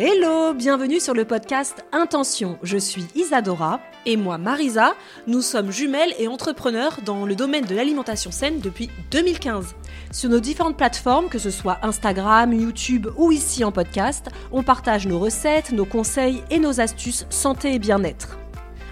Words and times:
Hello, 0.00 0.54
bienvenue 0.54 1.00
sur 1.00 1.12
le 1.12 1.24
podcast 1.24 1.84
Intention. 1.90 2.56
Je 2.62 2.78
suis 2.78 3.04
Isadora. 3.16 3.80
Et 4.06 4.16
moi, 4.16 4.38
Marisa, 4.38 4.94
nous 5.26 5.42
sommes 5.42 5.72
jumelles 5.72 6.14
et 6.20 6.28
entrepreneurs 6.28 7.00
dans 7.04 7.26
le 7.26 7.34
domaine 7.34 7.64
de 7.64 7.74
l'alimentation 7.74 8.30
saine 8.30 8.60
depuis 8.60 8.90
2015. 9.10 9.74
Sur 10.12 10.30
nos 10.30 10.38
différentes 10.38 10.76
plateformes, 10.76 11.28
que 11.28 11.40
ce 11.40 11.50
soit 11.50 11.80
Instagram, 11.82 12.52
YouTube 12.52 13.08
ou 13.16 13.32
ici 13.32 13.64
en 13.64 13.72
podcast, 13.72 14.28
on 14.52 14.62
partage 14.62 15.08
nos 15.08 15.18
recettes, 15.18 15.72
nos 15.72 15.84
conseils 15.84 16.44
et 16.48 16.60
nos 16.60 16.80
astuces 16.80 17.26
santé 17.28 17.74
et 17.74 17.80
bien-être. 17.80 18.38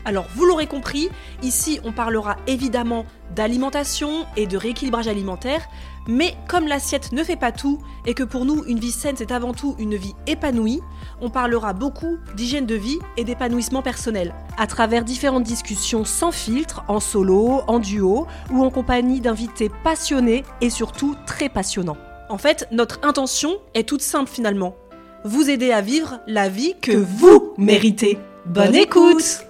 Alors, 0.05 0.27
vous 0.35 0.45
l'aurez 0.45 0.67
compris, 0.67 1.09
ici 1.41 1.79
on 1.85 1.93
parlera 1.93 2.37
évidemment 2.49 3.07
d'alimentation 3.37 4.27
et 4.37 4.49
de 4.49 4.57
rééquilibrage 4.57 5.07
alimentaire, 5.07 5.69
mais 6.07 6.35
comme 6.49 6.67
l'assiette 6.67 7.13
ne 7.13 7.25
fait 7.25 7.37
pas 7.37 7.53
tout 7.53 7.81
et 8.07 8.15
que 8.15 8.23
pour 8.23 8.45
nous 8.45 8.65
une 8.67 8.79
vie 8.79 8.93
saine 8.93 9.17
c'est 9.17 9.33
avant 9.33 9.53
tout 9.53 9.75
une 9.79 9.97
vie 9.97 10.15
épanouie, 10.27 10.81
on 11.21 11.31
parlera 11.31 11.73
beaucoup 11.73 12.19
d'hygiène 12.37 12.67
de 12.67 12.75
vie 12.75 12.99
et 13.17 13.25
d'épanouissement 13.25 13.83
personnel. 13.83 14.35
À 14.57 14.67
travers 14.67 15.05
différentes 15.05 15.45
discussions 15.45 16.05
sans 16.05 16.33
filtre, 16.33 16.85
en 16.89 17.01
solo, 17.01 17.63
en 17.67 17.79
duo 17.79 18.27
ou 18.51 18.65
en 18.65 18.71
compagnie 18.71 19.21
d'invités 19.21 19.71
passionnés 19.85 20.45
et 20.61 20.71
surtout 20.71 21.15
très 21.27 21.49
passionnants. 21.49 21.99
En 22.29 22.39
fait, 22.39 22.67
notre 22.73 22.99
intention 23.03 23.57
est 23.75 23.89
toute 23.89 24.03
simple 24.03 24.31
finalement. 24.31 24.77
Vous 25.25 25.49
aider 25.49 25.73
à 25.73 25.81
vivre 25.81 26.21
la 26.27 26.49
vie 26.49 26.75
que 26.81 26.93
vous 26.93 27.55
méritez. 27.57 28.19
Bonne 28.47 28.75
écoute 28.75 29.47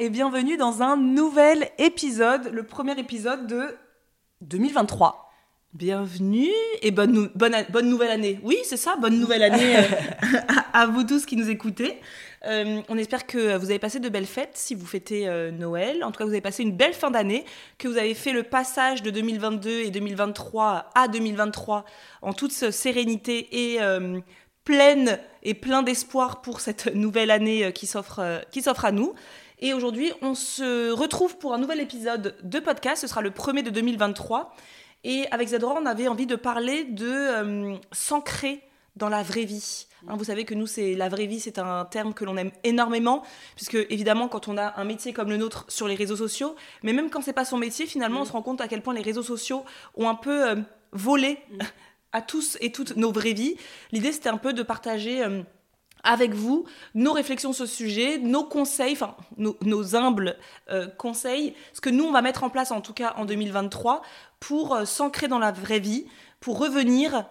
et 0.00 0.08
bienvenue 0.08 0.56
dans 0.56 0.80
un 0.80 0.96
nouvel 0.96 1.68
épisode, 1.76 2.50
le 2.54 2.62
premier 2.62 2.98
épisode 2.98 3.46
de 3.46 3.76
2023. 4.40 5.30
Bienvenue 5.74 6.48
et 6.80 6.90
bonne, 6.90 7.28
bonne, 7.34 7.54
bonne 7.68 7.90
nouvelle 7.90 8.10
année. 8.10 8.40
Oui, 8.42 8.56
c'est 8.64 8.78
ça, 8.78 8.96
bonne 8.96 9.20
nouvelle 9.20 9.42
année 9.42 9.76
euh, 9.76 9.82
à, 10.72 10.84
à 10.84 10.86
vous 10.86 11.04
tous 11.04 11.26
qui 11.26 11.36
nous 11.36 11.50
écoutez. 11.50 12.00
Euh, 12.46 12.80
on 12.88 12.96
espère 12.96 13.26
que 13.26 13.58
vous 13.58 13.66
avez 13.66 13.78
passé 13.78 14.00
de 14.00 14.08
belles 14.08 14.24
fêtes 14.24 14.52
si 14.54 14.74
vous 14.74 14.86
fêtez 14.86 15.28
euh, 15.28 15.50
Noël. 15.50 16.02
En 16.02 16.12
tout 16.12 16.18
cas, 16.18 16.24
vous 16.24 16.30
avez 16.30 16.40
passé 16.40 16.62
une 16.62 16.74
belle 16.74 16.94
fin 16.94 17.10
d'année, 17.10 17.44
que 17.76 17.86
vous 17.86 17.98
avez 17.98 18.14
fait 18.14 18.32
le 18.32 18.42
passage 18.42 19.02
de 19.02 19.10
2022 19.10 19.80
et 19.80 19.90
2023 19.90 20.92
à 20.94 21.08
2023 21.08 21.84
en 22.22 22.32
toute 22.32 22.52
sérénité 22.52 23.74
et 23.74 23.80
pleine 24.64 25.18
et 25.42 25.52
plein 25.52 25.82
d'espoir 25.82 26.40
pour 26.40 26.60
cette 26.60 26.94
nouvelle 26.94 27.30
année 27.30 27.70
qui 27.74 27.86
s'offre 27.86 28.40
qui 28.50 28.62
s'offre 28.62 28.86
à 28.86 28.92
nous. 28.92 29.14
Et 29.62 29.74
aujourd'hui, 29.74 30.10
on 30.22 30.34
se 30.34 30.90
retrouve 30.90 31.36
pour 31.36 31.52
un 31.52 31.58
nouvel 31.58 31.80
épisode 31.80 32.34
de 32.42 32.60
podcast. 32.60 33.02
Ce 33.02 33.06
sera 33.06 33.20
le 33.20 33.30
premier 33.30 33.62
de 33.62 33.68
2023. 33.68 34.56
Et 35.04 35.26
avec 35.30 35.48
Zadora, 35.48 35.78
on 35.80 35.84
avait 35.84 36.08
envie 36.08 36.26
de 36.26 36.34
parler 36.34 36.84
de 36.84 37.06
euh, 37.06 37.76
s'ancrer 37.92 38.62
dans 38.96 39.10
la 39.10 39.22
vraie 39.22 39.44
vie. 39.44 39.86
Hein, 40.08 40.14
vous 40.16 40.24
savez 40.24 40.46
que 40.46 40.54
nous, 40.54 40.66
c'est 40.66 40.94
la 40.94 41.10
vraie 41.10 41.26
vie, 41.26 41.40
c'est 41.40 41.58
un 41.58 41.84
terme 41.84 42.14
que 42.14 42.24
l'on 42.24 42.38
aime 42.38 42.52
énormément, 42.64 43.22
puisque 43.54 43.76
évidemment, 43.90 44.28
quand 44.28 44.48
on 44.48 44.56
a 44.56 44.80
un 44.80 44.84
métier 44.84 45.12
comme 45.12 45.28
le 45.28 45.36
nôtre 45.36 45.66
sur 45.68 45.86
les 45.86 45.94
réseaux 45.94 46.16
sociaux, 46.16 46.56
mais 46.82 46.94
même 46.94 47.10
quand 47.10 47.20
c'est 47.20 47.34
pas 47.34 47.44
son 47.44 47.58
métier, 47.58 47.84
finalement, 47.84 48.22
on 48.22 48.24
se 48.24 48.32
rend 48.32 48.42
compte 48.42 48.62
à 48.62 48.68
quel 48.68 48.80
point 48.80 48.94
les 48.94 49.02
réseaux 49.02 49.22
sociaux 49.22 49.64
ont 49.94 50.08
un 50.08 50.14
peu 50.14 50.48
euh, 50.48 50.56
volé 50.92 51.38
à 52.12 52.22
tous 52.22 52.56
et 52.62 52.72
toutes 52.72 52.96
nos 52.96 53.12
vraies 53.12 53.34
vies. 53.34 53.56
L'idée, 53.92 54.12
c'était 54.12 54.30
un 54.30 54.38
peu 54.38 54.54
de 54.54 54.62
partager. 54.62 55.22
euh, 55.22 55.42
avec 56.02 56.34
vous 56.34 56.64
nos 56.94 57.12
réflexions 57.12 57.52
sur 57.52 57.66
ce 57.66 57.74
sujet, 57.74 58.18
nos 58.18 58.44
conseils, 58.44 58.92
enfin 58.92 59.16
nos, 59.36 59.96
humbles 59.96 60.36
euh, 60.70 60.88
conseils, 60.98 61.54
ce 61.72 61.80
que 61.80 61.90
nous 61.90 62.04
on 62.04 62.12
va 62.12 62.22
mettre 62.22 62.44
en 62.44 62.50
place 62.50 62.70
en 62.70 62.80
tout 62.80 62.92
cas 62.92 63.14
en 63.16 63.24
2023 63.24 64.02
pour 64.38 64.74
euh, 64.74 64.84
s'ancrer 64.84 65.28
dans 65.28 65.38
la 65.38 65.52
vraie 65.52 65.80
vie, 65.80 66.06
pour 66.40 66.58
revenir 66.58 67.24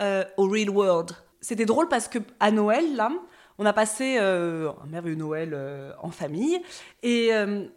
euh, 0.00 0.24
au 0.36 0.48
real 0.48 0.70
world. 0.70 1.12
C'était 1.40 1.66
drôle 1.66 1.88
parce 1.88 2.08
que 2.08 2.18
à 2.40 2.50
Noël 2.50 2.96
là, 2.96 3.10
on 3.58 3.66
a 3.66 3.72
passé 3.72 4.18
un 4.18 4.74
merveilleux 4.86 5.16
Noël 5.16 5.56
en 6.02 6.10
famille 6.10 6.60
et 7.02 7.30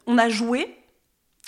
on 0.07 0.18
a 0.18 0.28
joué, 0.28 0.75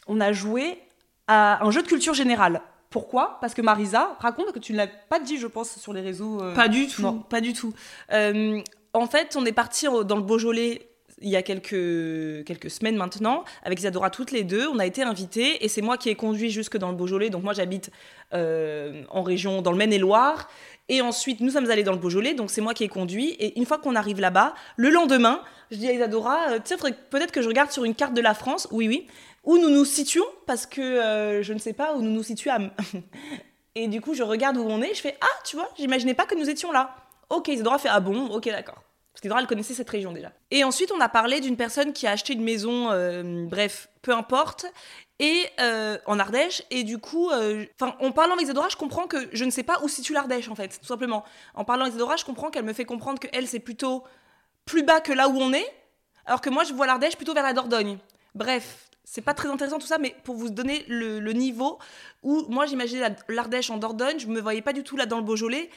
on 0.07 0.21
a 0.21 0.31
joué 0.31 0.79
à 1.27 1.65
un 1.65 1.71
jeu 1.71 1.81
de 1.81 1.87
culture 1.87 2.13
générale. 2.13 2.61
Pourquoi? 2.91 3.37
Parce 3.41 3.53
que 3.55 3.61
Marisa 3.63 4.15
raconte 4.19 4.51
que 4.51 4.59
tu 4.59 4.73
ne 4.73 4.77
l'as 4.77 4.87
pas 4.87 5.19
dit, 5.19 5.37
je 5.37 5.47
pense, 5.47 5.77
sur 5.79 5.93
les 5.93 6.01
réseaux. 6.01 6.41
euh, 6.43 6.53
Pas 6.53 6.67
du 6.67 6.85
tout, 6.87 7.01
non. 7.01 7.19
pas 7.19 7.41
du 7.41 7.53
tout. 7.53 7.73
euh, 8.11 8.61
en 8.93 9.07
fait, 9.07 9.35
on 9.35 9.45
est 9.45 9.53
parti 9.53 9.87
dans 10.05 10.17
le 10.17 10.21
Beaujolais 10.21 10.87
il 11.23 11.29
y 11.29 11.35
a 11.35 11.43
quelques, 11.43 12.43
quelques 12.45 12.71
semaines 12.71 12.95
maintenant, 12.97 13.43
avec 13.63 13.77
Isadora 13.79 14.09
toutes 14.09 14.31
les 14.31 14.43
deux. 14.43 14.67
On 14.67 14.79
a 14.79 14.87
été 14.87 15.03
invités 15.03 15.63
et 15.63 15.67
c'est 15.67 15.83
moi 15.83 15.95
qui 15.97 16.09
ai 16.09 16.15
conduit 16.15 16.49
jusque 16.49 16.77
dans 16.77 16.89
le 16.89 16.95
Beaujolais. 16.97 17.29
Donc 17.29 17.43
moi, 17.43 17.53
j'habite 17.53 17.91
euh, 18.33 19.03
en 19.09 19.21
région, 19.21 19.61
dans 19.61 19.71
le 19.71 19.77
Maine-et-Loire. 19.77 20.49
Et 20.89 20.99
ensuite, 21.01 21.39
nous 21.39 21.51
sommes 21.51 21.69
allés 21.69 21.83
dans 21.83 21.91
le 21.93 21.99
Beaujolais, 21.99 22.33
donc 22.33 22.49
c'est 22.49 22.59
moi 22.59 22.73
qui 22.73 22.83
ai 22.83 22.87
conduit. 22.87 23.29
Et 23.39 23.57
une 23.59 23.65
fois 23.65 23.77
qu'on 23.77 23.95
arrive 23.95 24.19
là-bas, 24.19 24.55
le 24.77 24.89
lendemain, 24.89 25.41
je 25.69 25.77
dis 25.77 25.87
à 25.87 25.93
Isadora, 25.93 26.59
tiens, 26.63 26.77
peut-être 27.11 27.31
que 27.31 27.41
je 27.43 27.47
regarde 27.47 27.71
sur 27.71 27.85
une 27.85 27.93
carte 27.95 28.13
de 28.15 28.21
la 28.21 28.33
France, 28.33 28.67
oui, 28.71 28.87
oui, 28.87 29.07
où 29.43 29.57
nous 29.57 29.69
nous 29.69 29.85
situons, 29.85 30.25
parce 30.45 30.65
que 30.65 30.81
euh, 30.81 31.43
je 31.43 31.53
ne 31.53 31.59
sais 31.59 31.73
pas 31.73 31.95
où 31.95 32.01
nous 32.01 32.11
nous 32.11 32.23
situâmes. 32.23 32.71
Et 33.75 33.87
du 33.87 34.01
coup, 34.01 34.13
je 34.13 34.23
regarde 34.23 34.57
où 34.57 34.63
on 34.63 34.81
est, 34.81 34.93
je 34.93 35.01
fais 35.01 35.17
Ah, 35.21 35.41
tu 35.45 35.55
vois, 35.55 35.69
j'imaginais 35.77 36.13
pas 36.13 36.25
que 36.25 36.35
nous 36.35 36.49
étions 36.49 36.71
là. 36.71 36.95
Ok, 37.29 37.47
Isadora 37.47 37.79
fait 37.79 37.89
Ah 37.89 37.99
bon, 37.99 38.27
ok, 38.27 38.45
d'accord. 38.45 38.83
Parce 39.13 39.21
qu'Isadora, 39.21 39.41
elle 39.41 39.47
connaissait 39.47 39.73
cette 39.73 39.89
région 39.89 40.11
déjà. 40.11 40.31
Et 40.51 40.63
ensuite, 40.63 40.91
on 40.91 40.99
a 40.99 41.09
parlé 41.09 41.39
d'une 41.39 41.57
personne 41.57 41.93
qui 41.93 42.07
a 42.07 42.11
acheté 42.11 42.33
une 42.33 42.43
maison, 42.43 42.91
euh, 42.91 43.45
bref, 43.45 43.89
peu 44.01 44.13
importe, 44.13 44.65
et 45.19 45.45
euh, 45.59 45.97
en 46.05 46.19
Ardèche. 46.19 46.63
Et 46.69 46.83
du 46.83 46.97
coup, 46.97 47.29
en 47.31 48.11
parlant 48.11 48.33
avec 48.33 48.43
Isadora, 48.43 48.69
je 48.69 48.77
comprends 48.77 49.07
que 49.07 49.29
je 49.33 49.45
ne 49.45 49.51
sais 49.51 49.63
pas 49.63 49.79
où 49.83 49.87
situe 49.87 50.13
l'Ardèche, 50.13 50.49
en 50.49 50.55
fait, 50.55 50.79
tout 50.79 50.85
simplement. 50.85 51.23
En 51.55 51.65
parlant 51.65 51.83
avec 51.83 51.93
Isadora, 51.93 52.15
je 52.15 52.25
comprends 52.25 52.51
qu'elle 52.51 52.65
me 52.65 52.73
fait 52.73 52.85
comprendre 52.85 53.19
que 53.19 53.27
elle, 53.33 53.47
c'est 53.47 53.59
plutôt 53.59 54.03
plus 54.65 54.83
bas 54.83 55.01
que 55.01 55.11
là 55.11 55.27
où 55.27 55.37
on 55.37 55.53
est, 55.53 55.67
alors 56.25 56.41
que 56.41 56.49
moi, 56.49 56.63
je 56.63 56.73
vois 56.73 56.87
l'Ardèche 56.87 57.15
plutôt 57.15 57.33
vers 57.33 57.43
la 57.43 57.53
Dordogne. 57.53 57.97
Bref, 58.35 58.90
c'est 59.03 59.21
pas 59.21 59.33
très 59.33 59.49
intéressant 59.49 59.79
tout 59.79 59.87
ça, 59.87 59.97
mais 59.97 60.15
pour 60.23 60.35
vous 60.35 60.49
donner 60.49 60.85
le, 60.87 61.19
niveau 61.33 61.79
où 62.23 62.45
moi 62.49 62.65
j'imaginais 62.65 63.01
la- 63.01 63.15
l'Ardèche 63.33 63.69
en 63.69 63.77
Dordogne, 63.77 64.19
je 64.19 64.27
me 64.27 64.39
voyais 64.39 64.61
pas 64.61 64.73
du 64.73 64.83
tout 64.83 64.97
là 64.97 65.05
dans 65.05 65.17
le 65.17 65.23
Beaujolais. 65.23 65.69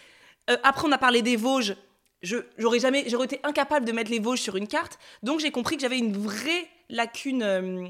Euh, 0.51 0.57
après, 0.63 0.87
on 0.87 0.93
a 0.93 0.99
parlé 0.99 1.23
des 1.23 1.37
Vosges. 1.37 1.77
J'aurais 2.23 2.79
jamais, 2.79 3.05
j'aurais 3.09 3.27
été 3.27 3.41
incapable 3.43 3.85
de 3.85 3.93
mettre 3.93 4.11
les 4.11 4.19
Vosges 4.19 4.41
sur 4.41 4.57
une 4.57 4.67
carte, 4.67 4.99
donc 5.23 5.41
j'ai 5.41 5.51
compris 5.51 5.77
que 5.77 5.83
j'avais 5.83 5.99
une 5.99 6.17
vraie 6.17 6.69
lacune 6.89 7.43
euh, 7.43 7.87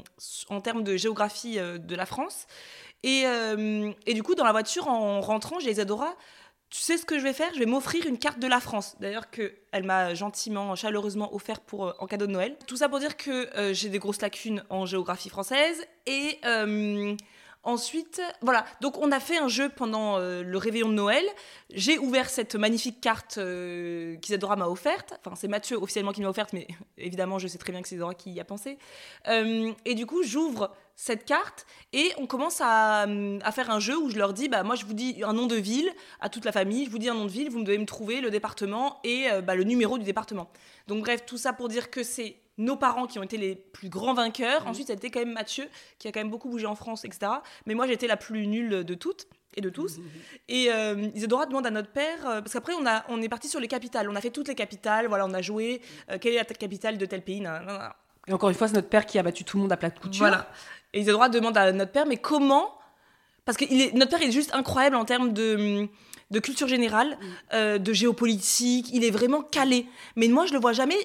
en 0.49 0.61
termes 0.61 0.83
de 0.83 0.97
géographie 0.97 1.59
euh, 1.59 1.79
de 1.79 1.95
la 1.95 2.07
France. 2.07 2.47
Et, 3.05 3.25
et 4.07 4.15
du 4.15 4.23
coup, 4.23 4.35
dans 4.35 4.47
la 4.47 4.53
voiture, 4.53 4.89
en 4.89 5.21
rentrant, 5.21 5.61
j'ai 5.61 5.67
dit 5.67 5.73
Isadora, 5.73 6.17
tu 6.75 6.81
sais 6.81 6.99
ce 6.99 7.07
que 7.07 7.21
je 7.21 7.23
vais 7.23 7.33
faire? 7.33 7.51
Je 7.55 7.61
vais 7.61 7.67
m'offrir 7.67 8.05
une 8.05 8.19
carte 8.19 8.41
de 8.41 8.49
la 8.49 8.59
France. 8.59 8.97
D'ailleurs, 8.99 9.31
qu'elle 9.31 9.85
m'a 9.85 10.13
gentiment, 10.15 10.75
chaleureusement 10.75 11.33
offert 11.33 11.61
euh, 11.73 11.93
en 12.01 12.07
cadeau 12.09 12.27
de 12.27 12.33
Noël. 12.33 12.57
Tout 12.67 12.77
ça 12.77 12.89
pour 12.89 12.99
dire 12.99 13.17
que 13.17 13.57
euh, 13.57 13.73
j'ai 13.73 13.91
des 13.91 14.01
grosses 14.01 14.21
lacunes 14.21 14.65
en 14.71 14.85
géographie 14.85 15.29
française. 15.29 15.87
Et 16.07 16.41
euh, 16.45 17.15
ensuite, 17.65 18.21
voilà. 18.41 18.65
Donc, 18.81 18.99
on 18.99 19.11
a 19.11 19.21
fait 19.21 19.39
un 19.39 19.49
jeu 19.49 19.69
pendant 19.69 20.19
euh, 20.19 20.43
le 20.43 20.59
réveillon 20.59 20.89
de 20.89 20.95
Noël. 20.95 21.25
J'ai 21.71 21.99
ouvert 21.99 22.29
cette 22.31 22.55
magnifique 22.55 23.01
carte 23.01 23.39
euh, 23.39 24.17
qu'Isadora 24.17 24.57
m'a 24.57 24.69
offerte. 24.69 25.15
Enfin, 25.25 25.35
c'est 25.37 25.49
Mathieu 25.49 25.77
officiellement 25.77 26.13
qui 26.13 26.23
m'a 26.23 26.29
offerte, 26.29 26.53
mais 26.53 26.67
évidemment, 26.99 27.39
je 27.39 27.49
sais 27.49 27.59
très 27.59 27.73
bien 27.73 27.83
que 27.83 27.89
c'est 27.89 27.97
Isadora 27.97 28.15
qui 28.15 28.31
y 28.31 28.41
a 28.41 28.45
pensé. 28.45 28.79
Euh, 29.29 29.73
et 29.85 29.95
du 29.95 30.07
coup, 30.07 30.23
j'ouvre 30.23 30.71
cette 30.97 31.25
carte 31.25 31.67
et 31.93 32.13
on 32.19 32.27
commence 32.27 32.61
à, 32.61 33.07
faire 33.53 33.71
un 33.71 33.81
jeu 33.81 33.99
où 33.99 34.11
je 34.11 34.17
leur 34.17 34.33
dis 34.33 34.49
bah 34.49 34.63
moi 34.63 34.77
je 34.77 34.85
vous 34.85 34.95
dis 34.95 35.23
un 35.25 35.33
nom 35.33 35.47
de 35.47 35.57
ville 35.57 35.91
à 36.21 36.29
toute 36.29 36.45
la 36.45 36.53
famille 36.53 36.85
je 36.85 36.91
vous 36.91 36.99
dis 36.99 37.09
un 37.09 37.15
nom 37.15 37.25
de 37.25 37.31
ville 37.33 37.51
vous 37.51 37.65
devez 37.65 37.79
me 37.79 37.85
trouver 37.85 38.21
le 38.21 38.31
département 38.31 39.01
et 39.03 39.27
bah, 39.43 39.57
le 39.57 39.65
numéro 39.65 39.99
du 39.99 40.05
département 40.05 40.49
donc 40.87 41.01
bref 41.01 41.27
tout 41.27 41.37
ça 41.37 41.53
pour 41.53 41.69
dire 41.69 41.91
que 41.91 42.05
c'est 42.05 42.37
nos 42.59 42.77
parents 42.77 43.07
qui 43.07 43.19
ont 43.19 43.23
été 43.23 43.37
les 43.37 43.57
plus 43.57 43.89
grands 43.89 44.15
vainqueurs. 44.15 44.67
Ensuite, 44.67 44.87
ça 44.89 44.93
a 44.93 44.97
été 44.97 45.11
quand 45.11 45.21
même 45.21 45.33
Mathieu, 45.33 45.69
qui 45.99 46.09
a 46.09 46.13
quand 46.13 46.21
même 46.21 46.31
beaucoup 46.31 46.49
bougé 46.49 46.67
en 46.67 46.75
France, 46.77 47.05
etc. 47.05 47.33
Mais 47.67 47.75
moi, 47.75 47.87
j'étais 47.87 48.07
la 48.07 48.17
plus 48.17 48.47
nulle 48.47 48.85
de 48.85 48.95
toutes 48.95 49.27
et 49.57 49.61
de 49.61 49.71
tous. 49.71 49.99
Mhm. 49.99 50.05
Et 50.49 50.73
euh, 50.73 51.09
Isadora 51.15 51.47
demande 51.47 51.67
à 51.67 51.71
notre 51.71 51.91
père, 51.91 52.27
euh, 52.27 52.41
parce 52.41 52.53
qu'après, 52.53 52.73
on, 52.75 52.87
a, 52.87 53.05
on 53.09 53.21
est 53.23 53.29
parti 53.29 53.49
sur 53.49 53.61
les 53.61 53.69
capitales. 53.69 54.09
On 54.09 54.17
a 54.17 54.21
fait 54.21 54.31
toutes 54.31 54.49
les 54.49 54.55
capitales, 54.55 55.07
voilà, 55.07 55.27
on 55.27 55.35
a 55.35 55.43
joué. 55.43 55.81
euh, 56.11 56.19
quelle 56.19 56.35
est 56.35 56.39
la 56.39 56.45
capitale 56.45 56.99
de 56.99 57.07
tel 57.07 57.23
pays. 57.23 57.43
Et 58.27 58.33
encore 58.33 58.49
une 58.49 58.55
fois, 58.55 58.69
c'est 58.69 58.75
notre 58.75 58.89
père 58.89 59.07
qui 59.07 59.19
a 59.19 59.23
battu 59.23 59.45
tout 59.45 59.57
le 59.57 59.63
monde 59.63 59.73
à 59.73 59.77
plat 59.77 59.91
de 59.91 59.99
couture. 59.99 60.27
Voilà. 60.27 60.49
Et 60.93 61.01
Isadora 61.01 61.29
demande 61.29 61.57
à 61.57 61.73
notre 61.73 61.93
père, 61.93 62.07
mais 62.07 62.17
comment 62.17 62.73
Parce 63.45 63.59
que 63.59 63.65
il 63.69 63.81
est, 63.81 63.95
notre 63.95 64.11
père 64.17 64.23
est 64.27 64.33
juste 64.33 64.55
incroyable 64.55 64.97
en 64.97 65.05
termes 65.05 65.33
de, 65.33 65.89
de 66.31 66.39
culture 66.41 66.69
générale, 66.69 67.19
euh, 67.53 67.79
de 67.79 67.93
géopolitique. 67.93 68.89
Il 68.93 69.05
est 69.05 69.11
vraiment 69.11 69.43
calé. 69.43 69.87
Mais 70.17 70.29
moi, 70.29 70.47
je 70.47 70.53
le 70.53 70.61
vois 70.61 70.73
jamais. 70.73 70.97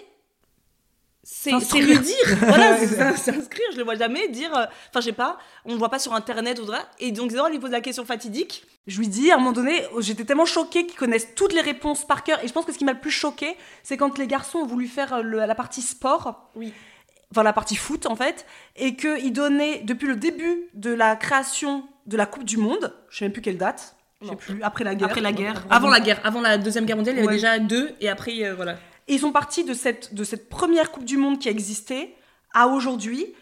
C'est 1.24 1.52
lui 1.52 2.00
dire. 2.00 2.16
Voilà, 2.48 2.78
c'est 2.80 2.88
ça, 2.88 3.16
s'inscrire. 3.16 3.66
Je 3.74 3.78
le 3.78 3.84
vois 3.84 3.96
jamais 3.96 4.28
dire. 4.30 4.56
euh, 4.56 4.66
Enfin, 4.90 5.00
je 5.00 5.06
sais 5.06 5.12
pas. 5.12 5.38
On 5.66 5.74
le 5.74 5.78
voit 5.78 5.90
pas 5.90 6.00
sur 6.00 6.14
internet 6.14 6.60
ou. 6.60 6.66
Et 7.00 7.12
donc, 7.12 7.28
Isadora 7.28 7.50
lui 7.50 7.60
pose 7.60 7.72
la 7.72 7.82
question 7.82 8.06
fatidique. 8.06 8.64
Je 8.88 8.98
lui 9.00 9.08
dis 9.08 9.30
à 9.32 9.36
un 9.36 9.38
moment 9.38 9.52
donné, 9.52 9.84
j'étais 10.00 10.24
tellement 10.26 10.46
choquée 10.46 10.88
qu'ils 10.88 10.98
connaissent 10.98 11.36
toutes 11.36 11.54
les 11.54 11.62
réponses 11.62 12.06
par 12.08 12.24
cœur. 12.24 12.44
Et 12.44 12.48
je 12.48 12.54
pense 12.54 12.66
que 12.66 12.72
ce 12.72 12.78
qui 12.78 12.86
m'a 12.86 12.94
le 12.94 13.00
plus 13.00 13.12
choquée, 13.12 13.56
c'est 13.84 13.98
quand 13.98 14.18
les 14.18 14.26
garçons 14.28 14.60
ont 14.60 14.66
voulu 14.66 14.88
faire 14.88 15.14
euh, 15.14 15.22
le- 15.22 15.40
la 15.46 15.56
partie 15.56 15.82
sport. 15.84 16.50
Oui. 16.56 16.74
Enfin, 17.32 17.44
la 17.44 17.54
partie 17.54 17.76
foot, 17.76 18.08
en 18.08 18.16
fait. 18.16 18.46
Et 18.76 18.96
qu'ils 18.96 19.32
donnaient, 19.34 19.80
depuis 19.84 20.08
le 20.08 20.16
début 20.16 20.64
de 20.74 20.92
la 20.92 21.16
création 21.16 21.84
de 22.08 22.18
la 22.18 22.26
Coupe 22.26 22.44
du 22.46 22.58
Monde, 22.58 22.96
je 23.12 23.18
sais 23.20 23.26
même 23.26 23.32
plus 23.34 23.44
quelle 23.44 23.58
date, 23.58 23.96
je 24.24 24.30
sais 24.30 24.36
plus, 24.36 24.64
après 24.64 24.84
la 24.84 24.96
guerre. 24.96 25.10
Après 25.10 25.22
la 25.22 25.32
guerre. 25.32 25.64
Avant 25.70 25.90
la 25.90 26.00
guerre. 26.00 26.20
Avant 26.24 26.42
la 26.42 26.58
Deuxième 26.58 26.86
Guerre 26.86 26.98
mondiale, 26.98 27.16
il 27.18 27.20
y 27.20 27.22
avait 27.22 27.28
Ouais. 27.28 27.34
déjà 27.36 27.60
deux. 27.60 27.92
Et 28.02 28.10
après, 28.10 28.34
euh, 28.44 28.56
voilà. 28.56 28.78
Et 29.10 29.16
ils 29.16 29.20
sont 29.20 29.32
partis 29.34 29.64
de 29.66 29.74
cette, 29.74 30.14
de 30.14 30.24
cette 30.24 30.48
première 30.50 30.92
Coupe 30.92 31.04
du 31.04 31.18
Monde 31.18 31.40
qui 31.40 31.50
a 31.50 31.52
existé 31.52 32.16
à 32.54 32.68
aujourd'hui, 32.68 33.34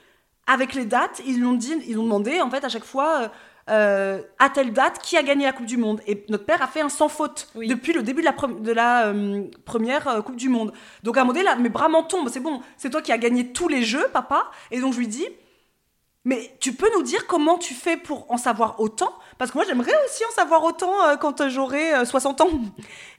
avec 0.48 0.74
les 0.74 0.86
dates. 0.86 1.22
Ils 1.28 1.40
l'ont 1.42 1.54
dit, 1.54 1.74
ils 1.88 2.00
ont 2.00 2.04
demandé 2.04 2.42
en 2.42 2.50
fait 2.50 2.64
à 2.64 2.70
chaque 2.70 2.86
fois 2.86 3.20
euh, 3.24 3.28
euh, 3.70 4.22
à 4.40 4.50
telle 4.50 4.72
date 4.72 5.00
qui 5.00 5.18
a 5.18 5.24
gagné 5.24 5.44
la 5.46 5.52
Coupe 5.52 5.66
du 5.66 5.76
Monde. 5.78 6.02
Et 6.08 6.26
notre 6.30 6.46
père 6.46 6.62
a 6.62 6.68
fait 6.68 6.80
un 6.82 6.88
sans 6.90 7.10
faute 7.10 7.50
Oui. 7.54 7.68
depuis 7.68 7.92
le 7.92 8.02
début 8.02 8.22
de 8.22 8.26
la, 8.26 8.32
pre- 8.32 8.62
de 8.62 8.72
la 8.72 9.08
euh, 9.08 9.44
première 9.66 10.08
euh, 10.08 10.22
Coupe 10.22 10.38
du 10.38 10.48
Monde. 10.48 10.72
Donc 11.04 11.18
à 11.18 11.22
un 11.22 11.24
moment 11.26 11.34
donné, 11.34 11.44
là, 11.44 11.56
mes 11.58 11.68
bras 11.70 11.90
m'en 11.90 12.04
tombent. 12.04 12.30
C'est 12.30 12.40
bon, 12.40 12.62
c'est 12.78 12.90
toi 12.90 13.02
qui 13.02 13.12
as 13.12 13.18
gagné 13.18 13.52
tous 13.52 13.68
les 13.68 13.84
jeux, 13.84 14.08
papa. 14.14 14.50
Et 14.72 14.80
donc 14.80 14.94
je 14.94 15.00
lui 15.00 15.08
dis. 15.08 15.28
Mais 16.24 16.52
tu 16.60 16.74
peux 16.74 16.90
nous 16.94 17.04
dire 17.04 17.26
comment 17.26 17.58
tu 17.58 17.74
fais 17.74 17.96
pour 17.96 18.30
en 18.30 18.36
savoir 18.38 18.82
autant? 18.82 19.14
Parce 19.38 19.52
que 19.52 19.58
moi, 19.58 19.66
j'aimerais 19.66 19.94
aussi 20.06 20.26
en 20.26 20.32
savoir 20.32 20.62
autant 20.66 20.92
euh, 21.08 21.16
quand 21.16 21.48
j'aurai 21.48 21.94
euh, 21.94 22.04
60 22.06 22.42
ans. 22.42 22.50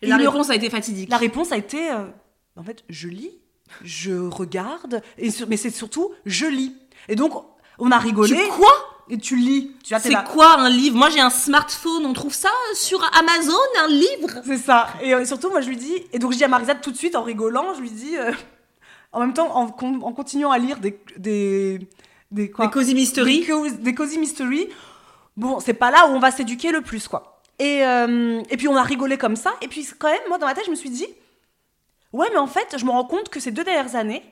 Et 0.02 0.08
la 0.08 0.16
réponse 0.18 0.50
a 0.50 0.54
été 0.54 0.68
fatidique. 0.68 1.08
la 1.08 1.16
réponse 1.16 1.50
a 1.52 1.56
été, 1.56 1.90
euh, 1.90 2.04
en 2.58 2.62
fait, 2.62 2.84
je 2.88 3.08
lis, 3.08 3.30
je 3.84 4.12
regarde, 4.28 5.02
et 5.16 5.30
sur- 5.30 5.48
mais 5.48 5.56
c'est 5.56 5.70
surtout, 5.70 6.12
je 6.26 6.46
lis. 6.46 6.74
Et 7.08 7.14
donc, 7.16 7.32
on 7.78 7.90
a 7.90 7.98
rigolé. 7.98 8.36
Tu 8.36 8.48
quoi 8.48 8.72
Et 9.08 9.16
tu 9.18 9.36
lis. 9.36 9.72
Tu 9.84 9.94
C'est 10.00 10.14
quoi 10.32 10.58
un 10.58 10.68
livre? 10.68 10.96
Moi 10.96 11.08
j'ai 11.10 11.20
un 11.20 11.30
smartphone, 11.30 12.04
on 12.04 12.12
trouve 12.12 12.34
ça 12.34 12.50
sur 12.74 13.02
Amazon, 13.18 13.54
un 13.82 13.88
livre? 13.88 14.42
C'est 14.44 14.58
ça. 14.58 14.88
Et 15.00 15.14
euh, 15.14 15.24
surtout, 15.24 15.48
moi, 15.50 15.60
je 15.60 15.68
lui 15.68 15.76
dis, 15.76 15.94
et 16.12 16.18
donc 16.18 16.32
je 16.32 16.38
dis 16.38 16.44
à 16.44 16.48
Marisa 16.48 16.74
tout 16.74 16.90
de 16.90 16.96
suite, 16.96 17.14
en 17.16 17.22
rigolant, 17.22 17.72
je 17.74 17.80
lui 17.80 17.90
dis, 17.90 18.16
euh, 18.18 18.32
en 19.12 19.20
même 19.20 19.32
temps, 19.32 19.54
en, 19.56 19.68
con- 19.68 20.00
en 20.02 20.12
continuant 20.12 20.50
à 20.50 20.58
lire 20.58 20.78
des. 20.80 20.98
des, 21.16 21.78
des 22.30 22.50
quoi? 22.50 22.66
Des 22.66 22.70
Cozy 22.72 22.94
Mystery. 22.94 23.40
Des, 23.40 23.46
co- 23.46 23.70
des 23.70 23.94
cozy 23.94 24.18
mystery. 24.18 24.68
Bon, 25.36 25.60
c'est 25.60 25.72
pas 25.74 25.90
là 25.90 26.08
où 26.08 26.10
on 26.10 26.18
va 26.18 26.30
s'éduquer 26.32 26.72
le 26.72 26.80
plus, 26.82 27.06
quoi. 27.08 27.40
Et, 27.60 27.84
euh, 27.84 28.42
et 28.50 28.56
puis 28.56 28.68
on 28.68 28.76
a 28.76 28.82
rigolé 28.82 29.16
comme 29.16 29.36
ça. 29.36 29.52
Et 29.62 29.68
puis 29.68 29.86
quand 29.98 30.08
même, 30.08 30.20
moi, 30.28 30.36
dans 30.38 30.46
ma 30.46 30.54
tête, 30.54 30.64
je 30.66 30.70
me 30.70 30.76
suis 30.76 30.90
dit, 30.90 31.06
ouais, 32.12 32.26
mais 32.32 32.38
en 32.38 32.46
fait, 32.46 32.76
je 32.76 32.84
me 32.84 32.90
rends 32.90 33.04
compte 33.04 33.28
que 33.28 33.40
ces 33.40 33.50
deux 33.50 33.64
dernières 33.64 33.94
années, 33.96 34.22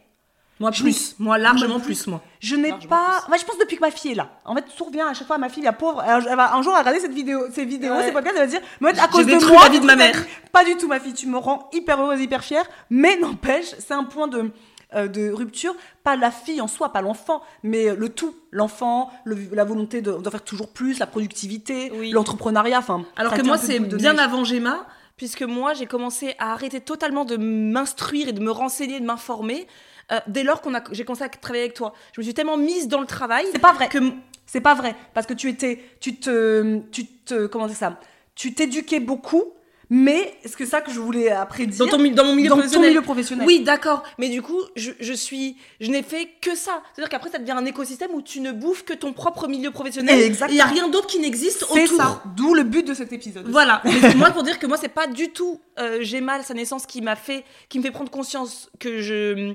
Moi 0.58 0.70
plus, 0.70 1.14
moi 1.18 1.36
largement 1.36 1.74
Moi 1.76 1.84
plus, 1.84 2.06
moi. 2.06 2.22
Je 2.40 2.56
n'ai 2.56 2.72
pas. 2.88 3.22
Ouais, 3.30 3.38
je 3.38 3.44
pense 3.44 3.58
depuis 3.58 3.76
que 3.76 3.82
ma 3.82 3.90
fille 3.90 4.12
est 4.12 4.14
là. 4.14 4.30
En 4.46 4.54
fait, 4.54 4.64
tout 4.76 4.84
revient 4.84 5.02
à 5.02 5.12
chaque 5.12 5.26
fois 5.26 5.36
à 5.36 5.38
ma 5.38 5.50
fille, 5.50 5.62
la 5.62 5.72
pauvre. 5.74 6.02
Elle 6.02 6.34
va 6.36 6.54
un 6.54 6.62
jour 6.62 6.74
regarder 6.76 6.98
cette 7.00 7.12
vidéo, 7.12 7.40
ces 7.52 7.64
vidéos, 7.66 7.92
Ouais. 7.94 8.06
ces 8.06 8.12
podcasts, 8.12 8.36
elle 8.38 8.44
va 8.46 8.50
dire, 8.50 8.60
mais 8.80 8.98
à 8.98 9.06
cause 9.08 9.26
de 9.26 9.34
moi. 9.52 9.64
la 9.64 9.68
vie 9.68 9.80
de 9.80 9.84
ma 9.86 9.96
mère. 9.96 10.16
Pas 10.52 10.64
du 10.64 10.76
tout, 10.76 10.88
ma 10.88 10.98
fille. 10.98 11.12
Tu 11.12 11.26
me 11.26 11.36
rends 11.36 11.68
hyper 11.74 12.00
heureuse, 12.00 12.20
hyper 12.20 12.42
fière. 12.42 12.64
Mais 12.88 13.16
n'empêche, 13.20 13.66
c'est 13.78 13.92
un 13.94 14.04
point 14.04 14.28
de. 14.28 14.50
euh, 14.94 15.08
de 15.08 15.30
rupture, 15.30 15.74
pas 16.04 16.14
la 16.16 16.30
fille 16.30 16.60
en 16.62 16.68
soi, 16.68 16.90
pas 16.92 17.02
l'enfant, 17.02 17.42
mais 17.64 17.94
le 17.94 18.08
tout, 18.08 18.34
l'enfant, 18.52 19.10
le- 19.24 19.48
la 19.52 19.64
volonté 19.64 20.00
de- 20.00 20.12
d'en 20.12 20.30
faire 20.30 20.44
toujours 20.44 20.68
plus, 20.72 21.00
la 21.00 21.06
productivité, 21.08 21.90
Oui. 21.92 22.12
l'entrepreneuriat, 22.12 22.78
enfin. 22.78 23.04
Alors 23.16 23.34
que 23.34 23.42
moi 23.42 23.58
c'est 23.58 23.80
bien 23.80 24.16
avant 24.16 24.44
Gemma, 24.44 24.86
puisque 25.16 25.42
moi 25.42 25.74
j'ai 25.74 25.86
commencé 25.86 26.34
à 26.38 26.52
arrêter 26.52 26.80
totalement 26.80 27.24
de 27.24 27.36
m'instruire 27.36 28.28
et 28.28 28.32
de 28.32 28.40
me 28.40 28.50
renseigner, 28.50 29.00
de 29.00 29.04
m'informer. 29.06 29.66
euh, 30.12 30.20
dès 30.28 30.42
lors 30.44 30.60
qu'on 30.60 30.74
a, 30.74 30.82
j'ai 30.92 31.04
commencé 31.04 31.24
à 31.24 31.28
travailler 31.28 31.64
avec 31.64 31.74
toi, 31.74 31.92
je 32.12 32.20
me 32.20 32.24
suis 32.24 32.34
tellement 32.34 32.56
mise 32.56 32.88
dans 32.88 33.00
le 33.00 33.06
travail 33.06 33.46
C'est 33.52 33.58
pas 33.58 33.72
vrai. 33.72 33.88
que 33.88 33.98
C'est 34.46 34.60
pas 34.60 34.74
vrai 34.74 34.94
parce 35.14 35.26
que 35.26 35.34
tu 35.34 35.48
étais, 35.48 35.82
tu 36.00 36.16
te, 36.16 36.80
tu 36.92 37.06
te, 37.06 37.46
comment 37.46 37.66
dire 37.66 37.76
ça, 37.76 37.98
tu 38.34 38.54
t'éduquais 38.54 39.00
beaucoup, 39.00 39.44
mais 39.88 40.34
est-ce 40.42 40.56
que 40.56 40.66
ça 40.66 40.80
que 40.80 40.90
je 40.90 40.98
voulais 40.98 41.30
après 41.30 41.66
dire 41.66 41.84
dans, 41.84 41.90
ton, 41.90 42.02
dans 42.10 42.24
mon 42.24 42.34
milieu 42.34 42.48
dans 42.48 42.56
ton 42.56 42.60
professionnel. 42.62 42.90
milieu 42.90 43.02
professionnel. 43.02 43.46
Oui, 43.46 43.60
d'accord. 43.60 44.02
Mais 44.18 44.28
du 44.28 44.42
coup, 44.42 44.60
je, 44.74 44.92
je 44.98 45.12
suis, 45.12 45.56
je 45.80 45.90
n'ai 45.90 46.02
fait 46.02 46.28
que 46.40 46.54
ça. 46.56 46.82
C'est-à-dire 46.92 47.10
qu'après, 47.10 47.30
ça 47.30 47.38
devient 47.38 47.52
un 47.52 47.64
écosystème 47.64 48.10
où 48.12 48.22
tu 48.22 48.40
ne 48.40 48.52
bouffes 48.52 48.84
que 48.84 48.94
ton 48.94 49.12
propre 49.12 49.46
milieu 49.48 49.70
professionnel. 49.70 50.20
Exactement. 50.20 50.50
Il 50.50 50.54
n'y 50.54 50.60
a 50.60 50.66
rien 50.66 50.88
d'autre 50.88 51.06
qui 51.06 51.18
n'existe 51.18 51.64
c'est 51.72 51.84
autour. 51.84 51.96
ça. 51.96 52.22
D'où 52.36 52.54
le 52.54 52.64
but 52.64 52.86
de 52.86 52.94
cet 52.94 53.12
épisode. 53.12 53.46
Voilà. 53.48 53.82
Mais 53.84 54.14
moi, 54.16 54.30
pour 54.30 54.42
dire 54.42 54.58
que 54.58 54.66
moi, 54.66 54.76
c'est 54.76 54.88
pas 54.88 55.06
du 55.06 55.28
tout 55.28 55.60
euh, 55.78 55.98
j'ai 56.00 56.20
mal 56.20 56.42
sa 56.42 56.54
naissance 56.54 56.86
qui 56.86 57.02
m'a 57.02 57.16
fait, 57.16 57.44
qui 57.68 57.78
me 57.78 57.84
fait 57.84 57.90
prendre 57.90 58.10
conscience 58.10 58.70
que 58.78 59.00
je, 59.00 59.54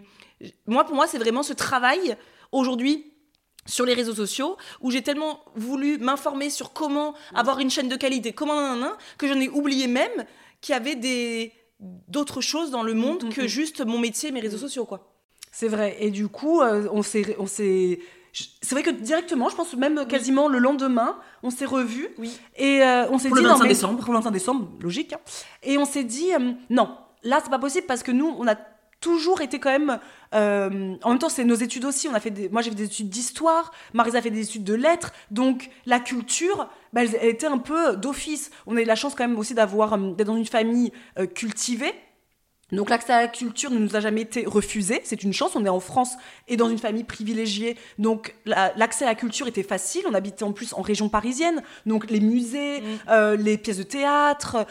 moi, 0.67 0.83
pour 0.83 0.95
moi, 0.95 1.07
c'est 1.07 1.17
vraiment 1.17 1.43
ce 1.43 1.53
travail 1.53 2.15
aujourd'hui 2.51 3.10
sur 3.65 3.85
les 3.85 3.93
réseaux 3.93 4.15
sociaux 4.15 4.57
où 4.81 4.91
j'ai 4.91 5.01
tellement 5.01 5.39
voulu 5.55 5.97
m'informer 5.99 6.49
sur 6.49 6.73
comment 6.73 7.13
avoir 7.35 7.59
une 7.59 7.69
chaîne 7.69 7.89
de 7.89 7.95
qualité, 7.95 8.33
comment 8.33 8.55
nanana, 8.55 8.97
que 9.17 9.27
j'en 9.27 9.39
ai 9.39 9.49
oublié 9.49 9.87
même 9.87 10.25
qu'il 10.61 10.73
y 10.73 10.75
avait 10.75 10.95
des 10.95 11.53
d'autres 12.07 12.41
choses 12.41 12.69
dans 12.71 12.83
le 12.83 12.93
monde 12.93 13.23
Mm, 13.23 13.27
mm, 13.27 13.33
que 13.33 13.41
mm. 13.41 13.47
juste 13.47 13.85
mon 13.85 13.97
métier 13.99 14.29
et 14.29 14.31
mes 14.31 14.39
réseaux 14.39 14.57
sociaux 14.57 14.85
quoi. 14.85 15.07
C'est 15.51 15.67
vrai. 15.67 15.97
Et 15.99 16.11
du 16.11 16.27
coup, 16.27 16.61
euh, 16.61 16.87
on 16.91 17.01
s'est, 17.03 17.35
on 17.39 17.45
s'est. 17.45 17.99
C'est 18.61 18.71
vrai 18.75 18.83
que 18.83 18.89
directement, 18.91 19.49
je 19.49 19.55
pense 19.57 19.73
même 19.75 20.07
quasiment 20.07 20.47
le 20.47 20.59
lendemain, 20.59 21.17
on 21.43 21.49
s'est 21.49 21.65
revus 21.65 22.07
Oui. 22.17 22.39
et 22.55 22.81
euh, 22.81 23.09
on 23.09 23.17
s'est 23.19 23.27
dit 23.29 23.35
le 23.35 23.41
non, 23.41 23.49
25 23.49 23.63
mais- 23.63 23.69
décembre. 23.69 23.99
Pour 23.99 24.13
le 24.13 24.19
25 24.19 24.31
décembre, 24.31 24.69
logique. 24.79 25.11
hein. 25.13 25.19
Et 25.63 25.77
on 25.77 25.83
s'est 25.85 26.05
dit 26.05 26.33
euh, 26.33 26.53
non, 26.69 26.95
là 27.23 27.41
c'est 27.43 27.49
pas 27.49 27.59
possible 27.59 27.85
parce 27.87 28.01
que 28.03 28.11
nous, 28.11 28.33
on 28.39 28.47
a 28.47 28.55
toujours 29.01 29.41
été 29.41 29.59
quand 29.59 29.71
même. 29.71 29.99
euh, 30.33 30.95
en 31.03 31.09
même 31.09 31.19
temps, 31.19 31.27
c'est 31.29 31.43
nos 31.43 31.55
études 31.55 31.83
aussi. 31.83 32.07
On 32.07 32.13
a 32.13 32.19
fait 32.21 32.29
des, 32.31 32.47
moi, 32.47 32.61
j'ai 32.61 32.69
fait 32.69 32.75
des 32.77 32.85
études 32.85 33.09
d'histoire. 33.09 33.71
Marisa 33.93 34.19
a 34.19 34.21
fait 34.21 34.29
des 34.31 34.43
études 34.43 34.63
de 34.63 34.73
lettres. 34.75 35.11
Donc, 35.31 35.69
la 35.85 35.99
culture, 35.99 36.69
bah, 36.93 37.01
elle, 37.03 37.29
était 37.29 37.47
un 37.47 37.57
peu 37.57 37.97
d'office. 37.97 38.51
On 38.67 38.77
a 38.77 38.81
eu 38.81 38.85
la 38.85 38.95
chance 38.95 39.13
quand 39.15 39.27
même 39.27 39.37
aussi 39.37 39.53
d'avoir 39.53 39.93
euh, 39.93 40.13
d'être 40.13 40.27
dans 40.27 40.37
une 40.37 40.45
famille 40.45 40.93
euh, 41.19 41.25
cultivée. 41.25 41.93
Donc 42.71 42.89
l'accès 42.89 43.11
à 43.11 43.19
la 43.23 43.27
culture 43.27 43.69
ne 43.69 43.77
nous 43.79 43.97
a 43.97 43.99
jamais 43.99 44.21
été 44.21 44.45
refusé, 44.45 45.01
c'est 45.03 45.23
une 45.23 45.33
chance, 45.33 45.57
on 45.57 45.65
est 45.65 45.69
en 45.69 45.81
France 45.81 46.13
et 46.47 46.55
dans 46.55 46.69
une 46.69 46.77
famille 46.77 47.03
privilégiée, 47.03 47.75
donc 47.99 48.33
la- 48.45 48.71
l'accès 48.77 49.03
à 49.03 49.09
la 49.09 49.15
culture 49.15 49.45
était 49.49 49.61
facile, 49.61 50.03
on 50.09 50.13
habitait 50.13 50.43
en 50.43 50.53
plus 50.53 50.71
en 50.71 50.81
région 50.81 51.09
parisienne, 51.09 51.63
donc 51.85 52.09
les 52.09 52.21
musées, 52.21 52.79
Mm. 52.79 52.85
euh, 53.09 53.35
les 53.35 53.57
pièces 53.57 53.75
de 53.79 53.83
théâtre, 53.83 54.65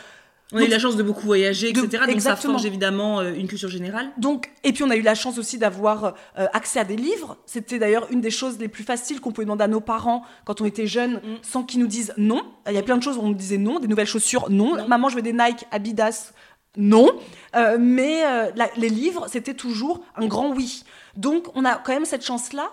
On 0.53 0.57
a 0.59 0.65
eu 0.65 0.69
la 0.69 0.79
chance 0.81 0.97
de 0.97 1.03
beaucoup 1.05 1.27
voyager, 1.27 1.73
De- 1.73 1.85
etc. 1.85 2.05
Donc 2.09 2.21
ça 2.21 2.35
forge 2.35 2.67
évidemment 2.67 3.21
euh, 3.21 3.33
une 3.35 3.47
culture 3.47 3.69
générale. 3.69 4.11
Donc, 4.19 4.51
et 4.65 4.73
puis 4.73 4.83
on 4.83 4.91
a 4.91 4.97
eu 4.97 5.03
la 5.03 5.15
chance 5.15 5.39
aussi 5.39 5.59
d'avoir 5.59 6.15
euh, 6.39 6.47
accès 6.53 6.81
à 6.81 6.85
des 6.85 6.97
livres. 6.97 7.37
C'était 7.47 7.79
d'ailleurs 7.79 8.09
une 8.11 8.21
des 8.21 8.31
choses 8.33 8.59
les 8.59 8.67
plus 8.69 8.83
faciles 8.83 9.21
qu'on 9.21 9.31
pouvait 9.31 9.45
demander 9.45 9.65
à 9.65 9.69
nos 9.69 9.81
parents 9.81 10.25
quand 10.45 10.61
on 10.61 10.65
était 10.65 10.87
jeunes, 10.89 11.15
Mm. 11.23 11.37
sans 11.43 11.63
qu'ils 11.63 11.79
nous 11.81 11.87
disent 11.87 12.13
non. 12.17 12.43
Il 12.67 12.75
y 12.75 12.79
a 12.79 12.83
plein 12.83 12.97
de 12.97 13.03
choses 13.03 13.17
où 13.17 13.21
on 13.21 13.29
nous 13.29 13.35
disait 13.35 13.59
non, 13.59 13.79
des 13.79 13.87
nouvelles 13.89 14.07
chaussures, 14.07 14.51
non. 14.51 14.77
Non. 14.77 14.89
Maman, 14.89 15.09
je 15.09 15.17
veux 15.17 15.23
des 15.23 15.33
Nike, 15.33 15.67
Adidas, 15.71 16.33
non. 16.77 17.11
Euh, 17.55 17.77
mais 17.79 18.25
euh, 18.27 18.51
la- 18.57 18.71
les 18.77 18.89
livres, 18.89 19.27
c'était 19.29 19.55
toujours 19.55 20.03
un 20.17 20.27
grand 20.27 20.53
oui. 20.53 20.83
Donc, 21.17 21.47
on 21.57 21.65
a 21.65 21.77
quand 21.77 21.93
même 21.93 22.05
cette 22.05 22.25
chance-là. 22.25 22.71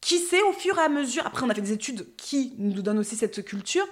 Qui 0.00 0.18
sait, 0.18 0.42
au 0.42 0.52
fur 0.52 0.78
et 0.78 0.82
à 0.82 0.88
mesure, 0.88 1.24
après 1.26 1.44
on 1.44 1.48
a 1.50 1.54
fait 1.54 1.60
des 1.62 1.72
études 1.72 2.06
qui 2.16 2.52
nous 2.58 2.82
donnent 2.82 2.98
aussi 2.98 3.16
cette 3.16 3.44
culture, 3.44 3.84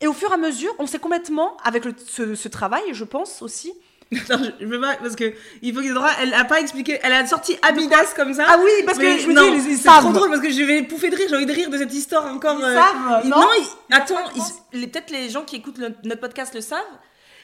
et 0.00 0.06
au 0.06 0.12
fur 0.12 0.30
et 0.30 0.34
à 0.34 0.36
mesure, 0.36 0.72
on 0.78 0.86
s'est 0.86 0.98
complètement, 0.98 1.56
avec 1.64 1.84
le- 1.84 1.94
ce, 2.06 2.34
ce 2.34 2.48
travail, 2.48 2.82
je 2.92 3.04
pense 3.04 3.42
aussi, 3.42 3.72
Attends, 4.16 4.42
je, 4.58 4.64
veux 4.64 4.80
pas 4.80 4.96
parce 4.96 5.16
que 5.16 5.34
il 5.60 5.74
faut 5.74 5.82
qu'Isadora, 5.82 6.08
elle 6.22 6.32
a 6.32 6.44
pas 6.46 6.60
expliqué, 6.60 6.98
elle 7.02 7.12
a 7.12 7.26
sorti 7.26 7.58
Adidas 7.60 8.14
comme 8.16 8.32
ça. 8.32 8.46
Ah 8.48 8.56
oui, 8.58 8.70
parce 8.86 8.96
que 8.96 9.18
je 9.18 9.26
me 9.28 9.34
non, 9.34 9.54
dis, 9.54 9.76
c'est 9.76 9.86
trop 9.86 10.12
drôle 10.12 10.30
parce 10.30 10.40
que 10.40 10.50
je 10.50 10.62
vais 10.62 10.82
pouffer 10.82 11.10
de 11.10 11.16
rire, 11.16 11.26
j'ai 11.28 11.36
envie 11.36 11.44
de 11.44 11.52
rire 11.52 11.68
de 11.68 11.76
cette 11.76 11.92
histoire 11.92 12.24
encore. 12.34 12.56
Ils 12.58 12.64
euh, 12.64 12.74
savent, 12.74 13.20
ils- 13.24 13.28
non 13.28 13.46
ils- 13.58 13.94
attends, 13.94 14.14
de 14.34 14.38
ils- 14.72 14.80
les- 14.80 14.86
peut-être 14.86 15.10
les 15.10 15.28
gens 15.28 15.42
qui 15.44 15.56
écoutent 15.56 15.76
le- 15.76 15.92
notre 16.04 16.22
podcast 16.22 16.54
le 16.54 16.62
savent, 16.62 16.80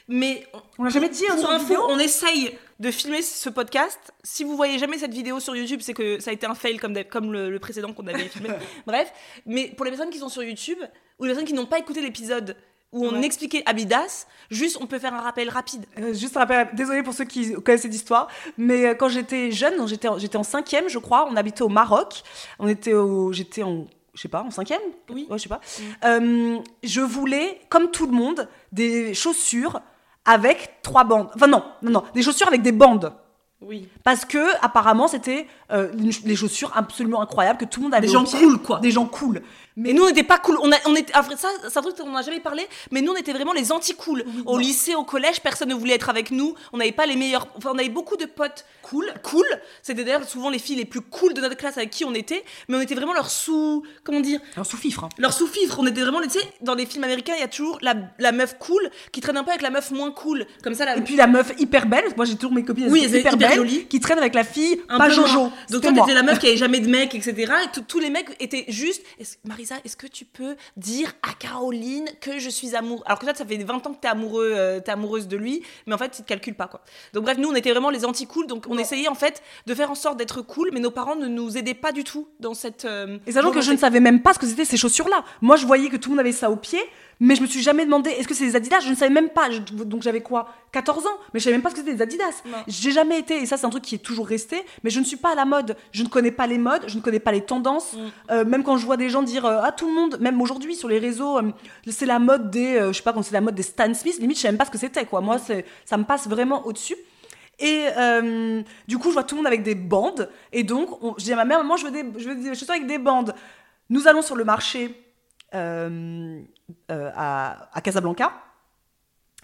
mais 0.08 0.46
On 0.78 0.84
l'a 0.84 0.90
jamais 0.90 1.08
dit 1.08 1.25
hein, 1.28 1.34
pour 1.34 1.40
sur 1.40 1.50
info, 1.50 1.64
vidéo. 1.66 1.87
on 1.88 1.99
essaye 1.99 2.56
de 2.80 2.90
filmer 2.90 3.23
ce 3.23 3.49
podcast. 3.49 3.99
Si 4.23 4.44
vous 4.44 4.56
voyez 4.56 4.78
jamais 4.78 4.99
cette 4.99 5.14
vidéo 5.14 5.40
sur 5.40 5.54
YouTube, 5.56 5.80
c'est 5.82 5.94
que 5.94 6.18
ça 6.20 6.30
a 6.30 6.34
été 6.34 6.46
un 6.46 6.54
fail 6.54 6.76
comme, 6.78 6.94
comme 7.04 7.32
le, 7.32 7.50
le 7.50 7.58
précédent 7.58 7.92
qu'on 7.92 8.06
avait 8.06 8.28
filmé. 8.28 8.50
Bref, 8.87 9.12
mais 9.46 9.68
pour 9.76 9.84
les 9.84 9.90
personnes 9.92 10.11
qui 10.11 10.18
sont 10.18 10.28
sur 10.28 10.42
YouTube 10.42 10.78
ou 11.18 11.25
les 11.25 11.30
personnes 11.30 11.46
qui 11.46 11.54
n'ont 11.54 11.66
pas 11.66 11.78
écouté 11.78 12.00
l'épisode 12.02 12.56
où 12.92 13.06
on 13.06 13.12
Ouais. 13.14 13.25
expliquait 13.25 13.62
Abidas. 13.66 14.26
Juste, 14.50 14.78
on 14.80 14.87
peut 14.87 14.99
faire 15.00 15.14
un 15.14 15.20
rappel 15.20 15.49
rapide. 15.49 15.84
Euh, 15.99 16.12
juste 16.14 16.37
un 16.37 16.40
rappel, 16.40 16.68
désolé 16.75 17.02
pour 17.02 17.12
ceux 17.14 17.25
qui 17.25 17.52
connaissent 17.54 17.82
cette 17.82 17.94
histoire, 17.94 18.28
mais 18.56 18.87
euh, 18.87 18.94
quand 18.94 19.08
j'étais 19.08 19.50
jeune, 19.50 19.87
j'étais 19.88 20.06
en- 20.08 20.18
j'étais 20.18 20.37
en 20.37 20.44
cinquième, 20.44 20.88
je 20.88 20.99
crois, 20.99 21.26
on 21.28 21.34
habitait 21.37 21.62
au 21.62 21.68
Maroc, 21.68 22.23
on 22.61 22.68
était 22.68 22.92
au, 22.92 23.32
j'étais 23.32 23.64
en, 23.64 23.87
je 24.14 24.20
sais 24.20 24.28
pas, 24.28 24.42
en 24.42 24.50
cinquième, 24.52 24.80
Oui. 25.11 25.26
ouais, 25.28 25.38
je 25.38 25.42
sais 25.42 25.49
pas. 25.49 25.61
Euh, 26.04 26.58
je 26.84 27.00
voulais, 27.00 27.61
comme 27.68 27.90
tout 27.90 28.06
le 28.06 28.12
monde, 28.12 28.49
des 28.70 29.12
chaussures 29.14 29.80
avec 30.25 30.81
trois 30.83 31.04
bandes. 31.04 31.28
Enfin 31.35 31.47
non, 31.47 31.62
non, 31.83 31.90
non, 31.90 32.02
des 32.14 32.23
chaussures 32.23 32.49
avec 32.49 32.62
des 32.62 32.73
bandes. 32.73 33.12
Oui. 33.61 33.88
Parce 34.02 34.25
que 34.25 34.38
apparemment 34.64 35.09
c'était 35.09 35.47
euh, 35.73 35.88
les 36.25 36.37
chaussures 36.37 36.73
absolument 36.75 37.21
incroyables 37.23 37.59
que 37.59 37.64
tout 37.64 37.80
le 37.80 37.85
monde 37.85 37.94
avait 37.94 38.06
Des 38.06 38.12
gens 38.12 38.25
cool, 38.25 38.59
quoi. 38.59 38.80
Des 38.80 38.90
gens 38.90 39.06
cool. 39.06 39.42
Mais 39.76 39.92
nous, 39.92 40.04
on 40.04 40.06
n'était 40.06 40.23
pas 40.23 40.38
cool. 40.38 40.56
On, 40.62 40.71
a, 40.71 40.76
on 40.87 40.94
était, 40.94 41.12
après 41.14 41.37
ça, 41.37 41.49
c'est 41.68 41.76
un 41.76 41.83
truc 41.83 41.97
dont 41.99 42.04
on 42.06 42.12
n'a 42.12 42.23
jamais 42.23 42.38
parlé, 42.38 42.62
mais 42.92 43.00
nous, 43.00 43.11
on 43.11 43.16
était 43.16 43.33
vraiment 43.33 43.52
les 43.52 43.73
anti-cool. 43.73 44.25
au 44.47 44.52
non. 44.52 44.56
lycée, 44.59 44.94
au 44.94 45.02
collège, 45.02 45.40
personne 45.40 45.68
ne 45.71 45.75
voulait 45.75 45.94
être 45.94 46.09
avec 46.11 46.30
nous. 46.30 46.54
On 46.73 46.76
n'avait 46.76 46.92
pas 46.92 47.06
les 47.06 47.16
meilleurs. 47.16 47.49
Enfin, 47.56 47.71
on 47.75 47.78
avait 47.78 47.88
beaucoup 47.88 48.16
de 48.16 48.25
potes 48.26 48.64
cool. 48.83 49.12
Cool. 49.25 49.44
C'était 49.83 50.04
d'ailleurs 50.04 50.23
souvent 50.28 50.49
les 50.50 50.61
filles 50.61 50.76
les 50.76 50.85
plus 50.85 51.00
cool 51.00 51.35
de 51.35 51.40
notre 51.40 51.56
classe 51.56 51.76
avec 51.76 51.90
qui 51.90 52.04
on 52.04 52.14
était, 52.14 52.44
mais 52.68 52.76
on 52.76 52.80
était 52.80 52.94
vraiment 52.94 53.14
leur 53.14 53.28
sous. 53.30 53.83
Comment 54.04 54.21
dire? 54.21 54.38
Alors 54.54 54.66
sous 54.66 54.76
fifre. 54.76 55.02
hein. 55.04 55.09
Leur 55.18 55.33
sous-fifre. 55.33 55.76
On 55.80 55.87
était 55.88 56.02
vraiment, 56.02 56.21
tu 56.23 56.30
sais, 56.30 56.47
dans 56.61 56.75
les 56.76 56.87
films 56.87 57.02
américains, 57.04 57.33
il 57.37 57.40
y 57.40 57.44
a 57.44 57.49
toujours 57.49 57.78
la, 57.83 57.94
la 58.21 58.30
meuf 58.30 58.56
cool 58.61 58.90
qui 59.11 59.21
traîne 59.21 59.37
un 59.38 59.42
peu 59.42 59.50
avec 59.50 59.62
la 59.62 59.71
meuf 59.71 59.90
moins 59.90 60.12
cool. 60.12 60.47
Comme 60.62 60.75
ça, 60.75 60.85
la 60.85 60.99
Et 60.99 61.00
puis 61.00 61.16
la 61.16 61.26
meuf 61.26 61.52
hyper 61.59 61.87
belle, 61.87 62.04
moi 62.16 62.26
j'ai 62.26 62.37
toujours 62.37 62.52
mes 62.52 62.62
copines 62.64 62.87
Oui, 62.92 63.00
hyper, 63.06 63.35
hyper 63.35 63.37
belles, 63.37 63.88
qui 63.88 63.99
traînent 63.99 64.18
avec 64.18 64.35
la 64.37 64.44
fille 64.44 64.80
un 64.88 64.99
pas 64.99 65.06
peu 65.09 65.14
Jojo. 65.14 65.38
moins. 65.40 65.52
Donc 65.71 65.83
toi, 65.83 65.92
t'étais 65.92 66.14
la 66.14 66.23
meuf 66.23 66.38
qui 66.38 66.47
avait 66.47 66.56
jamais 66.56 66.80
de 66.80 66.88
mec, 66.88 67.14
etc. 67.14 67.52
Et 67.64 67.80
tous 67.87 67.99
les 67.99 68.11
mecs 68.11 68.37
étaient 68.40 68.64
juste. 68.68 69.02
Marisa, 69.44 69.76
est-ce 69.85 69.97
que 69.97 70.06
tu 70.06 70.25
peux 70.25 70.56
dire 70.76 71.12
à 71.23 71.33
Caroline 71.35 72.09
que 72.21 72.38
je 72.38 72.49
suis 72.50 72.75
amoureux 72.75 73.02
Alors 73.06 73.18
que 73.18 73.25
toi, 73.25 73.35
ça 73.35 73.44
fait 73.44 73.56
20 73.56 73.87
ans 73.87 73.92
que 73.94 74.00
t'es 74.00 74.09
amoureux, 74.09 74.52
euh, 74.54 74.80
amoureuse 74.88 75.28
de 75.28 75.37
lui, 75.37 75.62
mais 75.87 75.94
en 75.94 75.99
fait, 75.99 76.18
il 76.18 76.23
te 76.23 76.28
calcule 76.28 76.54
pas 76.54 76.66
quoi. 76.66 76.80
Donc 77.12 77.25
bref, 77.25 77.38
nous, 77.38 77.49
on 77.49 77.54
était 77.54 77.71
vraiment 77.71 77.90
les 77.90 78.04
anti-cool, 78.04 78.47
donc 78.47 78.64
on 78.68 78.75
Non. 78.75 78.80
essayait 78.80 79.09
en 79.09 79.14
fait 79.14 79.42
de 79.66 79.75
faire 79.75 79.90
en 79.90 79.94
sorte 79.94 80.16
d'être 80.18 80.42
cool, 80.42 80.71
mais 80.73 80.80
nos 80.80 80.90
parents 80.90 81.16
ne 81.16 81.26
nous 81.26 81.56
aidaient 81.56 81.75
pas 81.75 81.92
du 81.92 82.04
tout 82.04 82.28
dans 82.40 82.54
cette. 82.54 82.85
euh, 82.85 83.18
Et 83.26 83.33
sachant 83.33 83.50
que 83.50 83.61
je 83.61 83.73
ne 83.73 83.76
savais 83.76 84.00
même 84.00 84.21
pas 84.23 84.35
ce 84.35 84.38
que 84.38 84.47
c'était 84.47 84.64
ces 84.64 84.76
chaussures-là. 84.76 85.25
Moi, 85.40 85.56
je 85.56 85.66
voyais 85.66 85.88
que 85.88 85.97
tout 85.97 86.11
le 86.11 86.16
monde 86.16 86.21
avait 86.21 86.33
ça 86.33 86.50
au 86.50 86.56
pied, 86.56 86.80
mais 87.21 87.35
je 87.37 87.42
me 87.42 87.47
suis 87.47 87.62
jamais 87.62 87.85
demandé 87.85 88.11
est-ce 88.11 88.26
que 88.28 88.35
c'est 88.35 88.44
des 88.47 88.56
Adidas? 88.56 88.80
Je 88.80 88.90
ne 88.90 88.94
savais 88.94 89.12
même 89.12 89.28
pas. 89.30 89.50
Je- 89.50 89.61
donc 89.61 90.02
j'avais 90.02 90.21
quoi? 90.21 90.49
14 90.73 91.06
ans, 91.06 91.16
mais 91.33 91.40
je 91.40 91.44
savais 91.44 91.56
même 91.56 91.62
pas 91.62 91.71
ce 91.71 91.75
que 91.76 91.80
c'était 91.80 91.94
des 91.94 92.02
Adidas. 92.02 92.42
J'ai 92.66 92.90
jamais 92.90 93.18
été, 93.18 93.37
et 93.42 93.47
ça 93.47 93.56
c'est 93.56 93.66
un 93.66 93.71
truc 93.71 93.85
qui 93.85 93.94
est 93.94 93.99
toujours 93.99 94.26
resté, 94.26 94.62
mais 94.83 94.90
je 94.90 94.99
ne 95.00 95.04
suis 95.04 95.16
pas 95.16 95.33
à 95.33 95.35
la 95.35 95.44
mode. 95.44 95.76
Je 95.92 96.02
ne 96.02 96.09
connais 96.09 96.30
pas 96.33 96.47
les 96.47 96.59
modes, 96.59 96.83
je 96.88 96.97
ne 96.97 97.00
connais 97.02 97.21
pas 97.21 97.33
les 97.33 97.42
tendances. 97.42 97.92
Mm. 97.94 97.99
Euh, 98.33 98.44
même 98.44 98.62
quand 98.64 98.76
je 98.76 98.85
vois 98.87 98.97
des 98.97 99.09
gens 99.11 99.23
dire 99.23 99.44
euh, 99.47 99.61
ah 99.62 99.73
tout 99.73 99.87
le 99.87 99.92
monde, 99.94 100.18
même 100.21 100.40
aujourd'hui 100.42 100.75
sur 100.75 100.88
les 100.88 100.99
réseaux, 100.99 101.38
euh, 101.38 101.52
c'est 101.88 102.06
la 102.06 102.18
mode 102.18 102.50
des, 102.50 102.76
euh, 102.76 102.88
je 102.92 102.97
sais 102.99 103.02
pas 103.02 103.12
quand 103.12 103.23
c'est 103.23 103.33
la 103.35 103.40
mode 103.40 103.54
des 103.54 103.62
Stan 103.62 103.92
Smith. 103.94 104.18
Limite, 104.18 104.37
je 104.37 104.42
savais 104.42 104.52
même 104.52 104.59
pas 104.59 104.64
ce 104.66 104.71
que 104.71 104.78
c'était 104.78 105.04
quoi. 105.06 105.21
Moi, 105.21 105.38
c'est, 105.38 105.64
ça 105.85 105.97
me 105.97 106.04
passe 106.04 106.26
vraiment 106.28 106.66
au-dessus. 106.66 106.97
Et 107.61 107.85
euh, 107.97 108.62
du 108.88 108.99
coup, 108.99 109.11
je 109.11 109.12
vois 109.14 109.23
tout 109.23 109.37
le 109.37 109.42
monde 109.42 109.47
avec 109.47 109.62
des 109.62 109.76
bandes. 109.76 110.28
Et 110.52 110.64
donc, 110.64 111.00
on- 111.04 111.14
je 111.18 111.25
dis 111.25 111.33
à 111.33 111.37
ma 111.37 111.44
mère, 111.44 111.59
maman, 111.59 111.76
je 111.76 111.85
veux 111.87 111.92
des, 111.92 112.04
je 112.18 112.28
veux 112.28 112.35
des 112.35 112.49
chaussures 112.49 112.71
avec 112.73 112.88
des 112.88 112.99
bandes. 112.99 113.33
Nous 113.90 114.09
allons 114.09 114.23
sur 114.23 114.35
le 114.35 114.42
marché 114.44 115.00
euh, 115.54 116.40
euh, 116.90 117.11
à, 117.14 117.68
à 117.73 117.80
Casablanca. 117.80 118.33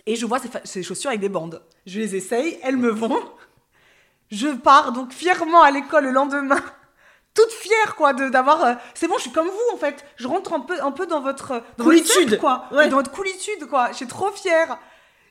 Et 0.07 0.17
je 0.17 0.27
vois 0.27 0.39
ces, 0.39 0.49
ces 0.65 0.83
chaussures 0.83 1.11
avec 1.11 1.21
des 1.21 1.29
bandes. 1.29 1.63
Je 1.87 1.99
les 2.01 2.17
essaye, 2.17 2.59
elles 2.63 2.77
me 2.77 2.91
vont. 2.91 3.21
Je 4.31 4.49
pars 4.49 4.93
donc 4.93 5.13
fièrement 5.13 5.63
à 5.63 5.71
l'école 5.71 6.05
le 6.05 6.11
lendemain. 6.13 6.61
Toute 7.35 7.51
fière, 7.51 7.95
quoi, 7.97 8.13
de- 8.13 8.29
d'avoir. 8.29 8.65
euh, 8.65 8.75
c'est 8.95 9.07
bon, 9.07 9.15
je 9.17 9.23
suis 9.23 9.33
comme 9.33 9.47
vous, 9.49 9.75
en 9.75 9.77
fait. 9.77 10.05
Je 10.17 10.27
rentre 10.27 10.53
un 10.53 10.61
peu, 10.61 10.83
un 10.83 10.91
peu 10.93 11.07
dans 11.07 11.21
votre. 11.21 11.49
Dans 11.77 11.85
votre 11.85 11.97
Coolitude. 11.99 12.13
cercle, 12.13 12.39
quoi. 12.39 12.65
Ouais. 12.73 12.89
Dans 12.89 12.97
votre 12.97 13.13
coolitude, 13.13 13.67
quoi. 13.69 13.89
Je 13.93 13.97
suis 13.97 14.07
trop 14.07 14.31
fière. 14.33 14.79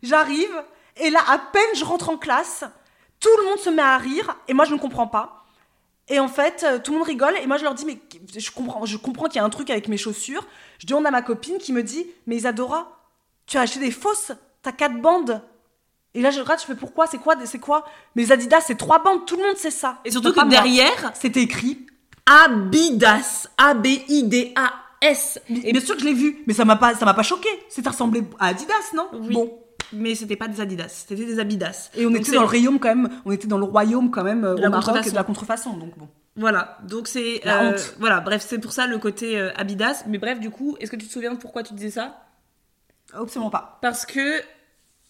J'arrive, 0.02 0.64
et 0.98 1.10
là, 1.10 1.20
à 1.28 1.38
peine 1.38 1.62
je 1.76 1.84
rentre 1.84 2.10
en 2.10 2.18
classe, 2.18 2.64
tout 3.20 3.30
le 3.40 3.46
monde 3.50 3.60
se 3.60 3.70
met 3.70 3.82
à 3.82 3.98
rire, 3.98 4.38
et 4.48 4.54
moi, 4.54 4.64
je 4.64 4.74
ne 4.74 4.80
comprends 4.80 5.08
pas. 5.08 5.39
Et 6.10 6.20
en 6.20 6.28
fait, 6.28 6.66
euh, 6.68 6.80
tout 6.80 6.92
le 6.92 6.98
monde 6.98 7.08
rigole, 7.08 7.36
et 7.42 7.46
moi, 7.46 7.58
je 7.58 7.64
leur 7.64 7.76
dis, 7.76 7.86
mais 7.86 8.00
je 8.36 8.52
comprends, 8.52 8.86
je 8.86 8.98
comprends 8.98 9.28
qu'il 9.28 9.36
y 9.36 9.40
a 9.40 9.46
un 9.46 9.50
truc 9.50 9.70
avec 9.70 9.88
mes 9.88 9.98
chaussures. 9.98 10.46
Je 10.80 10.88
demande 10.88 11.06
à 11.06 11.12
ma 11.12 11.22
copine 11.22 11.58
qui 11.60 11.72
me 11.72 11.84
dit, 11.84 12.08
mais 12.26 12.38
Isadora, 12.38 13.00
tu 13.46 13.58
as 13.58 13.62
acheté 13.62 13.80
des 13.80 13.92
fausses, 13.92 14.32
t'as 14.64 14.72
quatre 14.72 15.00
bandes. 15.00 15.42
Et 16.16 16.22
là, 16.22 16.32
je 16.32 16.40
regarde, 16.40 16.60
je 16.60 16.66
fais 16.66 16.76
pourquoi 16.76 17.06
C'est 17.06 17.20
quoi 17.20 17.36
C'est 17.46 17.60
quoi? 17.60 17.86
Mais 18.16 18.32
Adidas, 18.32 18.62
c'est 18.62 18.78
trois 18.78 19.04
bandes, 19.04 19.26
tout 19.28 19.36
le 19.36 19.44
monde 19.44 19.58
sait 19.58 19.72
ça. 19.72 20.00
Et 20.04 20.12
surtout 20.12 20.34
que 20.34 20.48
derrière, 20.48 21.12
C'était 21.14 21.42
écrit. 21.42 21.86
Abidas. 22.26 23.48
A-B-I-D-A-S. 23.58 25.40
Et 25.50 25.72
bien 25.72 25.82
sûr 25.82 25.96
que 25.96 26.02
je 26.02 26.06
l'ai 26.08 26.14
vu, 26.14 26.44
mais 26.48 26.54
ça 26.54 26.66
m'a 26.66 26.76
pas, 26.76 26.96
ça 26.96 27.06
m'a 27.06 27.14
pas 27.14 27.24
choqué. 27.24 27.50
C'était 27.70 27.90
ressemblé 27.90 28.24
à 28.40 28.48
Adidas, 28.48 28.94
non? 28.96 29.08
Oui. 29.14 29.34
Bon. 29.34 29.60
Mais 29.94 30.16
c'était 30.16 30.36
pas 30.36 30.48
des 30.48 30.62
Adidas, 30.62 30.90
c'était 30.90 31.26
des 31.26 31.40
Abidas. 31.40 31.90
Et 31.96 32.06
on 32.06 32.10
Donc 32.12 32.22
était 32.22 32.32
dans 32.34 32.42
le 32.42 32.48
royaume 32.48 32.80
quand 32.80 32.90
même, 32.90 33.10
on 33.26 33.32
était 33.32 33.48
dans 33.48 33.58
le 33.58 33.66
royaume 33.66 34.12
quand 34.12 34.24
même 34.24 34.44
euh, 34.46 34.56
la 34.56 34.68
au 34.68 34.72
Maroc 34.72 35.06
et 35.06 35.10
de 35.10 35.16
la 35.16 35.24
contrefaçon. 35.24 35.78
Donc 35.78 35.98
bon. 35.98 36.08
Voilà, 36.36 36.78
donc 36.84 37.08
c'est. 37.08 37.42
La 37.44 37.64
euh, 37.64 37.72
honte. 37.72 37.96
Voilà, 38.00 38.20
bref, 38.22 38.46
c'est 38.48 38.60
pour 38.60 38.72
ça 38.72 38.88
le 38.88 38.98
côté 38.98 39.38
euh, 39.38 39.52
Abidas. 39.58 40.04
Mais 40.08 40.20
bref, 40.20 40.40
du 40.40 40.50
coup, 40.52 40.78
est-ce 40.80 40.92
que 40.92 40.96
tu 40.96 41.08
te 41.08 41.12
souviens 41.12 41.34
de 41.34 41.38
pourquoi 41.40 41.64
tu 41.64 41.74
disais 41.74 41.90
ça? 41.92 42.18
Absolument 43.14 43.50
pas. 43.50 43.80
Parce 43.82 44.06
que. 44.06 44.42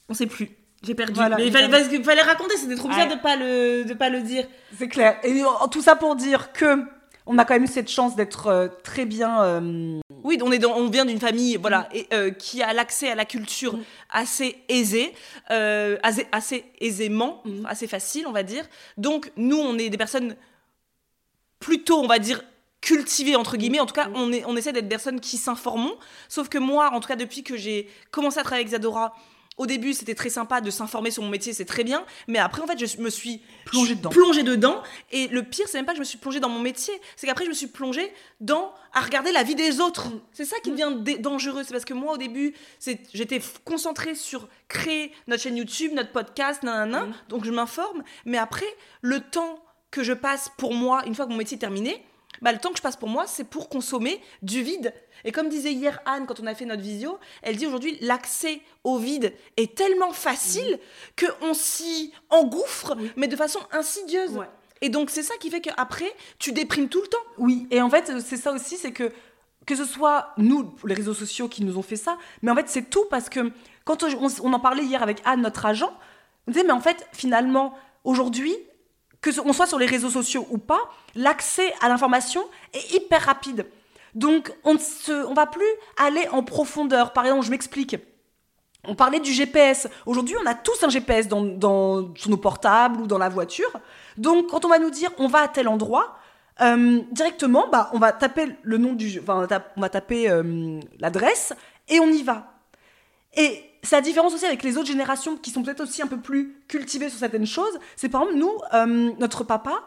On 0.08 0.14
sait 0.14 0.28
plus. 0.28 0.50
J'ai 0.82 0.96
perdu. 0.96 1.14
Voilà, 1.14 1.36
mais 1.36 1.48
il 1.48 1.52
fallait, 1.52 1.68
parce 1.70 1.88
qu'il 1.90 2.04
fallait 2.04 2.22
raconter, 2.22 2.56
c'était 2.56 2.76
trop 2.76 2.88
bizarre 2.88 3.08
Ouais. 3.08 3.16
de 3.16 3.22
pas 3.22 3.36
le, 3.36 3.84
de 3.84 3.94
pas 3.94 4.10
le 4.10 4.22
dire. 4.22 4.46
C'est 4.78 4.88
clair. 4.88 5.18
Et 5.24 5.44
tout 5.72 5.82
ça 5.82 5.96
pour 5.96 6.16
dire 6.16 6.54
que 6.54 6.84
on 7.32 7.38
a 7.38 7.46
quand 7.46 7.54
même 7.54 7.64
eu 7.64 7.68
cette 7.68 7.90
chance 7.90 8.16
d'être 8.16 8.48
euh, 8.48 8.68
très 8.84 9.06
bien. 9.06 9.42
euh, 9.44 10.00
Oui, 10.24 10.38
on, 10.42 10.52
est 10.52 10.58
dans- 10.60 10.76
on 10.76 10.90
vient 10.90 11.06
d'une 11.06 11.20
famille 11.20 11.56
voilà, 11.58 11.82
Mm. 11.94 11.96
et, 11.96 12.08
euh, 12.14 12.32
qui 12.32 12.62
a 12.64 12.74
l'accès 12.74 13.10
à 13.10 13.16
la 13.16 13.24
culture 13.26 13.78
assez 14.10 14.58
aisé, 14.68 15.14
euh, 15.52 15.98
assez, 16.04 16.28
assez 16.32 16.66
aisément, 16.82 17.42
Mm. 17.46 17.66
assez 17.68 17.88
facile, 17.88 18.26
on 18.28 18.32
va 18.32 18.44
dire. 18.44 18.66
Donc, 18.98 19.32
nous, 19.38 19.58
on 19.58 19.78
est 19.78 19.90
des 19.90 19.98
personnes 19.98 20.36
plutôt, 21.60 22.00
on 22.00 22.08
va 22.08 22.20
dire, 22.20 22.44
cultivées, 22.82 23.36
entre 23.36 23.58
guillemets. 23.58 23.80
En 23.80 23.86
tout 23.86 23.94
cas, 23.94 24.08
Mm. 24.08 24.14
on, 24.16 24.32
est, 24.32 24.44
on 24.46 24.56
essaie 24.58 24.72
d'être 24.74 24.86
des 24.88 24.96
personnes 24.96 25.20
qui 25.20 25.38
s'informent. 25.38 25.92
Sauf 26.30 26.50
que 26.50 26.58
moi, 26.58 26.92
en 26.94 27.00
tout 27.00 27.08
cas, 27.08 27.16
depuis 27.16 27.44
que 27.44 27.58
j'ai 27.58 27.88
commencé 28.12 28.40
à 28.40 28.44
travailler 28.44 28.64
avec 28.64 28.72
Zadora, 28.72 29.14
au 29.60 29.68
début, 29.68 29.94
c'était 29.94 30.16
très 30.16 30.30
sympa 30.30 30.62
de 30.62 30.72
s'informer 30.72 31.12
sur 31.12 31.22
mon 31.22 31.30
métier, 31.30 31.54
c'est 31.54 31.66
très 31.66 31.84
bien. 31.84 32.04
Mais 32.28 32.40
après, 32.40 32.62
en 32.64 32.66
fait, 32.68 32.84
je 32.84 32.98
me 33.00 33.10
suis 33.12 33.42
Plongée 33.66 33.94
dedans. 33.94 34.10
plongée 34.10 34.42
dedans. 34.44 34.82
Et 35.12 35.28
le 35.28 35.44
pire, 35.44 35.68
c'est 35.68 35.78
même 35.78 35.86
pas 35.86 35.92
que 35.92 35.98
je 35.98 36.02
me 36.02 36.06
suis 36.06 36.18
plongée 36.18 36.40
dans 36.40 36.50
mon 36.50 36.60
métier, 36.60 36.94
c'est 37.16 37.28
qu'après, 37.28 37.44
je 37.46 37.50
me 37.50 37.54
suis 37.54 37.68
plongée 37.68 38.12
dans 38.40 38.74
à 38.94 39.02
regarder 39.02 39.32
la 39.32 39.44
vie 39.44 39.54
des 39.56 39.80
autres. 39.82 40.08
Mm. 40.08 40.22
C'est 40.32 40.46
ça 40.46 40.56
qui 40.64 40.72
devient 40.72 40.94
dé- 41.00 41.18
dangereux. 41.20 41.62
C'est 41.64 41.74
parce 41.74 41.86
que 41.86 41.94
moi, 41.94 42.14
au 42.14 42.18
début, 42.18 42.56
j'étais 43.14 43.40
concentrée 43.66 44.16
sur 44.16 44.48
créer 44.68 45.12
notre 45.28 45.44
chaîne 45.44 45.58
YouTube, 45.58 45.92
notre 45.94 46.12
podcast, 46.12 46.64
nanana. 46.64 47.06
Mm. 47.06 47.14
Donc, 47.30 47.46
je 47.46 47.52
m'informe. 47.52 48.04
Mais 48.26 48.38
après, 48.38 48.66
le 49.02 49.20
temps 49.20 49.64
que 49.92 50.04
je 50.04 50.14
passe 50.14 50.50
pour 50.58 50.74
moi, 50.74 51.04
une 51.06 51.16
fois 51.16 51.26
que 51.26 51.32
mon 51.32 51.38
métier 51.38 51.58
est 51.58 51.60
terminé, 51.60 52.04
bah, 52.42 52.52
le 52.52 52.60
temps 52.60 52.70
que 52.72 52.78
je 52.78 52.82
passe 52.82 52.96
pour 52.96 53.10
moi, 53.10 53.26
c'est 53.28 53.44
pour 53.44 53.70
consommer 53.70 54.22
du 54.42 54.62
vide. 54.64 54.94
Et 55.26 55.32
comme 55.32 55.50
disait 55.50 55.74
hier 55.74 56.00
Anne 56.06 56.26
quand 56.26 56.40
on 56.40 56.46
a 56.48 56.56
fait 56.56 56.66
notre 56.66 56.82
visio, 56.82 57.18
elle 57.42 57.58
dit 57.58 57.68
aujourd'hui 57.68 57.98
l'accès 58.02 58.62
au 58.84 58.98
vide 58.98 59.34
est 59.58 59.76
tellement 59.76 60.12
facile 60.14 60.80
que 61.16 61.26
on 61.42 61.54
s'y 61.54 62.14
engouffre, 62.30 62.96
Oui. 62.98 63.12
mais 63.18 63.28
de 63.28 63.36
façon 63.36 63.60
insidieuse. 63.72 64.32
Ouais. 64.32 64.46
Et 64.82 64.90
donc 64.90 65.10
c'est 65.10 65.24
ça 65.24 65.36
qui 65.42 65.50
fait 65.50 65.60
qu'après, 65.62 66.12
tu 66.38 66.52
déprimes 66.54 66.88
tout 66.88 67.02
le 67.02 67.08
temps. 67.08 67.18
Oui, 67.38 67.68
et 67.72 67.82
en 67.82 67.90
fait, 67.90 68.10
euh, 68.10 68.22
c'est 68.26 68.38
ça 68.38 68.54
aussi, 68.54 68.78
c'est 68.78 68.94
que 68.94 69.12
que 69.66 69.76
ce 69.76 69.86
soit 69.86 70.34
nous, 70.38 70.74
les 70.86 70.96
réseaux 70.96 71.14
sociaux 71.14 71.48
qui 71.48 71.64
nous 71.64 71.78
ont 71.78 71.84
fait 71.84 71.96
ça, 71.98 72.18
mais 72.42 72.50
en 72.50 72.56
fait, 72.56 72.68
c'est 72.70 72.90
tout 72.90 73.06
parce 73.10 73.30
que 73.30 73.52
quand 73.86 74.02
on, 74.04 74.28
on 74.44 74.54
en 74.54 74.60
parlait 74.60 74.84
hier 74.84 75.04
avec 75.04 75.22
Anne, 75.26 75.42
notre 75.42 75.66
agent, 75.66 75.92
on 76.48 76.52
disait, 76.52 76.64
mais 76.64 76.72
en 76.72 76.80
fait, 76.80 77.06
finalement, 77.12 77.76
aujourd'hui, 78.04 78.56
que 79.22 79.32
ce- 79.32 79.42
on 79.42 79.54
soit 79.54 79.68
sur 79.68 79.80
les 79.80 79.86
réseaux 79.86 80.10
sociaux 80.10 80.48
ou 80.50 80.58
pas, 80.58 80.80
l'accès 81.16 81.74
à 81.82 81.90
l'information 81.90 82.42
est 82.74 82.94
hyper 82.94 83.22
rapide. 83.24 83.66
Donc, 84.16 84.52
on 84.64 84.74
ne 84.74 85.36
va 85.36 85.46
plus 85.46 85.66
aller 85.98 86.28
en 86.32 86.44
profondeur. 86.44 87.14
Par 87.14 87.26
exemple, 87.26 87.46
je 87.46 87.52
m'explique. 87.52 87.96
On 88.86 88.96
parlait 88.96 89.20
du 89.20 89.32
GPS. 89.34 89.88
Aujourd'hui, 90.06 90.36
on 90.42 90.46
a 90.46 90.54
tous 90.56 90.84
un 90.84 90.90
GPS 90.90 91.28
dans, 91.28 91.42
dans- 91.44 92.16
sur 92.16 92.30
nos 92.30 92.38
portables 92.38 93.02
ou 93.02 93.08
dans 93.08 93.18
la 93.18 93.30
voiture. 93.30 93.72
Donc, 94.18 94.48
quand 94.48 94.64
on 94.66 94.70
va 94.70 94.80
nous 94.80 94.90
dire 94.90 95.12
on 95.18 95.28
va 95.28 95.40
à 95.42 95.48
tel 95.48 95.68
endroit, 95.68 96.16
euh, 96.62 97.02
directement, 97.12 97.68
bah, 97.70 97.90
on 97.94 98.00
va 98.00 98.12
taper 98.14 98.48
le 98.64 98.78
nom 98.78 98.94
du, 98.94 99.20
enfin, 99.22 99.48
on 99.78 99.82
va 99.82 99.90
taper 99.90 100.30
euh, 100.30 100.80
l'adresse 101.00 101.54
et 101.88 102.00
on 102.00 102.08
y 102.08 102.24
va. 102.24 102.54
Et 103.36 103.64
la 103.92 104.02
différence 104.02 104.34
aussi 104.34 104.46
avec 104.46 104.64
les 104.64 104.78
autres 104.78 104.88
générations 104.88 105.38
qui 105.38 105.52
sont 105.52 105.64
peut-être 105.64 105.82
aussi 105.82 106.02
un 106.02 106.08
peu 106.08 106.20
plus 106.20 106.56
cultivées 106.68 107.10
sur 107.10 107.20
certaines 107.20 107.46
choses. 107.46 107.80
C'est 107.96 108.10
par 108.10 108.22
exemple 108.24 108.40
nous, 108.40 108.52
euh, 108.74 109.12
notre 109.20 109.44
papa, 109.44 109.84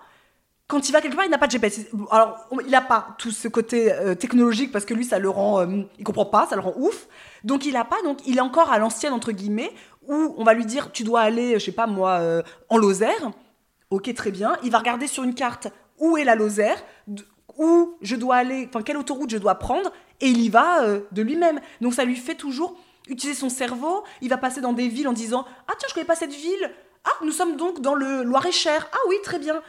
quand 0.73 0.89
il 0.89 0.93
va 0.93 1.03
quelque 1.03 1.17
part, 1.17 1.27
il 1.27 1.31
n'a 1.31 1.37
pas 1.37 1.49
de 1.49 1.53
GPS. 1.53 1.81
Alors, 2.11 2.49
il 2.65 2.71
n'a 2.71 2.81
pas 2.81 3.09
tout 3.19 3.31
ce 3.31 3.47
côté 3.47 3.93
euh, 3.93 4.15
technologique 4.15 4.73
parce 4.73 4.87
que 4.87 4.95
lui, 4.95 5.05
ça 5.05 5.19
le 5.19 5.29
rend, 5.29 5.61
euh, 5.61 5.83
il 5.99 6.05
comprend 6.05 6.25
pas, 6.25 6.47
ça 6.47 6.57
le 6.57 6.63
rend 6.63 6.73
ouf. 6.77 7.09
Donc, 7.45 7.67
il 7.67 7.75
n'a 7.75 7.85
pas. 7.85 8.01
Donc, 8.05 8.27
il 8.27 8.39
est 8.39 8.41
encore 8.41 8.73
à 8.73 8.79
l'ancienne 8.79 9.13
entre 9.13 9.33
guillemets 9.33 9.71
où 10.09 10.35
on 10.39 10.45
va 10.45 10.55
lui 10.55 10.65
dire, 10.65 10.91
tu 10.91 11.05
dois 11.05 11.21
aller, 11.21 11.59
je 11.59 11.65
sais 11.67 11.73
pas 11.73 11.87
moi, 11.87 12.13
euh, 12.21 12.43
en 12.71 12.79
Lozère. 12.79 13.33
Ok, 13.91 14.15
très 14.15 14.31
bien. 14.31 14.57
Il 14.63 14.71
va 14.71 14.79
regarder 14.79 15.09
sur 15.09 15.25
une 15.25 15.35
carte 15.35 15.69
où 15.99 16.17
est 16.17 16.25
la 16.25 16.37
Lozère, 16.37 16.83
où 17.59 17.99
je 18.01 18.17
dois 18.17 18.37
aller, 18.37 18.67
enfin 18.67 18.83
quelle 18.83 18.97
autoroute 18.97 19.29
je 19.29 19.37
dois 19.37 19.57
prendre, 19.57 19.93
et 20.23 20.29
il 20.29 20.41
y 20.41 20.49
va 20.49 20.87
de 20.87 21.23
lui-même. 21.23 21.61
Donc, 21.83 21.93
ça 21.93 22.07
lui 22.07 22.17
fait 22.17 22.35
toujours 22.35 22.79
utiliser 23.09 23.39
son 23.39 23.49
cerveau. 23.49 24.05
Il 24.21 24.29
va 24.31 24.37
passer 24.39 24.61
dans 24.61 24.73
des 24.73 24.89
villes 24.89 25.09
en 25.09 25.13
disant 25.13 25.45
Ah, 25.69 25.73
tiens, 25.79 25.89
je 25.89 25.95
connais 25.95 26.07
pas 26.07 26.15
cette 26.17 26.33
ville. 26.33 26.71
Ah, 27.05 27.11
nous 27.25 27.33
sommes 27.33 27.57
donc 27.57 27.81
dans 27.81 27.95
le 27.95 28.23
Loir-et-Cher. 28.23 28.89
Ah, 28.93 28.99
oui, 29.09 29.17
très 29.25 29.39
bien. 29.39 29.61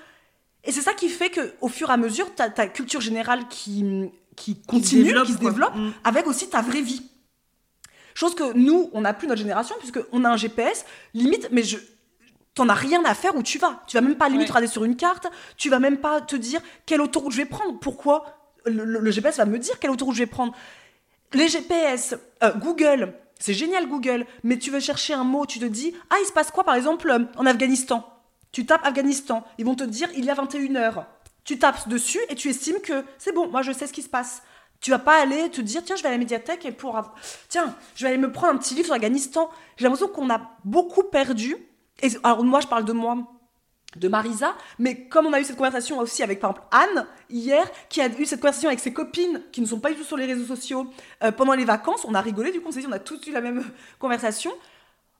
Et 0.63 0.71
c'est 0.71 0.81
ça 0.81 0.93
qui 0.93 1.09
fait 1.09 1.29
que, 1.29 1.53
au 1.61 1.67
fur 1.67 1.89
et 1.89 1.93
à 1.93 1.97
mesure, 1.97 2.33
ta, 2.35 2.49
ta 2.49 2.67
culture 2.67 3.01
générale 3.01 3.47
qui, 3.49 4.11
qui 4.35 4.61
continue, 4.61 5.03
développe, 5.05 5.25
qui 5.25 5.33
se 5.33 5.37
développe, 5.39 5.75
Mm. 5.75 5.91
avec 6.03 6.27
aussi 6.27 6.49
ta 6.49 6.61
vraie 6.61 6.81
vie. 6.81 7.09
Chose 8.13 8.35
que 8.35 8.53
nous, 8.53 8.89
on 8.93 9.01
n'a 9.01 9.13
plus 9.13 9.27
notre 9.27 9.39
génération, 9.41 9.75
puisqu'on 9.79 10.23
a 10.23 10.29
un 10.29 10.37
GPS, 10.37 10.85
limite, 11.13 11.49
mais 11.51 11.63
je. 11.63 11.77
T'en 12.55 12.69
as 12.69 12.75
rien 12.75 13.03
à 13.03 13.15
faire 13.15 13.35
où 13.35 13.41
tu 13.41 13.57
vas. 13.57 13.81
Tu 13.87 13.97
vas 13.97 14.01
même 14.01 14.13
pas 14.15 14.29
limite 14.29 14.43
Ouais. 14.47 14.51
regarder 14.51 14.67
sur 14.67 14.83
une 14.83 14.95
carte. 14.95 15.25
Tu 15.57 15.71
vas 15.71 15.79
même 15.79 15.97
pas 15.97 16.21
te 16.21 16.35
dire 16.35 16.61
quelle 16.85 17.01
autoroute 17.01 17.31
je 17.31 17.37
vais 17.37 17.45
prendre. 17.45 17.79
Pourquoi 17.79 18.25
le, 18.65 18.85
le- 18.85 18.99
le 18.99 19.11
GPS 19.11 19.37
va 19.37 19.45
me 19.45 19.57
dire 19.57 19.79
quelle 19.79 19.89
autoroute 19.89 20.13
je 20.13 20.19
vais 20.19 20.27
prendre. 20.27 20.53
Les 21.33 21.47
GPS, 21.47 22.13
euh, 22.43 22.51
Google, 22.53 23.15
c'est 23.43 23.53
génial 23.53 23.89
Google, 23.89 24.25
mais 24.45 24.57
tu 24.57 24.71
veux 24.71 24.79
chercher 24.79 25.13
un 25.13 25.25
mot, 25.25 25.45
tu 25.45 25.59
te 25.59 25.65
dis 25.65 25.93
ah 26.09 26.15
il 26.21 26.25
se 26.25 26.31
passe 26.31 26.49
quoi 26.49 26.63
par 26.63 26.75
exemple 26.75 27.09
euh, 27.11 27.25
en 27.35 27.45
Afghanistan? 27.45 28.09
Tu 28.53 28.65
tapes 28.65 28.85
Afghanistan, 28.85 29.43
ils 29.57 29.65
vont 29.65 29.75
te 29.75 29.83
dire 29.83 30.07
il 30.15 30.23
y 30.23 30.29
a 30.29 30.33
21 30.33 30.77
heures. 30.77 31.05
Tu 31.43 31.59
tapes 31.59 31.89
dessus 31.89 32.21
et 32.29 32.35
tu 32.35 32.47
estimes 32.47 32.79
que 32.79 33.03
c'est 33.17 33.33
bon, 33.33 33.49
moi 33.49 33.61
je 33.61 33.73
sais 33.73 33.85
ce 33.85 33.91
qui 33.91 34.01
se 34.01 34.07
passe. 34.07 34.43
Tu 34.79 34.91
vas 34.91 34.99
pas 34.99 35.21
aller 35.21 35.49
te 35.49 35.59
dire 35.59 35.83
tiens 35.83 35.97
je 35.97 36.03
vais 36.03 36.07
à 36.07 36.13
la 36.13 36.19
médiathèque 36.19 36.65
et 36.65 36.71
pour 36.71 37.01
tiens 37.49 37.75
je 37.95 38.05
vais 38.05 38.13
aller 38.13 38.17
me 38.17 38.31
prendre 38.31 38.53
un 38.53 38.57
petit 38.57 38.75
livre 38.75 38.85
sur 38.85 38.93
l'Afghanistan. 38.93 39.49
J'ai 39.75 39.83
l'impression 39.83 40.07
qu'on 40.07 40.29
a 40.29 40.39
beaucoup 40.63 41.03
perdu. 41.03 41.57
Et 42.01 42.11
alors 42.23 42.45
moi 42.45 42.61
je 42.61 42.67
parle 42.67 42.85
de 42.85 42.93
moi, 42.93 43.17
de 43.95 44.07
Marisa, 44.07 44.55
mais 44.79 45.07
comme 45.07 45.25
on 45.27 45.33
a 45.33 45.39
eu 45.39 45.43
cette 45.43 45.55
conversation 45.57 45.99
aussi 45.99 46.23
avec 46.23 46.39
par 46.39 46.51
exemple 46.51 46.67
Anne 46.71 47.05
hier, 47.29 47.63
qui 47.89 48.01
a 48.01 48.07
eu 48.07 48.25
cette 48.25 48.39
conversation 48.41 48.69
avec 48.69 48.79
ses 48.79 48.91
copines 48.93 49.41
qui 49.51 49.61
ne 49.61 49.65
sont 49.67 49.79
pas 49.79 49.89
du 49.91 49.95
tout 49.97 50.03
sur 50.03 50.17
les 50.17 50.25
réseaux 50.25 50.45
sociaux 50.45 50.87
euh, 51.23 51.31
pendant 51.31 51.53
les 51.53 51.65
vacances, 51.65 52.03
on 52.05 52.13
a 52.15 52.21
rigolé 52.21 52.51
du 52.51 52.59
coup 52.59 52.69
on 52.69 52.71
s'est 52.71 52.79
dit 52.81 52.87
on 52.89 52.91
a 52.93 52.99
tous 52.99 53.19
eu 53.27 53.31
la 53.31 53.41
même 53.41 53.63
conversation. 53.99 54.51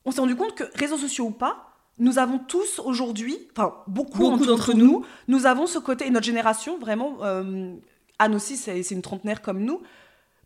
On 0.06 0.12
s'est 0.12 0.20
rendu 0.22 0.36
compte 0.36 0.56
que 0.56 0.64
réseaux 0.76 0.98
sociaux 0.98 1.26
ou 1.26 1.32
pas, 1.32 1.70
nous 2.00 2.18
avons 2.20 2.40
tous 2.40 2.80
aujourd'hui, 2.80 3.48
enfin 3.56 3.76
beaucoup, 3.88 4.18
Beaucoup 4.18 4.34
entre- 4.36 4.46
d'entre 4.48 4.74
nous, 4.74 5.06
nous 5.28 5.46
avons 5.46 5.68
ce 5.68 5.78
côté 5.80 6.08
et 6.08 6.10
notre 6.10 6.26
génération 6.26 6.78
vraiment. 6.80 7.18
euh, 7.24 7.74
Anne 8.20 8.36
aussi, 8.36 8.58
c'est 8.58 8.80
une 8.92 9.02
trentenaire 9.02 9.42
comme 9.42 9.60
nous. 9.64 9.82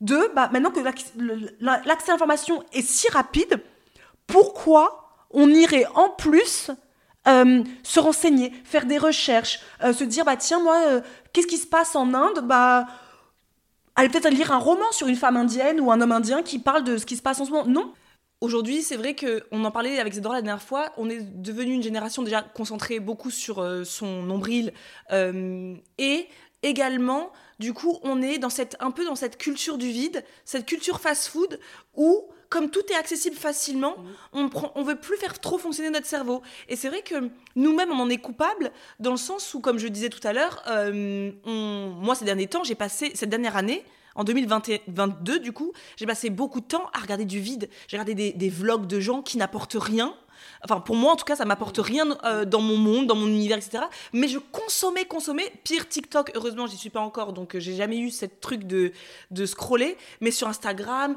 De 0.01 0.29
bah, 0.36 0.50
maintenant 0.53 0.69
que 0.72 0.79
l'accès 0.81 2.12
à 2.12 2.13
l'information 2.13 2.63
est 2.72 2.81
si 2.81 3.10
rapide, 3.10 3.62
pourquoi 4.27 5.15
on 5.31 5.50
irait 5.50 5.86
en 5.96 6.10
plus 6.10 6.72
euh, 7.27 7.63
se 7.84 8.00
renseigner, 8.00 8.53
faire 8.63 8.86
des 8.86 8.98
recherches, 8.98 9.60
euh, 9.84 9.93
se 9.93 10.03
dire 10.03 10.25
bah 10.25 10.38
tiens 10.38 10.62
moi 10.62 10.81
euh, 10.88 11.01
qu'est-ce 11.34 11.48
qui 11.48 11.57
se 11.57 11.67
passe 11.67 11.96
en 11.96 12.13
Inde? 12.13 12.39
Bah 12.43 12.88
aller 13.96 14.10
peut-être 14.10 14.29
lire 14.29 14.51
un 14.51 14.57
roman 14.57 14.91
sur 14.91 15.07
une 15.07 15.15
femme 15.15 15.38
indienne 15.38 15.79
ou 15.79 15.91
un 15.91 16.00
homme 16.00 16.12
indien 16.12 16.43
qui 16.43 16.60
parle 16.60 16.84
de 16.84 16.98
ce 16.98 17.05
qui 17.05 17.17
se 17.17 17.22
passe 17.22 17.39
en 17.39 17.46
ce 17.46 17.51
moment. 17.51 17.65
Non, 17.65 17.93
Aujourd'hui, 18.39 18.84
c'est 18.84 18.98
vrai 18.98 19.15
que 19.15 19.43
on 19.51 19.65
en 19.65 19.72
parlait 19.72 19.98
avec 19.98 20.13
Zedora 20.13 20.36
la 20.36 20.41
dernière 20.43 20.62
fois. 20.62 20.91
On 20.98 21.10
est 21.10 21.22
devenu 21.22 21.74
une 21.74 21.81
génération 21.81 22.22
déjà 22.22 22.43
concentrée 22.43 23.00
beaucoup 23.00 23.31
sur 23.31 23.67
son 23.84 24.22
nombril 24.22 24.74
et 25.98 26.27
également, 26.62 27.31
du 27.57 27.74
coup, 27.74 27.98
on 28.03 28.22
est 28.22 28.38
dans 28.38 28.51
cette 28.51 28.77
un 28.79 28.91
peu 28.91 29.05
dans 29.05 29.15
cette 29.15 29.39
culture 29.39 29.79
du 29.79 29.89
vide, 29.89 30.24
cette 30.46 30.67
culture 30.67 31.00
fast-food 31.00 31.60
où 31.96 32.29
comme 32.50 32.70
tout 32.70 32.84
est 32.92 32.96
accessible 32.96 33.36
facilement, 33.36 33.96
on 34.34 34.50
prend, 34.50 34.72
on 34.75 34.84
veut 34.84 34.96
plus 34.96 35.18
faire 35.18 35.39
trop 35.39 35.58
fonctionner 35.58 35.89
notre 35.89 36.06
cerveau. 36.06 36.42
Et 36.70 36.75
c'est 36.75 36.89
vrai 36.89 37.01
que 37.01 37.30
nous-mêmes, 37.56 37.92
on 37.92 38.00
en 38.00 38.10
est 38.10 38.18
coupable 38.18 38.72
dans 39.00 39.12
le 39.12 39.18
sens 39.18 39.54
où, 39.54 39.60
comme 39.60 39.77
je 39.77 39.88
disais 39.88 40.10
tout 40.10 40.25
à 40.25 40.34
l'heure, 40.34 40.63
euh, 40.68 41.32
moi 41.46 42.16
ces 42.16 42.25
derniers 42.25 42.48
temps, 42.48 42.63
j'ai 42.63 42.75
passé 42.75 43.12
cette 43.16 43.30
dernière 43.30 43.58
année. 43.58 43.84
En 44.16 44.24
2022, 44.24 45.39
du 45.39 45.51
coup, 45.51 45.74
j'ai 45.96 46.08
passé 46.08 46.32
beaucoup 46.32 46.60
de 46.60 46.66
temps 46.66 46.89
à 46.94 47.00
regarder 47.00 47.25
du 47.25 47.39
vide. 47.39 47.70
J'ai 47.88 47.98
regardé 47.98 48.16
des, 48.16 48.34
des 48.34 48.50
vlogs 48.50 48.88
de 48.88 49.00
gens 49.00 49.22
qui 49.22 49.38
n'apportent 49.38 49.77
rien. 49.80 50.16
Enfin, 50.63 50.80
pour 50.80 50.96
moi, 50.96 51.13
en 51.13 51.16
tout 51.16 51.25
cas, 51.25 51.36
ça 51.36 51.46
m'apporte 51.46 51.77
rien 51.77 52.18
euh, 52.24 52.46
dans 52.46 52.62
mon 52.62 52.77
monde, 52.77 53.08
dans 53.08 53.16
mon 53.16 53.27
univers, 53.27 53.58
etc. 53.58 53.84
Mais 54.13 54.27
je 54.27 54.39
consommais, 54.39 55.06
consommais. 55.06 55.51
Pire 55.63 55.88
TikTok, 55.88 56.32
heureusement, 56.36 56.68
j'y 56.68 56.77
suis 56.77 56.89
pas 56.89 57.00
encore, 57.00 57.34
donc 57.34 57.56
euh, 57.56 57.60
j'ai 57.60 57.75
jamais 57.75 58.00
eu 58.00 58.10
cette 58.10 58.39
truc 58.39 58.63
de, 58.63 58.92
de 59.32 59.46
scroller. 59.46 59.98
Mais 60.22 60.32
sur 60.32 60.48
Instagram, 60.48 61.16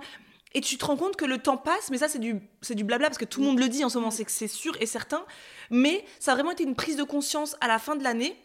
et 0.53 0.61
tu 0.61 0.77
te 0.79 0.85
rends 0.85 0.97
compte 0.97 1.17
que 1.17 1.25
le 1.25 1.39
temps 1.39 1.57
passe, 1.57 1.91
mais 1.91 1.99
ça, 1.99 2.09
c'est 2.09 2.19
du, 2.19 2.41
c'est 2.61 2.75
du 2.75 2.85
blabla, 2.85 3.09
parce 3.09 3.19
que 3.19 3.25
tout 3.25 3.41
le 3.41 3.47
monde 3.47 3.59
le 3.59 3.69
dit 3.69 3.85
en 3.85 3.89
ce 3.89 3.99
moment, 3.99 4.11
c'est 4.11 4.25
que 4.25 4.33
c'est 4.33 4.49
sûr 4.49 4.77
et 4.81 4.87
certain. 4.87 5.25
Mais 5.71 6.05
ça 6.19 6.33
a 6.33 6.35
vraiment 6.35 6.51
été 6.51 6.65
une 6.65 6.75
prise 6.75 6.97
de 6.97 7.05
conscience 7.05 7.57
à 7.61 7.69
la 7.69 7.79
fin 7.79 7.97
de 7.97 8.03
l'année. 8.03 8.37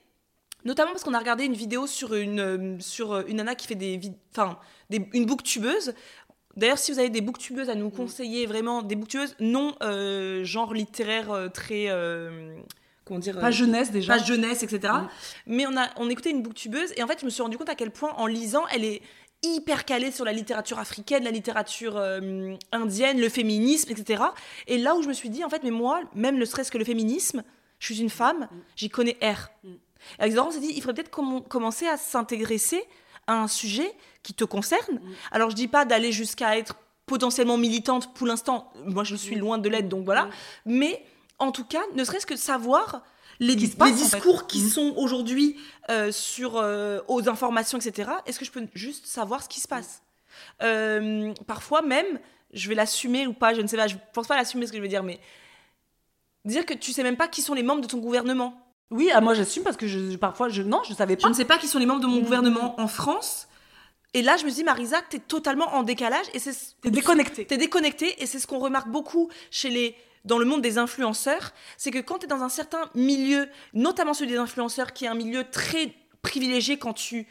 Notamment 0.63 0.91
parce 0.91 1.04
qu'on 1.04 1.13
a 1.13 1.20
regardé 1.20 1.46
une 1.46 1.54
vidéo 1.54 1.86
sur 1.86 2.15
une, 2.15 2.39
euh, 2.39 2.80
sur 2.80 3.13
euh, 3.13 3.24
une 3.28 3.38
nana 3.38 3.54
qui 3.54 3.68
fait 3.68 3.76
des, 3.76 4.00
enfin, 4.32 4.58
des, 4.89 5.08
une 5.13 5.28
booktubeuse. 5.28 5.94
D'ailleurs, 6.56 6.78
si 6.78 6.91
vous 6.91 7.00
avez 7.00 7.10
des 7.10 7.22
booktubeuses 7.22 7.70
à 7.70 7.76
nous 7.76 7.89
conseiller, 7.89 8.46
vraiment 8.46 8.82
des 8.82 8.96
booktubeuses 8.96 9.36
non 9.39 9.76
euh, 9.84 10.44
genre 10.46 10.74
littéraire 10.74 11.32
euh, 11.32 11.50
très, 11.50 11.88
euh, 11.89 12.56
comment 13.04 13.20
dire, 13.20 13.38
pas 13.39 13.52
jeunesse 13.52 13.91
déjà. 13.91 14.15
pas 14.18 14.24
jeunesse, 14.24 14.63
etc. 14.63 14.94
Mm. 14.94 15.08
Mais 15.48 15.68
on 15.68 15.76
a 15.76 15.89
on 15.98 16.10
écoutait 16.10 16.32
une 16.32 16.41
booktubeuse 16.41 16.94
et 16.96 17.04
en 17.04 17.08
fait, 17.08 17.20
je 17.20 17.26
me 17.26 17.30
suis 17.30 17.41
rendu 17.41 17.58
compte 17.58 17.70
à 17.70 17.76
quel 17.76 17.91
point 17.91 18.13
en 18.13 18.26
lisant, 18.26 18.63
elle 18.74 18.86
est 18.86 19.02
hyper 19.43 19.86
calée 19.86 20.12
sur 20.12 20.26
la 20.26 20.34
littérature 20.34 20.80
africaine, 20.80 21.24
la 21.24 21.32
littérature 21.32 21.98
euh, 21.98 22.56
indienne, 22.71 23.19
le 23.19 23.30
féminisme, 23.30 23.91
etc. 23.91 24.24
Et 24.67 24.78
là 24.78 24.95
où 24.95 25.04
je 25.04 25.08
me 25.08 25.13
suis 25.13 25.30
dit, 25.30 25.43
en 25.43 25.50
fait, 25.50 25.63
mais 25.63 25.71
moi, 25.71 26.02
même 26.13 26.38
ne 26.38 26.45
serait-ce 26.45 26.71
que 26.71 26.78
le 26.78 26.86
féminisme, 26.86 27.43
je 27.80 27.93
suis 27.93 28.02
une 28.02 28.10
femme, 28.10 28.48
j'y 28.76 28.89
connais 28.89 29.17
R. 29.21 29.50
Mm. 29.63 29.69
Et 30.19 30.21
avec 30.21 30.34
Zora, 30.34 30.48
on 30.48 30.52
s'est 30.52 30.60
dit, 30.60 30.71
il 30.76 30.82
faudrait 30.82 30.95
peut-être 30.95 31.15
comm- 31.15 31.48
commencer 31.48 31.88
à 31.88 31.98
s'intéresser 31.98 32.84
à 33.28 33.41
un 33.41 33.48
sujet 33.48 33.91
qui 34.24 34.34
te 34.34 34.43
concerne. 34.43 35.00
Alors, 35.32 35.50
je 35.50 35.56
dis 35.56 35.67
pas 35.67 35.86
d'aller 35.86 36.12
jusqu'à 36.12 36.58
être 36.58 36.76
potentiellement 37.06 37.58
militante 37.58 38.13
pour 38.13 38.28
l'instant. 38.28 38.71
Moi, 38.86 39.04
je 39.04 39.15
suis 39.15 39.36
loin 39.36 39.58
de 39.58 39.69
l'être, 39.69 39.89
donc 39.89 40.06
voilà. 40.06 40.30
Mais 40.65 41.04
en 41.39 41.52
tout 41.52 41.65
cas, 41.65 41.82
ne 41.95 42.04
serait-ce 42.04 42.26
que 42.26 42.36
savoir 42.36 43.04
les, 43.39 43.56
qui 43.56 43.67
se 43.67 43.76
passe, 43.76 43.89
les 43.89 43.93
en 43.93 44.08
fait. 44.08 44.17
discours 44.17 44.48
qui 44.48 44.62
Mhm. 44.63 44.69
sont 44.69 44.93
aujourd'hui 44.98 45.58
euh, 45.89 46.12
sur 46.12 46.58
euh, 46.58 47.00
aux 47.08 47.28
informations, 47.30 47.78
etc. 47.78 48.10
Est-ce 48.26 48.39
que 48.39 48.45
je 48.45 48.52
peux 48.52 48.65
juste 48.74 49.06
savoir 49.06 49.43
ce 49.43 49.50
qui 49.50 49.60
se 49.60 49.67
passe? 49.67 50.02
Euh, 50.63 51.34
Parfois 51.48 51.82
même, 51.82 52.19
je 52.54 52.69
vais 52.69 52.76
l'assumer 52.76 53.28
ou 53.28 53.34
pas, 53.34 53.54
je 53.54 53.62
ne 53.62 53.67
sais 53.67 53.78
pas. 53.78 53.88
Je 53.88 53.95
pense 54.13 54.28
pas 54.28 54.36
l'assumer 54.36 54.65
ce 54.67 54.71
que 54.71 54.78
je 54.78 54.82
veux 54.82 54.88
dire, 54.88 55.04
mais 55.04 55.19
dire 56.45 56.65
que 56.65 56.74
tu 56.74 56.91
sais 56.91 57.04
même 57.04 57.17
pas 57.17 57.28
qui 57.28 57.41
sont 57.41 57.54
les 57.54 57.63
membres 57.63 57.82
de 57.82 57.88
ton 57.88 57.98
gouvernement. 57.98 58.62
Oui, 58.91 59.10
ah, 59.13 59.19
moi 59.19 59.34
j'assume 59.34 59.63
parce 59.63 59.78
que 59.78 59.88
je, 59.88 60.15
parfois 60.15 60.48
je 60.50 60.62
non, 60.62 60.82
je 60.88 60.93
savais 60.93 61.15
Je 61.17 61.21
pas. 61.24 61.30
ne 61.30 61.34
sais 61.34 61.45
pas 61.45 61.58
qui 61.58 61.67
sont 61.67 61.80
les 61.80 61.86
membres 61.88 62.02
de 62.02 62.08
mon 62.08 62.17
Mhm. 62.17 62.24
gouvernement 62.24 62.80
en 62.80 62.88
France. 62.88 63.48
Et 64.13 64.21
là, 64.21 64.38
je 64.38 64.45
me 64.45 64.52
dis, 64.52 64.63
Marisa, 64.63 65.02
t'es 65.10 65.19
totalement 65.19 65.74
en 65.76 65.84
décalage 65.84 66.26
et 66.34 66.39
c'est 66.39 66.56
T'es 66.82 66.89
déconnecté. 66.91 67.45
T'es 67.45 67.58
déconnecté 67.58 68.21
et 68.21 68.26
c'est 68.28 68.39
ce 68.39 68.48
qu'on 68.48 68.60
remarque 68.60 68.88
beaucoup 68.88 69.30
chez 69.52 69.69
les 69.69 69.95
dans 70.26 70.38
le 70.38 70.46
monde 70.46 70.62
des 70.62 70.78
influenceurs, 70.78 71.54
c'est 71.78 71.92
que 71.92 72.00
quand 72.00 72.20
tu 72.20 72.26
es 72.26 72.28
dans 72.28 72.44
un 72.44 72.50
certain 72.50 72.90
milieu, 72.94 73.48
notamment 73.74 74.14
celui 74.14 74.32
des 74.32 74.38
influenceurs, 74.38 74.94
qui 74.94 75.06
est 75.06 75.08
un 75.08 75.16
milieu 75.16 75.44
très 75.50 75.94
privilégié 76.22 76.78
quand 76.78 76.94
tu 76.94 77.28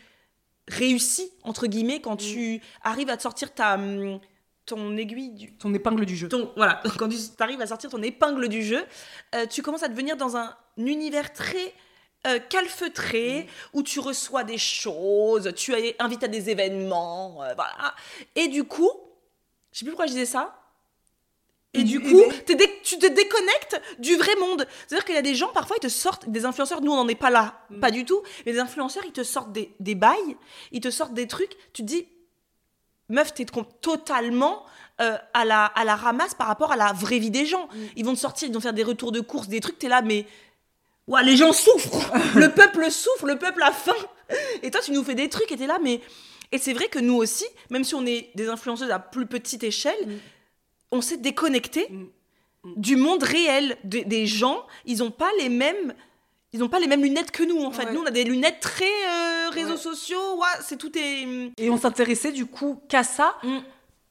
réussis, 0.68 1.30
entre 1.42 1.66
guillemets, 1.66 2.00
quand 2.00 2.16
tu 2.16 2.62
arrives 2.82 3.10
à 3.10 3.16
te 3.16 3.22
sortir 3.22 3.52
ta, 3.52 3.74
hum, 3.74 4.20
ton 4.66 4.96
aiguille 4.96 5.30
du... 5.30 5.52
Ton 5.56 5.74
épingle 5.74 6.06
du 6.06 6.16
jeu. 6.16 6.28
Ton, 6.28 6.52
voilà, 6.56 6.82
quand 6.98 7.08
tu 7.08 7.16
arrives 7.40 7.60
à 7.60 7.66
sortir 7.66 7.90
ton 7.90 8.02
épingle 8.02 8.48
du 8.48 8.62
jeu, 8.62 8.84
euh, 9.34 9.46
tu 9.46 9.62
commences 9.62 9.82
à 9.82 9.88
devenir 9.88 10.16
dans 10.16 10.36
un 10.36 10.56
univers 10.78 11.32
très 11.32 11.74
euh, 12.26 12.38
calfeutré, 12.38 13.46
où 13.74 13.82
tu 13.82 14.00
reçois 14.00 14.44
des 14.44 14.56
choses, 14.56 15.52
tu 15.54 15.74
es 15.74 15.94
invité 15.98 16.24
à 16.24 16.28
des 16.28 16.48
événements, 16.48 17.42
euh, 17.42 17.52
voilà. 17.54 17.94
Et 18.34 18.48
du 18.48 18.64
coup, 18.64 18.90
je 19.72 19.80
sais 19.80 19.84
plus 19.84 19.90
pourquoi 19.90 20.06
je 20.06 20.12
disais 20.12 20.24
ça. 20.24 20.58
Et 21.74 21.82
du 21.84 22.00
coup, 22.00 22.22
ben- 22.46 22.56
dé- 22.56 22.70
tu 22.82 22.98
te 22.98 23.06
déconnectes 23.06 23.80
du 23.98 24.16
vrai 24.16 24.34
monde. 24.40 24.66
C'est-à-dire 24.86 25.04
qu'il 25.04 25.14
y 25.14 25.18
a 25.18 25.22
des 25.22 25.34
gens, 25.34 25.48
parfois, 25.48 25.76
ils 25.78 25.84
te 25.84 25.88
sortent, 25.88 26.28
des 26.28 26.44
influenceurs, 26.44 26.80
nous, 26.80 26.92
on 26.92 26.96
n'en 26.96 27.08
est 27.08 27.14
pas 27.14 27.30
là, 27.30 27.60
pas 27.80 27.90
du 27.90 28.04
tout, 28.04 28.22
mais 28.46 28.52
des 28.52 28.58
influenceurs, 28.60 29.02
ils 29.06 29.12
te 29.12 29.22
sortent 29.24 29.52
des, 29.52 29.70
des 29.80 29.94
bails, 29.94 30.36
ils 30.72 30.80
te 30.80 30.90
sortent 30.90 31.14
des 31.14 31.26
trucs, 31.26 31.56
tu 31.72 31.82
te 31.82 31.86
dis, 31.86 32.06
meuf, 33.08 33.34
t'es 33.34 33.44
totalement 33.80 34.64
euh, 35.00 35.16
à, 35.34 35.44
la, 35.44 35.64
à 35.66 35.84
la 35.84 35.96
ramasse 35.96 36.34
par 36.34 36.46
rapport 36.46 36.70
à 36.72 36.76
la 36.76 36.92
vraie 36.92 37.18
vie 37.18 37.30
des 37.30 37.46
gens. 37.46 37.68
Ils 37.96 38.04
vont 38.04 38.14
te 38.14 38.18
sortir, 38.20 38.48
ils 38.48 38.54
vont 38.54 38.60
faire 38.60 38.72
des 38.72 38.84
retours 38.84 39.12
de 39.12 39.20
course, 39.20 39.48
des 39.48 39.60
trucs, 39.60 39.78
t'es 39.78 39.88
là, 39.88 40.02
mais. 40.02 40.26
Ouah, 41.06 41.22
les 41.22 41.36
gens 41.36 41.52
souffrent 41.52 42.12
Le 42.34 42.48
peuple 42.54 42.90
souffre, 42.90 43.26
le 43.26 43.36
peuple 43.38 43.62
a 43.62 43.72
faim 43.72 43.92
Et 44.62 44.70
toi, 44.70 44.80
tu 44.80 44.92
nous 44.92 45.04
fais 45.04 45.14
des 45.14 45.28
trucs 45.28 45.50
et 45.52 45.56
t'es 45.56 45.66
là, 45.66 45.78
mais. 45.82 46.00
Et 46.52 46.58
c'est 46.58 46.72
vrai 46.72 46.86
que 46.88 46.98
nous 47.00 47.14
aussi, 47.16 47.44
même 47.68 47.82
si 47.84 47.94
on 47.94 48.06
est 48.06 48.30
des 48.36 48.48
influenceuses 48.48 48.90
à 48.90 48.98
plus 49.00 49.26
petite 49.26 49.64
échelle, 49.64 49.96
Mm. 50.06 50.12
On 50.90 51.00
s'est 51.00 51.16
déconnecté 51.18 51.88
Mm. 51.90 52.04
du 52.76 52.96
monde 52.96 53.22
réel. 53.22 53.76
Des- 53.84 54.04
des 54.04 54.26
gens, 54.26 54.64
ils 54.86 54.98
n'ont 54.98 55.10
pas 55.10 55.30
les 55.40 55.48
mêmes. 55.48 55.94
Ils 56.52 56.60
n'ont 56.60 56.68
pas 56.68 56.78
les 56.78 56.86
mêmes 56.86 57.02
lunettes 57.02 57.30
que 57.32 57.42
nous, 57.42 57.62
en 57.64 57.72
fait. 57.72 57.86
Ouais. 57.86 57.92
Nous, 57.92 58.00
on 58.00 58.06
a 58.06 58.10
des 58.12 58.24
lunettes 58.24 58.60
très 58.60 58.84
euh, 58.84 59.50
réseaux 59.50 59.72
Ouais. 59.72 59.76
sociaux. 59.76 60.36
Ouais, 60.38 60.46
c'est 60.62 60.76
tout 60.78 60.92
est. 60.96 61.50
Et 61.58 61.68
on 61.68 61.76
s'intéressait 61.76 62.30
du 62.32 62.46
coup 62.46 62.80
qu'à 62.88 63.02
ça, 63.02 63.34
Mm. 63.42 63.58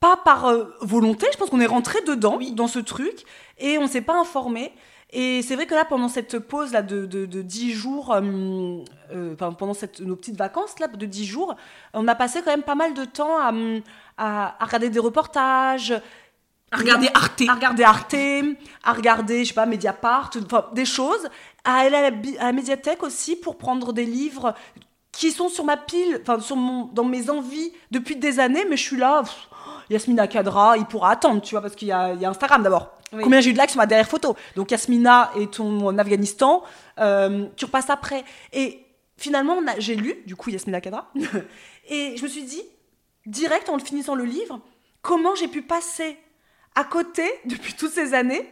pas 0.01 0.17
par 0.17 0.45
euh, 0.47 0.65
volonté. 0.81 1.25
Je 1.31 1.37
pense 1.37 1.49
qu'on 1.49 1.61
est 1.61 1.65
rentré 1.65 1.99
dedans, 2.05 2.35
Oui. 2.37 2.51
dans 2.51 2.67
ce 2.67 2.79
truc, 2.79 3.23
et 3.59 3.77
on 3.77 3.87
s'est 3.87 4.01
pas 4.01 4.15
informé. 4.19 4.73
Et 5.15 5.41
c'est 5.43 5.55
vrai 5.55 5.67
que 5.67 5.75
là, 5.75 5.85
pendant 5.85 6.07
cette 6.09 6.39
pause 6.39 6.73
là 6.73 6.81
de, 6.81 7.05
de, 7.05 7.25
de 7.27 7.41
10 7.43 7.71
jours, 7.71 8.11
euh, 8.13 9.35
pendant 9.35 9.73
cette, 9.75 9.99
nos 10.01 10.15
petites 10.15 10.35
vacances 10.37 10.79
là 10.79 10.87
de 10.87 11.05
10 11.05 11.25
jours, 11.25 11.55
on 11.93 12.07
a 12.07 12.15
passé 12.15 12.41
quand 12.43 12.49
même 12.51 12.63
pas 12.63 12.73
mal 12.75 12.93
de 12.95 13.05
temps 13.05 13.37
à, 13.37 13.53
à, 14.17 14.61
à 14.61 14.65
regarder 14.65 14.89
des 14.89 14.99
reportages. 14.99 15.93
À 16.73 16.77
regarder 16.77 17.09
Arte. 17.13 17.43
à 17.47 17.53
regarder 17.53 17.83
Arte, 17.83 18.15
à 18.83 18.93
regarder, 18.93 19.43
je 19.43 19.49
sais 19.49 19.53
pas, 19.53 19.65
Mediapart, 19.65 20.31
enfin, 20.43 20.65
des 20.73 20.85
choses, 20.85 21.29
à 21.63 21.75
aller 21.75 21.95
à 21.95 22.09
la, 22.09 22.17
à 22.39 22.45
la 22.45 22.51
médiathèque 22.51 23.03
aussi 23.03 23.35
pour 23.35 23.57
prendre 23.57 23.93
des 23.93 24.05
livres 24.05 24.55
qui 25.11 25.31
sont 25.31 25.47
sur 25.47 25.63
ma 25.63 25.77
pile, 25.77 26.19
enfin, 26.21 26.39
sur 26.39 26.55
mon, 26.55 26.85
dans 26.85 27.03
mes 27.03 27.29
envies 27.29 27.71
depuis 27.91 28.15
des 28.15 28.39
années, 28.39 28.65
mais 28.69 28.75
je 28.75 28.81
suis 28.83 28.97
là, 28.97 29.21
pff, 29.21 29.47
Yasmina 29.89 30.27
Kadra, 30.27 30.77
il 30.77 30.85
pourra 30.85 31.11
attendre, 31.11 31.41
tu 31.41 31.51
vois, 31.51 31.61
parce 31.61 31.75
qu'il 31.75 31.87
y 31.87 31.91
a, 31.91 32.13
il 32.13 32.21
y 32.21 32.25
a 32.25 32.29
Instagram 32.29 32.63
d'abord. 32.63 32.89
Oui. 33.13 33.21
Combien 33.23 33.39
j'ai 33.39 33.51
eu 33.51 33.53
de 33.53 33.59
likes 33.59 33.69
sur 33.69 33.77
ma 33.77 33.85
dernière 33.85 34.07
photo? 34.07 34.35
Donc 34.55 34.71
Yasmina 34.71 35.31
et 35.37 35.47
ton 35.47 35.85
en 35.85 35.97
Afghanistan, 35.99 36.63
euh, 36.99 37.45
tu 37.55 37.65
repasses 37.65 37.91
après. 37.91 38.23
Et 38.51 38.83
finalement, 39.17 39.57
j'ai 39.77 39.95
lu, 39.95 40.15
du 40.25 40.35
coup, 40.35 40.49
Yasmina 40.49 40.81
Kadra, 40.81 41.11
et 41.89 42.15
je 42.17 42.23
me 42.23 42.27
suis 42.27 42.43
dit, 42.43 42.63
direct 43.27 43.69
en 43.69 43.77
finissant 43.77 44.15
le 44.15 44.25
livre, 44.25 44.59
comment 45.03 45.35
j'ai 45.35 45.47
pu 45.47 45.61
passer 45.61 46.17
à 46.75 46.83
côté, 46.83 47.23
depuis 47.45 47.73
toutes 47.73 47.91
ces 47.93 48.13
années, 48.13 48.49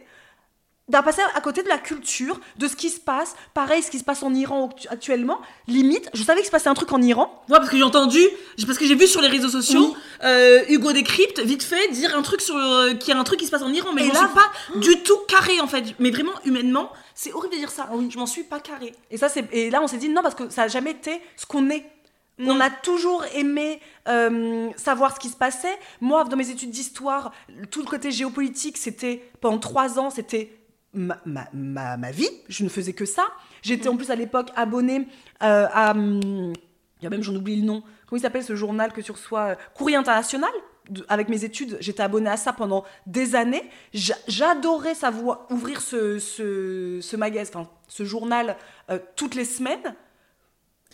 d'un 0.88 1.02
passer 1.02 1.22
à 1.34 1.40
côté 1.40 1.62
de 1.62 1.68
la 1.68 1.78
culture, 1.78 2.38
de 2.58 2.66
ce 2.66 2.74
qui 2.74 2.90
se 2.90 2.98
passe, 3.00 3.34
pareil, 3.54 3.82
ce 3.82 3.90
qui 3.90 3.98
se 4.00 4.04
passe 4.04 4.22
en 4.24 4.34
Iran 4.34 4.68
actu- 4.68 4.88
actuellement, 4.90 5.40
limite, 5.68 6.10
je 6.12 6.22
savais 6.24 6.40
qu'il 6.40 6.46
se 6.48 6.50
passait 6.50 6.68
un 6.68 6.74
truc 6.74 6.92
en 6.92 7.00
Iran, 7.00 7.42
Ouais, 7.48 7.56
parce 7.58 7.70
que 7.70 7.76
j'ai 7.76 7.82
entendu, 7.84 8.18
parce 8.66 8.76
que 8.78 8.84
j'ai 8.84 8.96
vu 8.96 9.06
sur 9.06 9.20
les 9.22 9.28
réseaux 9.28 9.48
sociaux, 9.48 9.92
Oui. 9.94 10.00
euh, 10.24 10.64
Hugo 10.68 10.92
Décrypte, 10.92 11.38
vite 11.38 11.62
fait, 11.62 11.88
dire 11.92 12.14
un 12.16 12.22
truc 12.22 12.40
sur, 12.40 12.56
euh, 12.56 12.94
qu'il 12.94 13.14
y 13.14 13.16
a 13.16 13.20
un 13.20 13.24
truc 13.24 13.38
qui 13.38 13.46
se 13.46 13.50
passe 13.52 13.62
en 13.62 13.72
Iran, 13.72 13.90
mais 13.94 14.02
je 14.02 14.08
m'en 14.08 14.14
là- 14.14 14.20
suis 14.20 14.34
pas 14.34 14.78
du 14.80 15.02
tout 15.04 15.18
carré 15.28 15.60
en 15.60 15.68
fait. 15.68 15.94
Mais 16.00 16.10
vraiment, 16.10 16.32
humainement, 16.44 16.90
c'est 17.14 17.32
horrible 17.32 17.54
de 17.54 17.60
dire 17.60 17.70
ça. 17.70 17.88
Je 18.10 18.18
m'en 18.18 18.26
suis 18.26 18.42
pas 18.44 18.58
carré. 18.60 18.92
Et, 19.10 19.16
ça, 19.16 19.28
c'est... 19.28 19.48
et 19.52 19.70
là, 19.70 19.80
on 19.82 19.86
s'est 19.86 19.98
dit 19.98 20.08
non, 20.08 20.20
parce 20.22 20.34
que 20.34 20.50
ça 20.50 20.62
n'a 20.62 20.68
jamais 20.68 20.90
été 20.90 21.22
ce 21.36 21.46
qu'on 21.46 21.70
est. 21.70 21.86
On 22.38 22.60
a 22.60 22.70
toujours 22.70 23.24
aimé 23.34 23.80
euh, 24.08 24.70
savoir 24.76 25.14
ce 25.14 25.20
qui 25.20 25.28
se 25.28 25.36
passait. 25.36 25.76
Moi, 26.00 26.24
dans 26.24 26.36
mes 26.36 26.50
études 26.50 26.70
d'histoire, 26.70 27.32
tout 27.70 27.80
le 27.82 27.86
côté 27.86 28.10
géopolitique, 28.10 28.78
c'était 28.78 29.22
pendant 29.40 29.58
trois 29.58 29.98
ans, 29.98 30.10
c'était 30.10 30.50
ma, 30.92 31.18
ma, 31.24 31.46
ma, 31.52 31.96
ma 31.96 32.10
vie. 32.10 32.28
Je 32.48 32.64
ne 32.64 32.68
faisais 32.68 32.94
que 32.94 33.04
ça. 33.04 33.26
J'étais 33.62 33.88
en 33.88 33.96
plus 33.96 34.10
à 34.10 34.14
l'époque 34.16 34.48
abonnée 34.56 35.06
euh, 35.42 35.66
à. 35.72 35.92
hum, 35.92 36.52
Il 37.00 37.04
y 37.04 37.06
a 37.06 37.10
même, 37.10 37.22
j'en 37.22 37.34
oublie 37.36 37.56
le 37.56 37.66
nom. 37.66 37.82
Comment 38.06 38.18
il 38.18 38.22
s'appelle 38.22 38.44
ce 38.44 38.56
journal 38.56 38.92
que 38.92 39.00
tu 39.00 39.12
reçois 39.12 39.40
euh, 39.50 39.54
Courrier 39.74 39.96
international. 39.96 40.50
Avec 41.08 41.28
mes 41.28 41.44
études, 41.44 41.76
j'étais 41.80 42.02
abonnée 42.02 42.28
à 42.30 42.36
ça 42.36 42.52
pendant 42.52 42.84
des 43.06 43.36
années. 43.36 43.62
J'a- 43.94 44.16
J'adorais 44.26 44.94
savoir 44.96 45.46
ouvrir 45.50 45.80
ce, 45.80 46.18
ce, 46.18 46.98
ce 47.00 47.16
magasin, 47.16 47.68
ce 47.86 48.04
journal 48.04 48.56
euh, 48.90 48.98
toutes 49.14 49.36
les 49.36 49.44
semaines. 49.44 49.94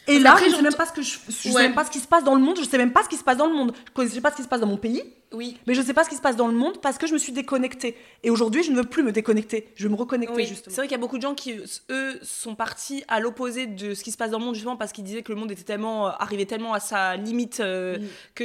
Et 0.08 0.18
là, 0.18 0.34
je 0.38 0.44
sais 0.44 0.50
j'entends- 0.50 0.62
même 0.62 0.74
pas 0.74 0.86
ce 0.86 0.92
que 0.92 1.02
je, 1.02 1.18
je 1.28 1.32
sais 1.32 1.50
Ouais. 1.54 1.62
même 1.62 1.74
pas 1.74 1.84
ce 1.84 1.90
qui 1.90 2.00
se 2.00 2.08
passe 2.08 2.24
dans 2.24 2.34
le 2.34 2.40
monde. 2.40 2.56
Je 2.58 2.64
sais 2.64 2.78
même 2.78 2.92
pas 2.92 3.02
ce 3.04 3.08
qui 3.08 3.16
se 3.16 3.24
passe 3.24 3.36
dans 3.36 3.46
le 3.46 3.54
monde. 3.54 3.72
Je 3.96 4.06
sais 4.06 4.20
pas 4.20 4.30
ce 4.30 4.36
qui 4.36 4.42
se 4.42 4.48
passe 4.48 4.60
dans 4.60 4.66
mon 4.66 4.76
pays, 4.78 5.02
Oui. 5.32 5.58
mais 5.66 5.74
je 5.74 5.82
sais 5.82 5.92
pas 5.94 6.02
ce 6.04 6.08
qui 6.08 6.16
se 6.16 6.20
passe 6.22 6.36
dans 6.36 6.48
le 6.48 6.54
monde 6.54 6.80
parce 6.80 6.96
que 6.98 7.06
je 7.06 7.12
me 7.12 7.18
suis 7.18 7.32
déconnectée. 7.32 7.94
Et 8.22 8.30
aujourd'hui, 8.30 8.62
je 8.62 8.70
ne 8.70 8.76
veux 8.76 8.84
plus 8.84 9.02
me 9.02 9.12
déconnecter. 9.12 9.68
Je 9.76 9.84
veux 9.84 9.90
me 9.90 9.96
reconnecter 9.96 10.34
Oui, 10.34 10.46
justement. 10.46 10.74
c'est 10.74 10.80
vrai 10.80 10.86
qu'il 10.88 10.92
y 10.96 10.98
a 10.98 11.00
beaucoup 11.00 11.18
de 11.18 11.22
gens 11.22 11.34
qui, 11.34 11.54
eux, 11.90 12.18
sont 12.22 12.54
partis 12.54 13.04
à 13.08 13.20
l'opposé 13.20 13.66
de 13.66 13.92
ce 13.94 14.02
qui 14.02 14.10
se 14.10 14.16
passe 14.16 14.30
dans 14.30 14.38
le 14.38 14.44
monde, 14.46 14.54
justement 14.54 14.76
parce 14.76 14.92
qu'ils 14.92 15.04
disaient 15.04 15.22
que 15.22 15.32
le 15.32 15.38
monde 15.38 15.52
était 15.52 15.62
tellement, 15.62 16.08
euh, 16.08 16.10
arrivait 16.18 16.46
tellement 16.46 16.72
à 16.72 16.80
sa 16.80 17.16
limite 17.16 17.60
euh, 17.60 17.98
Mm. 17.98 18.04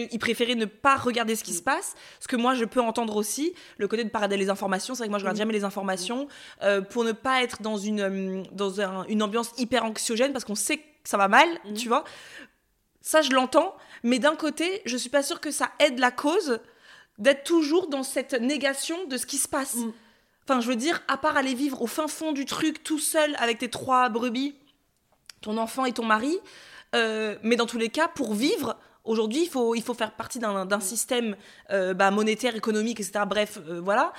qu'ils 0.09 0.19
préféraient 0.19 0.55
ne 0.55 0.65
pas 0.65 0.95
regarder 0.97 1.35
ce 1.35 1.43
qui 1.43 1.53
se 1.53 1.61
passe. 1.61 1.95
Ce 2.19 2.27
que 2.27 2.35
moi, 2.35 2.53
je 2.55 2.65
peux 2.65 2.81
entendre 2.81 3.15
aussi, 3.15 3.53
le 3.77 3.87
côté 3.87 4.03
de 4.03 4.09
pas 4.09 4.19
regarder 4.19 4.37
les 4.37 4.49
informations. 4.49 4.95
C'est 4.95 4.99
vrai 4.99 5.07
que 5.07 5.11
moi, 5.11 5.19
je 5.19 5.23
regarde 5.23 5.37
Mm. 5.37 5.39
jamais 5.39 5.53
les 5.53 5.63
informations 5.63 6.27
euh, 6.61 6.81
pour 6.81 7.03
ne 7.05 7.13
pas 7.13 7.41
être 7.41 7.61
dans 7.61 7.77
une, 7.77 7.99
euh, 8.01 8.43
dans 8.51 8.81
un- 8.81 9.05
une 9.07 9.23
ambiance 9.23 9.51
hyper 9.57 9.85
anxiogène 9.85 10.33
parce 10.33 10.43
qu'on 10.45 10.55
sait 10.55 10.79
que 11.03 11.09
ça 11.09 11.17
va 11.17 11.27
mal, 11.27 11.47
Mm. 11.65 11.73
tu 11.73 11.87
vois. 11.87 12.03
Ça, 13.01 13.21
je 13.21 13.31
l'entends, 13.31 13.75
mais 14.03 14.19
d'un 14.19 14.35
côté, 14.35 14.81
je 14.85 14.95
suis 14.95 15.09
pas 15.09 15.23
sûre 15.23 15.41
que 15.41 15.51
ça 15.51 15.71
aide 15.79 15.99
la 15.99 16.11
cause 16.11 16.59
d'être 17.17 17.43
toujours 17.43 17.87
dans 17.87 18.03
cette 18.03 18.33
négation 18.33 19.05
de 19.07 19.17
ce 19.17 19.25
qui 19.25 19.37
se 19.37 19.47
passe. 19.47 19.75
Mm. 19.75 19.91
Enfin, 20.47 20.61
je 20.61 20.67
veux 20.67 20.75
dire, 20.75 21.01
à 21.07 21.17
part 21.17 21.37
aller 21.37 21.53
vivre 21.53 21.81
au 21.81 21.87
fin 21.87 22.07
fond 22.07 22.31
du 22.31 22.45
truc 22.45 22.83
tout 22.83 22.99
seul 22.99 23.35
avec 23.39 23.59
tes 23.59 23.69
trois 23.69 24.09
brebis, 24.09 24.55
ton 25.41 25.57
enfant 25.57 25.85
et 25.85 25.93
ton 25.93 26.05
mari, 26.05 26.37
euh, 26.95 27.37
mais 27.43 27.55
dans 27.55 27.65
tous 27.65 27.77
les 27.77 27.89
cas, 27.89 28.07
pour 28.07 28.33
vivre, 28.33 28.77
aujourd'hui, 29.03 29.43
il 29.43 29.49
faut, 29.49 29.75
il 29.75 29.81
faut 29.81 29.93
faire 29.93 30.11
partie 30.11 30.39
d'un 30.39 30.65
d'un 30.65 30.79
système 30.79 31.35
euh, 31.71 31.93
bah, 31.93 32.11
monétaire, 32.11 32.55
économique, 32.55 32.99
etc. 32.99 33.25
Bref, 33.27 33.59
euh, 33.67 33.81
voilà. 33.81 34.13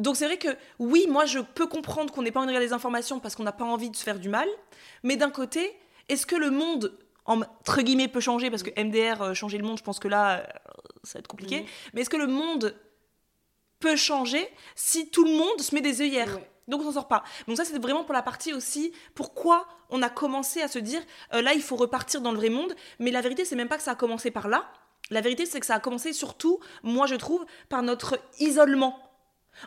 Donc 0.00 0.16
c'est 0.16 0.24
vrai 0.24 0.38
que 0.38 0.48
oui, 0.78 1.06
moi 1.08 1.26
je 1.26 1.38
peux 1.38 1.66
comprendre 1.66 2.12
qu'on 2.12 2.22
n'ait 2.22 2.30
pas 2.30 2.40
envie 2.40 2.46
de 2.46 2.52
regarder 2.52 2.66
les 2.66 2.72
informations 2.72 3.20
parce 3.20 3.36
qu'on 3.36 3.42
n'a 3.42 3.52
pas 3.52 3.66
envie 3.66 3.90
de 3.90 3.96
se 3.96 4.02
faire 4.02 4.18
du 4.18 4.30
mal, 4.30 4.48
mais 5.02 5.16
d'un 5.16 5.30
côté, 5.30 5.76
est-ce 6.08 6.26
que 6.26 6.36
le 6.36 6.50
monde 6.50 6.98
entre 7.26 7.82
guillemets 7.82 8.08
peut 8.08 8.20
changer? 8.20 8.50
Parce 8.50 8.62
que 8.62 8.70
MDR 8.82 9.22
euh, 9.22 9.34
changer 9.34 9.58
le 9.58 9.64
monde, 9.64 9.78
je 9.78 9.82
pense 9.82 9.98
que 9.98 10.08
là 10.08 10.38
euh, 10.38 10.42
ça 11.04 11.18
va 11.18 11.20
être 11.20 11.28
compliqué. 11.28 11.66
Mais 11.92 12.00
est-ce 12.00 12.10
que 12.10 12.16
le 12.16 12.26
monde 12.26 12.74
peut 13.78 13.94
changer 13.94 14.48
si 14.74 15.10
tout 15.10 15.24
le 15.24 15.32
monde 15.32 15.60
se 15.60 15.74
met 15.74 15.82
des 15.82 16.00
œillères? 16.00 16.34
Ouais. 16.34 16.50
Donc 16.66 16.80
on 16.80 16.84
s'en 16.84 16.92
sort 16.92 17.08
pas. 17.08 17.22
Donc 17.46 17.58
ça 17.58 17.66
c'était 17.66 17.78
vraiment 17.78 18.04
pour 18.04 18.14
la 18.14 18.22
partie 18.22 18.54
aussi 18.54 18.92
pourquoi 19.14 19.66
on 19.90 20.00
a 20.00 20.08
commencé 20.08 20.62
à 20.62 20.68
se 20.68 20.78
dire 20.78 21.02
euh, 21.34 21.42
là 21.42 21.52
il 21.52 21.60
faut 21.62 21.76
repartir 21.76 22.22
dans 22.22 22.32
le 22.32 22.38
vrai 22.38 22.48
monde. 22.48 22.74
Mais 23.00 23.10
la 23.10 23.20
vérité 23.20 23.44
c'est 23.44 23.56
même 23.56 23.68
pas 23.68 23.76
que 23.76 23.82
ça 23.82 23.90
a 23.90 23.96
commencé 23.96 24.30
par 24.30 24.48
là. 24.48 24.72
La 25.10 25.20
vérité 25.20 25.44
c'est 25.44 25.60
que 25.60 25.66
ça 25.66 25.74
a 25.74 25.80
commencé 25.80 26.14
surtout, 26.14 26.58
moi 26.82 27.06
je 27.06 27.16
trouve, 27.16 27.44
par 27.68 27.82
notre 27.82 28.18
isolement. 28.38 29.09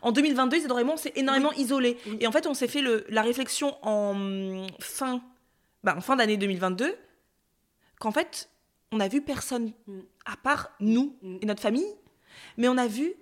En 0.01 0.11
2022, 0.11 0.57
Isadora 0.57 0.81
et 0.81 0.83
moi, 0.83 0.95
on 0.95 0.97
s'est 0.97 1.13
énormément 1.15 1.51
isolés. 1.53 1.97
Oui. 2.07 2.17
Et 2.19 2.27
en 2.27 2.31
fait, 2.31 2.47
on 2.47 2.53
s'est 2.53 2.67
fait 2.67 2.81
le- 2.81 3.05
la 3.09 3.21
réflexion 3.21 3.77
en 3.85 4.11
hum, 4.11 4.67
fin, 4.79 5.21
bah, 5.83 5.95
en 5.97 6.01
fin 6.01 6.15
d'année 6.15 6.37
2022 6.37 6.95
qu'en 7.99 8.11
fait, 8.11 8.49
on 8.91 8.99
a 8.99 9.07
vu 9.07 9.21
personne 9.21 9.71
Mm. 9.87 9.99
à 10.25 10.37
part 10.37 10.71
nous 10.79 11.15
Mm. 11.21 11.37
et 11.41 11.45
notre 11.45 11.61
famille, 11.61 11.95
mais 12.57 12.67
on 12.67 12.77
a 12.77 12.87
vu. 12.87 13.13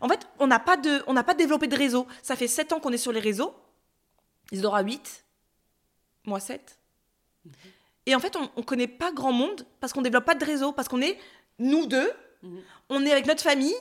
En 0.00 0.08
fait, 0.08 0.26
on 0.38 0.46
n'a 0.46 0.58
pas, 0.60 0.76
de, 0.76 1.02
on 1.06 1.12
n'a 1.14 1.24
pas 1.24 1.34
développé 1.34 1.66
de 1.66 1.76
réseau. 1.76 2.06
Ça 2.22 2.36
fait 2.36 2.46
7 2.48 2.72
ans 2.72 2.80
qu'on 2.80 2.92
est 2.92 2.98
sur 2.98 3.12
les 3.12 3.20
réseaux. 3.20 3.54
Isadora 4.52 4.82
8, 4.82 5.24
moi 6.24 6.40
7. 6.40 6.78
Mm-hmm. 7.46 7.50
Et 8.06 8.14
en 8.14 8.20
fait, 8.20 8.36
on 8.36 8.48
ne 8.56 8.62
connaît 8.64 8.86
pas 8.88 9.12
grand 9.12 9.32
monde 9.32 9.66
parce 9.80 9.92
qu'on 9.92 10.02
développe 10.02 10.24
pas 10.24 10.34
de 10.34 10.44
réseau, 10.44 10.72
parce 10.72 10.88
qu'on 10.88 11.00
est 11.02 11.18
nous 11.58 11.86
deux, 11.86 12.10
Mhm. 12.42 12.60
on 12.88 13.04
est 13.04 13.12
avec 13.12 13.26
notre 13.26 13.42
famille, 13.42 13.74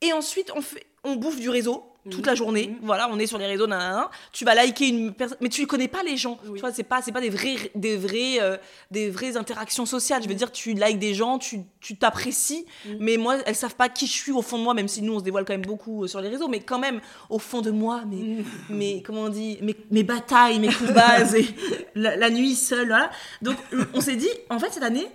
et 0.00 0.12
ensuite 0.12 0.52
on, 0.54 0.62
fait, 0.62 0.86
on 1.04 1.16
bouffe 1.16 1.38
du 1.40 1.48
réseau 1.50 1.84
toute 2.10 2.20
Mhm. 2.20 2.26
la 2.26 2.34
journée. 2.34 2.68
Mhm. 2.68 2.76
Voilà, 2.86 3.08
on 3.12 3.18
est 3.18 3.26
sur 3.26 3.36
les 3.36 3.44
réseaux, 3.46 3.66
nanana. 3.66 4.10
tu 4.32 4.46
vas 4.46 4.54
liker 4.54 4.88
une 4.88 5.12
personne, 5.12 5.36
mais 5.42 5.50
tu 5.50 5.60
ne 5.60 5.66
connais 5.66 5.88
pas 5.88 6.02
les 6.02 6.16
gens. 6.16 6.38
Oui. 6.46 6.54
Tu 6.54 6.60
vois, 6.60 6.72
c'est 6.72 6.82
pas, 6.82 7.02
c'est 7.02 7.12
pas 7.12 7.20
des 7.20 7.28
vrais, 7.28 7.56
des 7.74 7.98
vrais, 7.98 8.40
euh, 8.40 8.56
des 8.90 9.10
vraies 9.10 9.36
interactions 9.36 9.84
sociales. 9.84 10.22
Je 10.22 10.28
veux 10.28 10.34
dire, 10.34 10.50
tu 10.50 10.72
likes 10.72 10.98
des 10.98 11.12
gens, 11.12 11.38
tu, 11.38 11.60
tu 11.80 11.96
t'apprécies, 11.98 12.64
Mhm. 12.86 12.96
mais 13.00 13.16
moi, 13.18 13.36
elles 13.44 13.54
savent 13.54 13.74
pas 13.76 13.90
qui 13.90 14.06
je 14.06 14.12
suis 14.12 14.32
au 14.32 14.40
fond 14.40 14.56
de 14.58 14.62
moi, 14.62 14.72
même 14.72 14.88
si 14.88 15.02
nous 15.02 15.12
on 15.14 15.18
se 15.18 15.24
dévoile 15.24 15.44
quand 15.44 15.52
même 15.52 15.66
beaucoup 15.66 16.04
euh, 16.04 16.06
sur 16.06 16.22
les 16.22 16.30
réseaux, 16.30 16.48
mais 16.48 16.60
quand 16.60 16.78
même 16.78 17.00
au 17.28 17.38
fond 17.38 17.60
de 17.60 17.70
moi, 17.70 18.04
mais, 18.08 18.16
Mhm. 18.16 18.44
mais 18.70 19.02
comment 19.04 19.22
on 19.22 19.28
dit, 19.28 19.58
mes, 19.60 19.76
mes 19.90 20.02
batailles, 20.04 20.60
mes 20.60 20.68
coups 20.72 20.88
de 20.88 20.94
base, 20.94 21.34
et 21.34 21.46
la, 21.94 22.16
la 22.16 22.30
nuit 22.30 22.54
seule, 22.54 22.86
voilà. 22.88 23.10
Donc 23.42 23.56
on 23.92 24.00
s'est 24.00 24.16
dit, 24.16 24.30
en 24.48 24.58
fait, 24.58 24.70
cette 24.72 24.82
année, 24.84 25.08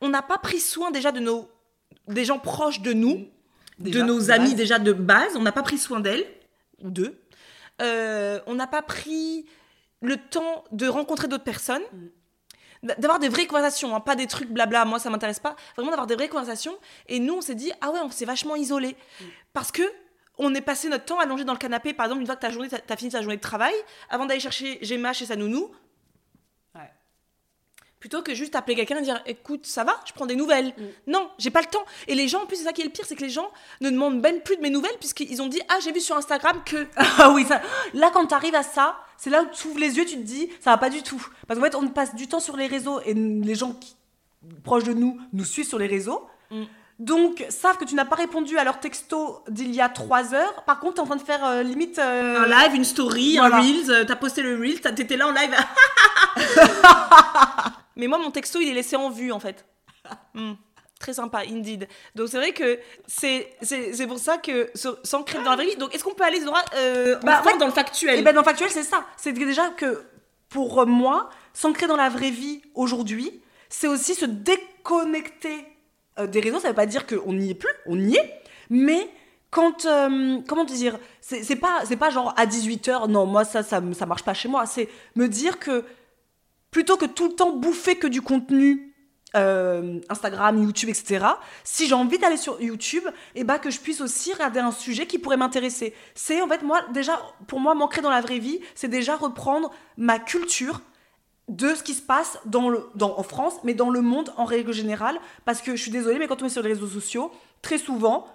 on 0.00 0.08
n'a 0.08 0.22
pas 0.22 0.38
pris 0.38 0.60
soin 0.60 0.90
déjà 0.90 1.12
de 1.12 1.20
nos, 1.20 1.48
des 2.06 2.24
gens 2.24 2.38
proches 2.38 2.80
de 2.80 2.94
nous 2.94 3.26
Déjà, 3.78 4.00
de 4.00 4.04
nos 4.04 4.30
amis 4.30 4.54
déjà 4.54 4.78
de 4.78 4.92
base. 4.92 5.36
On 5.36 5.42
n'a 5.42 5.52
pas 5.52 5.62
pris 5.62 5.78
soin 5.78 6.00
d'elles, 6.00 6.26
ou 6.82 6.90
d'eux. 6.90 7.20
Euh, 7.80 8.40
on 8.46 8.54
n'a 8.54 8.66
pas 8.66 8.82
pris 8.82 9.46
le 10.02 10.16
temps 10.16 10.64
de 10.72 10.86
rencontrer 10.88 11.28
d'autres 11.28 11.44
personnes. 11.44 11.82
Mm. 11.92 12.06
D'avoir 12.98 13.18
des 13.18 13.28
vraies 13.28 13.46
conversations, 13.46 13.94
hein, 13.96 14.00
pas 14.00 14.14
des 14.14 14.26
trucs 14.28 14.50
blabla, 14.50 14.84
moi 14.84 14.98
ça 15.00 15.10
m'intéresse 15.10 15.40
pas. 15.40 15.56
Vraiment 15.76 15.90
d'avoir 15.90 16.06
des 16.06 16.14
vraies 16.14 16.28
conversations. 16.28 16.76
Et 17.08 17.18
nous, 17.18 17.34
on 17.34 17.40
s'est 17.40 17.56
dit, 17.56 17.72
ah 17.80 17.90
ouais, 17.90 17.98
on 18.02 18.10
s'est 18.10 18.24
vachement 18.24 18.54
isolé. 18.56 18.96
Mm. 19.20 19.24
Parce 19.52 19.72
que 19.72 19.82
on 20.40 20.54
est 20.54 20.60
passé 20.60 20.88
notre 20.88 21.04
temps 21.04 21.18
allongé 21.18 21.44
dans 21.44 21.52
le 21.52 21.58
canapé, 21.58 21.92
par 21.92 22.06
exemple, 22.06 22.20
une 22.20 22.26
fois 22.26 22.36
que 22.36 22.40
ta 22.42 22.50
journée, 22.50 22.68
t'as- 22.68 22.78
t'as 22.78 22.96
fini 22.96 23.10
ta 23.10 23.20
journée 23.22 23.36
de 23.36 23.42
travail, 23.42 23.74
avant 24.08 24.26
d'aller 24.26 24.38
chercher 24.38 24.78
Gemma 24.82 25.12
chez 25.12 25.26
sa 25.26 25.34
nounou. 25.34 25.72
Plutôt 28.00 28.22
que 28.22 28.34
juste 28.34 28.54
appeler 28.56 28.76
quelqu'un 28.76 28.98
et 28.98 29.02
dire 29.02 29.20
écoute 29.26 29.66
ça 29.66 29.84
va 29.84 29.98
je 30.06 30.12
prends 30.12 30.26
des 30.26 30.36
nouvelles 30.36 30.72
Mm. 30.78 31.10
non 31.12 31.28
j'ai 31.38 31.50
pas 31.50 31.60
le 31.60 31.66
temps 31.66 31.84
et 32.06 32.14
les 32.14 32.28
gens 32.28 32.42
en 32.42 32.46
plus 32.46 32.56
c'est 32.56 32.64
ça 32.64 32.72
qui 32.72 32.82
est 32.82 32.84
le 32.84 32.90
pire 32.90 33.04
c'est 33.06 33.16
que 33.16 33.22
les 33.22 33.30
gens 33.30 33.50
ne 33.80 33.90
demandent 33.90 34.20
même 34.20 34.40
plus 34.40 34.56
de 34.56 34.62
mes 34.62 34.70
nouvelles 34.70 34.96
puisqu'ils 35.00 35.40
ont 35.42 35.48
dit 35.48 35.60
ah 35.68 35.76
j'ai 35.82 35.92
vu 35.92 36.00
sur 36.00 36.16
Instagram 36.16 36.60
que 36.64 36.86
Ah 37.18 37.30
oui, 37.30 37.44
ça. 37.46 37.60
Là, 37.94 38.10
quand 38.12 38.26
tu 38.26 38.34
arrives 38.34 38.54
à 38.54 38.62
ça, 38.62 38.96
c'est 39.16 39.30
là 39.30 39.42
où 39.42 39.46
tu 39.52 39.66
ouvres 39.68 39.80
les 39.80 39.96
yeux, 39.96 40.04
tu 40.04 40.14
te 40.16 40.22
dis, 40.22 40.48
ça 40.60 40.70
va 40.70 40.78
pas 40.78 40.90
du 40.90 41.02
tout. 41.02 41.20
Parce 41.48 41.58
qu'en 41.58 41.66
fait, 41.66 41.74
on 41.74 41.88
passe 41.88 42.14
du 42.14 42.28
temps 42.28 42.38
sur 42.38 42.56
les 42.56 42.68
réseaux 42.68 43.00
et 43.04 43.14
les 43.14 43.54
gens 43.56 43.72
qui, 43.72 43.96
proches 44.62 44.84
de 44.84 44.92
nous 44.92 45.18
nous 45.32 45.44
suivent 45.44 45.66
sur 45.66 45.78
les 45.78 45.88
réseaux. 45.88 46.24
Mm. 46.52 46.62
Donc, 47.00 47.44
savent 47.48 47.76
que 47.78 47.84
tu 47.84 47.94
n'as 47.96 48.04
pas 48.04 48.14
répondu 48.16 48.56
à 48.58 48.62
leur 48.64 48.78
texto 48.78 49.42
d'il 49.48 49.74
y 49.74 49.80
a 49.80 49.88
trois 49.88 50.32
heures. 50.34 50.62
Par 50.64 50.78
contre, 50.80 50.94
tu 50.94 50.98
es 51.00 51.02
en 51.02 51.06
train 51.06 51.16
de 51.16 51.22
faire 51.22 51.44
euh, 51.44 51.62
limite. 51.64 51.98
euh, 51.98 52.44
un 52.44 52.46
live 52.46 52.74
une 52.76 52.84
story 52.84 53.36
voilà. 53.38 53.56
un 53.56 53.60
reels 53.60 53.90
euh, 53.90 54.04
t'as 54.04 54.16
posté 54.16 54.42
le 54.42 54.56
reels 54.58 54.80
t'étais 54.80 55.16
là 55.16 55.26
en 55.28 55.32
live 55.32 55.54
mais 57.98 58.06
moi 58.06 58.18
mon 58.18 58.30
texto 58.30 58.60
il 58.60 58.68
est 58.68 58.74
laissé 58.74 58.96
en 58.96 59.10
vue 59.10 59.32
en 59.32 59.40
fait 59.40 59.66
Hmm. 60.34 60.54
Très 60.98 61.12
sympa, 61.12 61.42
indeed. 61.48 61.86
Donc 62.16 62.28
c'est 62.28 62.38
vrai 62.38 62.52
que 62.52 62.80
c'est 63.06 63.52
c'est 63.62 63.92
c'est 63.92 64.06
pour 64.08 64.18
ça 64.18 64.36
que 64.38 64.68
s'ancrer 65.04 65.38
dans 65.44 65.50
la 65.50 65.56
vraie 65.56 65.66
vie. 65.66 65.76
Donc 65.76 65.94
est-ce 65.94 66.02
qu'on 66.02 66.14
peut 66.14 66.24
aller 66.24 66.40
Zora, 66.40 66.60
euh, 66.74 67.16
Bah, 67.22 67.38
enfin 67.40 67.52
ouais. 67.52 67.58
dans 67.58 67.66
le 67.66 67.72
factuel 67.72 68.18
Et 68.18 68.22
ben 68.22 68.34
dans 68.34 68.40
le 68.40 68.44
factuel, 68.44 68.68
c'est 68.70 68.82
ça. 68.82 69.04
C'est 69.16 69.32
déjà 69.32 69.68
que 69.70 70.02
pour 70.48 70.84
moi, 70.86 71.30
s'ancrer 71.52 71.86
dans 71.86 71.96
la 71.96 72.08
vraie 72.08 72.30
vie 72.32 72.62
aujourd'hui, 72.74 73.42
c'est 73.68 73.86
aussi 73.86 74.14
se 74.14 74.24
déconnecter 74.24 75.66
euh, 76.18 76.26
des 76.26 76.40
réseaux. 76.40 76.58
Ça 76.58 76.68
veut 76.68 76.74
pas 76.74 76.86
dire 76.86 77.06
qu'on 77.06 77.32
n'y 77.32 77.50
est 77.50 77.54
plus, 77.54 77.70
on 77.86 77.96
y 77.96 78.16
est. 78.16 78.42
Mais 78.68 79.08
quand 79.50 79.84
euh, 79.86 80.38
comment 80.48 80.66
te 80.66 80.72
dire 80.72 80.98
c'est 81.20 81.44
c'est 81.44 81.56
pas 81.56 81.82
c'est 81.84 81.96
pas 81.96 82.10
genre 82.10 82.34
à 82.36 82.44
18h 82.44 83.08
non 83.08 83.24
moi 83.24 83.44
ça 83.44 83.62
ça 83.62 83.80
ça 83.92 84.04
marche 84.04 84.22
pas 84.22 84.34
chez 84.34 84.46
moi 84.48 84.66
c'est 84.66 84.90
me 85.14 85.26
dire 85.26 85.58
que 85.58 85.84
plutôt 86.70 86.96
que 86.96 87.06
tout 87.06 87.28
le 87.28 87.34
temps 87.34 87.52
bouffer 87.52 87.96
que 87.96 88.06
du 88.06 88.22
contenu 88.22 88.88
euh, 89.36 90.00
Instagram, 90.08 90.62
YouTube, 90.62 90.88
etc. 90.88 91.26
Si 91.62 91.86
j'ai 91.86 91.94
envie 91.94 92.18
d'aller 92.18 92.38
sur 92.38 92.60
YouTube, 92.62 93.04
et 93.34 93.44
bah 93.44 93.58
que 93.58 93.70
je 93.70 93.78
puisse 93.78 94.00
aussi 94.00 94.32
regarder 94.32 94.60
un 94.60 94.72
sujet 94.72 95.06
qui 95.06 95.18
pourrait 95.18 95.36
m'intéresser. 95.36 95.94
C'est 96.14 96.40
en 96.40 96.48
fait 96.48 96.62
moi 96.62 96.80
déjà 96.94 97.20
pour 97.46 97.60
moi 97.60 97.74
m'ancrer 97.74 98.00
dans 98.00 98.10
la 98.10 98.22
vraie 98.22 98.38
vie, 98.38 98.60
c'est 98.74 98.88
déjà 98.88 99.16
reprendre 99.16 99.70
ma 99.98 100.18
culture 100.18 100.80
de 101.48 101.74
ce 101.74 101.82
qui 101.82 101.94
se 101.94 102.02
passe 102.02 102.38
en 102.54 103.22
France, 103.22 103.54
mais 103.64 103.74
dans 103.74 103.90
le 103.90 104.00
monde 104.00 104.32
en 104.36 104.44
règle 104.44 104.72
générale. 104.72 105.18
Parce 105.44 105.60
que 105.60 105.76
je 105.76 105.82
suis 105.82 105.90
désolée, 105.90 106.18
mais 106.18 106.26
quand 106.26 106.42
on 106.42 106.46
est 106.46 106.50
sur 106.50 106.62
les 106.62 106.70
réseaux 106.70 106.86
sociaux, 106.86 107.30
très 107.62 107.78
souvent, 107.78 108.26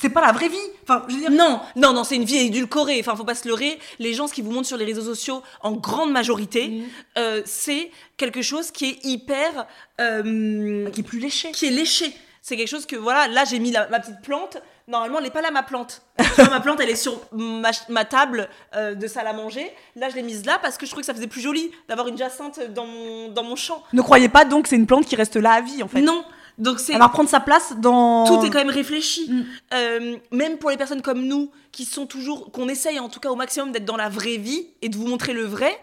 c'est 0.00 0.10
pas 0.10 0.20
la 0.20 0.32
vraie 0.32 0.48
vie. 0.48 0.56
Enfin, 0.84 1.04
je 1.08 1.14
veux 1.14 1.20
dire, 1.20 1.30
Non, 1.30 1.60
non, 1.74 1.92
non, 1.92 2.04
c'est 2.04 2.16
une 2.16 2.24
vie 2.24 2.36
édulcorée. 2.36 2.98
Enfin, 3.00 3.16
faut 3.16 3.24
pas 3.24 3.34
se 3.34 3.48
leurrer. 3.48 3.78
Les 3.98 4.14
gens, 4.14 4.26
ce 4.28 4.34
qui 4.34 4.42
vous 4.42 4.50
montrent 4.52 4.68
sur 4.68 4.76
les 4.76 4.84
réseaux 4.84 5.02
sociaux, 5.02 5.42
en 5.62 5.72
grande 5.72 6.12
majorité, 6.12 6.82
euh, 7.18 7.42
c'est 7.44 7.90
quelque 8.16 8.42
chose 8.42 8.70
qui 8.70 8.86
est 8.90 9.04
hyper, 9.04 9.66
euh, 10.00 10.88
qui 10.90 11.00
est 11.00 11.04
plus 11.04 11.18
léché. 11.18 11.50
qui 11.52 11.66
est 11.66 11.70
léché. 11.70 12.12
C'est 12.42 12.56
quelque 12.56 12.68
chose 12.68 12.86
que 12.86 12.94
voilà. 12.96 13.26
Là, 13.28 13.44
j'ai 13.44 13.58
mis 13.58 13.72
la- 13.72 13.88
ma 13.88 13.98
petite 13.98 14.20
plante. 14.22 14.58
Normalement, 14.88 15.18
elle 15.18 15.24
n'est 15.24 15.30
pas 15.30 15.42
là 15.42 15.50
ma 15.50 15.64
plante. 15.64 16.02
Vois, 16.36 16.48
ma 16.48 16.60
plante, 16.60 16.78
elle 16.80 16.90
est 16.90 16.94
sur 16.94 17.20
ma, 17.32 17.72
ma 17.88 18.04
table 18.04 18.48
euh, 18.76 18.94
de 18.94 19.06
salle 19.08 19.26
à 19.26 19.32
manger. 19.32 19.68
Là, 19.96 20.08
je 20.10 20.14
l'ai 20.14 20.22
mise 20.22 20.46
là 20.46 20.60
parce 20.62 20.76
que 20.78 20.86
je 20.86 20.90
trouvais 20.92 21.02
que 21.02 21.06
ça 21.06 21.14
faisait 21.14 21.26
plus 21.26 21.40
joli 21.40 21.72
d'avoir 21.88 22.06
une 22.06 22.16
jacinthe 22.16 22.60
dans 22.72 22.86
mon, 22.86 23.28
dans 23.30 23.42
mon 23.42 23.56
champ. 23.56 23.82
Ne 23.92 24.00
croyez 24.00 24.28
pas 24.28 24.44
donc 24.44 24.62
que 24.64 24.68
c'est 24.68 24.76
une 24.76 24.86
plante 24.86 25.06
qui 25.06 25.16
reste 25.16 25.34
là 25.34 25.54
à 25.54 25.60
vie 25.60 25.82
en 25.82 25.88
fait. 25.88 26.02
Non. 26.02 26.24
Donc 26.58 26.80
c'est 26.80 26.92
Elle 26.92 26.98
va 26.98 27.06
reprendre 27.06 27.28
sa 27.28 27.40
place 27.40 27.74
dans. 27.78 28.24
tout 28.26 28.44
est 28.46 28.50
quand 28.50 28.58
même 28.58 28.70
réfléchi. 28.70 29.30
Mm. 29.30 29.44
Euh, 29.74 30.16
même 30.32 30.58
pour 30.58 30.70
les 30.70 30.76
personnes 30.76 31.02
comme 31.02 31.22
nous, 31.22 31.50
qui 31.72 31.84
sont 31.84 32.06
toujours, 32.06 32.50
qu'on 32.52 32.68
essaye 32.68 32.98
en 32.98 33.08
tout 33.08 33.20
cas 33.20 33.30
au 33.30 33.36
maximum 33.36 33.72
d'être 33.72 33.84
dans 33.84 33.96
la 33.96 34.08
vraie 34.08 34.38
vie 34.38 34.66
et 34.82 34.88
de 34.88 34.96
vous 34.96 35.06
montrer 35.06 35.32
le 35.32 35.44
vrai, 35.44 35.78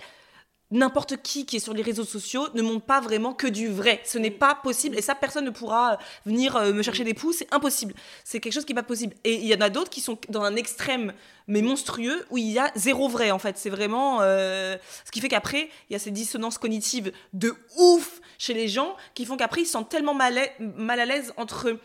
n'importe 0.73 1.21
qui 1.21 1.45
qui 1.45 1.55
est 1.57 1.59
sur 1.59 1.73
les 1.73 1.81
réseaux 1.83 2.03
sociaux 2.03 2.47
ne 2.53 2.61
montre 2.61 2.85
pas 2.85 2.99
vraiment 2.99 3.33
que 3.33 3.47
du 3.47 3.69
vrai. 3.69 4.01
Ce 4.03 4.17
n'est 4.17 4.31
pas 4.31 4.55
possible. 4.55 4.97
Et 4.97 5.01
ça, 5.01 5.15
personne 5.15 5.45
ne 5.45 5.49
pourra 5.51 5.97
venir 6.25 6.55
euh, 6.57 6.73
me 6.73 6.81
chercher 6.81 7.03
des 7.05 7.13
pouces. 7.13 7.37
C'est 7.37 7.53
impossible. 7.53 7.93
C'est 8.25 8.39
quelque 8.41 8.53
chose 8.53 8.65
qui 8.65 8.73
n'est 8.73 8.81
pas 8.81 8.87
possible. 8.87 9.15
Et 9.23 9.35
il 9.35 9.45
y 9.47 9.55
en 9.55 9.61
a 9.61 9.69
d'autres 9.69 9.89
qui 9.89 10.01
sont 10.01 10.17
dans 10.29 10.41
un 10.43 10.55
extrême, 10.57 11.13
mais 11.47 11.61
monstrueux, 11.61 12.25
où 12.31 12.37
il 12.37 12.51
y 12.51 12.59
a 12.59 12.71
zéro 12.75 13.07
vrai, 13.07 13.31
en 13.31 13.39
fait. 13.39 13.57
C'est 13.57 13.69
vraiment... 13.69 14.19
euh, 14.21 14.75
Ce 15.05 15.11
qui 15.11 15.21
fait 15.21 15.29
qu'après, 15.29 15.69
il 15.89 15.93
y 15.93 15.95
a 15.95 15.99
ces 15.99 16.11
dissonances 16.11 16.57
cognitives 16.57 17.11
de 17.33 17.55
ouf 17.77 18.19
chez 18.37 18.53
les 18.53 18.67
gens 18.67 18.95
qui 19.13 19.25
font 19.25 19.37
qu'après, 19.37 19.61
ils 19.61 19.65
se 19.65 19.71
sentent 19.71 19.89
tellement 19.89 20.13
mal 20.15 20.37
à- 20.37 20.47
mal 20.59 20.99
à 20.99 21.05
l'aise 21.05 21.33
entre 21.37 21.77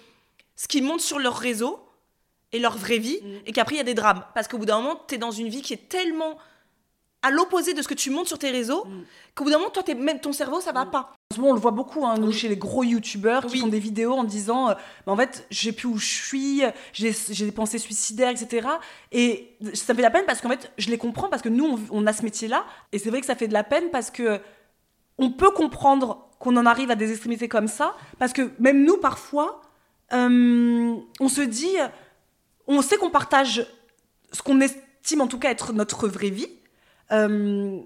ce 0.57 0.67
qu'ils 0.67 0.83
montrent 0.83 1.05
sur 1.05 1.19
leur 1.19 1.37
réseau 1.37 1.79
et 2.53 2.59
leur 2.59 2.79
vraie 2.79 2.99
vie, 2.99 3.21
Mm. 3.23 3.29
et 3.47 3.53
qu'après 3.53 3.75
il 3.75 3.79
y 3.79 3.81
a 3.83 3.85
des 3.85 3.95
drames. 3.95 4.25
Parce 4.35 4.49
qu'au 4.49 4.57
bout 4.59 4.65
d'un 4.65 4.81
moment, 4.81 4.99
tu 5.07 5.15
es 5.17 5.19
dans 5.19 5.31
une 5.31 5.49
vie 5.49 5.61
qui 5.61 5.75
est 5.75 5.89
tellement 5.89 6.39
à 7.23 7.31
l'opposé 7.31 7.75
de 7.75 7.83
ce 7.83 7.89
que 7.89 7.95
tu 7.95 8.11
montres 8.11 8.29
sur 8.29 8.39
tes 8.39 8.51
réseaux, 8.51 8.85
Mm. 8.85 9.03
qu'au 9.35 9.45
bout 9.45 9.51
d'un 9.51 9.59
moment, 9.59 9.71
toi, 9.71 9.83
même 9.95 10.21
ton 10.21 10.33
cerveau, 10.33 10.61
ça 10.61 10.71
va 10.73 10.87
pas. 10.87 11.13
En 11.31 11.35
ce 11.35 11.41
moment, 11.41 11.51
on 11.53 11.55
le 11.55 11.61
voit 11.61 11.73
beaucoup 11.73 12.07
hein, 12.07 12.17
nous, 12.17 12.29
Oui. 12.29 12.33
chez 12.33 12.49
les 12.49 12.57
gros 12.57 12.85
youtubeurs 12.85 13.45
qui 13.47 13.55
Oui. 13.55 13.61
font 13.61 13.67
des 13.67 13.81
vidéos 13.81 14.13
en 14.13 14.25
disant 14.25 14.71
euh, 14.71 14.75
Bah, 15.07 15.13
en 15.13 15.17
fait, 15.17 15.47
j'ai 15.51 15.73
plus 15.73 15.87
où 15.89 15.99
je 15.99 16.07
suis, 16.07 16.63
j'ai 16.93 17.13
j'ai 17.31 17.45
des 17.45 17.53
pensées 17.53 17.79
suicidaires, 17.79 18.31
etc. 18.31 18.69
Et 19.13 19.57
ça 19.75 19.93
me 19.93 19.97
fait 19.97 19.97
de 19.97 20.03
la 20.03 20.11
peine 20.11 20.25
parce 20.27 20.41
qu'en 20.41 20.49
fait, 20.49 20.71
je 20.79 20.91
les 20.91 20.99
comprends 20.99 21.29
parce 21.29 21.43
que 21.43 21.49
nous, 21.49 21.67
on, 21.67 21.79
on 22.03 22.07
a 22.07 22.13
ce 22.13 22.23
métier-là. 22.23 22.65
Et 22.93 22.99
c'est 22.99 23.11
vrai 23.11 23.21
que 23.21 23.27
ça 23.27 23.35
fait 23.35 23.49
de 23.49 23.53
la 23.53 23.65
peine 23.65 23.91
parce 23.91 24.11
que 24.11 24.41
on 25.19 25.31
peut 25.33 25.51
comprendre 25.51 26.29
qu'on 26.39 26.57
en 26.57 26.67
arrive 26.67 26.91
à 26.93 26.95
des 26.95 27.11
extrémités 27.11 27.49
comme 27.49 27.67
ça. 27.69 27.97
Parce 28.21 28.33
que 28.33 28.53
même 28.61 28.85
nous, 28.85 28.97
parfois, 28.99 29.61
euh, 30.13 30.95
on 31.21 31.29
se 31.29 31.41
dit 31.41 31.75
On 32.69 32.81
sait 32.81 32.97
qu'on 32.97 33.11
partage 33.11 33.67
ce 34.33 34.41
qu'on 34.43 34.61
estime 34.61 35.21
en 35.21 35.27
tout 35.27 35.39
cas 35.39 35.51
être 35.51 35.73
notre 35.73 36.07
vraie 36.09 36.31
vie. 36.31 36.49
Euh, 37.13 37.79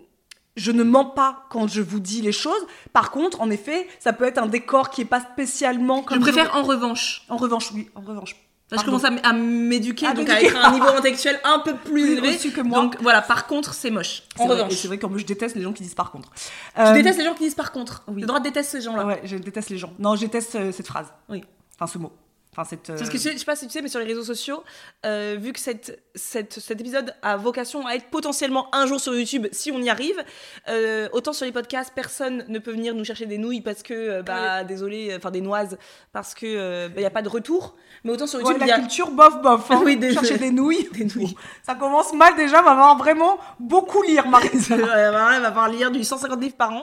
je 0.56 0.70
ne 0.70 0.82
mens 0.82 1.06
pas 1.06 1.46
quand 1.50 1.66
je 1.66 1.80
vous 1.80 2.00
dis 2.00 2.20
les 2.20 2.32
choses. 2.32 2.66
Par 2.92 3.11
contre, 3.11 3.40
en 3.40 3.50
effet, 3.50 3.88
ça 3.98 4.12
peut 4.12 4.24
être 4.24 4.38
un 4.38 4.46
décor 4.46 4.90
qui 4.90 5.00
est 5.02 5.06
pas 5.06 5.20
spécialement 5.20 6.02
comme 6.02 6.18
je 6.18 6.22
préfère 6.22 6.54
en 6.56 6.62
revanche. 6.62 7.24
En 7.28 7.37
revanche, 7.37 7.70
oui, 7.72 7.88
en 7.94 8.00
revanche. 8.02 8.37
Là, 8.70 8.78
je 8.80 8.87
commence 8.87 9.04
à, 9.04 9.32
m'éduquer, 9.35 10.06
À 10.06 10.14
donc 10.14 10.30
à 10.30 10.40
être 10.40 10.56
à 10.56 10.68
un 10.68 10.72
niveau 10.72 10.87
intellectuel 10.96 11.38
un 11.44 11.58
peu 11.58 11.74
plus 11.76 12.12
élevé. 12.12 12.38
que 12.38 12.61
moi. 12.62 12.80
Donc 12.80 12.96
voilà, 13.02 13.20
par 13.20 13.46
contre, 13.46 13.74
c'est 13.74 13.90
moche. 13.90 14.22
En 14.38 14.46
vrai, 14.46 14.56
revanche. 14.56 14.72
c'est 14.74 14.88
vrai 14.88 14.98
qu'en 14.98 15.11
plus, 15.11 15.20
je 15.20 15.26
déteste 15.26 15.56
les 15.56 15.62
gens 15.62 15.74
qui 15.74 15.82
disent 15.82 15.94
par 15.94 16.11
contre. 16.11 16.30
Je 16.76 16.80
Euh, 16.80 16.92
déteste 16.94 17.18
les 17.18 17.24
gens 17.26 17.35
qui 17.35 17.44
disent 17.44 17.54
par 17.54 17.70
contre. 17.70 18.02
oui. 18.08 18.22
Le 18.22 18.26
droit 18.26 18.40
de 18.40 18.44
détester 18.44 18.78
ces 18.78 18.85
gens-là. 18.85 19.04
Ouais, 19.04 19.20
je 19.24 19.37
déteste 19.37 19.68
les 19.68 19.76
gens. 19.76 19.92
Non, 19.98 20.16
je 20.16 20.22
déteste 20.22 20.54
euh, 20.54 20.72
cette 20.72 20.87
phrase. 20.87 21.12
Oui. 21.28 21.44
Enfin, 21.74 21.87
ce 21.87 21.98
mot. 21.98 22.12
Enfin, 22.54 22.64
cette. 22.68 22.90
euh, 22.90 22.98
Parce 22.98 23.08
que 23.08 23.16
je 23.16 23.22
sais 23.38 23.44
pas 23.46 23.56
si 23.56 23.66
tu 23.66 23.72
sais, 23.72 23.80
mais 23.80 23.88
sur 23.88 23.98
les 23.98 24.04
réseaux 24.04 24.24
sociaux, 24.24 24.62
euh, 25.06 25.36
vu 25.40 25.54
que 25.54 25.58
cette, 25.58 26.02
cette- 26.14 26.60
cet 26.60 26.78
épisode 26.82 27.14
a 27.22 27.38
vocation 27.38 27.86
à 27.86 27.94
être 27.94 28.10
potentiellement 28.10 28.68
un 28.74 28.84
jour 28.86 29.00
sur 29.00 29.14
YouTube, 29.14 29.46
si 29.52 29.70
on 29.72 29.78
y 29.80 29.88
arrive, 29.88 30.22
euh, 30.68 31.08
autant 31.12 31.32
sur 31.32 31.46
les 31.46 31.52
podcasts, 31.52 31.92
personne 31.94 32.44
ne 32.48 32.58
peut 32.58 32.72
venir 32.72 32.94
nous 32.94 33.04
chercher 33.04 33.24
des 33.24 33.38
nouilles 33.38 33.62
parce 33.62 33.82
que, 33.82 33.94
euh, 33.94 34.22
bah, 34.22 34.64
désolé, 34.64 35.14
enfin 35.16 35.30
des 35.30 35.40
noises, 35.40 35.78
parce 36.12 36.34
que 36.34 36.88
il 36.94 36.98
n'y 36.98 37.06
a 37.06 37.10
pas 37.10 37.22
de 37.22 37.30
retour. 37.30 37.74
Mais 38.04 38.10
autant 38.12 38.26
sur 38.26 38.38
Ouais, 38.40 38.44
YouTube, 38.44 38.62
y 38.66 38.68
la 38.68 38.74
a 38.74 38.78
culture 38.80 39.10
bof 39.12 39.40
bof. 39.40 39.70
Hein. 39.70 39.80
Oui, 39.84 39.96
des- 39.96 40.12
Chercher 40.12 40.36
des 40.36 40.50
nouilles. 40.50 40.88
des 40.92 41.06
nouilles. 41.06 41.34
Ça 41.62 41.74
commence 41.74 42.12
mal 42.12 42.36
déjà, 42.36 42.60
on 42.60 42.64
va 42.64 42.72
avoir 42.72 42.98
vraiment 42.98 43.38
beaucoup 43.60 44.02
lire, 44.02 44.28
Marisa. 44.28 44.76
Ouais, 44.76 45.10
va 45.10 45.40
falloir 45.42 45.68
lire 45.70 45.90
du 45.90 46.04
150 46.04 46.38
livres 46.42 46.56
par 46.56 46.72
an. 46.72 46.82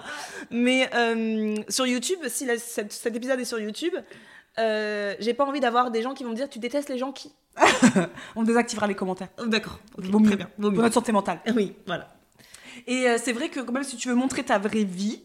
Mais 0.50 0.90
euh, 0.96 1.56
sur 1.70 1.86
YouTube, 1.86 2.18
si 2.28 2.46
la- 2.48 2.58
cet, 2.58 2.92
cet 2.92 3.16
épisode 3.16 3.40
est 3.40 3.46
sur 3.46 3.60
YouTube, 3.60 3.94
euh, 4.58 5.16
j'ai 5.20 5.34
pas 5.34 5.46
envie 5.46 5.60
d'avoir 5.60 5.92
des 5.92 6.02
gens 6.02 6.14
qui 6.14 6.24
vont 6.24 6.32
me 6.32 6.36
dire 6.36 6.50
tu 6.50 6.60
détestes 6.60 6.90
les 6.90 6.98
gens 6.98 7.12
qui. 7.12 7.32
on 8.36 8.44
désactivera 8.44 8.88
les 8.88 8.96
commentaires. 8.96 9.30
D'accord. 9.46 9.80
ok, 9.98 10.06
Vaut 10.06 10.20
mieux. 10.20 10.28
Très 10.28 10.38
bien. 10.38 10.50
Vaut 10.58 10.70
Pour 10.70 10.78
mieux. 10.78 10.84
notre 10.84 10.94
santé 10.94 11.12
mentale. 11.12 11.40
Oui, 11.56 11.76
voilà. 11.86 12.08
Et 12.88 13.08
euh, 13.10 13.18
c'est 13.22 13.34
vrai 13.34 13.50
que 13.50 13.60
quand 13.60 13.74
même, 13.74 13.84
si 13.84 13.98
tu 13.98 14.08
veux 14.08 14.16
montrer 14.16 14.44
ta 14.44 14.58
vraie 14.58 14.84
vie, 14.84 15.24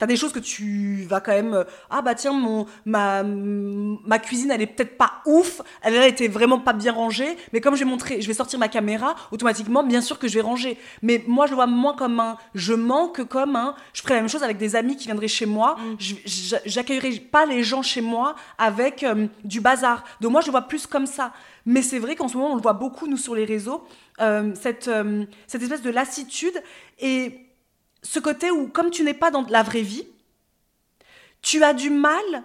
t'as 0.00 0.06
des 0.06 0.16
choses 0.16 0.32
que 0.32 0.40
tu 0.40 1.04
vas 1.08 1.20
quand 1.20 1.30
même. 1.30 1.54
euh, 1.54 1.64
ah 1.90 2.02
bah 2.02 2.16
tiens, 2.16 2.32
mon, 2.32 2.66
ma, 2.84 3.22
ma 3.22 4.18
cuisine, 4.18 4.50
elle 4.50 4.62
est 4.62 4.66
peut-être 4.66 4.96
pas 4.98 5.22
ouf, 5.26 5.60
elle 5.82 5.94
été 6.02 6.26
vraiment 6.26 6.58
pas 6.58 6.72
bien 6.72 6.92
rangée, 6.92 7.36
mais 7.52 7.60
comme 7.60 7.74
je 7.76 7.84
vais 7.84 7.90
montrer, 7.90 8.20
je 8.20 8.26
vais 8.26 8.34
sortir 8.34 8.58
ma 8.58 8.68
caméra, 8.68 9.14
automatiquement, 9.30 9.84
bien 9.84 10.00
sûr 10.00 10.18
que 10.18 10.26
je 10.26 10.34
vais 10.34 10.40
ranger. 10.40 10.76
Mais 11.02 11.22
moi, 11.28 11.46
je 11.46 11.50
le 11.50 11.56
vois 11.56 11.66
moins 11.66 11.94
comme 11.94 12.18
un 12.18 12.36
je 12.54 12.72
mens 12.72 13.08
que 13.08 13.22
comme 13.22 13.54
un. 13.54 13.74
Je 13.92 14.02
ferais 14.02 14.14
la 14.14 14.20
même 14.20 14.28
chose 14.30 14.42
avec 14.42 14.56
des 14.56 14.74
amis 14.74 14.96
qui 14.96 15.04
viendraient 15.06 15.28
chez 15.28 15.46
moi. 15.46 15.76
Je- 15.98 16.14
j'a- 16.24 16.60
J'accueillerais 16.64 17.10
pas 17.20 17.44
les 17.46 17.62
gens 17.62 17.82
chez 17.82 18.00
moi 18.00 18.34
avec 18.56 19.02
euh, 19.02 19.26
du 19.44 19.60
bazar. 19.60 20.02
Donc 20.20 20.32
moi, 20.32 20.40
je 20.40 20.46
le 20.46 20.52
vois 20.52 20.62
plus 20.62 20.86
comme 20.86 21.06
ça. 21.06 21.32
Mais 21.66 21.82
c'est 21.82 21.98
vrai 21.98 22.16
qu'en 22.16 22.26
ce 22.28 22.36
moment, 22.38 22.52
on 22.52 22.56
le 22.56 22.62
voit 22.62 22.72
beaucoup, 22.72 23.06
nous, 23.06 23.18
sur 23.18 23.34
les 23.34 23.44
réseaux, 23.44 23.84
euh, 24.20 24.52
cette, 24.54 24.88
euh, 24.88 25.24
cette 25.46 25.62
espèce 25.62 25.82
de 25.82 25.90
lassitude 25.90 26.54
et 26.98 27.49
ce 28.02 28.18
côté 28.18 28.50
où, 28.50 28.68
comme 28.68 28.90
tu 28.90 29.02
n'es 29.02 29.14
pas 29.14 29.30
dans 29.30 29.42
la 29.42 29.62
vraie 29.62 29.82
vie, 29.82 30.06
tu 31.42 31.62
as 31.62 31.72
du 31.72 31.90
mal 31.90 32.44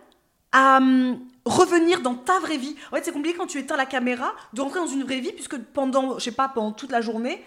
à 0.51 0.77
hum, 0.77 1.19
revenir 1.45 2.01
dans 2.01 2.15
ta 2.15 2.39
vraie 2.39 2.57
vie. 2.57 2.75
En 2.91 2.95
fait, 2.95 3.05
c'est 3.05 3.11
compliqué 3.11 3.37
quand 3.37 3.47
tu 3.47 3.59
éteins 3.59 3.77
la 3.77 3.85
caméra 3.85 4.33
de 4.53 4.61
rentrer 4.61 4.79
dans 4.79 4.87
une 4.87 5.03
vraie 5.03 5.19
vie, 5.19 5.31
puisque 5.31 5.57
pendant, 5.57 6.17
je 6.17 6.23
sais 6.23 6.31
pas, 6.31 6.47
pendant 6.49 6.71
toute 6.71 6.91
la 6.91 7.01
journée, 7.01 7.43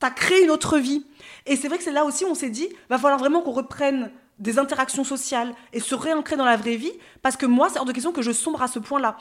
tu 0.00 0.06
as 0.06 0.10
créé 0.10 0.44
une 0.44 0.50
autre 0.50 0.78
vie. 0.78 1.04
Et 1.46 1.56
c'est 1.56 1.68
vrai 1.68 1.78
que 1.78 1.84
c'est 1.84 1.92
là 1.92 2.04
aussi 2.04 2.24
où 2.24 2.28
on 2.28 2.34
s'est 2.34 2.50
dit, 2.50 2.68
va 2.88 2.98
falloir 2.98 3.18
vraiment 3.18 3.42
qu'on 3.42 3.52
reprenne 3.52 4.10
des 4.38 4.58
interactions 4.58 5.04
sociales 5.04 5.52
et 5.72 5.80
se 5.80 5.94
réancrer 5.94 6.36
dans 6.36 6.44
la 6.44 6.56
vraie 6.56 6.76
vie, 6.76 6.92
parce 7.22 7.36
que 7.36 7.46
moi, 7.46 7.68
c'est 7.68 7.78
hors 7.78 7.84
de 7.84 7.92
question 7.92 8.12
que 8.12 8.22
je 8.22 8.32
sombre 8.32 8.62
à 8.62 8.68
ce 8.68 8.78
point-là. 8.78 9.16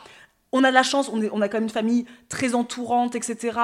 On 0.54 0.64
a 0.64 0.70
de 0.70 0.74
la 0.74 0.84
chance, 0.84 1.10
on, 1.12 1.22
est, 1.22 1.30
on 1.34 1.42
a 1.42 1.50
quand 1.50 1.58
même 1.58 1.64
une 1.66 1.70
famille 1.70 2.06
très 2.30 2.56
entourante, 2.56 3.16
etc. 3.16 3.58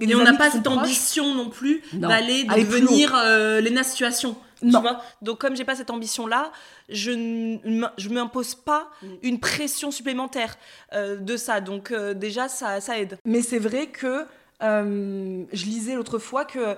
Et 0.00 0.14
on 0.14 0.22
n'a 0.22 0.34
pas 0.34 0.50
cette 0.50 0.66
ambition 0.66 1.34
non 1.34 1.50
plus 1.50 1.82
d'aller 1.92 2.44
devenir 2.44 3.14
euh, 3.14 3.60
Lena 3.60 3.82
Situation. 3.82 4.36
Non. 4.62 4.80
Tu 4.80 4.88
vois 4.88 5.02
Donc 5.22 5.38
comme 5.38 5.56
j'ai 5.56 5.64
pas 5.64 5.74
cette 5.74 5.90
ambition 5.90 6.26
là, 6.26 6.52
je 6.90 7.12
ne 7.12 8.14
m'impose 8.14 8.54
pas 8.54 8.90
Mm. 9.02 9.06
une 9.22 9.40
pression 9.40 9.90
supplémentaire 9.90 10.56
euh, 10.92 11.16
de 11.16 11.36
ça. 11.36 11.60
Donc 11.60 11.90
euh, 11.90 12.14
déjà 12.14 12.48
ça, 12.48 12.80
ça 12.80 12.98
aide. 12.98 13.18
Mais 13.24 13.42
c'est 13.42 13.58
vrai 13.58 13.86
que 13.86 14.26
euh, 14.62 15.44
je 15.52 15.64
lisais 15.64 15.94
l'autre 15.94 16.18
fois 16.18 16.44
que 16.44 16.76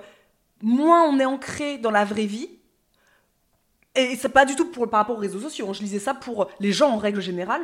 moins 0.61 1.03
on 1.03 1.19
est 1.19 1.25
ancré 1.25 1.77
dans 1.77 1.91
la 1.91 2.05
vraie 2.05 2.25
vie, 2.25 2.49
et 3.95 4.15
c'est 4.15 4.29
pas 4.29 4.45
du 4.45 4.55
tout 4.55 4.65
pour, 4.71 4.89
par 4.89 5.01
rapport 5.01 5.17
aux 5.17 5.21
réseaux 5.21 5.39
sociaux, 5.39 5.73
je 5.73 5.81
lisais 5.81 5.99
ça 5.99 6.13
pour 6.13 6.47
les 6.59 6.71
gens 6.71 6.91
en 6.91 6.97
règle 6.97 7.21
générale, 7.21 7.61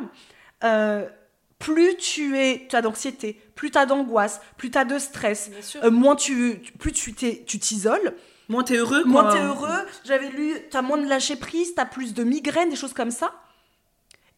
plus 1.60 1.96
tu 1.96 2.36
es, 2.38 2.66
as 2.74 2.82
d'anxiété, 2.82 3.40
plus 3.54 3.70
tu 3.70 3.78
as 3.78 3.86
d'angoisse, 3.86 4.40
plus 4.56 4.70
tu 4.72 4.78
as 4.78 4.84
de 4.84 4.98
stress, 4.98 5.50
euh, 5.84 5.90
moins 5.92 6.16
tu, 6.16 6.60
plus 6.80 6.90
tu 6.92 7.12
t'es- 7.14 7.44
tu 7.46 7.58
t'isoles, 7.60 8.14
Moi 8.48 8.64
t'es 8.64 8.76
heureux 8.78 9.04
moins 9.04 9.22
quoi. 9.24 9.32
t'es 9.34 9.40
heureux. 9.40 9.86
J'avais 10.04 10.30
lu, 10.30 10.54
t'as 10.70 10.82
moins 10.82 10.98
de 10.98 11.06
lâcher 11.06 11.36
prise, 11.36 11.74
t'as 11.76 11.84
plus 11.84 12.14
de 12.14 12.24
migraines, 12.24 12.70
des 12.70 12.76
choses 12.76 12.92
comme 12.94 13.10
ça. 13.12 13.32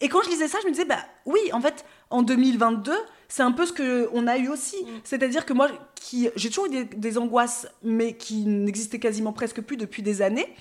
Et 0.01 0.09
quand 0.09 0.21
je 0.23 0.31
lisais 0.31 0.49
ça, 0.49 0.59
je 0.63 0.67
me 0.67 0.73
disais, 0.73 0.85
bah 0.85 0.99
oui, 1.27 1.39
en 1.53 1.61
fait, 1.61 1.85
en 2.11 2.23
2022, 2.23 2.93
c'est 3.29 3.45
un 3.45 3.53
peu 3.53 3.65
ce 3.67 3.73
que 3.73 4.11
on 4.13 4.27
a 4.27 4.37
eu 4.37 4.49
aussi. 4.49 4.77
C'est-à-dire 5.05 5.47
que 5.47 5.53
moi, 5.53 5.69
qui, 5.95 6.29
j'ai 6.35 6.49
toujours 6.49 6.67
eu 6.67 6.71
des, 6.71 6.85
des 6.85 7.19
angoisses, 7.19 7.69
mais 7.85 8.17
qui 8.17 8.45
n'existaient 8.45 8.99
quasiment 8.99 9.33
presque 9.33 9.61
plus 9.63 9.77
depuis 9.77 10.03
des 10.03 10.21
années. 10.21 10.53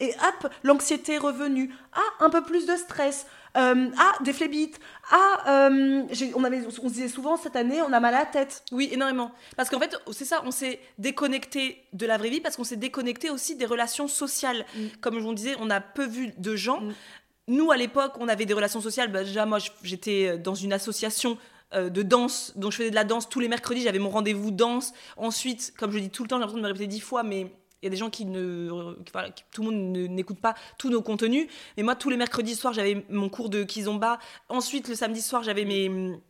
Et 0.00 0.10
hop, 0.10 0.52
l'anxiété 0.62 1.14
est 1.14 1.18
revenue. 1.18 1.70
Ah, 1.94 2.24
un 2.24 2.28
peu 2.28 2.42
plus 2.42 2.66
de 2.66 2.76
stress. 2.76 3.26
Euh, 3.56 3.90
ah, 3.98 4.12
des 4.22 4.32
phlébites. 4.32 4.80
Ah, 5.10 5.66
euh, 5.68 6.02
on, 6.34 6.44
avait, 6.44 6.64
on 6.66 6.70
se 6.70 6.94
disait 6.94 7.08
souvent 7.08 7.36
cette 7.36 7.56
année, 7.56 7.82
on 7.82 7.92
a 7.92 8.00
mal 8.00 8.14
à 8.14 8.20
la 8.20 8.26
tête. 8.26 8.64
Oui, 8.72 8.88
énormément. 8.92 9.32
Parce 9.56 9.68
qu'en 9.68 9.78
fait, 9.78 9.96
c'est 10.12 10.24
ça, 10.24 10.42
on 10.44 10.50
s'est 10.50 10.80
déconnecté 10.98 11.84
de 11.92 12.06
la 12.06 12.16
vraie 12.16 12.30
vie 12.30 12.40
parce 12.40 12.56
qu'on 12.56 12.64
s'est 12.64 12.76
déconnecté 12.76 13.30
aussi 13.30 13.56
des 13.56 13.66
relations 13.66 14.08
sociales. 14.08 14.64
Mm. 14.74 14.80
Comme 15.00 15.14
je 15.18 15.24
vous 15.24 15.34
disais, 15.34 15.54
on 15.60 15.70
a 15.70 15.80
peu 15.80 16.06
vu 16.06 16.32
de 16.38 16.56
gens. 16.56 16.80
Mm. 16.80 16.94
Nous, 17.48 17.70
à 17.70 17.76
l'époque, 17.76 18.14
on 18.20 18.28
avait 18.28 18.46
des 18.46 18.54
relations 18.54 18.80
sociales. 18.80 19.12
Bah, 19.12 19.24
déjà, 19.24 19.44
moi, 19.44 19.58
j'étais 19.82 20.38
dans 20.38 20.54
une 20.54 20.72
association 20.72 21.36
euh, 21.74 21.88
de 21.88 22.02
danse, 22.02 22.52
dont 22.56 22.70
je 22.70 22.76
faisais 22.76 22.90
de 22.90 22.94
la 22.94 23.04
danse 23.04 23.28
tous 23.28 23.40
les 23.40 23.48
mercredis. 23.48 23.82
J'avais 23.82 23.98
mon 23.98 24.10
rendez-vous 24.10 24.50
danse. 24.50 24.92
Ensuite, 25.16 25.72
comme 25.78 25.90
je 25.90 25.98
dis 25.98 26.10
tout 26.10 26.22
le 26.22 26.28
temps, 26.28 26.36
j'ai 26.36 26.40
l'impression 26.40 26.58
de 26.58 26.62
me 26.62 26.68
répéter 26.68 26.86
dix 26.86 27.00
fois, 27.00 27.22
mais 27.22 27.50
y 27.84 27.86
a 27.86 27.90
des 27.90 27.96
gens 27.96 28.10
qui 28.10 28.24
ne. 28.24 28.94
qui- 29.04 29.12
voilà, 29.12 29.30
qui- 29.30 29.44
tout 29.52 29.62
le 29.62 29.70
monde 29.70 29.92
n'écoute 30.10 30.40
pas 30.40 30.54
tous 30.78 30.90
nos 30.90 31.02
contenus. 31.02 31.46
Mais 31.76 31.82
moi, 31.82 31.94
tous 31.96 32.10
les 32.10 32.16
mercredis 32.16 32.54
soirs, 32.54 32.72
j'avais 32.72 33.04
mon 33.08 33.28
cours 33.28 33.48
de 33.50 33.64
kizomba. 33.64 34.18
Ensuite, 34.48 34.88
le 34.88 34.94
samedi 34.94 35.20
soir, 35.22 35.42
j'avais 35.42 35.64
mes 35.64 35.88
hum, 35.88 36.20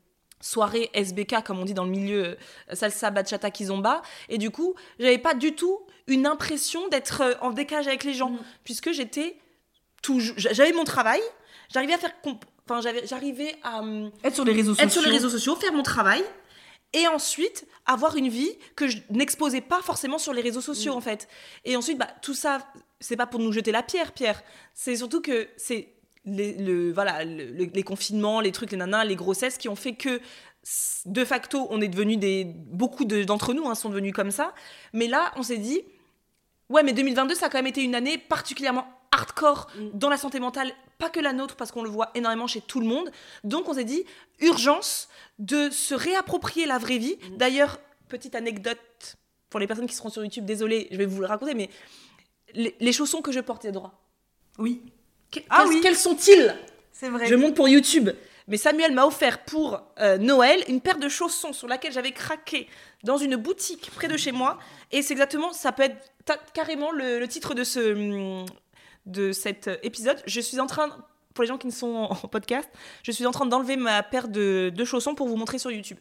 soirées 0.41 0.91
SBK, 0.95 1.43
comme 1.45 1.59
on 1.61 1.65
dit 1.65 1.75
dans 1.75 1.85
le 1.85 1.91
milieu, 1.91 2.25
euh, 2.71 2.75
salsa, 2.75 3.11
bachata, 3.11 3.51
kizomba. 3.51 4.03
Et 4.29 4.39
du 4.39 4.51
coup, 4.51 4.75
j'avais 4.99 5.19
pas 5.19 5.35
du 5.35 5.55
tout 5.55 5.79
une 6.09 6.27
impression 6.27 6.89
d'être 6.89 7.21
euh, 7.21 7.35
en 7.41 7.51
décalage 7.51 7.87
avec 7.87 8.03
les 8.05 8.13
gens, 8.15 8.31
Mm. 8.31 8.39
puisque 8.65 8.91
j'étais 8.93 9.37
toujours. 10.03 10.35
J'avais 10.37 10.73
mon 10.73 10.85
travail, 10.85 11.21
j'arrivais 11.73 11.95
à 11.95 11.99
faire. 11.99 12.13
Enfin, 12.69 12.81
j'arrivais 13.05 13.55
à. 13.63 13.81
hum, 13.81 14.11
Être 14.25 14.35
sur 14.35 14.45
les 14.45 14.53
réseaux 14.53 14.73
sociaux. 14.73 14.85
être 14.87 14.93
sur 14.93 15.03
les 15.03 15.11
réseaux 15.11 15.29
sociaux, 15.29 15.57
faire 15.57 15.73
mon 15.73 15.83
travail, 15.83 16.23
et 16.93 17.07
ensuite 17.09 17.67
avoir 17.87 18.17
une 18.17 18.29
vie 18.29 18.51
que 18.77 18.87
je 18.89 18.99
n'exposais 19.11 19.61
pas 19.61 19.81
forcément 19.83 20.19
sur 20.19 20.33
les 20.33 20.43
réseaux 20.43 20.61
sociaux 20.61 20.95
Mm. 20.95 20.97
en 20.97 21.01
fait. 21.01 21.29
Et 21.65 21.77
ensuite, 21.77 21.99
bah, 21.99 22.09
tout 22.23 22.35
ça, 22.35 22.67
c'est 23.01 23.17
pas 23.17 23.27
pour 23.27 23.41
nous 23.41 23.51
jeter 23.53 23.73
la 23.73 23.83
pierre, 23.83 24.13
Pierre. 24.13 24.43
C'est 24.75 24.97
surtout 24.97 25.21
que 25.21 25.49
c'est 25.57 25.95
les, 26.25 26.53
le, 26.55 26.93
voilà, 26.93 27.25
le- 27.25 27.47
le- 27.51 27.65
les 27.73 27.83
confinements, 27.83 28.41
les 28.41 28.53
trucs, 28.53 28.71
les 28.71 28.77
nanas, 28.77 29.05
les 29.05 29.17
grossesses 29.17 29.59
qui 29.59 29.69
ont 29.69 29.75
fait 29.77 29.95
que 29.95 30.21
de 31.07 31.25
facto, 31.25 31.67
on 31.71 31.81
est 31.81 31.89
devenu 31.89 32.17
des. 32.17 32.45
Beaucoup 32.45 33.05
de- 33.05 33.25
d'entre 33.25 33.53
nous 33.55 33.67
hein, 33.69 33.75
sont 33.75 33.89
devenus 33.89 34.13
comme 34.13 34.31
ça. 34.31 34.55
Mais 34.93 35.09
là, 35.09 35.33
on 35.37 35.43
s'est 35.43 35.59
dit, 35.59 35.83
ouais, 36.69 36.85
mais 36.85 36.93
2022, 36.93 37.35
ça 37.35 37.47
a 37.47 37.49
quand 37.49 37.59
même 37.59 37.67
été 37.67 37.83
une 37.83 37.97
année 37.97 38.17
particulièrement 38.19 38.87
hardcore 39.13 39.69
Mm. 39.77 39.91
dans 39.95 40.09
la 40.09 40.17
santé 40.17 40.41
mentale, 40.41 40.73
pas 40.99 41.09
que 41.11 41.21
la 41.21 41.33
nôtre, 41.33 41.57
parce 41.57 41.71
qu'on 41.73 41.83
le 41.83 41.91
voit 41.91 42.11
énormément 42.15 42.47
chez 42.47 42.61
tout 42.61 42.81
le 42.81 42.87
monde. 42.87 43.11
Donc, 43.45 43.69
on 43.69 43.75
s'est 43.75 43.85
dit, 43.85 44.05
urgence 44.41 45.09
de 45.39 45.71
se 45.71 45.95
réapproprier 45.95 46.67
la 46.67 46.79
vraie 46.79 46.99
vie. 46.99 47.17
Mm. 47.33 47.37
D'ailleurs, 47.37 47.79
petite 48.09 48.35
anecdote 48.35 49.17
pour 49.51 49.61
les 49.61 49.67
personnes 49.67 49.87
qui 49.87 49.95
seront 49.95 50.11
sur 50.11 50.23
YouTube, 50.25 50.45
désolée, 50.45 50.89
je 50.91 50.97
vais 50.97 51.07
vous 51.07 51.21
le 51.21 51.27
raconter, 51.27 51.55
mais 51.55 51.69
les, 52.55 52.75
les 52.81 52.93
chaussons 52.93 53.21
que 53.23 53.33
je 53.33 53.41
porte, 53.41 53.65
Isadora, 53.65 53.93
Oui, 54.59 54.83
que- 55.31 55.41
Ah 55.51 55.65
oui. 55.69 55.81
quels 55.83 55.97
sont-ils? 55.97 56.55
C'est 56.93 57.09
vrai. 57.09 57.27
Je 57.27 57.35
monte 57.35 57.55
pour 57.55 57.69
YouTube. 57.69 58.11
Mais 58.49 58.57
Samuel 58.57 58.93
m'a 58.93 59.07
offert 59.07 59.45
pour 59.45 59.81
euh, 60.01 60.19
Noël 60.19 60.63
une 60.69 60.81
paire 60.81 60.99
de 60.99 61.09
chaussons 61.09 61.53
sur 61.53 61.69
laquelle 61.69 61.93
j'avais 61.93 62.13
craqué 62.13 62.69
dans 63.05 63.17
une 63.17 63.37
boutique 63.37 63.91
près 63.95 64.09
de 64.09 64.17
chez 64.17 64.33
moi. 64.33 64.59
Et 64.91 65.01
c'est 65.01 65.13
exactement, 65.15 65.53
ça 65.53 65.71
peut 65.73 65.85
être 65.85 66.13
carrément 66.53 66.91
le, 66.93 67.19
le 67.19 67.29
titre 67.29 67.55
de, 67.55 67.65
ce, 67.65 67.93
hum, 67.95 68.45
de 69.07 69.33
cet 69.33 69.69
euh, 69.69 69.77
épisode. 69.83 70.23
Je 70.27 70.41
suis 70.41 70.61
en 70.61 70.67
train, 70.67 70.89
pour 71.35 71.43
les 71.43 71.49
gens 71.49 71.59
qui 71.59 71.67
ne 71.67 71.73
sont 71.73 72.09
en, 72.11 72.15
podcast, 72.29 72.69
je 73.03 73.13
suis 73.13 73.27
en 73.27 73.33
train 73.33 73.47
d'enlever 73.47 73.77
ma 73.77 74.03
paire 74.03 74.29
de, 74.29 74.73
de 74.75 74.85
chaussons 74.85 75.15
pour 75.15 75.29
vous 75.29 75.37
montrer 75.37 75.59
sur 75.59 75.71
YouTube. 75.71 75.99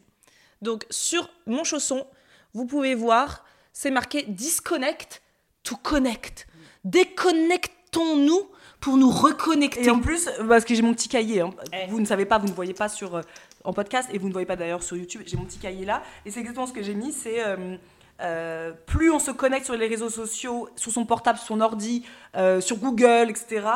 Donc 0.60 0.86
sur 0.90 1.28
mon 1.46 1.64
chausson, 1.64 2.06
vous 2.54 2.66
pouvez 2.66 2.94
voir, 2.94 3.44
c'est 3.72 3.90
marqué 3.90 4.24
Disconnect 4.28 5.22
to 5.62 5.76
Connect. 5.76 6.46
Déconnectons-nous 6.84 8.48
pour 8.80 8.96
nous 8.96 9.10
reconnecter. 9.10 9.84
Et 9.84 9.90
en 9.90 10.00
plus, 10.00 10.28
parce 10.48 10.64
que 10.64 10.74
j'ai 10.74 10.82
mon 10.82 10.92
petit 10.92 11.08
cahier, 11.08 11.40
hein. 11.40 11.50
Eh. 11.72 11.88
vous 11.88 12.00
ne 12.00 12.04
savez 12.04 12.26
pas, 12.26 12.38
vous 12.38 12.48
ne 12.48 12.52
voyez 12.52 12.74
pas 12.74 12.88
sur, 12.88 13.14
euh, 13.14 13.22
en 13.64 13.72
podcast 13.72 14.08
et 14.12 14.18
vous 14.18 14.28
ne 14.28 14.32
voyez 14.32 14.46
pas 14.46 14.56
d'ailleurs 14.56 14.82
sur 14.82 14.96
YouTube, 14.96 15.22
j'ai 15.24 15.36
mon 15.36 15.44
petit 15.44 15.58
cahier 15.58 15.84
là, 15.84 16.02
et 16.26 16.30
c'est 16.30 16.40
exactement 16.40 16.66
ce 16.66 16.72
que 16.72 16.82
j'ai 16.82 16.94
mis, 16.94 17.12
c'est 17.12 17.44
euh, 17.44 17.76
euh, 18.22 18.72
plus 18.86 19.10
on 19.10 19.18
se 19.18 19.30
connecte 19.30 19.64
sur 19.66 19.76
les 19.76 19.86
réseaux 19.88 20.10
sociaux, 20.10 20.68
sur 20.76 20.92
son 20.92 21.04
portable, 21.04 21.38
sur 21.38 21.48
son 21.48 21.60
ordi, 21.60 22.04
euh, 22.36 22.60
sur 22.60 22.76
Google, 22.76 23.28
etc., 23.30 23.66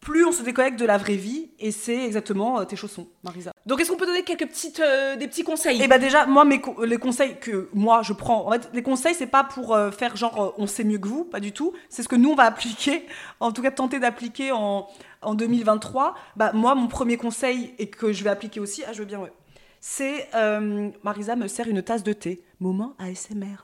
plus 0.00 0.24
on 0.24 0.32
se 0.32 0.42
déconnecte 0.42 0.80
de 0.80 0.86
la 0.86 0.96
vraie 0.96 1.16
vie, 1.16 1.50
et 1.58 1.70
c'est 1.72 2.06
exactement 2.06 2.58
euh, 2.58 2.64
tes 2.64 2.74
chaussons, 2.74 3.06
Marisa. 3.22 3.52
Donc, 3.66 3.82
est-ce 3.82 3.90
qu'on 3.90 3.98
peut 3.98 4.06
donner 4.06 4.22
quelques 4.24 4.46
petites, 4.48 4.82
des 5.18 5.28
petits 5.28 5.44
conseils? 5.44 5.82
Et 5.82 5.88
bah 5.88 5.98
déjà, 5.98 6.24
moi, 6.24 6.46
mes 6.46 6.58
co- 6.62 6.82
les 6.86 6.96
conseils 6.96 7.36
que 7.38 7.68
moi 7.74 8.00
je 8.02 8.14
prends, 8.14 8.46
en 8.48 8.50
fait, 8.52 8.70
les 8.72 8.82
conseils, 8.82 9.14
c'est 9.14 9.26
pas 9.26 9.44
pour 9.44 9.76
faire 9.92 10.16
genre 10.16 10.54
on 10.56 10.66
sait 10.66 10.84
mieux 10.84 10.96
que 10.96 11.06
vous, 11.06 11.24
pas 11.24 11.38
du 11.38 11.52
tout. 11.52 11.74
C'est 11.90 12.02
ce 12.02 12.08
que 12.08 12.16
nous 12.16 12.30
on 12.30 12.34
va 12.34 12.44
appliquer, 12.44 13.04
en 13.40 13.52
tout 13.52 13.60
cas 13.60 13.70
tenter 13.70 13.98
d'appliquer 14.00 14.52
en, 14.52 14.88
en 15.20 15.34
2023. 15.34 16.14
Bah 16.34 16.52
moi, 16.54 16.74
mon 16.74 16.88
premier 16.88 17.18
conseil 17.18 17.74
et 17.78 17.90
que 17.90 18.10
je 18.10 18.24
vais 18.24 18.30
appliquer 18.30 18.58
aussi, 18.58 18.82
ah 18.88 18.94
je 18.94 19.00
veux 19.00 19.04
bien, 19.04 19.18
ouais. 19.20 19.32
C'est 19.80 20.28
euh, 20.34 20.90
Marisa 21.02 21.36
me 21.36 21.48
sert 21.48 21.66
une 21.68 21.82
tasse 21.82 22.02
de 22.02 22.12
thé. 22.12 22.42
Moment 22.60 22.94
ASMR. 22.98 23.56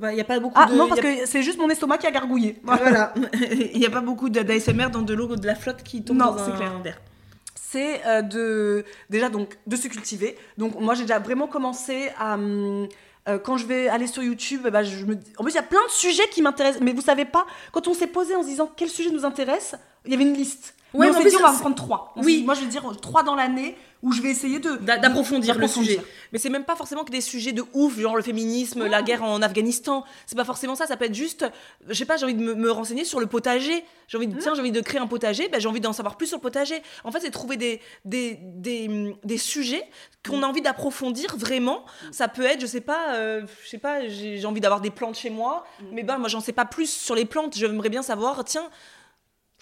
Il 0.00 0.08
n'y 0.14 0.20
a 0.20 0.24
pas 0.24 0.38
beaucoup 0.40 0.54
Ah 0.56 0.66
de. 0.66 0.74
non, 0.74 0.88
parce 0.88 1.00
a- 1.00 1.02
que 1.02 1.26
c'est 1.26 1.42
juste 1.42 1.58
mon 1.58 1.68
estomac 1.68 1.98
qui 1.98 2.06
a 2.06 2.10
gargouillé. 2.10 2.60
Voilà. 2.64 3.12
Il 3.74 3.78
n'y 3.78 3.86
a 3.86 3.90
pas 3.90 4.00
beaucoup 4.00 4.28
d'ASMR 4.30 4.88
dans 4.90 5.02
de 5.02 5.12
l'eau 5.14 5.34
de 5.36 5.46
la 5.46 5.54
flotte 5.54 5.82
qui 5.82 6.02
tombe 6.02 6.16
Non, 6.16 6.26
dans 6.32 6.38
c'est 6.38 6.52
un 6.52 6.56
clair. 6.56 6.78
verre. 6.80 7.00
c'est 7.54 8.06
euh, 8.06 8.22
de 8.22 8.84
déjà 9.10 9.28
donc 9.28 9.58
de 9.66 9.76
se 9.76 9.88
cultiver. 9.88 10.38
Donc 10.56 10.78
moi 10.80 10.94
j'ai 10.94 11.02
déjà 11.02 11.18
vraiment 11.18 11.46
commencé 11.48 12.10
à 12.18 12.34
hum, 12.34 12.88
euh, 13.28 13.38
quand 13.38 13.56
je 13.56 13.66
vais 13.66 13.88
aller 13.88 14.06
sur 14.06 14.22
YouTube, 14.22 14.66
ben, 14.68 14.82
je 14.82 15.04
me 15.04 15.14
en 15.36 15.42
plus 15.44 15.52
il 15.52 15.56
y 15.56 15.58
a 15.58 15.62
plein 15.62 15.84
de 15.84 15.90
sujets 15.90 16.26
qui 16.30 16.40
m'intéressent, 16.42 16.80
mais 16.82 16.92
vous 16.92 17.02
savez 17.02 17.24
pas 17.24 17.46
quand 17.72 17.86
on 17.88 17.94
s'est 17.94 18.06
posé 18.06 18.34
en 18.34 18.42
se 18.42 18.48
disant 18.48 18.70
quel 18.74 18.88
sujet 18.88 19.10
nous 19.10 19.24
intéresse, 19.26 19.74
il 20.06 20.12
y 20.12 20.14
avait 20.14 20.24
une 20.24 20.34
liste. 20.34 20.74
Ouais, 20.94 21.10
mais 21.10 21.16
on 21.16 21.20
s'est 21.22 21.28
dit 21.30 21.36
on 21.36 21.42
va 21.42 21.52
en 21.52 21.56
prendre 21.58 21.76
trois. 21.76 22.12
On 22.16 22.22
Oui. 22.22 22.38
dit, 22.38 22.44
moi 22.44 22.54
je 22.54 22.60
vais 22.62 22.66
dire 22.66 22.84
trois 23.00 23.22
dans 23.22 23.34
l'année 23.34 23.76
où 24.02 24.12
je 24.12 24.20
vais 24.20 24.30
essayer 24.30 24.58
de 24.58 24.76
D'a- 24.76 24.98
D'approfondir 24.98 25.56
le 25.56 25.66
sujet. 25.68 26.00
Mais 26.32 26.38
c'est 26.38 26.48
même 26.50 26.64
pas 26.64 26.74
forcément 26.76 27.04
que 27.04 27.12
des 27.12 27.20
sujets 27.20 27.52
de 27.52 27.62
ouf, 27.72 27.98
genre 27.98 28.16
le 28.16 28.22
féminisme, 28.22 28.86
la 28.86 29.02
guerre 29.02 29.22
en 29.22 29.40
Afghanistan. 29.42 30.04
C'est 30.26 30.34
pas 30.36 30.44
forcément 30.44 30.74
ça. 30.74 30.86
Ça 30.86 30.96
peut 30.96 31.04
être 31.04 31.14
juste, 31.14 31.44
je 31.88 31.94
sais 31.94 32.04
pas, 32.04 32.16
j'ai 32.16 32.24
envie 32.24 32.34
de 32.34 32.42
me, 32.42 32.54
me 32.54 32.70
renseigner 32.70 33.04
sur 33.04 33.20
le 33.20 33.26
potager. 33.26 33.84
J'ai 34.08 34.16
envie 34.18 34.26
de, 34.26 34.38
tiens, 34.38 34.54
j'ai 34.54 34.60
envie 34.60 34.72
de 34.72 34.80
créer 34.80 35.00
un 35.00 35.06
potager. 35.06 35.48
Ben, 35.48 35.60
j'ai 35.60 35.68
envie 35.68 35.80
d'en 35.80 35.92
savoir 35.92 36.16
plus 36.16 36.26
sur 36.26 36.36
le 36.38 36.42
potager. 36.42 36.82
En 37.04 37.12
fait, 37.12 37.20
c'est 37.20 37.30
trouver 37.30 37.56
des, 37.56 37.80
des, 38.04 38.38
des, 38.40 39.14
des 39.22 39.38
sujets 39.38 39.84
qu'on 40.28 40.42
a 40.42 40.46
envie 40.46 40.62
d'approfondir 40.62 41.36
vraiment. 41.36 41.84
Ça 42.10 42.28
peut 42.28 42.42
être, 42.44 42.60
je 42.60 42.66
sais 42.66 42.80
pas, 42.80 43.14
euh, 43.14 43.42
je 43.64 43.68
sais 43.68 43.78
pas, 43.78 44.06
j'ai 44.08 44.44
envie 44.46 44.60
d'avoir 44.60 44.80
des 44.80 44.90
plantes 44.90 45.16
chez 45.16 45.30
moi. 45.30 45.64
Mais 45.92 46.02
ben, 46.02 46.18
moi, 46.18 46.28
j'en 46.28 46.40
sais 46.40 46.52
pas 46.52 46.64
plus 46.64 46.90
sur 46.90 47.14
les 47.14 47.24
plantes. 47.24 47.56
J'aimerais 47.56 47.88
bien 47.88 48.02
savoir, 48.02 48.44
tiens, 48.44 48.68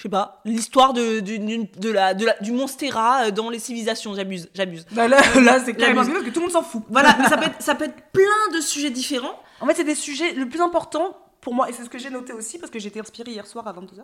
je 0.00 0.04
sais 0.04 0.08
pas, 0.08 0.40
l'histoire 0.46 0.94
de, 0.94 1.20
de 1.20 1.90
la, 1.90 2.14
de 2.14 2.24
la, 2.24 2.34
du 2.40 2.52
monstera 2.52 3.26
euh, 3.26 3.30
dans 3.30 3.50
les 3.50 3.58
civilisations. 3.58 4.14
J'abuse, 4.14 4.48
j'abuse. 4.54 4.86
Bah 4.92 5.08
là, 5.08 5.20
là 5.42 5.62
c'est 5.62 5.74
carrément 5.74 6.06
parce 6.06 6.24
que 6.24 6.30
tout 6.30 6.40
le 6.40 6.46
monde 6.46 6.52
s'en 6.52 6.62
fout. 6.62 6.82
Voilà, 6.88 7.14
mais 7.18 7.28
ça 7.28 7.36
peut, 7.36 7.44
être, 7.48 7.60
ça 7.60 7.74
peut 7.74 7.84
être 7.84 8.10
plein 8.10 8.56
de 8.56 8.62
sujets 8.62 8.88
différents. 8.88 9.38
En 9.60 9.66
fait, 9.66 9.74
c'est 9.74 9.84
des 9.84 9.94
sujets 9.94 10.32
le 10.32 10.48
plus 10.48 10.62
important 10.62 11.18
pour 11.42 11.52
moi, 11.52 11.68
et 11.68 11.74
c'est 11.74 11.84
ce 11.84 11.90
que 11.90 11.98
j'ai 11.98 12.08
noté 12.08 12.32
aussi 12.32 12.58
parce 12.58 12.70
que 12.70 12.78
été 12.78 12.98
inspirée 12.98 13.32
hier 13.32 13.46
soir 13.46 13.68
à 13.68 13.74
22h. 13.74 14.00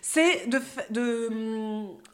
C'est 0.00 0.46
de, 0.46 0.62
de, 0.88 1.28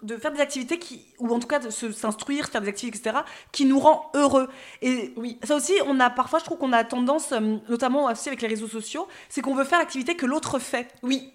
de 0.03 0.17
faire 0.17 0.33
des 0.33 0.41
activités 0.41 0.81
qui, 0.81 1.05
ou 1.21 1.33
en 1.33 1.39
tout 1.39 1.47
cas 1.47 1.61
de 1.61 1.71
s'instruire, 1.71 2.47
faire 2.47 2.61
des 2.61 2.69
activités, 2.69 2.99
etc., 2.99 3.19
qui 3.53 3.65
nous 3.65 3.79
rend 3.79 4.11
heureux. 4.15 4.49
Et 4.83 5.13
oui, 5.17 5.39
ça 5.45 5.55
aussi, 5.55 5.75
on 5.87 6.01
a 6.01 6.11
parfois, 6.11 6.41
je 6.41 6.45
trouve 6.47 6.59
qu'on 6.59 6.73
a 6.73 6.83
tendance, 6.83 7.31
hum, 7.31 7.61
notamment 7.69 8.07
aussi 8.07 8.29
avec 8.29 8.43
les 8.43 8.49
réseaux 8.49 8.67
sociaux, 8.67 9.07
c'est 9.29 9.41
qu'on 9.41 9.55
veut 9.55 9.63
faire 9.63 9.79
l'activité 9.79 10.17
que 10.17 10.27
l'autre 10.27 10.59
fait. 10.59 10.89
Oui. 11.05 11.33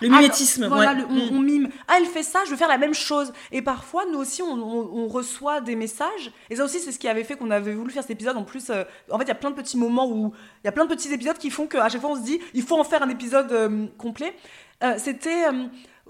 Le 0.00 0.08
Ah, 0.12 0.16
mimétisme, 0.18 0.66
voilà, 0.66 0.92
ouais. 0.92 0.98
le- 1.00 1.06
on, 1.06 1.14
Mm. 1.32 1.36
on 1.36 1.40
mime. 1.40 1.68
Ah, 1.88 1.94
elle 1.98 2.06
fait 2.06 2.22
ça, 2.24 2.40
je 2.44 2.50
veux 2.50 2.56
faire 2.56 2.68
la 2.68 2.78
même 2.78 2.94
chose. 2.94 3.32
Et 3.52 3.62
parfois, 3.62 4.04
nous 4.10 4.18
aussi, 4.18 4.42
on, 4.42 4.52
on- 4.52 5.04
on 5.04 5.08
reçoit 5.08 5.60
des 5.60 5.76
messages. 5.76 6.32
Et 6.50 6.56
ça 6.56 6.64
aussi, 6.64 6.80
c'est 6.80 6.90
ce 6.92 6.98
qui 6.98 7.08
avait 7.08 7.24
fait 7.24 7.36
qu'on 7.36 7.50
avait 7.50 7.74
voulu 7.74 7.90
faire 7.92 8.02
cet 8.02 8.10
épisode. 8.10 8.36
En 8.36 8.42
plus, 8.44 8.70
euh, 8.70 8.84
en 9.10 9.18
fait, 9.18 9.24
il 9.24 9.28
y 9.28 9.30
a 9.30 9.36
plein 9.36 9.50
de 9.50 9.56
petits 9.56 9.76
moments 9.78 10.08
où 10.10 10.32
il 10.62 10.66
y 10.66 10.68
a 10.68 10.72
plein 10.72 10.84
de 10.84 10.94
petits 10.94 11.12
épisodes 11.12 11.38
qui 11.38 11.50
font 11.50 11.66
qu'à 11.66 11.88
chaque 11.88 12.00
fois, 12.00 12.10
on 12.10 12.16
se 12.16 12.22
dit, 12.22 12.40
il 12.54 12.62
faut 12.62 12.78
en 12.78 12.84
faire 12.84 13.02
un 13.02 13.08
épisode 13.08 13.50
euh, 13.52 13.86
complet. 13.96 14.34
Euh, 14.82 14.94
C'était, 14.98 15.44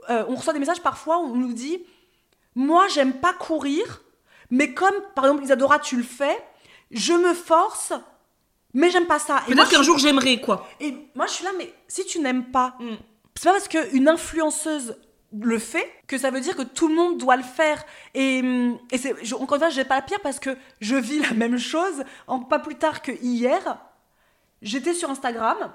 on 0.09 0.35
reçoit 0.35 0.53
des 0.55 0.59
messages 0.59 0.81
parfois 0.81 1.19
où 1.19 1.25
on 1.33 1.37
nous 1.37 1.53
dit, 1.53 1.79
moi, 2.55 2.89
j'aime 2.89 3.13
pas 3.15 3.33
courir, 3.33 4.03
mais 4.51 4.73
comme 4.75 4.95
par 5.15 5.25
exemple 5.27 5.45
Isadora, 5.45 5.79
tu 5.79 5.97
le 5.97 6.03
fais, 6.03 6.37
je 6.91 7.13
me 7.13 7.35
force. 7.35 7.93
Mais 8.77 8.91
j'aime 8.91 9.07
pas 9.07 9.19
ça. 9.21 9.41
Peut-être 9.47 9.69
qu'un 9.71 9.77
suis- 9.77 9.85
jour 9.85 9.99
j'aimerais, 9.99 10.41
quoi. 10.41 10.67
et 10.81 10.97
moi, 11.15 11.27
je 11.27 11.33
suis 11.33 11.45
là, 11.45 11.51
mais 11.57 11.73
si 11.87 12.05
tu 12.07 12.19
n'aimes 12.21 12.47
pas, 12.47 12.75
Mm. 12.81 12.95
C'est 13.37 13.45
pas 13.45 13.53
parce 13.53 13.69
qu'une 13.69 14.09
influenceuse 14.09 14.97
le 15.37 15.59
fait 15.59 15.91
que 16.07 16.17
ça 16.17 16.31
veut 16.31 16.41
dire 16.41 16.55
que 16.57 16.63
tout 16.63 16.87
le 16.89 16.95
monde 16.95 17.19
doit 17.19 17.37
le 17.37 17.43
faire. 17.43 17.85
Et, 18.15 18.41
hum, 18.41 18.79
et 18.93 18.99
c'est, 18.99 19.15
je- 19.25 19.35
encore 19.35 19.55
une 19.57 19.63
fois, 19.63 19.69
j'ai 19.71 19.85
pas 19.85 19.97
la 19.97 20.03
pire 20.03 20.21
parce 20.23 20.39
que 20.39 20.57
je 20.81 20.95
vis 20.95 21.19
la 21.21 21.33
même 21.33 21.59
chose. 21.59 22.05
En, 22.29 22.39
pas 22.41 22.61
plus 22.61 22.77
tard 22.77 23.03
que 23.03 23.11
hier, 23.21 23.79
j'étais 24.63 24.95
sur 24.95 25.11
Instagram 25.11 25.73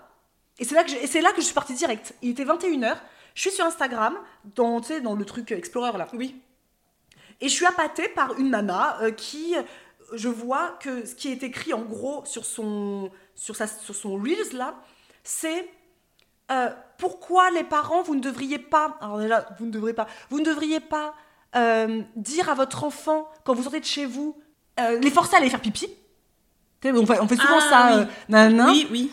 et 0.60 0.64
c'est 0.66 0.76
là 0.76 0.84
que, 0.84 0.90
j'ai- 0.92 1.04
et 1.04 1.08
c'est 1.08 1.22
là 1.22 1.32
que 1.32 1.42
je 1.42 1.46
suis 1.46 1.54
partie 1.54 1.74
direct. 1.74 2.14
Il 2.22 2.30
était 2.30 2.46
21h, 2.46 2.96
je 3.36 3.42
suis 3.42 3.52
sur 3.52 3.66
Instagram, 3.66 4.18
dans, 4.56 4.80
dans 5.04 5.16
le 5.16 5.26
truc 5.26 5.52
Explorer 5.52 5.98
là. 5.98 6.08
Oui. 6.14 6.40
Et 7.42 7.50
je 7.50 7.54
suis 7.54 7.66
appâtée 7.66 8.08
par 8.10 8.38
une 8.40 8.52
nana 8.52 8.98
euh, 9.02 9.12
qui, 9.12 9.56
je 10.14 10.28
vois 10.30 10.78
que 10.82 11.06
ce 11.06 11.16
qui 11.16 11.30
est 11.32 11.44
écrit 11.44 11.74
en 11.74 11.82
gros 11.84 12.24
sur 12.26 12.46
son, 12.46 13.12
sur 13.36 13.56
sa, 13.58 13.68
sur 13.68 13.96
son 13.96 14.16
Reels 14.16 14.54
là, 14.54 14.76
c'est 15.24 15.70
euh, 16.52 16.70
pourquoi 16.98 17.50
les 17.52 17.64
parents, 17.64 18.02
vous 18.02 18.16
ne 18.16 18.22
devriez 18.22 18.60
pas, 18.60 18.98
alors 19.02 19.20
déjà, 19.20 19.46
vous 19.60 19.66
ne 19.66 19.72
devriez 19.72 19.94
pas, 19.94 20.08
vous 20.30 20.40
ne 20.40 20.46
devriez 20.46 20.80
pas 20.80 21.14
euh, 21.56 22.02
dire 22.16 22.50
à 22.50 22.54
votre 22.56 22.84
enfant, 22.84 23.28
quand 23.44 23.54
vous 23.54 23.64
sortez 23.64 23.80
de 23.80 23.86
chez 23.86 24.06
vous, 24.06 24.38
euh, 24.80 25.00
les 25.00 25.12
forcer 25.12 25.36
à 25.36 25.40
aller 25.40 25.50
faire 25.50 25.62
pipi? 25.62 25.88
On 26.86 27.06
fait, 27.06 27.20
on 27.20 27.28
fait 27.28 27.36
souvent 27.36 27.60
Ah, 27.60 27.70
ça. 27.70 27.98
oui. 27.98 28.06
Oui, 28.70 28.88
oui. 28.92 29.12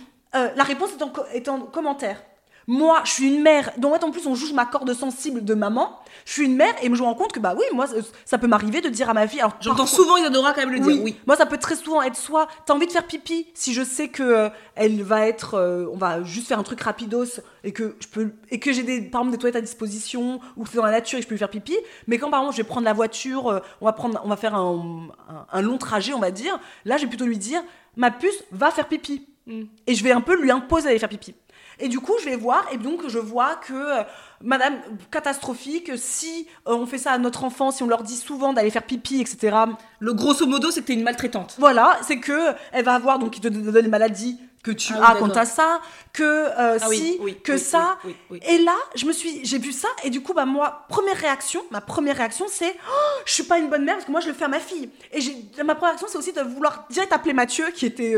La 0.54 0.64
réponse 0.64 0.90
est 0.92 1.02
en, 1.02 1.12
est 1.32 1.48
en 1.48 1.60
commentaire. 1.60 2.22
Moi, 2.68 3.00
je 3.04 3.10
suis 3.12 3.28
une 3.32 3.42
mère, 3.42 3.70
dont 3.78 3.94
en 3.94 4.10
plus 4.10 4.26
on 4.26 4.34
juge 4.34 4.52
ma 4.52 4.66
corde 4.66 4.92
sensible 4.92 5.44
de 5.44 5.54
maman. 5.54 6.00
Je 6.24 6.32
suis 6.32 6.46
une 6.46 6.56
mère 6.56 6.74
et 6.82 6.86
je 6.86 6.90
me 6.90 7.02
rends 7.02 7.14
compte 7.14 7.30
que 7.32 7.38
bah 7.38 7.54
oui, 7.56 7.62
moi, 7.72 7.86
ça- 8.24 8.38
peut 8.38 8.48
m'arriver 8.48 8.80
de 8.80 8.88
dire 8.88 9.08
à 9.08 9.14
ma 9.14 9.28
fille. 9.28 9.38
Alors, 9.40 9.54
J'entends 9.60 9.86
souvent 9.86 10.16
Isadora 10.16 10.52
quand 10.52 10.62
même 10.66 10.72
le 10.72 10.80
dire. 10.80 11.00
Oui. 11.02 11.16
moi, 11.26 11.36
ça 11.36 11.46
peut 11.46 11.58
très 11.58 11.76
souvent 11.76 12.02
être 12.02 12.16
soit 12.16 12.48
t'as 12.66 12.74
envie 12.74 12.86
de 12.88 12.92
faire 12.92 13.06
pipi, 13.06 13.46
si 13.54 13.72
je 13.72 13.84
sais 13.84 14.08
que 14.08 14.22
euh, 14.24 14.48
elle 14.74 15.02
va 15.04 15.26
être, 15.28 15.54
euh, 15.54 15.86
on 15.92 15.96
va 15.96 16.24
juste 16.24 16.48
faire 16.48 16.58
un 16.58 16.64
truc 16.64 16.80
rapidos 16.80 17.40
et 17.62 17.72
que 17.72 17.96
je 18.00 18.08
peux 18.08 18.32
et 18.50 18.58
que 18.58 18.72
j'ai 18.72 18.82
des 18.82 19.00
par 19.02 19.20
exemple 19.20 19.36
des 19.36 19.38
toilettes 19.38 19.56
à 19.56 19.60
disposition 19.60 20.40
ou 20.56 20.64
que 20.64 20.70
c'est 20.70 20.76
dans 20.78 20.84
la 20.84 20.90
nature 20.90 21.18
et 21.18 21.20
que 21.20 21.24
je 21.24 21.28
peux 21.28 21.34
lui 21.34 21.38
faire 21.38 21.50
pipi. 21.50 21.76
Mais 22.08 22.18
quand 22.18 22.30
par 22.30 22.40
exemple 22.40 22.56
je 22.56 22.62
vais 22.62 22.68
prendre 22.68 22.84
la 22.86 22.92
voiture, 22.94 23.48
euh, 23.48 23.60
on 23.80 23.84
va 23.84 23.92
prendre, 23.92 24.20
on 24.24 24.28
va 24.28 24.36
faire 24.36 24.56
un, 24.56 25.08
un- 25.28 25.46
un 25.52 25.62
long 25.62 25.78
trajet, 25.78 26.14
on 26.14 26.18
va 26.20 26.32
dire. 26.32 26.58
Là, 26.84 26.96
je 26.96 27.02
vais 27.02 27.08
plutôt 27.08 27.26
lui 27.26 27.38
dire 27.38 27.62
ma 27.96 28.10
puce 28.10 28.42
va 28.50 28.72
faire 28.72 28.88
pipi 28.88 29.24
Mm. 29.48 29.62
et 29.86 29.94
je 29.94 30.02
vais 30.02 30.10
un 30.10 30.20
peu 30.20 30.34
lui 30.42 30.50
imposer 30.50 30.86
d'aller 30.86 30.98
faire 30.98 31.08
pipi. 31.08 31.32
Et 31.78 31.88
du 31.88 32.00
coup, 32.00 32.14
je 32.20 32.24
vais 32.26 32.36
voir, 32.36 32.64
et 32.72 32.78
donc 32.78 33.06
je 33.08 33.18
vois 33.18 33.56
que, 33.56 33.72
euh, 33.74 34.02
madame, 34.42 34.74
catastrophique, 35.10 35.90
si 35.96 36.46
euh, 36.66 36.72
on 36.74 36.86
fait 36.86 36.98
ça 36.98 37.12
à 37.12 37.18
notre 37.18 37.44
enfant, 37.44 37.70
si 37.70 37.82
on 37.82 37.86
leur 37.86 38.02
dit 38.02 38.16
souvent 38.16 38.52
d'aller 38.52 38.70
faire 38.70 38.82
pipi, 38.84 39.20
etc., 39.20 39.56
Le 40.00 40.12
grosso 40.14 40.46
modo, 40.46 40.70
c'est 40.70 40.80
que 40.82 40.86
t'es 40.86 40.94
une 40.94 41.02
maltraitante. 41.02 41.56
voilà, 41.58 41.98
c'est 42.02 42.18
que 42.18 42.54
elle 42.72 42.84
va 42.84 42.94
avoir 42.94 43.18
donc 43.18 43.36
il 43.36 43.40
te 43.40 43.48
donne 43.48 43.74
les 43.84 43.88
maladies 43.88 44.38
que 44.62 44.70
tu 44.72 44.92
Ah 44.94 44.98
oui, 44.98 45.04
as 45.04 45.06
quand 45.20 45.28
d'accord. 45.28 45.32
t'as 45.34 45.44
ça, 45.44 45.80
que 46.12 46.22
euh, 46.24 46.78
Ah 46.80 46.88
oui, 46.88 46.96
si, 46.96 47.16
oui, 47.20 47.38
que 47.44 47.52
oui, 47.52 47.58
ça. 47.58 47.98
oui, 48.04 48.16
oui, 48.30 48.40
oui. 48.42 48.52
Et 48.52 48.58
là, 48.58 48.74
je 48.96 49.06
me 49.06 49.12
suis, 49.12 49.44
j'ai 49.44 49.58
vu 49.58 49.70
ça 49.72 49.86
et 50.02 50.10
du 50.10 50.22
coup, 50.22 50.32
bah 50.34 50.44
moi, 50.44 50.86
première 50.88 51.16
réaction, 51.16 51.62
ma 51.70 51.80
première 51.80 52.16
réaction, 52.16 52.46
c'est, 52.48 52.74
oh, 52.90 53.20
je 53.26 53.32
suis 53.32 53.44
pas 53.44 53.58
une 53.58 53.68
bonne 53.68 53.84
mère 53.84 53.94
parce 53.96 54.06
que 54.06 54.10
moi 54.10 54.20
je 54.20 54.26
le 54.28 54.34
fais 54.34 54.44
à 54.46 54.48
ma 54.48 54.58
fille. 54.58 54.88
Et 55.12 55.20
ma 55.62 55.74
première 55.74 55.90
réaction, 55.92 56.08
c'est 56.10 56.18
aussi 56.18 56.32
de 56.32 56.40
vouloir 56.40 56.86
direct 56.90 57.12
appeler 57.12 57.32
Mathieu 57.34 57.66
qui 57.72 57.86
était 57.86 58.16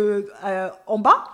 en 0.87 0.99
bas 0.99 1.25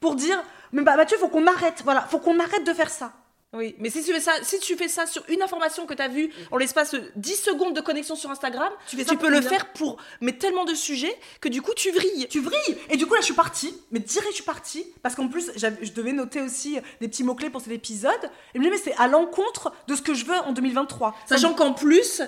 pour 0.00 0.14
dire, 0.14 0.42
mais 0.74 0.82
bah 0.82 0.96
Mathieu, 0.96 1.16
faut 1.18 1.28
qu'on 1.28 1.46
arrête, 1.46 1.82
voilà, 1.84 2.02
faut 2.02 2.18
qu'on 2.18 2.38
arrête 2.38 2.66
de 2.66 2.72
faire 2.74 2.90
ça. 2.90 3.12
Oui, 3.52 3.76
mais 3.78 3.88
si 3.88 4.02
tu 4.02 4.12
fais 4.12 4.18
ça, 4.18 4.32
si 4.42 4.58
tu 4.58 4.74
fais 4.76 4.88
ça 4.88 5.06
sur 5.06 5.22
une 5.28 5.40
information 5.40 5.86
que 5.86 5.94
tu 5.94 6.02
as 6.02 6.08
vue 6.08 6.28
en 6.50 6.56
l'espace 6.56 6.90
de 6.90 7.12
10 7.14 7.36
secondes 7.36 7.72
de 7.72 7.80
connexion 7.80 8.16
sur 8.16 8.28
Instagram, 8.28 8.72
Tu 8.88 8.96
peux 8.96 9.30
le 9.30 9.40
faire 9.40 9.72
pour 9.72 9.96
mais 10.20 10.32
tellement 10.32 10.64
de 10.64 10.74
sujets 10.74 11.16
que 11.40 11.48
du 11.48 11.62
coup 11.62 11.72
tu 11.76 11.92
vrilles. 11.92 12.26
Tu 12.28 12.40
vrilles 12.40 12.76
Et 12.90 12.96
du 12.96 13.06
coup 13.06 13.14
là 13.14 13.20
je 13.20 13.26
suis 13.26 13.34
partie, 13.34 13.72
mais 13.92 14.00
direct 14.00 14.30
je 14.30 14.36
suis 14.36 14.44
partie, 14.44 14.84
parce 15.02 15.14
qu'en 15.14 15.28
plus 15.28 15.52
je 15.56 15.92
devais 15.92 16.12
noter 16.12 16.40
aussi 16.40 16.78
des 17.00 17.06
petits 17.06 17.22
mots-clés 17.22 17.50
pour 17.50 17.60
cet 17.60 17.72
épisode, 17.72 18.30
et 18.54 18.58
me 18.58 18.64
dis 18.64 18.70
mais 18.70 18.78
c'est 18.78 18.96
à 18.96 19.06
l'encontre 19.06 19.72
de 19.86 19.94
ce 19.94 20.02
que 20.02 20.14
je 20.14 20.24
veux 20.24 20.36
en 20.38 20.50
2023. 20.52 21.14
Ça 21.26 21.36
Sachant 21.36 21.54
qu'en 21.54 21.72
plus, 21.74 22.22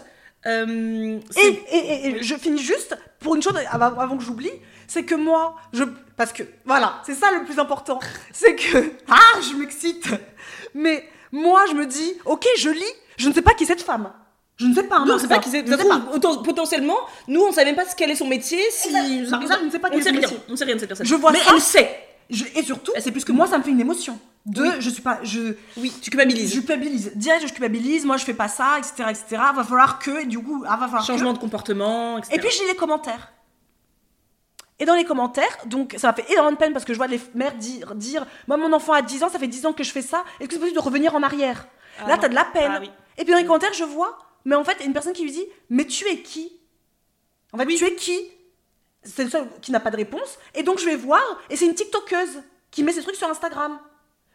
euh, 0.47 1.18
Et, 1.18 1.20
c'est- 1.30 1.62
et- 1.72 1.76
et- 1.76 2.07
et 2.18 2.22
je 2.22 2.34
finis 2.36 2.62
juste 2.62 2.97
pour 3.20 3.34
une 3.34 3.42
chose 3.42 3.55
avant, 3.70 3.99
avant 3.99 4.16
que 4.16 4.22
j'oublie, 4.24 4.53
c'est 4.86 5.03
que 5.05 5.14
moi, 5.14 5.57
je, 5.72 5.84
parce 6.16 6.32
que 6.32 6.42
voilà, 6.64 7.01
c'est 7.05 7.14
ça 7.14 7.32
le 7.32 7.44
plus 7.44 7.59
important, 7.59 7.99
c'est 8.32 8.55
que 8.55 8.92
ah, 9.09 9.40
je 9.42 9.57
m'excite, 9.57 10.07
mais 10.74 11.05
moi 11.32 11.64
je 11.68 11.74
me 11.74 11.86
dis, 11.86 12.14
ok, 12.24 12.47
je 12.59 12.70
lis, 12.70 12.84
je 13.16 13.28
ne 13.28 13.34
sais 13.34 13.42
pas 13.42 13.55
qui 13.55 13.64
est 13.64 13.66
cette 13.66 13.82
femme, 13.82 14.12
je 14.57 14.66
ne 14.66 14.74
sais 14.74 14.84
pas. 14.84 14.99
nous, 15.01 15.05
on 15.05 15.07
Marisa, 15.09 15.22
sait 15.22 15.34
pas 15.34 15.38
qui 15.40 15.51
c'est. 15.51 15.62
ne 15.62 16.42
potentiellement, 16.44 16.97
nous, 17.28 17.40
on 17.42 17.53
savait 17.53 17.66
même 17.66 17.76
pas 17.76 17.84
ce 17.84 17.97
quel 17.97 18.11
est 18.11 18.14
son 18.14 18.26
métier. 18.26 18.61
Si... 18.70 18.88
Exact. 18.88 19.59
Je 19.61 19.64
ne 19.66 19.70
sais 19.70 19.78
pas 19.78 19.88
on 19.88 19.90
quel 19.90 20.01
est 20.01 20.03
sait 20.03 20.09
son 20.11 20.14
rien. 20.14 20.20
métier. 20.20 20.38
On 20.49 20.57
sait 20.57 20.64
rien 20.64 20.74
de 20.76 20.80
cette 20.80 20.88
personne. 20.88 21.07
Je 21.07 21.14
vois 21.14 21.32
mais 21.32 21.40
ça. 21.40 21.51
elle 21.55 21.61
sait. 21.61 22.01
Je- 22.31 22.45
et 22.55 22.62
surtout, 22.62 22.93
sait 22.99 23.12
plus 23.12 23.24
que 23.24 23.33
moi, 23.33 23.47
ça 23.47 23.59
me 23.59 23.62
fait 23.62 23.70
une 23.70 23.81
émotion. 23.81 24.18
De, 24.47 24.62
Oui. 24.62 24.68
je 24.79 24.91
suis 24.91 25.03
pas, 25.03 25.18
je, 25.24 25.55
Oui, 25.77 25.93
tu 26.01 26.11
culpabilises. 26.11 26.51
je 26.51 26.59
culpabilise. 26.59 27.12
Direct, 27.16 27.47
je 27.49 27.53
culpabilise. 27.53 28.05
Moi, 28.05 28.16
je 28.16 28.24
fais 28.24 28.35
pas 28.35 28.47
ça, 28.49 28.79
etc., 28.79 29.05
etc. 29.11 29.43
Va 29.55 29.64
falloir 29.64 29.99
que, 29.99 30.22
et 30.22 30.27
du 30.27 30.39
coup, 30.39 30.62
ah, 30.66 30.77
va 30.77 30.87
falloir 30.87 31.01
que. 31.03 31.07
Changement 31.07 31.33
de 31.33 31.39
comportement, 31.39 32.18
etc. 32.18 32.35
Et 32.37 32.39
puis 32.39 32.49
lis 32.51 32.68
les 32.68 32.77
commentaires. 32.77 33.33
Et 34.79 34.85
dans 34.85 34.95
les 34.95 35.05
commentaires, 35.05 35.57
donc 35.66 35.95
ça 35.99 36.09
m'a 36.09 36.12
fait 36.14 36.31
énormément 36.31 36.53
de 36.53 36.59
peine 36.59 36.72
parce 36.74 36.85
que 36.85 36.93
je 36.93 36.99
vois 36.99 37.07
les 37.07 37.20
mères 37.35 37.55
dire, 37.55 37.95
dire 37.95 38.27
Moi, 38.47 38.57
mon 38.59 38.72
enfant 38.72 38.93
a 38.93 39.03
10 39.03 39.22
ans, 39.24 39.29
ça 39.31 39.39
fait 39.39 39.49
10 39.49 39.64
ans 39.66 39.72
que 39.72 39.83
je 39.83 39.91
fais 39.91 40.03
ça, 40.03 40.22
est-ce 40.39 40.49
que 40.49 40.55
c'est 40.55 40.61
possible 40.61 40.79
de 40.79 40.83
revenir 40.85 41.14
en 41.14 41.22
arrière? 41.22 41.66
Ah 41.99 42.09
Là, 42.09 42.18
t'as 42.18 42.29
de 42.29 42.35
la 42.35 42.45
peine. 42.45 42.72
Ah 42.74 42.79
oui. 42.81 42.91
Et 43.16 43.24
puis 43.24 43.33
dans 43.33 43.39
les 43.39 43.47
commentaires, 43.47 43.72
je 43.72 43.85
vois, 43.85 44.18
mais 44.45 44.55
en 44.55 44.64
fait, 44.64 44.74
il 44.74 44.81
y 44.81 44.83
a 44.83 44.87
une 44.87 44.93
personne 44.93 45.14
qui 45.14 45.22
lui 45.24 45.33
dit 45.33 45.45
Mais 45.70 45.87
tu 45.87 46.07
es 46.09 46.20
qui? 46.20 46.53
En 47.53 47.59
fait, 47.59 47.66
tu 47.66 47.85
es 47.85 47.95
qui? 47.95 48.20
C'est 49.07 49.24
le 49.24 49.30
seul 49.30 49.48
qui 49.62 49.70
n'a 49.72 49.80
pas 49.80 49.90
de 49.90 49.96
réponse. 49.96 50.38
Et 50.54 50.62
donc 50.62 50.78
je 50.78 50.84
vais 50.84 50.96
voir, 50.96 51.22
et 51.48 51.57
c'est 51.57 51.64
une 51.66 51.74
TikTokeuse 51.74 52.42
qui 52.70 52.82
met 52.82 52.92
ses 52.92 53.02
trucs 53.02 53.16
sur 53.16 53.28
Instagram. 53.30 53.78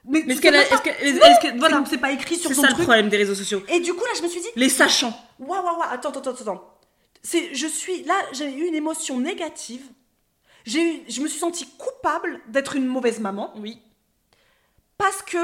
Mais, 0.06 0.20
est-ce 0.22 0.42
qu'elle 0.42 0.56
est-ce 0.56 0.82
qu'elle- 0.82 0.96
qu'elle- 1.42 1.60
voilà. 1.60 1.84
c'est- 1.86 1.92
c'est 1.92 1.98
pas 2.00 2.12
écrit 2.12 2.36
sur 2.38 2.50
C'est 2.50 2.56
son 2.56 2.62
ça 2.64 2.70
le 2.70 2.74
truc. 2.74 2.86
problème 2.86 3.10
des 3.10 3.18
réseaux 3.18 3.36
sociaux. 3.36 3.62
Et 3.70 3.80
du 3.82 3.94
coup, 3.94 4.04
là, 4.04 4.12
je 4.18 4.24
me 4.24 4.28
suis 4.28 4.42
dit 4.42 4.48
Les 4.56 4.70
sachants. 4.70 5.14
Waouh, 5.38 5.64
waouh, 5.64 5.78
waouh, 5.78 5.90
attends, 5.92 6.10
attends, 6.10 6.32
attends. 6.32 6.68
C'est, 7.22 7.54
je 7.54 7.68
suis, 7.68 8.02
là, 8.06 8.16
j'ai 8.32 8.46
eu 8.52 8.66
une 8.66 8.74
émotion 8.74 9.20
négative. 9.20 9.84
J'ai 10.66 11.04
je 11.08 11.22
me 11.22 11.28
suis 11.28 11.38
sentie 11.40 11.68
coupable 11.78 12.40
d'être 12.48 12.76
une 12.76 12.88
mauvaise 12.88 13.20
maman 13.20 13.54
Oui. 13.58 13.80
parce 14.98 15.22
que 15.22 15.38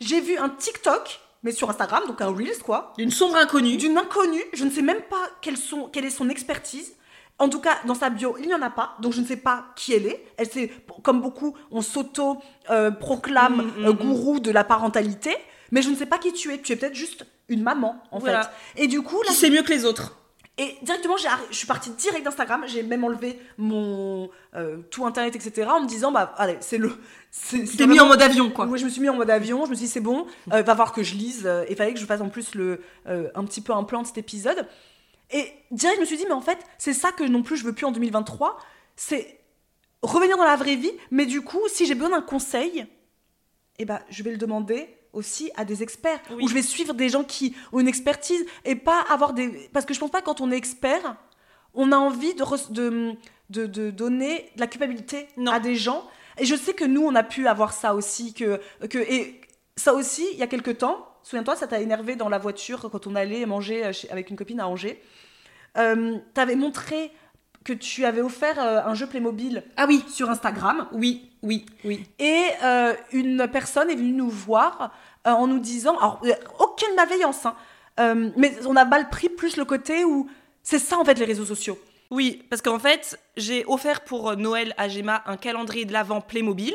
j'ai 0.00 0.20
vu 0.20 0.36
un 0.36 0.48
TikTok, 0.48 1.20
mais 1.42 1.52
sur 1.52 1.70
Instagram, 1.70 2.02
donc 2.06 2.20
un 2.20 2.28
Reels, 2.32 2.58
quoi, 2.64 2.92
D'une 2.98 3.10
sombre 3.10 3.36
inconnue. 3.36 3.76
d'une 3.76 3.96
inconnue. 3.98 4.42
Je 4.52 4.64
ne 4.64 4.70
sais 4.70 4.82
même 4.82 5.02
pas 5.02 5.28
quelles 5.40 5.56
sont, 5.56 5.88
quelle 5.88 6.04
est 6.04 6.10
son 6.10 6.28
expertise. 6.28 6.94
En 7.40 7.48
tout 7.48 7.60
cas, 7.60 7.76
dans 7.86 7.94
sa 7.96 8.10
bio, 8.10 8.36
il 8.40 8.46
n'y 8.46 8.54
en 8.54 8.62
a 8.62 8.70
pas, 8.70 8.94
donc 9.00 9.12
je 9.12 9.20
ne 9.20 9.26
sais 9.26 9.36
pas 9.36 9.66
qui 9.74 9.92
elle 9.92 10.06
est. 10.06 10.24
Elle 10.36 10.48
c'est 10.48 10.70
comme 11.02 11.20
beaucoup, 11.20 11.56
on 11.72 11.82
s'auto-proclame 11.82 13.56
Mm, 13.56 13.80
mm, 13.82 13.84
euh, 13.86 13.92
mm. 13.92 13.96
gourou 13.96 14.40
de 14.40 14.50
la 14.50 14.64
parentalité, 14.64 15.36
mais 15.72 15.82
je 15.82 15.90
ne 15.90 15.96
sais 15.96 16.06
pas 16.06 16.18
qui 16.18 16.32
tu 16.32 16.52
es. 16.52 16.58
Tu 16.60 16.72
es 16.72 16.76
peut-être 16.76 16.94
juste 16.94 17.26
une 17.48 17.62
maman, 17.62 17.96
en 18.10 18.18
Voilà. 18.18 18.42
fait. 18.44 18.82
Et 18.84 18.86
du 18.86 19.02
coup, 19.02 19.20
là, 19.22 19.28
Qui 19.28 19.34
sait 19.34 19.50
mieux 19.50 19.62
que 19.62 19.72
les 19.72 19.84
autres. 19.84 20.16
et 20.56 20.76
directement, 20.82 21.16
je 21.50 21.56
suis 21.56 21.66
partie 21.66 21.90
direct 21.90 22.24
d'Instagram. 22.24 22.62
J'ai 22.66 22.82
même 22.84 23.02
enlevé 23.04 23.38
mon 23.58 24.30
euh, 24.54 24.78
tout 24.90 25.04
internet, 25.04 25.34
etc. 25.34 25.68
En 25.70 25.80
me 25.80 25.88
disant, 25.88 26.12
bah, 26.12 26.32
allez, 26.38 26.56
c'est 26.60 26.78
le. 26.78 26.92
c'est- 27.32 27.86
mis 27.86 27.98
en 28.00 28.06
mode 28.06 28.22
avion, 28.22 28.50
quoi. 28.50 28.66
Oui, 28.66 28.78
je 28.78 28.84
me 28.84 28.90
suis 28.90 29.00
mis 29.00 29.08
en 29.08 29.14
mode 29.16 29.30
avion. 29.30 29.64
Je 29.66 29.70
me 29.70 29.74
suis 29.74 29.86
dit, 29.86 29.90
c'est 29.90 30.00
bon, 30.00 30.26
euh, 30.52 30.62
va 30.62 30.74
voir 30.74 30.92
que 30.92 31.02
je 31.02 31.14
lise. 31.16 31.42
euh, 31.46 31.64
et 31.68 31.74
fallait 31.74 31.92
que 31.92 31.98
je 32.00 32.06
fasse 32.06 32.20
en 32.20 32.28
plus 32.28 32.54
le, 32.54 32.80
euh, 33.08 33.28
un 33.34 33.44
petit 33.44 33.60
peu 33.60 33.72
un 33.72 33.82
plan 33.82 34.02
de 34.02 34.06
cet 34.06 34.18
épisode. 34.18 34.66
Et 35.30 35.52
direct, 35.70 35.96
je 35.96 36.00
me 36.02 36.06
suis 36.06 36.16
dit, 36.16 36.24
mais 36.26 36.32
en 36.34 36.40
fait, 36.40 36.58
c'est 36.78 36.92
ça 36.92 37.12
que 37.12 37.24
non 37.24 37.42
plus 37.42 37.56
je 37.56 37.64
veux 37.64 37.72
plus 37.74 37.86
en 37.86 37.92
2023. 37.92 38.58
C'est 38.96 39.40
revenir 40.02 40.36
dans 40.36 40.44
la 40.44 40.56
vraie 40.56 40.76
vie. 40.76 40.92
Mais 41.10 41.26
du 41.26 41.40
coup, 41.42 41.60
si 41.68 41.86
j'ai 41.86 41.94
besoin 41.94 42.10
d'un 42.10 42.22
conseil, 42.22 42.86
eh 43.78 43.84
ben, 43.84 44.00
je 44.10 44.22
vais 44.22 44.30
le 44.32 44.36
demander 44.38 44.88
aussi 45.12 45.50
à 45.56 45.64
des 45.64 45.82
experts. 45.82 46.20
Oui. 46.30 46.44
Ou 46.44 46.48
je 46.48 46.54
vais 46.54 46.62
suivre 46.62 46.92
des 46.94 47.08
gens 47.08 47.24
qui 47.24 47.54
ont 47.72 47.80
une 47.80 47.88
expertise 47.88 48.44
et 48.64 48.74
pas 48.76 49.00
avoir 49.08 49.32
des... 49.32 49.48
Parce 49.72 49.86
que 49.86 49.94
je 49.94 50.00
pense 50.00 50.10
pas 50.10 50.20
que 50.20 50.26
quand 50.26 50.40
on 50.40 50.50
est 50.50 50.56
expert, 50.56 51.16
on 51.72 51.90
a 51.92 51.96
envie 51.96 52.34
de, 52.34 52.42
re- 52.44 52.70
de, 52.72 53.14
de, 53.50 53.66
de 53.66 53.90
donner 53.90 54.50
de 54.56 54.60
la 54.60 54.66
culpabilité 54.66 55.28
Non. 55.36 55.52
à 55.52 55.60
des 55.60 55.74
gens. 55.76 56.04
Et 56.38 56.44
je 56.44 56.54
sais 56.56 56.74
que 56.74 56.84
nous, 56.84 57.02
on 57.02 57.14
a 57.14 57.22
pu 57.22 57.46
avoir 57.46 57.72
ça 57.72 57.94
aussi. 57.94 58.34
Que, 58.34 58.60
que, 58.90 58.98
et 58.98 59.40
ça 59.76 59.94
aussi, 59.94 60.26
il 60.32 60.38
y 60.38 60.42
a 60.42 60.46
quelques 60.48 60.78
temps, 60.78 61.06
souviens-toi, 61.24 61.56
ça 61.56 61.66
t'a 61.66 61.80
énervé 61.80 62.14
dans 62.14 62.28
la 62.28 62.38
voiture 62.38 62.88
quand 62.92 63.06
on 63.08 63.16
allait 63.16 63.44
manger 63.46 63.84
euh, 63.84 63.92
avec 64.10 64.30
une 64.30 64.36
copine 64.36 64.60
à 64.60 64.68
Angers. 64.68 65.02
Euh, 65.76 66.18
T'avais 66.34 66.54
montré 66.54 67.10
que 67.64 67.72
tu 67.72 68.04
avais 68.04 68.20
offert 68.20 68.58
euh, 68.60 68.80
un 68.84 68.94
jeu 68.94 69.06
Playmobil 69.08 69.64
Ah 69.76 69.86
oui. 69.88 70.04
sur 70.08 70.30
Instagram. 70.30 70.86
Oui, 70.92 71.30
oui, 71.42 71.66
oui. 71.84 72.06
Et 72.18 72.44
euh, 72.62 72.94
une 73.12 73.48
personne 73.50 73.90
est 73.90 73.96
venue 73.96 74.12
nous 74.12 74.30
voir 74.30 74.92
euh, 75.26 75.30
en 75.30 75.46
nous 75.46 75.58
disant, 75.58 75.96
alors 75.96 76.22
aucune 76.60 76.94
malveillance, 76.94 77.46
hein, 77.46 77.56
mais 78.36 78.54
on 78.66 78.76
a 78.76 78.84
mal 78.84 79.08
pris 79.08 79.28
plus 79.30 79.56
le 79.56 79.64
côté 79.64 80.04
où 80.04 80.28
c'est 80.62 80.78
ça 80.78 80.98
en 80.98 81.04
fait 81.04 81.18
les 81.18 81.24
réseaux 81.24 81.44
sociaux. 81.46 81.78
Oui, 82.10 82.42
parce 82.50 82.60
qu'en 82.60 82.78
fait, 82.78 83.18
j'ai 83.36 83.64
offert 83.66 84.02
pour 84.02 84.36
Noël 84.36 84.74
à 84.76 84.88
Gemma 84.88 85.22
un 85.26 85.36
calendrier 85.38 85.86
de 85.86 85.92
l'Avent 85.92 86.20
Playmobil. 86.20 86.74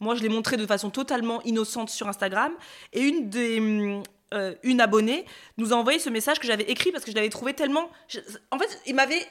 Moi, 0.00 0.14
je 0.14 0.22
l'ai 0.22 0.28
montré 0.28 0.56
de 0.56 0.66
façon 0.66 0.90
totalement 0.90 1.42
innocente 1.42 1.90
sur 1.90 2.08
Instagram. 2.08 2.52
Et 2.92 3.02
une 3.02 3.28
des. 3.30 3.58
hum, 3.60 4.02
euh, 4.32 4.54
une 4.62 4.80
abonnée 4.80 5.24
nous 5.56 5.72
a 5.72 5.76
envoyé 5.76 5.98
ce 5.98 6.08
message 6.08 6.38
que 6.38 6.46
j'avais 6.46 6.62
écrit 6.64 6.92
parce 6.92 7.04
que 7.04 7.10
je 7.10 7.16
l'avais 7.16 7.28
trouvé 7.30 7.52
tellement. 7.52 7.90
je- 8.08 8.20
En 8.52 8.58
fait, 8.58 8.80
il 8.86 8.94
m'avait 8.94 9.26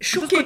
choqué. 0.00 0.36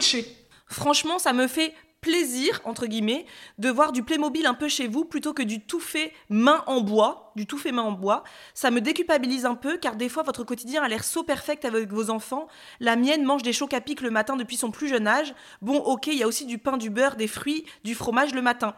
Franchement, 0.67 1.19
ça 1.19 1.33
me 1.33 1.47
fait 1.49 1.75
plaisir, 2.01 2.61
entre 2.65 2.87
guillemets, 2.87 3.27
de 3.59 3.69
voir 3.71 3.91
du 3.91 4.05
Playmobil 4.05 4.47
un 4.47 4.55
peu 4.55 4.69
chez 4.69 4.87
vous 4.87 5.05
plutôt 5.05 5.35
que 5.35 5.43
du 5.43 5.61
tout 5.61 5.81
fait 5.81 6.13
main 6.29 6.63
en 6.69 6.81
bois, 6.81 7.33
du 7.35 7.45
tout 7.45 7.59
fait 7.59 7.73
main 7.73 7.83
en 7.83 7.91
bois. 7.91 8.23
Ça 8.55 8.71
me 8.71 8.81
déculpabilise 8.81 9.45
un 9.45 9.57
peu 9.57 9.79
car 9.79 9.97
des 9.97 10.09
fois 10.09 10.23
votre 10.23 10.45
quotidien 10.45 10.85
a 10.85 10.89
l'air 10.89 11.03
so 11.03 11.25
perfect 11.25 11.65
avec 11.65 11.91
vos 11.91 12.11
enfants. 12.11 12.47
La 12.79 12.95
mienne 12.95 13.25
mange 13.25 13.43
des 13.43 13.53
chocs 13.53 13.75
à 13.75 13.81
pic 13.81 14.01
le 14.01 14.11
matin 14.11 14.37
depuis 14.37 14.57
son 14.57 14.71
plus 14.71 14.87
jeune 14.87 15.09
âge. 15.09 15.35
Bon, 15.61 15.77
ok, 15.79 16.07
il 16.07 16.15
y 16.19 16.23
a 16.23 16.29
aussi 16.29 16.47
du 16.47 16.59
pain, 16.59 16.77
du 16.77 16.89
beurre, 16.89 17.17
des 17.17 17.27
fruits, 17.27 17.65
du 17.83 17.97
fromage 17.97 18.33
le 18.33 18.43
matin. 18.43 18.77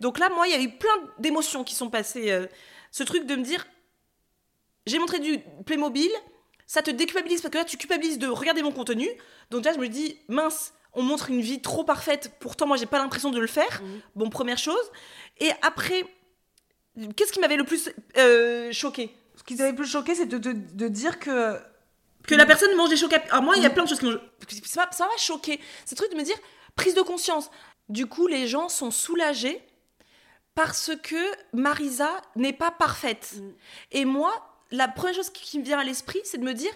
Donc 0.00 0.18
là, 0.18 0.28
moi, 0.30 0.46
il 0.48 0.52
y 0.52 0.56
a 0.56 0.60
eu 0.60 0.70
plein 0.70 0.94
d'émotions 1.18 1.62
qui 1.64 1.74
sont 1.74 1.90
passées. 1.90 2.30
euh, 2.30 2.46
ce 2.90 3.02
truc 3.04 3.26
de 3.26 3.36
me 3.36 3.42
dire, 3.42 3.66
j'ai 4.86 4.98
montré 4.98 5.18
du 5.18 5.38
Playmobil, 5.66 6.10
ça 6.66 6.82
te 6.82 6.90
déculpabilise 6.90 7.42
parce 7.42 7.52
que 7.52 7.58
là, 7.58 7.64
tu 7.64 7.76
culpabilises 7.76 8.18
de 8.18 8.26
regarder 8.28 8.62
mon 8.62 8.72
contenu. 8.72 9.08
Donc 9.50 9.64
là, 9.64 9.72
je 9.72 9.78
me 9.78 9.88
dis, 9.88 10.18
mince, 10.28 10.72
on 10.94 11.02
montre 11.02 11.30
une 11.30 11.40
vie 11.40 11.60
trop 11.60 11.84
parfaite, 11.84 12.32
pourtant 12.40 12.66
moi, 12.66 12.76
j'ai 12.76 12.86
pas 12.86 12.98
l'impression 12.98 13.30
de 13.30 13.38
le 13.38 13.46
faire. 13.46 13.82
Bon, 14.16 14.28
première 14.30 14.58
chose. 14.58 14.90
Et 15.38 15.50
après, 15.62 16.04
qu'est-ce 17.16 17.32
qui 17.32 17.40
m'avait 17.40 17.56
le 17.56 17.64
plus 17.64 17.90
euh, 18.16 18.72
choqué? 18.72 19.10
Ce 19.36 19.42
qui 19.44 19.56
t'avait 19.56 19.72
plus 19.74 19.86
choqué, 19.86 20.14
c'est 20.14 20.26
de, 20.26 20.38
de, 20.38 20.52
de 20.52 20.88
dire 20.88 21.18
que 21.18 21.56
Que 22.26 22.34
la 22.34 22.44
personne 22.46 22.74
mange 22.76 22.90
des 22.90 22.96
chocs. 22.96 23.12
Alors 23.30 23.42
moi, 23.42 23.54
il 23.56 23.62
y 23.62 23.66
a 23.66 23.70
plein 23.70 23.84
de 23.84 23.88
choses 23.88 24.00
qui 24.00 24.06
m'ont. 24.06 24.20
Ça 24.64 24.86
m'a- 25.06 25.16
choqué. 25.16 25.60
Ce 25.86 25.94
truc 25.94 26.10
de 26.10 26.16
me 26.16 26.22
dire, 26.22 26.36
prise 26.76 26.94
de 26.94 27.02
conscience. 27.02 27.50
Du 27.88 28.06
coup, 28.06 28.26
les 28.26 28.46
gens 28.46 28.68
sont 28.68 28.90
soulagés 28.90 29.60
parce 30.54 30.92
que 31.02 31.16
Marisa 31.52 32.20
n'est 32.36 32.52
pas 32.52 32.70
parfaite. 32.70 33.34
Mm. 33.36 33.50
Et 33.92 34.04
moi, 34.04 34.32
la 34.70 34.88
première 34.88 35.14
chose 35.14 35.30
qui 35.30 35.58
me 35.58 35.64
vient 35.64 35.78
à 35.78 35.84
l'esprit, 35.84 36.20
c'est 36.24 36.38
de 36.38 36.44
me 36.44 36.54
dire, 36.54 36.72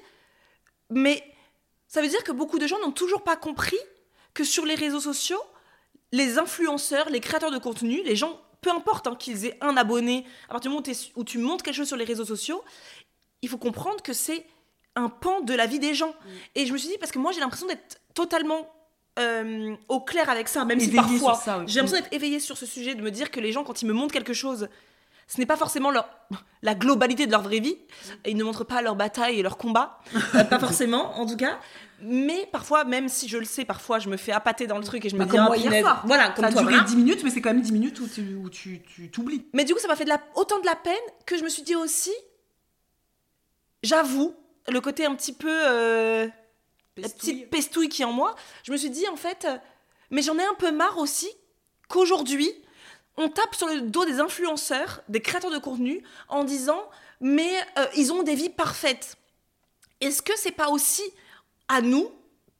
mais 0.91 1.22
ça 1.89 2.03
veut 2.03 2.09
dire 2.09 2.25
que 2.25 2.33
beaucoup 2.33 2.59
de 2.59 2.66
gens 2.66 2.81
n'ont 2.81 2.93
toujours 2.93 3.22
pas 3.22 3.37
compris 3.37 3.79
que 4.33 4.45
sur 4.45 4.64
les 4.66 4.75
réseaux 4.75 5.01
sociaux, 5.01 5.41
les 6.12 6.39
influenceurs, 6.39 7.09
les 7.09 7.20
créateurs 7.20 7.51
de 7.51 7.59
contenu, 7.59 8.03
les 8.03 8.16
gens, 8.16 8.41
peu 8.61 8.70
importe 8.70 9.07
hein, 9.07 9.16
qu'ils 9.16 9.47
aient 9.47 9.59
un 9.61 9.77
abonné, 9.77 10.25
à 10.49 10.53
partir 10.53 10.70
du 10.70 10.77
moment 10.77 10.87
où, 11.16 11.25
tu 11.25 11.39
montes 11.39 11.62
quelque 11.62 11.77
chose 11.77 11.89
sur 11.89 11.97
les 11.97 12.05
réseaux 12.05 12.25
sociaux, 12.25 12.64
il 13.43 13.49
faut 13.49 13.59
comprendre 13.59 14.03
que 14.03 14.12
c'est 14.12 14.47
un 14.97 15.09
pan 15.09 15.41
de 15.41 15.55
la 15.55 15.66
vie 15.66 15.79
des 15.79 15.95
gens. 15.95 16.14
Et 16.55 16.66
je 16.66 16.72
me 16.72 16.79
suis 16.79 16.89
dit, 16.89 16.99
parce 16.99 17.12
que 17.12 17.18
moi 17.18 17.33
j'ai 17.33 17.41
l'impression 17.41 17.66
d'être 17.66 18.01
totalement 18.14 18.72
euh, 19.19 19.75
au 19.89 20.01
clair 20.01 20.29
avec 20.29 20.49
ça, 20.49 20.65
même 20.65 20.81
si 20.81 20.91
parfois 20.91 21.41
oui. 21.59 21.65
j'ai 21.67 21.81
l'impression 21.81 22.03
d'être 22.03 22.12
éveillée 22.12 22.41
sur 22.41 22.57
ce 22.57 22.67
sujet, 22.67 22.95
de 22.95 23.03
me 23.03 23.11
dire 23.11 23.31
que 23.31 23.41
les 23.41 23.53
gens, 23.53 23.62
quand 23.65 23.81
ils 23.83 23.87
me 23.87 23.93
montrent 23.93 24.12
quelque 24.12 24.33
chose, 24.35 24.69
ce 25.29 25.39
n'est 25.39 25.47
pas 25.47 25.57
forcément 25.57 25.91
leur, 25.91 26.09
la 26.62 26.75
globalité 26.75 27.27
de 27.27 27.31
leur 27.31 27.43
vraie 27.43 27.61
vie. 27.61 27.79
Ils 28.27 28.37
ne 28.37 28.45
montrent 28.45 28.65
pas 28.65 28.83
leur 28.83 28.97
bataille 28.97 29.39
et 29.39 29.43
leur 29.43 29.57
combat. 29.57 29.99
Euh, 30.35 30.45
pas 30.45 30.59
forcément, 30.59 31.19
en 31.19 31.27
tout 31.27 31.37
cas. 31.37 31.59
Mais 32.03 32.47
parfois, 32.53 32.85
même 32.85 33.09
si 33.09 33.29
je 33.29 33.39
le 33.39 33.45
sais, 33.47 33.65
parfois 33.65 33.99
je 34.01 34.09
me 34.11 34.17
fais 34.19 34.33
appâter 34.33 34.67
dans 34.67 34.77
le 34.79 34.85
truc 34.85 35.05
et 35.05 35.09
je 35.09 35.15
me 35.15 35.21
Bah, 35.21 35.25
dis, 35.27 35.31
comme 35.31 35.41
ah, 35.41 35.47
moi 35.47 35.57
hier 35.57 35.67
punaise. 35.69 35.83
soir. 35.83 36.03
Voilà, 36.07 36.31
comme 36.31 36.45
ça 36.45 36.49
a 36.49 36.53
toi. 36.53 36.61
duré 36.62 36.75
voilà. 36.75 36.89
10 36.89 36.97
minutes, 36.97 37.21
mais 37.25 37.31
c'est 37.31 37.41
quand 37.41 37.51
même 37.55 37.62
10 37.62 37.73
minutes 37.73 38.01
où 38.01 38.09
tu 38.09 38.35
où 38.35 38.51
tu 38.51 38.83
tu 38.83 39.11
t'oublies. 39.11 39.47
Mais 39.55 39.65
du 39.65 39.73
coup, 39.73 39.79
ça 39.81 39.89
m'a 39.89 39.97
fait 39.97 40.05
de 40.05 40.11
la, 40.11 40.21
autant 40.35 40.59
de 40.61 40.67
la 40.67 40.75
peine 40.77 40.95
que 41.25 41.39
je 41.39 41.45
me 41.45 41.49
suis 41.49 41.62
dit 41.62 41.77
aussi, 41.77 42.12
j'avoue, 43.83 44.35
le 44.69 44.81
côté 44.81 45.07
un 45.07 45.15
petit 45.15 45.33
peu. 45.33 45.49
euh, 45.51 46.27
la 46.97 47.09
petite 47.09 47.51
pestouille 47.51 47.89
qui 47.89 48.03
est 48.03 48.05
en 48.05 48.13
moi, 48.13 48.37
je 48.63 48.73
me 48.73 48.77
suis 48.77 48.91
dit 48.91 49.07
en 49.09 49.17
fait, 49.17 49.45
euh, 49.45 49.57
mais 50.11 50.23
j'en 50.23 50.39
ai 50.39 50.45
un 50.45 50.55
peu 50.55 50.71
marre 50.71 50.99
aussi 50.99 51.29
qu'aujourd'hui, 51.89 52.53
on 53.17 53.29
tape 53.29 53.55
sur 53.55 53.69
le 53.69 53.81
dos 53.83 54.05
des 54.05 54.21
influenceurs, 54.21 55.03
des 55.09 55.21
créateurs 55.21 55.51
de 55.51 55.59
contenu, 55.59 56.03
en 56.29 56.45
disant, 56.45 56.89
mais 57.21 57.53
euh, 57.79 57.87
ils 57.97 58.13
ont 58.13 58.23
des 58.23 58.35
vies 58.35 58.51
parfaites. 58.51 59.17
Est-ce 60.01 60.23
que 60.23 60.33
c'est 60.37 60.53
pas 60.53 60.69
aussi 60.69 61.03
à 61.69 61.81
nous, 61.81 62.11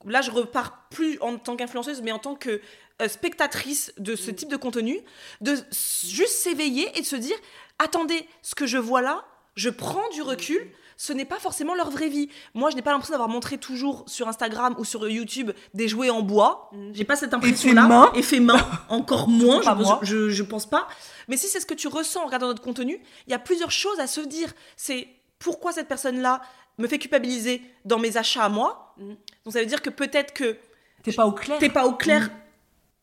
là 0.05 0.23
je 0.23 0.31
repars 0.31 0.89
plus 0.89 1.19
en 1.21 1.39
tant 1.39 1.57
qu'influenceuse, 1.57 2.03
mais 2.03 2.13
en 2.13 2.19
tant 2.19 2.35
que 2.35 2.61
euh, 3.03 3.09
spectatrice 3.09 3.93
de 3.99 4.15
ce 4.15 4.31
type 4.31 4.49
de 4.49 4.57
contenu, 4.57 5.01
de 5.41 5.57
juste 6.05 6.35
s'éveiller 6.35 6.97
et 6.97 7.01
de 7.01 7.07
se 7.07 7.17
dire, 7.17 7.37
attendez, 7.79 8.29
ce 8.43 8.55
que 8.55 8.67
je 8.67 8.79
vois 8.79 9.03
là, 9.03 9.25
je 9.57 9.71
prends 9.71 10.09
du 10.11 10.23
recul, 10.23 10.73
ce 10.97 11.13
n'est 11.13 11.25
pas 11.25 11.39
forcément 11.39 11.75
leur 11.75 11.91
vraie 11.91 12.09
vie. 12.09 12.29
Moi, 12.55 12.71
je 12.71 12.77
n'ai 12.77 12.83
pas 12.83 12.93
l'impression 12.93 13.13
d'avoir 13.13 13.29
montré 13.29 13.59
toujours 13.59 14.05
sur 14.07 14.29
Instagram 14.29 14.75
ou 14.79 14.85
sur 14.85 15.09
YouTube 15.09 15.51
des 15.75 15.89
jouets 15.89 16.11
en 16.11 16.23
bois. 16.23 16.71
J'ai 16.93 17.05
pas 17.05 17.17
cette 17.17 17.35
impression-là. 17.35 17.83
main. 17.87 18.13
Effet 18.15 18.41
main, 18.41 18.65
encore 18.89 19.29
moins, 19.29 19.63
je, 19.63 19.71
moi. 19.71 20.01
je, 20.03 20.31
je 20.31 20.43
pense 20.43 20.67
pas. 20.67 20.87
Mais 21.29 21.37
si 21.37 21.49
c'est 21.49 21.61
ce 21.61 21.67
que 21.67 21.75
tu 21.75 21.89
ressens 21.89 22.23
en 22.23 22.27
regardant 22.27 22.47
notre 22.49 22.63
contenu, 22.63 23.01
il 23.27 23.31
y 23.31 23.35
a 23.35 23.39
plusieurs 23.39 23.71
choses 23.71 23.99
à 24.01 24.07
se 24.07 24.21
dire. 24.21 24.53
C'est 24.77 25.09
pourquoi 25.39 25.73
cette 25.73 25.89
personne-là 25.89 26.41
me 26.79 26.89
fait 26.89 26.99
culpabiliser 26.99 27.63
dans 27.85 27.99
mes 27.99 28.17
achats 28.17 28.45
à 28.45 28.49
moi. 28.49 28.95
Mm. 28.99 29.09
Donc 29.45 29.53
ça 29.53 29.61
veut 29.61 29.67
dire 29.67 29.83
que 29.83 29.91
peut-être 29.91 30.33
que 30.33 30.57
T'es 31.03 31.13
pas 31.13 31.27
au 31.27 31.33
clair. 31.33 31.59
t'es 31.59 31.69
pas 31.69 31.87
au 31.87 31.93
clair. 31.93 32.31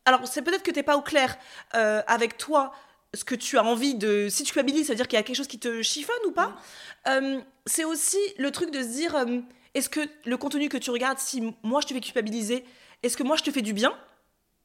Alors, 0.06 0.26
c'est 0.28 0.42
peut-être 0.42 0.64
que 0.64 0.72
t'es 0.72 0.82
pas 0.84 0.98
au 0.98 1.02
clair 1.02 1.38
euh, 1.76 2.02
avec 2.08 2.38
toi, 2.38 2.74
ce 3.14 3.24
que 3.26 3.36
tu 3.36 3.58
as 3.58 3.64
envie 3.64 3.96
de. 3.96 4.28
Si 4.30 4.44
tu 4.44 4.54
culpabilises, 4.54 4.88
ça 4.88 4.94
veut 4.94 4.98
dire 4.98 5.08
qu'il 5.08 5.18
y 5.18 5.20
a 5.20 5.24
quelque 5.24 5.36
chose 5.36 5.48
qui 5.48 5.60
te 5.60 5.82
chiffonne 5.82 6.16
ou 6.28 6.32
pas. 6.32 6.56
Euh, 7.08 7.40
c'est 7.66 7.84
aussi 7.84 8.18
le 8.38 8.52
truc 8.52 8.72
de 8.72 8.82
se 8.82 8.88
dire 8.88 9.16
euh, 9.16 9.40
est-ce 9.74 9.90
que 9.90 10.02
le 10.26 10.38
contenu 10.38 10.70
que 10.70 10.78
tu 10.78 10.92
regardes, 10.92 11.20
si 11.20 11.54
moi 11.64 11.82
je 11.82 11.88
te 11.88 11.94
fais 11.94 12.00
culpabiliser, 12.02 12.64
est-ce 13.04 13.18
que 13.18 13.24
moi 13.24 13.36
je 13.36 13.44
te 13.44 13.52
fais 13.52 13.62
du 13.62 13.74
bien 13.74 13.94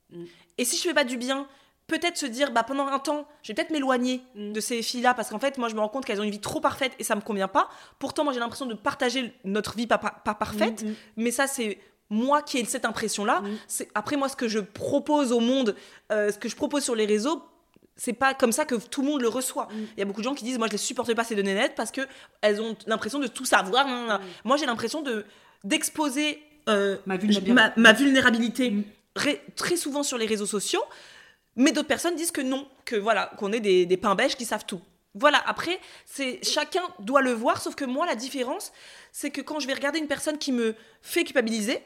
Mm. 0.09 0.23
Et 0.59 0.65
si 0.65 0.77
je 0.77 0.83
fais 0.83 0.95
pas 0.95 1.03
du 1.03 1.17
bien, 1.17 1.49
peut-être 1.89 2.17
se 2.17 2.27
dire 2.27 2.53
bah 2.53 2.63
pendant 2.63 2.87
un 2.87 3.01
temps, 3.01 3.27
je 3.43 3.49
vais 3.49 3.55
peut-être 3.55 3.73
m'éloigner 3.73 4.23
Mm. 4.37 4.53
de 4.53 4.61
ces 4.61 4.81
filles-là 4.83 5.15
parce 5.15 5.31
qu'en 5.31 5.41
fait, 5.41 5.59
moi 5.59 5.69
je 5.69 5.75
me 5.75 5.81
rends 5.81 5.89
compte 5.89 6.05
qu'elles 6.05 6.21
ont 6.21 6.25
une 6.25 6.31
vie 6.31 6.41
trop 6.41 6.61
parfaite 6.61 6.93
et 7.01 7.03
ça 7.03 7.17
me 7.17 7.21
convient 7.21 7.49
pas. 7.49 7.69
Pourtant, 7.99 8.23
moi 8.23 8.33
j'ai 8.33 8.39
l'impression 8.39 8.67
de 8.67 8.75
partager 8.75 9.35
notre 9.43 9.75
vie 9.77 9.89
pas, 9.89 9.99
pas, 9.99 10.11
pas 10.25 10.35
parfaite, 10.35 10.85
Mhm. 10.85 10.95
mais 11.17 11.33
ça 11.33 11.49
c'est 11.49 11.81
moi 12.09 12.41
qui 12.43 12.59
ai 12.59 12.65
cette 12.65 12.85
impression-là. 12.85 13.41
Mm. 13.41 13.59
C'est 13.67 13.89
après 13.97 14.17
moi 14.17 14.29
ce 14.29 14.37
que 14.37 14.47
je 14.47 14.61
propose 14.61 15.33
au 15.33 15.41
monde, 15.41 15.75
euh, 16.13 16.31
ce 16.31 16.39
que 16.39 16.49
je 16.49 16.55
propose 16.55 16.85
sur 16.85 16.95
les 16.95 17.05
réseaux. 17.07 17.43
C'est 17.97 18.13
pas 18.13 18.35
comme 18.35 18.53
ça 18.53 18.65
que 18.67 18.75
tout 18.75 19.01
le 19.03 19.09
monde 19.09 19.23
le 19.23 19.29
reçoit. 19.29 19.67
Mm. 19.73 19.77
Il 19.97 19.99
y 20.01 20.03
a 20.03 20.05
beaucoup 20.05 20.21
de 20.21 20.25
gens 20.25 20.35
qui 20.35 20.45
disent 20.45 20.59
moi 20.59 20.67
je 20.67 20.73
les 20.73 20.79
supporte 20.79 21.13
pas 21.15 21.25
ces 21.25 21.35
données 21.35 21.55
nettes 21.55 21.75
parce 21.77 21.91
que 21.91 22.03
elles 22.43 22.61
ont 22.61 22.77
l'impression 22.87 23.19
de 23.19 23.27
tout 23.27 23.45
savoir. 23.47 23.87
nan. 23.87 24.21
Moi 24.45 24.57
j'ai 24.57 24.67
l'impression 24.67 25.01
de 25.03 25.25
d'exposer 25.65 26.43
euh, 26.69 26.97
Ma 27.07 27.17
vulnérabilité. 27.17 27.53
ma, 27.53 27.73
ma 27.77 27.93
vulnérabilité 27.93 28.71
Mm. 28.71 28.85
ré- 29.17 29.43
très 29.57 29.77
souvent 29.77 30.03
sur 30.03 30.19
les 30.19 30.27
réseaux 30.27 30.47
sociaux, 30.47 30.83
mais 31.57 31.73
d'autres 31.73 31.89
personnes 31.89 32.17
disent 32.17 32.31
que 32.33 32.41
non, 32.43 32.69
que 32.85 32.97
voilà, 32.97 33.33
qu'on 33.39 33.53
est 33.53 33.61
des, 33.61 33.87
des 33.87 33.97
pains 33.97 34.15
bêches 34.15 34.37
qui 34.37 34.45
savent 34.45 34.67
tout. 34.67 34.81
Voilà, 35.15 35.43
après, 35.47 35.81
c'est 36.05 36.41
chacun 36.45 36.83
doit 36.99 37.23
le 37.23 37.33
voir, 37.33 37.63
sauf 37.63 37.75
que 37.75 37.87
moi, 37.87 38.05
la 38.05 38.15
différence, 38.15 38.73
c'est 39.13 39.31
que 39.31 39.41
quand 39.41 39.59
je 39.61 39.67
vais 39.67 39.73
regarder 39.73 39.99
une 39.99 40.09
personne 40.09 40.37
qui 40.37 40.53
me 40.53 40.75
fait 41.01 41.25
culpabiliser, 41.25 41.81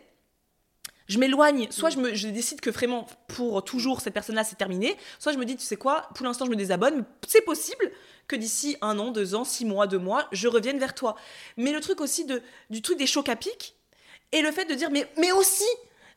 je 1.10 1.18
m'éloigne. 1.18 1.66
Soit 1.70 1.90
je, 1.90 1.98
me, 1.98 2.14
je 2.14 2.28
décide 2.28 2.60
que 2.62 2.70
vraiment, 2.70 3.06
pour 3.28 3.62
toujours, 3.64 4.00
cette 4.00 4.14
personne-là, 4.14 4.44
c'est 4.44 4.56
terminé. 4.56 4.96
Soit 5.18 5.32
je 5.32 5.38
me 5.38 5.44
dis, 5.44 5.56
tu 5.56 5.64
sais 5.64 5.76
quoi, 5.76 6.08
pour 6.14 6.24
l'instant, 6.24 6.46
je 6.46 6.50
me 6.50 6.56
désabonne. 6.56 6.98
mais 6.98 7.04
C'est 7.26 7.42
possible 7.42 7.90
que 8.28 8.36
d'ici 8.36 8.76
un 8.80 8.98
an, 8.98 9.10
deux 9.10 9.34
ans, 9.34 9.44
six 9.44 9.64
mois, 9.64 9.86
deux 9.88 9.98
mois, 9.98 10.28
je 10.32 10.46
revienne 10.48 10.78
vers 10.78 10.94
toi. 10.94 11.16
Mais 11.56 11.72
le 11.72 11.80
truc 11.80 12.00
aussi 12.00 12.24
de, 12.24 12.40
du 12.70 12.80
truc 12.80 12.96
des 12.96 13.06
chocs 13.08 13.28
à 13.28 13.34
pic, 13.36 13.74
et 14.32 14.40
le 14.40 14.52
fait 14.52 14.64
de 14.66 14.74
dire, 14.74 14.90
mais, 14.92 15.06
mais 15.18 15.32
aussi, 15.32 15.66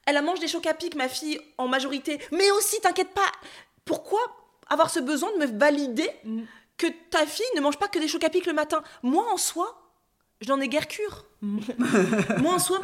elle 0.06 0.16
a 0.18 0.22
mange 0.22 0.40
des 0.40 0.48
chocs 0.48 0.68
à 0.68 0.76
pic, 0.76 0.94
ma 0.96 1.10
fille, 1.10 1.40
en 1.58 1.68
majorité. 1.68 2.20
Mais 2.32 2.52
aussi, 2.52 2.80
t'inquiète 2.82 3.14
pas. 3.16 3.32
Pourquoi 3.86 4.20
avoir 4.70 4.92
ce 4.92 5.00
besoin 5.00 5.32
de 5.34 5.38
me 5.46 5.58
valider 5.60 6.10
Mm. 6.24 6.44
que 6.78 6.88
ta 7.10 7.26
fille 7.26 7.46
ne 7.56 7.62
mange 7.62 7.78
pas 7.80 7.88
que 7.88 7.98
des 8.00 8.08
chocs 8.08 8.24
à 8.24 8.30
pic 8.30 8.46
le 8.46 8.54
matin? 8.54 8.84
Moi, 9.02 9.26
en 9.34 9.38
soi, 9.38 9.92
je 10.42 10.50
n'en 10.50 10.62
ai 10.62 10.68
guère 10.68 10.88
cure. 10.88 11.26
Moi, 11.42 12.54
en 12.54 12.60
soi, 12.60 12.80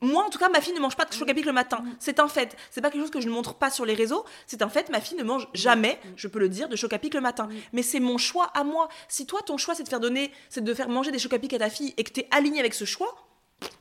moi, 0.00 0.24
en 0.24 0.30
tout 0.30 0.38
cas, 0.38 0.48
ma 0.48 0.60
fille 0.60 0.74
ne 0.74 0.80
mange 0.80 0.96
pas 0.96 1.04
de 1.04 1.12
choc 1.12 1.28
à 1.28 1.34
pic 1.34 1.44
le 1.44 1.52
matin. 1.52 1.82
C'est 1.98 2.20
un 2.20 2.28
fait. 2.28 2.56
C'est 2.70 2.80
pas 2.80 2.90
quelque 2.90 3.02
chose 3.02 3.10
que 3.10 3.20
je 3.20 3.28
ne 3.28 3.32
montre 3.32 3.54
pas 3.54 3.70
sur 3.70 3.84
les 3.84 3.94
réseaux. 3.94 4.24
C'est 4.46 4.62
un 4.62 4.68
fait. 4.68 4.90
Ma 4.90 5.00
fille 5.00 5.16
ne 5.18 5.24
mange 5.24 5.48
jamais, 5.54 6.00
je 6.14 6.28
peux 6.28 6.38
le 6.38 6.48
dire, 6.48 6.68
de 6.68 6.76
choc 6.76 6.92
à 6.92 6.98
pic 6.98 7.14
le 7.14 7.20
matin. 7.20 7.48
Mais 7.72 7.82
c'est 7.82 7.98
mon 7.98 8.16
choix 8.16 8.50
à 8.54 8.62
moi. 8.62 8.88
Si 9.08 9.26
toi, 9.26 9.40
ton 9.42 9.56
choix, 9.56 9.74
c'est 9.74 9.82
de 9.82 9.88
faire 9.88 10.00
donner, 10.00 10.32
c'est 10.50 10.62
de 10.62 10.74
faire 10.74 10.88
manger 10.88 11.10
des 11.10 11.18
chocs 11.18 11.32
à 11.32 11.38
pic 11.38 11.52
à 11.52 11.58
ta 11.58 11.70
fille 11.70 11.94
et 11.96 12.04
que 12.04 12.12
tu 12.12 12.20
es 12.20 12.28
aligné 12.30 12.60
avec 12.60 12.74
ce 12.74 12.84
choix, 12.84 13.12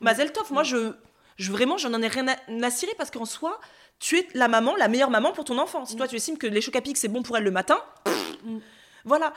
Mazel 0.02 0.32
tov. 0.32 0.52
Moi, 0.52 0.64
je, 0.64 0.94
je 1.38 1.52
vraiment, 1.52 1.78
j'en 1.78 1.94
en 1.94 2.02
ai 2.02 2.08
rien 2.08 2.28
à, 2.28 2.70
cirer 2.72 2.94
parce 2.98 3.12
qu'en 3.12 3.26
soi, 3.26 3.60
tu 4.00 4.18
es 4.18 4.28
la 4.34 4.48
maman, 4.48 4.76
la 4.76 4.88
meilleure 4.88 5.12
maman 5.12 5.34
pour 5.34 5.46
ton 5.46 5.60
enfant. 5.60 5.86
Si 5.86 5.96
toi, 5.96 6.08
tu 6.08 6.16
estimes 6.16 6.38
que 6.38 6.48
les 6.48 6.62
chocs 6.62 6.76
à 6.76 6.82
pic, 6.82 6.98
c'est 6.98 7.08
bon 7.08 7.22
pour 7.22 7.38
elle 7.38 7.44
le 7.44 7.52
matin, 7.52 7.78
voilà. 9.06 9.34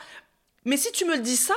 Mais 0.65 0.77
si 0.77 0.91
tu 0.91 1.05
me 1.05 1.15
le 1.15 1.21
dis 1.21 1.37
ça, 1.37 1.55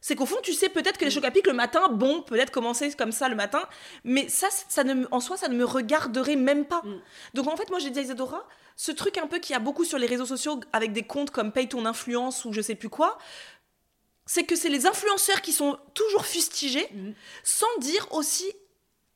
c'est 0.00 0.16
qu'au 0.16 0.26
fond, 0.26 0.38
tu 0.42 0.52
sais 0.54 0.68
peut-être 0.68 0.98
que 0.98 1.04
les 1.04 1.10
chocs 1.10 1.24
à 1.24 1.30
pic 1.30 1.46
le 1.46 1.52
matin, 1.52 1.88
bon, 1.88 2.22
peut-être 2.22 2.50
commencer 2.50 2.90
comme 2.92 3.12
ça 3.12 3.28
le 3.28 3.34
matin, 3.36 3.62
mais 4.04 4.28
ça, 4.28 4.48
ça 4.50 4.82
ne, 4.82 5.06
en 5.10 5.20
soi, 5.20 5.36
ça 5.36 5.48
ne 5.48 5.56
me 5.56 5.64
regarderait 5.64 6.36
même 6.36 6.64
pas. 6.64 6.82
Mm. 6.82 7.00
Donc 7.34 7.48
en 7.48 7.56
fait, 7.56 7.68
moi, 7.70 7.78
j'ai 7.78 7.90
dit 7.90 7.98
à 7.98 8.02
Isadora, 8.02 8.46
ce 8.76 8.92
truc 8.92 9.18
un 9.18 9.26
peu 9.26 9.38
qu'il 9.38 9.52
y 9.52 9.56
a 9.56 9.60
beaucoup 9.60 9.84
sur 9.84 9.98
les 9.98 10.06
réseaux 10.06 10.24
sociaux 10.26 10.60
avec 10.72 10.92
des 10.92 11.02
comptes 11.02 11.30
comme 11.30 11.52
Paye 11.52 11.68
ton 11.68 11.84
influence 11.84 12.46
ou 12.46 12.52
je 12.52 12.62
sais 12.62 12.74
plus 12.74 12.88
quoi, 12.88 13.18
c'est 14.24 14.44
que 14.44 14.56
c'est 14.56 14.70
les 14.70 14.86
influenceurs 14.86 15.42
qui 15.42 15.52
sont 15.52 15.78
toujours 15.92 16.24
fustigés, 16.24 16.88
Mm. 16.92 17.12
sans 17.44 17.78
dire 17.80 18.06
aussi 18.12 18.50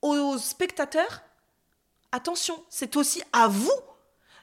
aux 0.03 0.37
spectateurs, 0.37 1.23
attention, 2.13 2.63
c'est 2.69 2.97
aussi 2.97 3.23
à 3.33 3.49
vous 3.49 3.73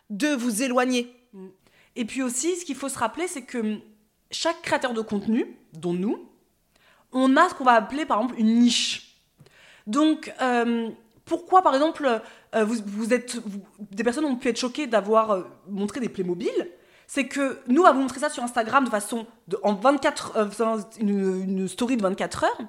de 0.09 0.29
vous 0.29 0.63
éloigner. 0.63 1.15
Et 1.95 2.05
puis 2.05 2.23
aussi, 2.23 2.55
ce 2.55 2.65
qu'il 2.65 2.75
faut 2.75 2.89
se 2.89 2.97
rappeler, 2.97 3.27
c'est 3.27 3.43
que 3.43 3.79
chaque 4.31 4.61
créateur 4.61 4.93
de 4.93 5.01
contenu, 5.01 5.57
dont 5.73 5.93
nous, 5.93 6.30
on 7.13 7.35
a 7.37 7.49
ce 7.49 7.53
qu'on 7.55 7.63
va 7.63 7.73
appeler 7.73 8.05
par 8.05 8.19
exemple 8.19 8.39
une 8.39 8.59
niche. 8.59 9.15
Donc, 9.87 10.33
euh, 10.41 10.89
pourquoi 11.25 11.61
par 11.61 11.73
exemple, 11.73 12.21
euh, 12.55 12.63
vous, 12.65 12.75
vous 12.85 13.13
êtes, 13.13 13.35
vous- 13.35 13.61
des 13.79 14.03
personnes 14.03 14.25
ont 14.25 14.35
pu 14.35 14.49
être 14.49 14.59
choquées 14.59 14.87
d'avoir 14.87 15.31
euh, 15.31 15.43
montré 15.69 15.99
des 15.99 16.09
Playmobil 16.09 16.51
c'est 17.07 17.27
que 17.27 17.59
nous 17.67 17.85
avons 17.85 17.99
montré 18.03 18.21
ça 18.21 18.29
sur 18.29 18.41
Instagram 18.41 18.85
de 18.85 18.89
façon 18.89 19.27
de, 19.49 19.57
en 19.63 19.73
24 19.73 20.33
euh, 20.37 20.49
faisant 20.49 20.77
une, 20.97 21.43
une 21.43 21.67
story 21.67 21.97
de 21.97 22.01
24 22.03 22.45
heures 22.45 22.61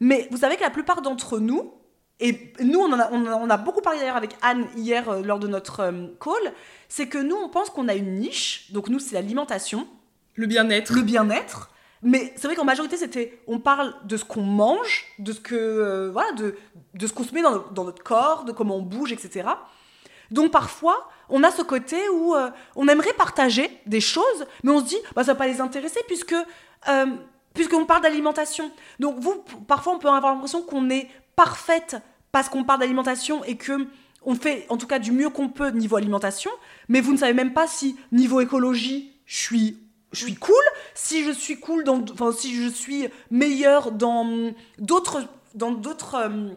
mais 0.00 0.26
vous 0.32 0.38
savez 0.38 0.56
que 0.56 0.62
la 0.62 0.70
plupart 0.70 1.02
d'entre 1.02 1.38
nous 1.38 1.72
et 2.18 2.52
nous 2.60 2.80
on 2.80 2.92
en 2.92 2.98
a, 2.98 3.08
on 3.12 3.24
en 3.26 3.48
a- 3.48 3.58
on 3.60 3.62
beaucoup 3.64 3.80
parlé 3.80 4.00
d'ailleurs 4.00 4.16
avec 4.16 4.34
Anne 4.42 4.66
hier 4.76 5.22
lors 5.22 5.38
de 5.38 5.46
notre 5.46 5.92
call 6.20 6.52
c'est 6.88 7.06
que 7.06 7.18
nous 7.18 7.36
on 7.36 7.48
pense 7.48 7.70
qu'on 7.70 7.86
a 7.86 7.94
une 7.94 8.18
niche 8.18 8.72
donc 8.72 8.88
nous 8.88 8.98
c'est 8.98 9.14
l'alimentation 9.14 9.86
Le 10.34 10.46
bien-être. 10.48 10.92
le 10.92 11.02
bien-être. 11.02 11.70
Mais 12.02 12.32
c'est 12.36 12.46
vrai 12.46 12.56
qu'en 12.56 12.64
majorité, 12.64 12.96
c'était, 12.96 13.40
on 13.46 13.58
parle 13.58 13.94
de 14.04 14.16
ce 14.16 14.24
qu'on 14.24 14.42
mange, 14.42 15.04
de 15.18 15.32
ce 15.32 15.40
que, 15.40 15.54
euh, 15.54 16.10
voilà, 16.10 16.32
de, 16.32 16.56
de 16.94 17.06
ce 17.06 17.12
qu'on 17.12 17.24
se 17.24 17.34
met 17.34 17.42
dans, 17.42 17.58
dans 17.72 17.84
notre 17.84 18.02
corps, 18.02 18.44
de 18.44 18.52
comment 18.52 18.76
on 18.76 18.82
bouge, 18.82 19.12
etc. 19.12 19.48
Donc 20.30 20.50
parfois, 20.50 21.08
on 21.28 21.42
a 21.42 21.50
ce 21.50 21.62
côté 21.62 21.96
où 22.08 22.34
euh, 22.34 22.50
on 22.76 22.88
aimerait 22.88 23.12
partager 23.12 23.70
des 23.86 24.00
choses, 24.00 24.46
mais 24.62 24.70
on 24.70 24.80
se 24.80 24.84
dit, 24.84 24.98
bah, 25.14 25.24
ça 25.24 25.32
va 25.32 25.38
pas 25.38 25.46
les 25.46 25.60
intéresser 25.60 26.00
puisque 26.06 26.34
euh, 26.88 27.06
puisqu'on 27.54 27.84
parle 27.84 28.02
d'alimentation. 28.02 28.70
Donc 28.98 29.18
vous, 29.18 29.44
parfois, 29.66 29.94
on 29.94 29.98
peut 29.98 30.08
avoir 30.08 30.32
l'impression 30.32 30.62
qu'on 30.62 30.88
est 30.88 31.08
parfaite 31.36 31.96
parce 32.32 32.48
qu'on 32.48 32.64
parle 32.64 32.80
d'alimentation 32.80 33.42
et 33.44 33.56
que 33.56 33.86
on 34.22 34.34
fait, 34.34 34.66
en 34.68 34.76
tout 34.76 34.86
cas, 34.86 34.98
du 34.98 35.12
mieux 35.12 35.30
qu'on 35.30 35.48
peut 35.48 35.70
niveau 35.70 35.96
alimentation, 35.96 36.50
mais 36.88 37.00
vous 37.00 37.12
ne 37.12 37.16
savez 37.16 37.32
même 37.32 37.54
pas 37.54 37.66
si 37.66 37.96
niveau 38.12 38.40
écologie, 38.40 39.12
je 39.24 39.36
suis, 39.36 39.78
je 40.12 40.24
suis 40.24 40.34
cool, 40.34 40.54
si 40.94 41.24
je 41.24 41.30
suis 41.30 41.58
cool 41.60 41.84
dans, 41.84 42.02
enfin, 42.12 42.32
si 42.32 42.54
je 42.54 42.68
suis 42.68 43.08
meilleure 43.30 43.92
dans 43.92 44.52
d'autres, 44.78 45.22
dans 45.54 45.70
d'autres 45.70 46.14
euh, 46.16 46.48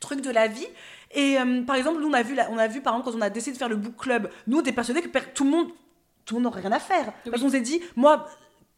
trucs 0.00 0.20
de 0.20 0.30
la 0.30 0.48
vie. 0.48 0.66
Et 1.12 1.38
euh, 1.38 1.62
par 1.62 1.76
exemple, 1.76 2.00
nous, 2.00 2.08
on 2.08 2.12
a 2.12 2.22
vu, 2.22 2.34
la- 2.34 2.50
on 2.50 2.58
a 2.58 2.66
vu, 2.66 2.80
par 2.80 2.94
exemple, 2.94 3.10
quand 3.12 3.16
on 3.18 3.22
a 3.22 3.30
décidé 3.30 3.52
de 3.54 3.58
faire 3.58 3.68
le 3.68 3.76
book 3.76 3.96
club, 3.96 4.30
nous, 4.46 4.58
on 4.58 4.60
était 4.60 4.72
persuadés 4.72 5.02
que 5.02 5.18
tout 5.34 5.44
le 5.44 5.50
monde, 5.50 5.68
tout 6.24 6.34
le 6.34 6.40
monde 6.42 6.44
n'aurait 6.52 6.60
rien 6.62 6.72
à 6.72 6.80
faire. 6.80 7.12
Parce 7.30 7.40
qu'on 7.42 7.50
s'est 7.50 7.60
dit, 7.60 7.80
moi, 7.94 8.26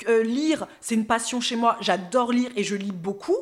euh, 0.09 0.23
lire, 0.23 0.67
c'est 0.81 0.95
une 0.95 1.07
passion 1.07 1.41
chez 1.41 1.57
moi, 1.57 1.77
j'adore 1.81 2.31
lire 2.33 2.51
et 2.55 2.63
je 2.65 2.77
lis 2.77 2.93
beaucoup. 2.93 3.37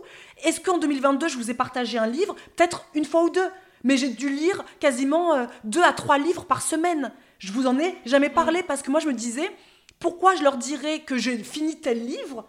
Est-ce 0.44 0.60
qu'en 0.60 0.78
2022, 0.78 1.28
je 1.28 1.36
vous 1.36 1.50
ai 1.50 1.54
partagé 1.54 1.98
un 1.98 2.06
livre? 2.06 2.34
Peut-être 2.56 2.86
une 2.94 3.04
fois 3.04 3.24
ou 3.24 3.30
deux. 3.30 3.48
Mais 3.84 3.96
j'ai 3.96 4.08
dû 4.08 4.28
lire 4.30 4.64
quasiment 4.80 5.46
deux 5.64 5.82
à 5.82 5.92
trois 5.92 6.18
livres 6.18 6.44
par 6.46 6.62
semaine. 6.62 7.12
Je 7.38 7.52
vous 7.52 7.66
en 7.66 7.78
ai 7.78 7.94
jamais 8.06 8.30
parlé 8.30 8.62
parce 8.62 8.82
que 8.82 8.90
moi, 8.90 9.00
je 9.00 9.06
me 9.06 9.12
disais, 9.12 9.48
pourquoi 9.98 10.34
je 10.34 10.42
leur 10.42 10.56
dirais 10.56 11.00
que 11.00 11.16
j'ai 11.16 11.38
fini 11.38 11.80
tel 11.80 12.04
livre, 12.04 12.46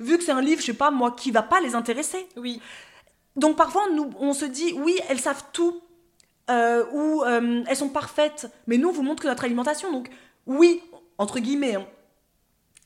vu 0.00 0.18
que 0.18 0.24
c'est 0.24 0.32
un 0.32 0.42
livre, 0.42 0.60
je 0.60 0.66
sais 0.66 0.74
pas, 0.74 0.90
moi, 0.90 1.12
qui 1.12 1.30
va 1.30 1.42
pas 1.42 1.60
les 1.60 1.74
intéresser? 1.74 2.26
Oui. 2.36 2.60
donc 3.36 3.56
parfois, 3.56 3.88
nous, 3.94 4.10
on 4.18 4.32
se 4.34 4.44
dit, 4.44 4.74
oui, 4.76 4.98
elles 5.08 5.20
savent 5.20 5.44
tout, 5.52 5.80
euh, 6.50 6.84
ou 6.92 7.22
euh, 7.22 7.62
elles 7.66 7.76
sont 7.76 7.88
parfaites, 7.88 8.50
mais 8.66 8.76
nous, 8.76 8.88
on 8.88 8.92
vous 8.92 9.02
montre 9.02 9.22
que 9.22 9.28
notre 9.28 9.44
alimentation, 9.44 9.92
donc 9.92 10.10
oui, 10.46 10.82
entre 11.18 11.38
guillemets, 11.38 11.76
hein, 11.76 11.86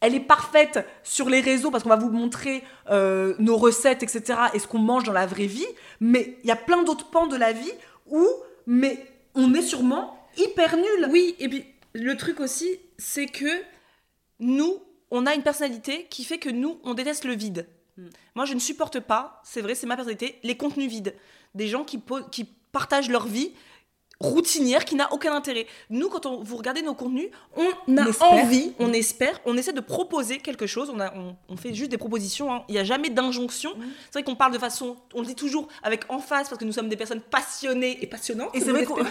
elle 0.01 0.15
est 0.15 0.21
parfaite 0.21 0.87
sur 1.03 1.29
les 1.29 1.41
réseaux 1.41 1.71
parce 1.71 1.83
qu'on 1.83 1.89
va 1.89 1.97
vous 1.97 2.11
montrer 2.11 2.63
euh, 2.91 3.35
nos 3.39 3.57
recettes, 3.57 4.03
etc., 4.03 4.39
et 4.55 4.59
ce 4.59 4.67
qu'on 4.67 4.79
mange 4.79 5.05
dans 5.05 5.13
la 5.13 5.27
vraie 5.27 5.47
vie, 5.47 5.67
mais 6.01 6.39
il 6.43 6.49
y 6.49 6.53
a 6.53 6.57
plein 6.57 6.83
d'autres 6.83 7.11
pans 7.11 7.27
de 7.27 7.37
la 7.37 7.53
vie 7.53 7.73
où, 8.11 8.27
mais 8.67 9.05
on 9.35 9.55
est 9.55 9.63
sûrement 9.63 10.19
hyper 10.37 10.77
nul. 10.77 11.09
Oui, 11.11 11.35
et 11.39 11.49
puis 11.49 11.65
le 11.95 12.17
truc 12.17 12.41
aussi, 12.41 12.79
c'est 12.99 13.27
que 13.27 13.49
nous, 14.39 14.83
on 15.11 15.27
a 15.27 15.35
une 15.35 15.43
personnalité 15.43 16.07
qui 16.11 16.25
fait 16.25 16.39
que 16.39 16.51
nous, 16.51 16.81
on 16.85 16.95
déteste 16.95 17.25
le 17.25 17.35
vide. 17.35 17.69
Moi, 18.35 18.45
je 18.45 18.55
ne 18.55 18.59
supporte 18.59 19.01
pas, 19.01 19.41
c'est 19.45 19.63
vrai, 19.63 19.75
c'est 19.75 19.87
ma 19.87 19.97
personnalité, 19.97 20.39
les 20.43 20.57
contenus 20.57 20.91
vides. 20.91 21.15
Des 21.55 21.69
gens 21.69 21.85
qui 21.85 21.99
partagent 22.73 23.09
leur 23.09 23.27
vie 23.27 23.55
routinière 24.21 24.85
qui 24.85 24.95
n'a 24.95 25.13
aucun 25.13 25.35
intérêt. 25.35 25.67
Nous, 25.91 26.09
quand 26.09 26.25
on, 26.27 26.43
vous 26.43 26.57
regardez 26.57 26.81
nos 26.83 26.95
contenus, 26.95 27.29
on 27.57 27.97
a 27.99 28.09
espère. 28.09 28.33
envie, 28.33 28.73
on 28.79 28.93
espère, 28.93 29.41
on 29.45 29.57
essaie 29.57 29.73
de 29.75 29.81
proposer 29.81 30.39
quelque 30.39 30.67
chose. 30.67 30.91
On, 30.95 31.01
a, 31.01 31.13
on, 31.15 31.37
on 31.51 31.57
fait 31.57 31.75
juste 31.75 31.91
des 31.91 31.99
propositions. 31.99 32.53
hein. 32.53 32.63
Il 32.69 32.73
n'y 32.73 32.79
a 32.79 32.85
jamais 32.85 33.11
d'injonction. 33.11 33.73
C'est 34.07 34.15
vrai 34.15 34.23
qu'on 34.23 34.35
parle 34.35 34.53
de 34.53 34.59
façon, 34.59 34.97
on 35.15 35.21
le 35.21 35.27
dit 35.27 35.35
toujours 35.35 35.69
avec 35.83 36.05
emphase 36.09 36.49
parce 36.49 36.59
que 36.59 36.65
nous 36.65 36.73
sommes 36.73 36.89
des 36.89 36.97
personnes 36.97 37.21
passionnées 37.21 37.99
et 38.01 38.07
passionnantes. 38.07 38.51
Et 38.55 38.61
c'est 38.61 38.71
vrai 38.71 38.87
on 38.89 38.95
qu'on. 38.95 39.03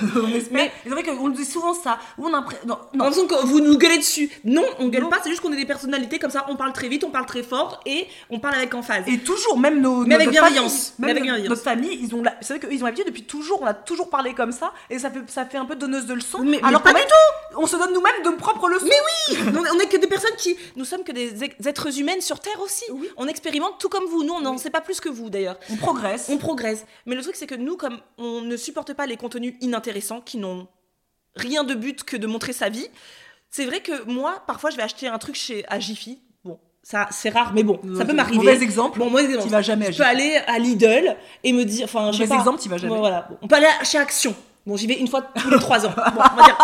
Mais- 0.52 0.66
Et 0.68 0.72
c'est 0.84 0.90
vrai 0.90 1.04
qu'on 1.04 1.28
nous 1.30 1.36
dit 1.36 1.46
souvent 1.46 1.74
ça. 1.74 2.00
Où 2.18 2.26
on 2.28 2.34
a 2.34 2.44
non, 2.66 2.78
non, 2.94 3.12
que 3.12 3.46
vous 3.46 3.60
nous 3.60 3.78
gueulez 3.78 3.98
dessus. 3.98 4.30
Non, 4.44 4.64
on 4.80 4.88
gueule 4.88 5.04
Non. 5.04 5.10
pas, 5.10 5.18
c'est 5.24 5.30
juste 5.30 5.42
qu'on 5.42 5.54
est 5.54 5.58
des 5.58 5.66
personnalités 5.66 6.18
comme 6.20 6.32
ça, 6.32 6.46
on 6.50 6.56
parle 6.56 6.74
très 6.74 6.88
vite, 6.88 7.04
on 7.04 7.10
parle 7.12 7.26
très 7.28 7.44
fort 7.44 7.80
et 7.86 8.08
on 8.30 8.40
parle 8.40 8.56
avec 8.56 8.74
emphase. 8.74 9.04
Et 9.08 9.20
toujours, 9.20 9.58
même 9.60 9.82
nos. 9.82 10.06
Mais 10.06 10.16
avec 10.16 10.30
bienveillance. 10.30 10.90
famille, 10.90 10.94
Mais 11.00 11.08
même 11.08 11.18
avec 11.18 11.24
bienveillance. 11.24 11.50
Notre 11.50 11.62
famille, 11.64 12.00
ils 12.02 12.16
ont. 12.16 12.24
la- 12.24 12.36
C'est 12.42 12.58
vrai 12.58 12.68
qu'ils 12.68 12.82
ont 12.82 12.86
l'habitude 12.86 13.08
depuis 13.08 13.24
toujours. 13.24 13.62
On 13.62 13.66
a 13.66 13.74
toujours 13.74 14.10
parlé 14.10 14.34
comme 14.34 14.52
ça, 14.52 14.74
et 14.90 14.95
ça 15.00 15.10
fait 15.12 15.20
ça 15.28 15.46
fait 15.46 15.58
un 15.58 15.66
peu 15.66 15.76
donneuse 15.76 16.06
de 16.06 16.14
leçons. 16.14 16.40
Mais- 16.44 16.60
mais 16.62 16.68
alors 16.68 16.82
pas 16.82 16.94
du 16.94 17.00
fait, 17.00 17.08
On 17.58 17.68
se 17.68 17.76
donne 17.78 17.94
nous-mêmes 17.94 18.24
de 18.24 18.30
propres 18.38 18.68
leçons. 18.68 18.86
Mais 18.86 18.92
oui 19.32 19.38
on, 19.56 19.76
on 19.76 19.80
est 19.80 19.88
que 19.88 19.98
des 19.98 20.08
personnes 20.08 20.36
qui. 20.38 20.56
Nous 20.76 20.86
sommes 20.86 21.04
que 21.04 21.12
des 21.12 21.44
êtres 21.68 22.00
humaines 22.00 22.22
sur 22.22 22.40
Terre 22.40 22.60
aussi. 22.62 22.84
Oui. 22.92 23.08
On 23.18 23.28
expérimente 23.28 23.80
tout 23.80 23.90
comme 23.90 24.06
vous. 24.06 24.24
Nous, 24.24 24.34
on 24.34 24.42
n'en 24.42 24.58
sait 24.58 24.70
pas 24.70 24.82
plus 24.82 25.00
que 25.00 25.10
vous 25.10 25.30
d'ailleurs. 25.30 25.58
On 25.72 25.76
progresse. 25.78 26.28
On 26.30 26.38
progresse. 26.38 26.86
Mais 27.06 27.16
le 27.16 27.22
truc, 27.22 27.36
c'est 27.36 27.48
que 27.48 27.56
nous, 27.56 27.78
comme 27.78 28.00
on 28.18 28.42
ne 28.42 28.58
supporte 28.58 28.94
pas 28.94 29.06
les 29.06 29.18
contenus 29.18 29.54
inintéressants 29.62 30.22
qui 30.22 30.38
n'ont 30.38 30.68
rien 31.36 31.64
de 31.64 31.74
but 31.74 32.04
que 32.04 32.18
de 32.18 32.28
montrer 32.28 32.54
sa 32.54 32.70
vie, 32.70 32.88
c'est 33.50 33.66
vrai 33.66 33.80
que 33.82 34.04
moi, 34.04 34.44
parfois, 34.48 34.70
je 34.70 34.76
vais 34.78 34.84
acheter 34.84 35.08
un 35.08 35.18
truc 35.18 35.36
chez 35.36 35.64
à 35.70 35.80
Jiffy. 35.80 36.20
Bon, 36.44 36.60
ça, 36.84 37.08
c'est 37.12 37.30
rare, 37.30 37.54
mais 37.54 37.64
bon, 37.64 37.80
ça 37.98 38.04
peut 38.06 38.14
m'arriver. 38.14 38.38
Mauvais 38.38 38.62
exemple. 38.62 39.00
Bon, 39.00 39.10
mauvais 39.10 39.24
exemple. 39.26 39.44
Tu 39.46 39.50
vas 39.50 39.62
jamais 39.62 39.88
à 39.88 39.92
Je 39.92 39.98
peux 39.98 40.04
aller 40.04 40.36
à 40.48 40.60
Lidl 40.60 41.16
et 41.44 41.54
me 41.54 41.64
dire. 41.64 41.86
Enfin, 41.86 42.12
je 42.12 42.18
sais 42.18 42.24
Mauvais 42.24 42.36
pas. 42.36 42.40
exemple, 42.42 42.62
tu 42.62 42.70
vas 42.70 42.78
jamais. 42.78 42.90
Bon, 42.94 43.00
voilà. 43.00 43.28
Bon, 43.30 43.38
on 43.42 43.48
peut 43.48 43.56
aller 43.56 43.68
chez 43.84 43.98
Action. 43.98 44.36
Bon, 44.66 44.78
j'y 44.78 44.88
vais 44.88 44.96
une 44.96 45.08
fois 45.08 45.22
tous 45.22 45.50
les 45.50 45.60
trois 45.60 45.86
ans. 45.86 45.94
Bon, 45.96 46.22
on 46.32 46.36
va 46.36 46.44
dire. 46.44 46.58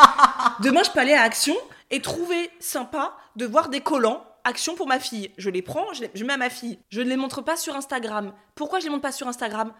Demain, 0.61 0.83
je 0.83 0.91
peux 0.91 0.99
aller 0.99 1.13
à 1.13 1.21
Action 1.21 1.55
et 1.91 2.01
trouver 2.01 2.49
sympa 2.59 3.15
de 3.35 3.45
voir 3.45 3.69
des 3.69 3.81
collants 3.81 4.25
Action 4.43 4.75
pour 4.75 4.87
ma 4.87 4.99
fille. 4.99 5.31
Je 5.37 5.49
les 5.49 5.61
prends, 5.61 5.93
je 5.93 6.01
les 6.01 6.11
je 6.15 6.23
mets 6.23 6.33
à 6.33 6.37
ma 6.37 6.49
fille. 6.49 6.79
Je 6.89 7.01
ne 7.01 7.09
les 7.09 7.15
montre 7.15 7.41
pas 7.41 7.55
sur 7.55 7.75
Instagram. 7.75 8.33
Pourquoi 8.55 8.79
je 8.79 8.85
les 8.85 8.89
montre 8.89 9.03
pas 9.03 9.11
sur 9.11 9.27
Instagram? 9.27 9.71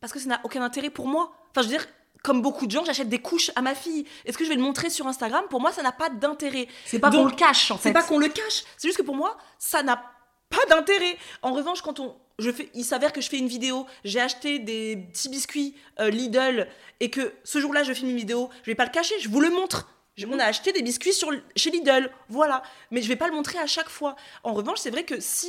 Parce 0.00 0.12
que 0.12 0.18
ça 0.18 0.28
n'a 0.28 0.40
aucun 0.44 0.62
intérêt 0.62 0.88
pour 0.90 1.06
moi. 1.06 1.32
Enfin, 1.50 1.60
je 1.60 1.72
veux 1.72 1.76
dire, 1.76 1.86
comme 2.22 2.40
beaucoup 2.40 2.66
de 2.66 2.70
gens, 2.70 2.84
j'achète 2.84 3.08
des 3.08 3.20
couches 3.20 3.50
à 3.56 3.62
ma 3.62 3.74
fille. 3.74 4.06
Est-ce 4.24 4.38
que 4.38 4.44
je 4.44 4.48
vais 4.48 4.56
le 4.56 4.62
montrer 4.62 4.88
sur 4.88 5.06
Instagram? 5.06 5.44
Pour 5.50 5.60
moi, 5.60 5.70
ça 5.70 5.82
n'a 5.82 5.92
pas 5.92 6.08
d'intérêt. 6.08 6.66
C'est 6.86 6.98
pas 6.98 7.10
qu'on 7.10 7.26
le 7.26 7.32
cache 7.32 7.70
en 7.70 7.76
fait. 7.76 7.90
C'est 7.90 7.92
pas 7.92 8.02
qu'on 8.02 8.18
le 8.18 8.28
cache, 8.28 8.64
c'est 8.78 8.88
juste 8.88 8.98
que 8.98 9.02
pour 9.04 9.16
moi, 9.16 9.36
ça 9.58 9.82
n'a 9.82 10.02
pas 10.48 10.64
d'intérêt. 10.70 11.18
En 11.42 11.52
revanche, 11.52 11.82
quand 11.82 12.00
on, 12.00 12.16
je 12.38 12.50
fais, 12.50 12.68
il 12.74 12.84
s'avère 12.84 13.12
que 13.12 13.20
je 13.20 13.28
fais 13.28 13.38
une 13.38 13.48
vidéo, 13.48 13.86
j'ai 14.04 14.20
acheté 14.20 14.58
des 14.58 14.96
petits 15.12 15.28
biscuits 15.28 15.74
euh, 16.00 16.10
Lidl 16.10 16.68
et 17.00 17.10
que 17.10 17.32
ce 17.44 17.60
jour-là, 17.60 17.82
je 17.82 17.92
filme 17.92 18.10
une 18.10 18.16
vidéo, 18.16 18.50
je 18.62 18.70
vais 18.70 18.74
pas 18.74 18.84
le 18.84 18.90
cacher, 18.90 19.14
je 19.20 19.28
vous 19.28 19.40
le 19.40 19.50
montre. 19.50 19.88
Je- 20.16 20.26
On 20.26 20.38
a 20.38 20.44
acheté 20.44 20.72
des 20.72 20.82
biscuits 20.82 21.12
sur, 21.12 21.30
chez 21.56 21.70
Lidl, 21.70 22.10
voilà. 22.28 22.62
Mais 22.90 23.02
je 23.02 23.08
vais 23.08 23.16
pas 23.16 23.28
le 23.28 23.34
montrer 23.34 23.58
à 23.58 23.66
chaque 23.66 23.88
fois. 23.88 24.16
En 24.44 24.52
revanche, 24.54 24.78
c'est 24.80 24.90
vrai 24.90 25.04
que 25.04 25.20
si 25.20 25.48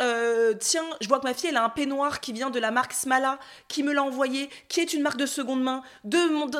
euh, 0.00 0.54
tiens, 0.58 0.84
je 1.00 1.08
vois 1.08 1.18
que 1.20 1.26
ma 1.26 1.34
fille, 1.34 1.48
elle 1.50 1.56
a 1.56 1.64
un 1.64 1.68
peignoir 1.68 2.20
qui 2.20 2.32
vient 2.32 2.50
de 2.50 2.58
la 2.58 2.70
marque 2.70 2.92
Smala, 2.92 3.38
qui 3.68 3.82
me 3.82 3.92
l'a 3.92 4.02
envoyé, 4.02 4.48
qui 4.68 4.80
est 4.80 4.92
une 4.94 5.02
marque 5.02 5.18
de 5.18 5.26
seconde 5.26 5.62
main, 5.62 5.82
de 6.04 6.18
mon... 6.30 6.50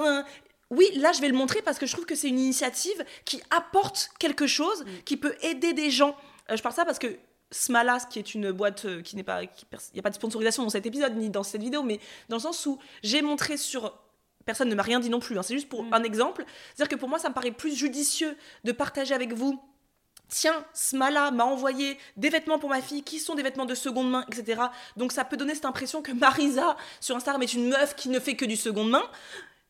Oui, 0.71 0.87
là, 0.97 1.13
je 1.13 1.21
vais 1.21 1.29
le 1.29 1.35
montrer 1.37 1.61
parce 1.61 1.79
que 1.79 1.85
je 1.87 1.93
trouve 1.93 2.07
que 2.07 2.15
c'est 2.15 2.29
une 2.29 2.39
initiative 2.39 3.05
qui 3.27 3.43
apporte 3.51 4.11
quelque 4.19 4.47
chose, 4.47 4.85
qui 5.05 5.17
peut 5.19 5.35
aider 5.43 5.73
des 5.75 5.91
gens. 5.91 6.17
Euh, 6.51 6.57
je 6.57 6.63
parle 6.63 6.75
ça 6.75 6.85
parce 6.87 6.99
que 6.99 7.09
Smala, 7.53 7.99
qui 8.01 8.19
est 8.19 8.35
une 8.35 8.51
boîte 8.51 8.87
euh, 8.87 9.03
qui 9.03 9.15
n'est 9.15 9.23
pas... 9.23 9.43
Il 9.43 9.49
n'y 9.95 10.01
a 10.01 10.03
pas 10.03 10.11
de 10.11 10.17
sponsorisation 10.17 10.65
dans 10.65 10.71
cet 10.71 10.87
épisode, 10.87 11.17
ni 11.17 11.31
dans 11.31 11.45
cette 11.45 11.63
vidéo, 11.63 11.83
mais 11.85 12.01
dans 12.29 12.37
le 12.37 12.43
sens 12.43 12.67
où 12.67 12.79
j'ai 13.05 13.23
montré 13.23 13.57
sur... 13.57 13.95
Personne 14.45 14.69
ne 14.69 14.75
m'a 14.75 14.83
rien 14.83 14.99
dit 14.99 15.11
non 15.11 15.21
plus, 15.21 15.39
hein, 15.39 15.43
c'est 15.45 15.55
juste 15.55 15.69
pour 15.69 15.85
Mm. 15.85 15.95
un 15.95 16.03
exemple. 16.03 16.45
C'est-à-dire 16.75 16.97
que 16.97 16.99
pour 16.99 17.09
moi, 17.09 17.21
ça 17.21 17.29
me 17.29 17.35
paraît 17.35 17.53
plus 17.53 17.77
judicieux 17.77 18.37
de 18.65 18.73
partager 18.73 19.15
avec 19.15 19.33
vous 19.33 19.63
tiens, 20.33 20.65
Smala 20.73 21.31
m'a 21.31 21.45
envoyé 21.45 21.99
des 22.17 22.31
vêtements 22.31 22.59
pour 22.59 22.71
ma 22.71 22.81
fille 22.81 23.03
qui 23.03 23.21
sont 23.21 23.35
des 23.35 23.43
vêtements 23.43 23.67
de 23.67 23.75
seconde 23.75 24.11
main, 24.11 24.25
etc. 24.33 24.63
Donc 24.97 25.13
ça 25.13 25.25
peut 25.25 25.37
donner 25.37 25.55
cette 25.55 25.67
impression 25.67 26.03
que 26.03 26.13
Marisa 26.13 26.77
sur 27.01 27.15
Instagram 27.15 27.43
est 27.43 27.53
une 27.53 27.69
meuf 27.69 27.95
qui 27.95 28.09
ne 28.09 28.19
fait 28.19 28.35
que 28.35 28.47
du 28.47 28.57
seconde 28.57 28.91
main. 28.91 29.05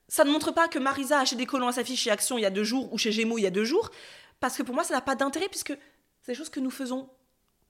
Ça 0.08 0.24
ne 0.24 0.30
montre 0.30 0.52
pas 0.52 0.68
que 0.68 0.78
Marisa 0.78 1.18
a 1.18 1.22
acheté 1.22 1.36
des 1.36 1.46
collants 1.46 1.68
à 1.68 1.72
sa 1.72 1.84
fille 1.84 1.96
chez 1.96 2.10
Action 2.10 2.38
il 2.38 2.42
y 2.42 2.46
a 2.46 2.50
deux 2.50 2.64
jours 2.64 2.92
ou 2.92 2.98
chez 2.98 3.12
Gémeaux 3.12 3.38
il 3.38 3.42
y 3.42 3.46
a 3.46 3.50
deux 3.50 3.64
jours, 3.64 3.90
parce 4.40 4.56
que 4.56 4.62
pour 4.62 4.74
moi 4.74 4.84
ça 4.84 4.94
n'a 4.94 5.00
pas 5.00 5.16
d'intérêt 5.16 5.48
puisque 5.48 5.76
c'est 6.22 6.32
des 6.32 6.38
choses 6.38 6.48
que 6.50 6.60
nous 6.60 6.70
faisons 6.70 7.08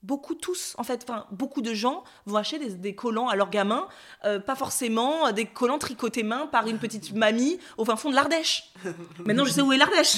beaucoup 0.02 0.34
tous 0.34 0.74
en 0.78 0.82
fait 0.84 1.04
enfin 1.08 1.26
beaucoup 1.30 1.62
de 1.62 1.74
gens 1.74 2.02
vont 2.26 2.36
acheter 2.36 2.58
des, 2.58 2.70
des 2.74 2.94
collants 2.94 3.28
à 3.28 3.36
leurs 3.36 3.50
gamins 3.50 3.86
euh, 4.24 4.40
pas 4.40 4.56
forcément 4.56 5.28
euh, 5.28 5.32
des 5.32 5.46
collants 5.46 5.78
tricotés 5.78 6.22
main 6.24 6.46
par 6.48 6.66
une 6.66 6.78
petite 6.78 7.12
mamie 7.14 7.58
au 7.76 7.84
fin 7.84 7.94
fond 7.96 8.10
de 8.10 8.14
l'Ardèche 8.16 8.72
maintenant 9.26 9.44
je 9.44 9.50
sais 9.52 9.60
où 9.62 9.72
est 9.72 9.76
l'Ardèche 9.76 10.16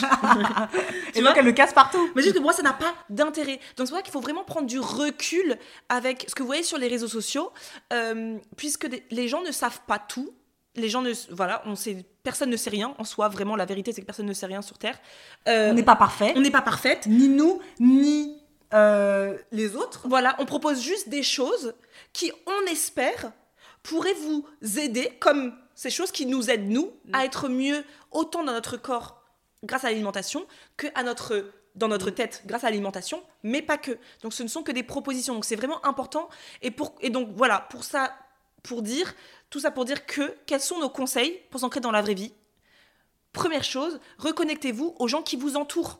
Et 1.14 1.20
donc 1.22 1.34
elle 1.36 1.44
le 1.44 1.52
casse 1.52 1.72
partout. 1.72 2.10
mais 2.14 2.22
juste 2.22 2.34
que 2.34 2.40
moi, 2.40 2.52
ça 2.52 2.62
n'a 2.62 2.72
pas 2.72 2.94
d'intérêt. 3.10 3.60
Donc 3.76 3.86
c'est 3.88 3.94
ça 3.94 4.02
qu'il 4.02 4.12
faut 4.12 4.20
vraiment 4.20 4.44
prendre 4.44 4.66
du 4.66 4.78
recul 4.78 5.58
avec 5.88 6.24
ce 6.28 6.34
que 6.34 6.42
vous 6.42 6.46
voyez 6.48 6.62
sur 6.62 6.78
les 6.78 6.88
réseaux 6.88 7.08
sociaux, 7.08 7.52
euh, 7.92 8.38
puisque 8.56 8.86
des- 8.86 9.04
les 9.10 9.28
gens 9.28 9.42
ne 9.42 9.52
savent 9.52 9.80
pas 9.86 9.98
tout. 9.98 10.30
Les 10.76 10.88
gens 10.88 11.02
ne, 11.02 11.12
voilà, 11.30 11.62
on 11.66 11.76
sait, 11.76 12.04
personne 12.24 12.50
ne 12.50 12.56
sait 12.56 12.70
rien 12.70 12.94
en 12.98 13.04
soi. 13.04 13.28
Vraiment, 13.28 13.54
la 13.54 13.64
vérité, 13.64 13.92
c'est 13.92 14.00
que 14.00 14.06
personne 14.06 14.26
ne 14.26 14.32
sait 14.32 14.46
rien 14.46 14.60
sur 14.62 14.76
Terre. 14.78 14.98
Euh, 15.46 15.70
On 15.70 15.74
n'est 15.74 15.84
pas 15.84 15.94
parfait. 15.96 16.32
on 16.36 16.40
n'est 16.40 16.50
pas 16.50 16.62
parfaite. 16.62 17.06
Ni 17.06 17.28
nous, 17.28 17.60
ni 17.78 18.42
euh, 18.72 19.36
les 19.52 19.76
autres. 19.76 20.08
Voilà, 20.08 20.36
on 20.38 20.46
propose 20.46 20.80
juste 20.80 21.08
des 21.08 21.22
choses 21.22 21.74
qui, 22.12 22.32
on 22.46 22.66
espère, 22.70 23.32
pourraient 23.82 24.14
vous 24.14 24.46
aider, 24.78 25.10
comme 25.20 25.54
ces 25.74 25.90
choses 25.90 26.12
qui 26.12 26.26
nous 26.26 26.50
aident, 26.50 26.70
nous, 26.70 26.92
à 27.12 27.24
être 27.24 27.48
mieux 27.48 27.84
autant 28.10 28.44
dans 28.44 28.52
notre 28.52 28.76
corps 28.76 29.22
grâce 29.64 29.84
à 29.84 29.90
l'alimentation 29.90 30.46
que 30.76 30.86
à 30.94 31.02
notre, 31.02 31.50
dans 31.74 31.88
notre 31.88 32.10
tête 32.10 32.42
grâce 32.46 32.64
à 32.64 32.70
l'alimentation, 32.70 33.22
mais 33.42 33.62
pas 33.62 33.78
que. 33.78 33.98
Donc 34.22 34.32
ce 34.32 34.42
ne 34.42 34.48
sont 34.48 34.62
que 34.62 34.72
des 34.72 34.82
propositions. 34.82 35.34
Donc 35.34 35.44
c'est 35.44 35.56
vraiment 35.56 35.84
important. 35.84 36.28
Et, 36.62 36.70
pour, 36.70 36.94
et 37.00 37.10
donc 37.10 37.30
voilà, 37.34 37.60
pour 37.70 37.84
ça, 37.84 38.14
pour 38.62 38.82
dire, 38.82 39.14
tout 39.50 39.60
ça 39.60 39.70
pour 39.70 39.84
dire 39.84 40.06
que, 40.06 40.34
quels 40.46 40.60
sont 40.60 40.78
nos 40.78 40.90
conseils 40.90 41.40
pour 41.50 41.60
s'ancrer 41.60 41.80
dans 41.80 41.90
la 41.90 42.02
vraie 42.02 42.14
vie? 42.14 42.32
Première 43.32 43.64
chose, 43.64 44.00
reconnectez-vous 44.18 44.94
aux 44.98 45.08
gens 45.08 45.22
qui 45.22 45.36
vous 45.36 45.56
entourent. 45.56 45.98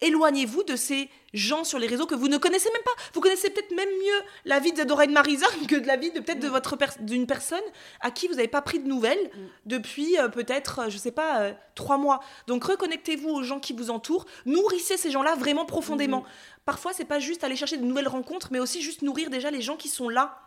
Éloignez-vous 0.00 0.62
de 0.64 0.76
ces 0.76 1.08
gens 1.32 1.64
sur 1.64 1.78
les 1.78 1.86
réseaux 1.86 2.06
que 2.06 2.14
vous 2.14 2.28
ne 2.28 2.38
connaissez 2.38 2.70
même 2.72 2.82
pas. 2.82 2.92
Vous 3.12 3.20
connaissez 3.20 3.50
peut-être 3.50 3.74
même 3.74 3.88
mieux 3.88 4.26
la 4.44 4.60
vie 4.60 4.72
de 4.72 5.12
Marisa 5.12 5.46
que 5.68 5.76
de 5.76 5.86
la 5.86 5.96
vie 5.96 6.10
de 6.10 6.20
peut-être 6.20 6.40
de 6.40 6.48
votre 6.48 6.76
d'une 7.00 7.26
personne 7.26 7.62
à 8.00 8.10
qui 8.10 8.28
vous 8.28 8.34
n'avez 8.34 8.48
pas 8.48 8.62
pris 8.62 8.78
de 8.78 8.88
nouvelles 8.88 9.30
depuis 9.66 10.18
euh, 10.18 10.28
peut-être, 10.28 10.80
euh, 10.80 10.88
je 10.88 10.98
sais 10.98 11.10
pas, 11.10 11.40
euh, 11.40 11.52
trois 11.74 11.98
mois. 11.98 12.20
Donc 12.46 12.64
reconnectez-vous 12.64 13.28
aux 13.28 13.42
gens 13.42 13.60
qui 13.60 13.72
vous 13.72 13.90
entourent, 13.90 14.26
nourrissez 14.46 14.96
ces 14.96 15.10
gens-là 15.10 15.34
vraiment 15.34 15.66
profondément. 15.66 16.24
Parfois, 16.64 16.92
c'est 16.92 17.04
pas 17.04 17.18
juste 17.18 17.44
aller 17.44 17.56
chercher 17.56 17.76
de 17.76 17.84
nouvelles 17.84 18.08
rencontres, 18.08 18.48
mais 18.50 18.60
aussi 18.60 18.82
juste 18.82 19.02
nourrir 19.02 19.30
déjà 19.30 19.50
les 19.50 19.60
gens 19.60 19.76
qui 19.76 19.88
sont 19.88 20.08
là 20.08 20.40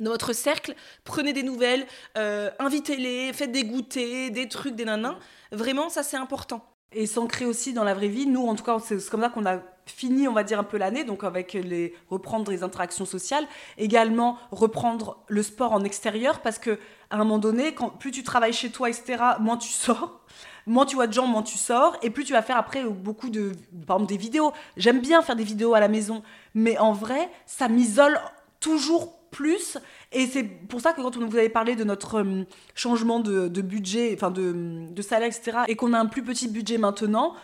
dans 0.00 0.12
votre 0.12 0.32
cercle, 0.32 0.76
prenez 1.02 1.32
des 1.32 1.42
nouvelles, 1.42 1.84
invitez-les, 2.14 3.32
faites 3.32 3.50
des 3.50 3.64
goûters, 3.64 4.30
des 4.30 4.48
trucs, 4.48 4.76
des 4.76 4.84
nanins. 4.84 5.18
Vraiment, 5.50 5.88
ça 5.88 6.04
c'est 6.04 6.16
important 6.16 6.64
et 6.92 7.06
s'ancrer 7.06 7.44
aussi 7.44 7.72
dans 7.72 7.84
la 7.84 7.94
vraie 7.94 8.08
vie. 8.08 8.26
Nous, 8.26 8.46
en 8.46 8.54
tout 8.54 8.64
cas, 8.64 8.78
c'est 8.80 9.08
comme 9.10 9.20
ça 9.20 9.28
qu'on 9.28 9.46
a 9.46 9.60
fini, 9.86 10.28
on 10.28 10.32
va 10.32 10.44
dire, 10.44 10.58
un 10.58 10.64
peu 10.64 10.76
l'année, 10.76 11.04
donc 11.04 11.24
avec 11.24 11.54
les 11.54 11.94
reprendre 12.10 12.50
les 12.50 12.62
interactions 12.62 13.06
sociales, 13.06 13.46
également 13.76 14.38
reprendre 14.50 15.18
le 15.28 15.42
sport 15.42 15.72
en 15.72 15.84
extérieur, 15.84 16.40
parce 16.40 16.58
que 16.58 16.78
à 17.10 17.16
un 17.16 17.18
moment 17.18 17.38
donné, 17.38 17.74
plus 17.98 18.10
tu 18.10 18.22
travailles 18.22 18.52
chez 18.52 18.70
toi, 18.70 18.88
etc., 18.90 19.22
moins 19.40 19.56
tu 19.56 19.70
sors. 19.70 20.20
Moins 20.66 20.84
tu 20.84 20.96
vois 20.96 21.06
de 21.06 21.14
gens, 21.14 21.26
moins 21.26 21.42
tu 21.42 21.56
sors, 21.56 21.96
et 22.02 22.10
plus 22.10 22.24
tu 22.24 22.34
vas 22.34 22.42
faire 22.42 22.58
après 22.58 22.84
beaucoup 22.84 23.30
de, 23.30 23.52
par 23.86 23.96
exemple, 23.96 24.10
des 24.12 24.18
vidéos. 24.18 24.52
J'aime 24.76 25.00
bien 25.00 25.22
faire 25.22 25.34
des 25.34 25.42
vidéos 25.42 25.72
à 25.72 25.80
la 25.80 25.88
maison, 25.88 26.22
mais 26.52 26.76
en 26.76 26.92
vrai, 26.92 27.30
ça 27.46 27.68
m'isole 27.68 28.20
toujours 28.60 29.17
plus. 29.30 29.78
Et 30.12 30.26
c'est 30.26 30.42
pour 30.42 30.80
ça 30.80 30.92
que 30.92 31.00
quand 31.00 31.16
on 31.16 31.26
vous 31.26 31.36
avait 31.36 31.48
parlé 31.48 31.76
de 31.76 31.84
notre 31.84 32.20
euh, 32.20 32.44
changement 32.74 33.20
de, 33.20 33.48
budget, 33.60 34.12
enfin 34.14 34.30
de, 34.30 34.54
de, 34.90 35.02
salaire, 35.02 35.28
etc., 35.28 35.58
et 35.68 35.76
qu'on 35.76 35.92
a 35.92 35.98
un 35.98 36.06
plus 36.06 36.22
petit 36.22 36.48
budget 36.48 36.78
maintenant, 36.78 37.34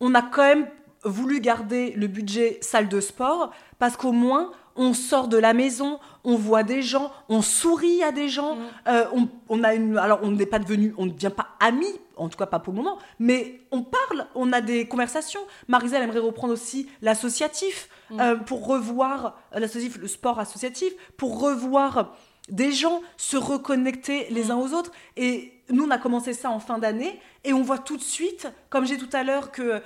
on 0.00 0.14
a 0.14 0.22
quand 0.22 0.42
même 0.42 0.66
voulu 1.04 1.40
garder 1.40 1.92
le 1.92 2.06
budget 2.06 2.58
salle 2.60 2.88
de 2.88 3.00
sport 3.00 3.52
parce 3.78 3.96
qu'au 3.96 4.12
moins 4.12 4.50
on 4.76 4.92
sort 4.92 5.28
de 5.28 5.36
la 5.36 5.54
maison, 5.54 5.98
on 6.24 6.36
voit 6.36 6.62
des 6.62 6.82
gens, 6.82 7.10
on 7.28 7.42
sourit 7.42 8.02
à 8.02 8.12
des 8.12 8.28
gens, 8.28 8.56
mm. 8.56 8.60
euh, 8.88 9.04
on, 9.48 9.64
a 9.64 9.74
une, 9.74 9.96
alors 9.96 10.20
on 10.22 10.30
n'est 10.30 10.46
pas 10.46 10.58
devenu, 10.58 10.94
on 10.98 11.06
ne 11.06 11.10
devient 11.10 11.32
pas 11.34 11.48
amis, 11.60 11.94
en 12.16 12.28
tout 12.28 12.38
cas 12.38 12.46
pas 12.46 12.58
pour 12.58 12.72
le 12.72 12.78
moment, 12.78 12.98
mais 13.18 13.60
on 13.70 13.82
parle, 13.82 14.26
on 14.34 14.52
a 14.52 14.60
des 14.60 14.86
conversations. 14.86 15.40
Marisa 15.68 15.98
aimerait 15.98 16.18
reprendre 16.18 16.52
aussi 16.52 16.88
l'associatif 17.02 17.88
mm. 18.10 18.20
euh, 18.20 18.36
pour 18.36 18.66
revoir 18.66 19.38
l'associatif, 19.52 19.98
le 19.98 20.08
sport 20.08 20.38
associatif, 20.38 20.92
pour 21.16 21.40
revoir 21.40 22.14
des 22.48 22.72
gens 22.72 23.02
se 23.16 23.36
reconnecter 23.36 24.26
les 24.30 24.44
mm. 24.44 24.50
uns 24.50 24.56
aux 24.56 24.72
autres. 24.72 24.92
Et 25.16 25.52
nous, 25.70 25.84
on 25.84 25.90
a 25.90 25.98
commencé 25.98 26.32
ça 26.32 26.50
en 26.50 26.60
fin 26.60 26.78
d'année 26.78 27.20
et 27.44 27.52
on 27.52 27.62
voit 27.62 27.78
tout 27.78 27.96
de 27.96 28.02
suite, 28.02 28.48
comme 28.70 28.86
j'ai 28.86 28.98
tout 28.98 29.10
à 29.12 29.22
l'heure, 29.22 29.52
que 29.52 29.82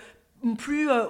plus 0.58 0.90
euh, 0.90 1.06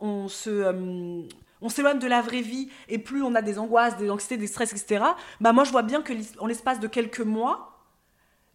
on, 0.00 0.28
se 0.28 1.24
on 1.62 1.68
s'éloigne 1.68 1.98
de 1.98 2.06
la 2.06 2.20
vraie 2.20 2.42
vie 2.42 2.68
et 2.88 2.98
plus 2.98 3.22
on 3.22 3.34
a 3.34 3.42
des 3.42 3.58
angoisses, 3.58 3.96
des 3.96 4.10
anxiétés, 4.10 4.36
des 4.36 4.46
stress, 4.46 4.72
etc. 4.72 5.04
Bah 5.40 5.52
moi, 5.52 5.64
je 5.64 5.70
vois 5.70 5.82
bien 5.82 6.02
que 6.02 6.12
en 6.38 6.46
l'espace 6.46 6.80
de 6.80 6.88
quelques 6.88 7.20
mois, 7.20 7.78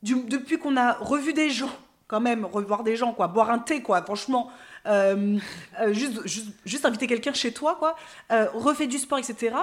depuis 0.03 0.59
qu'on 0.59 0.77
a 0.77 0.93
revu 0.93 1.33
des 1.33 1.49
gens, 1.49 1.71
quand 2.07 2.19
même, 2.19 2.45
revoir 2.45 2.83
des 2.83 2.95
gens, 2.95 3.13
quoi, 3.13 3.27
boire 3.27 3.49
un 3.49 3.59
thé, 3.59 3.81
quoi, 3.81 4.01
franchement, 4.01 4.49
euh, 4.87 5.37
euh, 5.81 5.93
juste, 5.93 6.21
juste, 6.65 6.85
inviter 6.85 7.07
quelqu'un 7.07 7.33
chez 7.33 7.51
toi, 7.51 7.75
quoi, 7.75 7.95
euh, 8.31 8.47
refait 8.53 8.87
du 8.87 8.97
sport, 8.97 9.19
etc. 9.19 9.55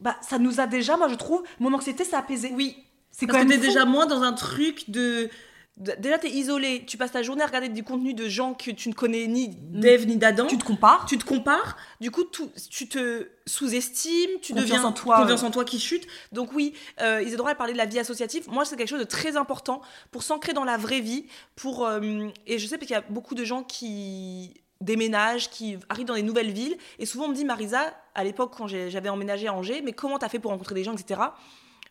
Bah, 0.00 0.16
ça 0.22 0.38
nous 0.38 0.60
a 0.60 0.66
déjà, 0.66 0.96
moi 0.96 1.08
je 1.08 1.14
trouve, 1.14 1.42
mon 1.58 1.72
anxiété 1.72 2.04
s'est 2.04 2.16
apaisée. 2.16 2.52
Oui. 2.54 2.76
C'est 3.10 3.26
quand 3.26 3.44
même. 3.44 3.60
déjà 3.60 3.84
moins 3.84 4.06
dans 4.06 4.22
un 4.22 4.32
truc 4.32 4.88
de 4.88 5.28
Déjà, 5.76 6.18
tu 6.18 6.26
es 6.26 6.30
isolé, 6.30 6.84
tu 6.86 6.98
passes 6.98 7.12
ta 7.12 7.22
journée 7.22 7.42
à 7.42 7.46
regarder 7.46 7.70
du 7.70 7.82
contenu 7.82 8.12
de 8.12 8.28
gens 8.28 8.52
que 8.52 8.70
tu 8.70 8.90
ne 8.90 8.94
connais 8.94 9.26
ni 9.26 9.48
d'Eve 9.48 10.06
ni 10.06 10.18
d'Adam. 10.18 10.46
Tu 10.46 10.58
te 10.58 10.64
compares. 10.64 11.06
Tu 11.06 11.16
te 11.16 11.24
compares. 11.24 11.76
Du 12.02 12.10
coup, 12.10 12.24
tu 12.70 12.86
te 12.86 13.28
sous-estimes, 13.46 14.40
tu 14.42 14.52
deviens 14.52 14.84
en 14.84 14.92
toi, 14.92 15.22
confiance 15.22 15.42
en 15.42 15.50
toi 15.50 15.64
qui 15.64 15.80
chute. 15.80 16.06
Donc 16.32 16.52
oui, 16.52 16.74
euh, 17.00 17.22
Isadora, 17.22 17.52
elle 17.52 17.56
parlait 17.56 17.72
de 17.72 17.78
la 17.78 17.86
vie 17.86 17.98
associative. 17.98 18.46
Moi, 18.50 18.66
c'est 18.66 18.76
quelque 18.76 18.88
chose 18.88 19.00
de 19.00 19.04
très 19.04 19.38
important 19.38 19.80
pour 20.10 20.22
s'ancrer 20.22 20.52
dans 20.52 20.64
la 20.64 20.76
vraie 20.76 21.00
vie. 21.00 21.24
Pour, 21.56 21.86
euh, 21.86 22.28
et 22.46 22.58
je 22.58 22.66
sais 22.66 22.78
qu'il 22.78 22.90
y 22.90 22.94
a 22.94 23.00
beaucoup 23.00 23.34
de 23.34 23.44
gens 23.44 23.62
qui 23.62 24.52
déménagent, 24.82 25.50
qui 25.50 25.78
arrivent 25.88 26.06
dans 26.06 26.14
des 26.14 26.22
nouvelles 26.22 26.50
villes. 26.50 26.76
Et 26.98 27.06
souvent, 27.06 27.24
on 27.24 27.28
me 27.28 27.34
dit, 27.34 27.44
Marisa, 27.44 27.94
à 28.14 28.24
l'époque, 28.24 28.52
quand 28.56 28.66
j'avais 28.66 29.08
emménagé 29.08 29.46
à 29.46 29.54
Angers, 29.54 29.82
mais 29.82 29.92
comment 29.92 30.18
tu 30.18 30.24
as 30.24 30.28
fait 30.28 30.38
pour 30.38 30.50
rencontrer 30.50 30.74
des 30.74 30.84
gens, 30.84 30.94
etc. 30.94 31.20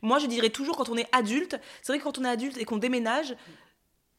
Moi, 0.01 0.19
je 0.19 0.27
dirais 0.27 0.49
toujours, 0.49 0.77
quand 0.77 0.89
on 0.89 0.97
est 0.97 1.07
adulte, 1.11 1.59
c'est 1.81 1.91
vrai 1.91 1.99
que 1.99 2.03
quand 2.03 2.17
on 2.19 2.23
est 2.23 2.29
adulte 2.29 2.57
et 2.57 2.65
qu'on 2.65 2.77
déménage, 2.77 3.35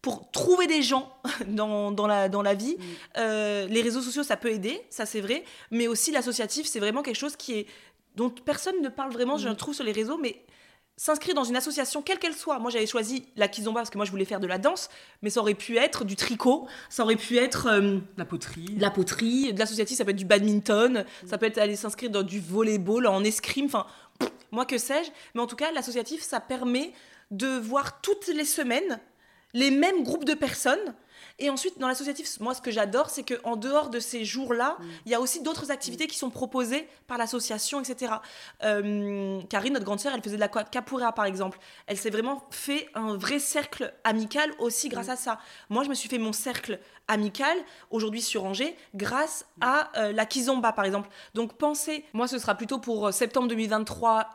pour 0.03 0.30
trouver 0.30 0.66
des 0.66 0.82
gens 0.82 1.12
dans, 1.46 1.92
dans, 1.92 2.07
la, 2.07 2.28
dans 2.28 2.42
la 2.42 2.55
vie. 2.55 2.76
Mm. 2.78 2.82
Euh, 3.18 3.66
les 3.66 3.82
réseaux 3.82 4.03
sociaux, 4.03 4.22
ça 4.22 4.36
peut 4.36 4.51
aider, 4.51 4.80
ça 4.90 5.07
c'est 5.07 5.20
vrai, 5.20 5.44
mais 5.70 5.86
aussi 5.86 6.11
l'associatif, 6.11 6.66
c'est 6.66 6.80
vraiment 6.80 7.03
quelque 7.03 7.18
chose 7.18 7.36
qui 7.36 7.55
est 7.55 7.66
dont 8.16 8.28
personne 8.28 8.80
ne 8.82 8.88
parle 8.88 9.12
vraiment, 9.12 9.38
je 9.38 9.46
le 9.46 9.55
mm. 9.55 9.57
trouve 9.57 9.74
sur 9.74 9.84
les 9.84 9.92
réseaux, 9.92 10.18
mais 10.18 10.42
s'inscrire 11.01 11.34
dans 11.34 11.44
une 11.44 11.57
association, 11.57 12.03
quelle 12.03 12.18
qu'elle 12.18 12.34
soit. 12.34 12.59
Moi, 12.59 12.70
j'avais 12.70 12.86
choisi 12.86 13.24
la 13.36 13.48
Kizomba 13.48 13.80
parce 13.80 13.88
que 13.88 13.96
moi, 13.96 14.05
je 14.05 14.11
voulais 14.11 14.26
faire 14.26 14.38
de 14.38 14.46
la 14.46 14.59
danse, 14.59 14.90
mais 15.22 15.30
ça 15.30 15.40
aurait 15.40 15.55
pu 15.55 15.78
être 15.78 16.05
du 16.05 16.14
tricot, 16.14 16.66
ça 16.90 17.05
aurait 17.05 17.16
pu 17.16 17.38
être 17.38 17.68
euh, 17.68 18.01
la 18.18 18.26
poterie, 18.26 18.76
la 18.78 18.90
poterie, 18.90 19.55
de 19.55 19.59
l'associatif, 19.59 19.96
ça 19.96 20.05
peut 20.05 20.11
être 20.11 20.16
du 20.16 20.26
badminton, 20.26 21.07
ça 21.24 21.38
peut 21.38 21.46
être 21.46 21.57
aller 21.57 21.76
s'inscrire 21.76 22.11
dans 22.11 22.22
du 22.22 22.38
volleyball, 22.38 23.07
en 23.07 23.24
escrime, 23.24 23.64
enfin, 23.64 23.86
moi 24.51 24.66
que 24.66 24.76
sais-je. 24.76 25.11
Mais 25.34 25.40
en 25.40 25.46
tout 25.46 25.57
cas, 25.57 25.72
l'associatif, 25.72 26.20
ça 26.20 26.38
permet 26.38 26.92
de 27.30 27.46
voir 27.46 28.03
toutes 28.03 28.28
les 28.28 28.44
semaines 28.44 29.01
les 29.55 29.70
mêmes 29.70 30.03
groupes 30.03 30.24
de 30.24 30.34
personnes. 30.34 30.94
Et 31.41 31.49
ensuite, 31.49 31.78
dans 31.78 31.88
l'associatif, 31.88 32.38
moi, 32.38 32.55
ce 32.55 32.61
que 32.61 32.70
j'adore, 32.70 33.09
c'est 33.09 33.24
qu'en 33.24 33.57
dehors 33.57 33.88
de 33.88 33.99
ces 33.99 34.26
jours-là, 34.26 34.76
mm. 34.78 34.84
il 35.07 35.12
y 35.12 35.14
a 35.14 35.20
aussi 35.20 35.43
d'autres 35.43 35.70
activités 35.70 36.07
qui 36.07 36.16
sont 36.16 36.28
proposées 36.28 36.86
par 37.07 37.16
l'association, 37.16 37.80
etc. 37.80 38.12
Euh, 38.62 39.41
Karine, 39.49 39.72
notre 39.72 39.86
grande 39.86 40.01
sœur, 40.01 40.12
elle 40.14 40.22
faisait 40.22 40.36
de 40.36 40.41
la 40.41 40.49
capoeira, 40.49 41.12
par 41.12 41.24
exemple. 41.24 41.59
Elle 41.86 41.97
s'est 41.97 42.11
vraiment 42.11 42.47
fait 42.51 42.88
un 42.95 43.16
vrai 43.16 43.38
cercle 43.38 43.93
amical 44.05 44.53
aussi 44.59 44.91
grâce 44.91 45.09
mm. 45.09 45.12
à 45.12 45.16
ça. 45.16 45.38
Moi, 45.70 45.82
je 45.82 45.88
me 45.88 45.95
suis 45.95 46.11
fait 46.11 46.18
mon 46.18 46.34
cercle 46.34 46.78
amical, 47.09 47.57
aujourd'hui 47.91 48.20
sur 48.20 48.45
Angers, 48.45 48.76
grâce 48.95 49.47
mm. 49.57 49.62
à 49.62 49.91
euh, 49.97 50.12
la 50.12 50.26
Kizomba, 50.26 50.72
par 50.72 50.84
exemple. 50.84 51.09
Donc, 51.32 51.55
pensez, 51.55 52.05
moi, 52.12 52.28
ce 52.28 52.38
sera 52.38 52.55
plutôt 52.55 52.78
pour 52.78 53.07
euh, 53.07 53.12
septembre 53.12 53.49
2023, 53.49 54.34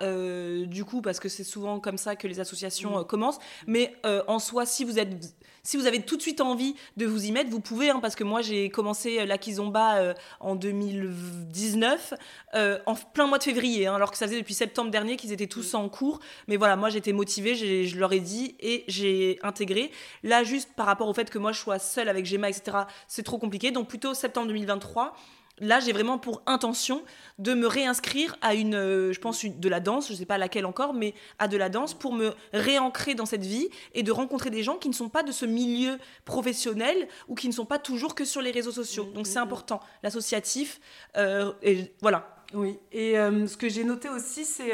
du 0.66 0.84
coup, 0.86 1.01
parce 1.01 1.20
que 1.20 1.30
c'est 1.30 1.43
souvent 1.43 1.80
comme 1.80 1.97
ça 1.99 2.16
que 2.16 2.28
les 2.28 2.39
associations 2.39 3.03
commencent. 3.03 3.39
Mais 3.68 3.95
en 4.28 4.39
soi, 4.39 4.66
si 4.66 4.84
vous 4.84 4.97
êtes 4.97 5.36
si 5.66 5.78
vous 5.78 5.88
avez 5.88 6.01
tout 6.01 6.16
de 6.16 6.22
suite 6.22 6.39
envie 6.39 6.76
de 6.95 7.05
vous 7.05 7.26
y 7.26 7.32
mettre, 7.32 7.49
vous 7.49 7.59
pouvez, 7.59 7.89
hein, 7.89 7.99
parce 7.99 8.16
que 8.16 8.24
moi 8.24 8.41
j'ai 8.41 8.70
commencé 8.70 9.20
euh, 9.20 9.26
la 9.26 9.38
Kizomba 9.38 9.97
euh, 9.97 10.13
en 10.39 10.55
2019, 10.55 12.13
euh, 12.53 12.80
en 12.86 12.95
plein 12.95 13.28
mois 13.28 13.39
de 13.39 13.43
février, 13.43 13.88
hein, 13.88 13.95
alors 13.95 14.11
que 14.11 14.18
ça 14.18 14.28
faisait 14.28 14.39
depuis 14.39 14.53
septembre 14.53 14.91
dernier 14.91 15.18
qu'ils 15.18 15.34
étaient 15.34 15.47
tous 15.47 15.74
en 15.74 15.89
cours. 15.89 16.20
Mais 16.47 16.55
voilà, 16.55 16.76
moi 16.76 16.89
j'étais 16.89 17.13
motivée, 17.13 17.55
je 17.55 17.97
leur 17.97 18.13
ai 18.13 18.20
dit 18.20 18.55
et 18.59 18.86
j'ai 18.88 19.39
intégré. 19.41 19.91
Là, 20.24 20.43
juste 20.43 20.70
par 20.76 20.86
rapport 20.86 21.07
au 21.07 21.13
fait 21.13 21.30
que 21.30 21.39
moi 21.39 21.51
je 21.51 21.59
sois 21.59 21.80
seule 21.80 22.09
avec 22.09 22.26
Gemma, 22.26 22.49
etc., 22.49 22.78
c'est 23.07 23.24
trop 23.24 23.39
compliqué. 23.39 23.72
Donc 23.72 23.88
plutôt 23.88 24.13
septembre 24.13 24.47
2023 24.47 25.16
là, 25.60 25.80
j'ai 25.80 25.93
vraiment 25.93 26.18
pour 26.18 26.41
intention 26.45 27.03
de 27.39 27.53
me 27.53 27.68
réinscrire 27.68 28.38
à 28.41 28.53
une, 28.53 28.76
euh, 28.76 29.14
je 29.14 29.20
pense, 29.20 29.45
de 29.45 29.70
la 29.70 29.80
danse, 29.80 30.08
je 30.08 30.14
ne 30.14 30.18
sais 30.18 30.26
pas 30.26 30.38
laquelle 30.38 30.66
encore, 30.66 30.93
mais 30.93 31.14
à 31.39 31.47
de 31.47 31.58
la 31.58 31.70
danse 31.70 31.93
pour 31.93 32.14
me 32.14 32.34
réancrer 32.53 33.16
dans 33.16 33.26
cette 33.26 33.45
vie 33.45 33.70
et 33.93 34.03
de 34.03 34.12
rencontrer 34.12 34.49
des 34.49 34.64
gens 34.64 34.76
qui 34.76 34.89
ne 34.89 34.93
sont 34.93 35.10
pas 35.10 35.24
de 35.24 35.32
ce 35.32 35.45
milieu 35.45 35.97
professionnel 36.26 37.08
ou 37.28 37.36
qui 37.36 37.47
ne 37.47 37.53
sont 37.53 37.66
pas 37.66 37.80
toujours 37.80 38.16
que 38.16 38.26
sur 38.26 38.41
les 38.41 38.51
réseaux 38.51 38.72
sociaux. 38.72 39.06
Donc 39.14 39.28
c'est 39.28 39.39
important, 39.39 39.80
l'associatif, 40.03 40.80
euh, 41.18 41.53
et 41.62 41.93
voilà. 42.01 42.36
Oui, 42.53 42.78
et 42.91 43.18
euh, 43.18 43.47
ce 43.47 43.58
que 43.58 43.70
j'ai 43.70 43.84
noté 43.84 44.10
aussi, 44.10 44.45
c'est 44.45 44.74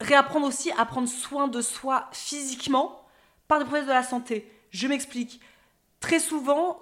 réapprendre 0.00 0.46
aussi 0.46 0.72
à 0.72 0.84
prendre 0.84 1.08
soin 1.08 1.46
de 1.48 1.60
soi 1.60 2.08
physiquement 2.12 3.06
par 3.46 3.58
des 3.58 3.64
problèmes 3.64 3.86
de 3.86 3.92
la 3.92 4.02
santé. 4.02 4.50
Je 4.70 4.88
m'explique. 4.88 5.40
Très 6.00 6.18
souvent, 6.18 6.80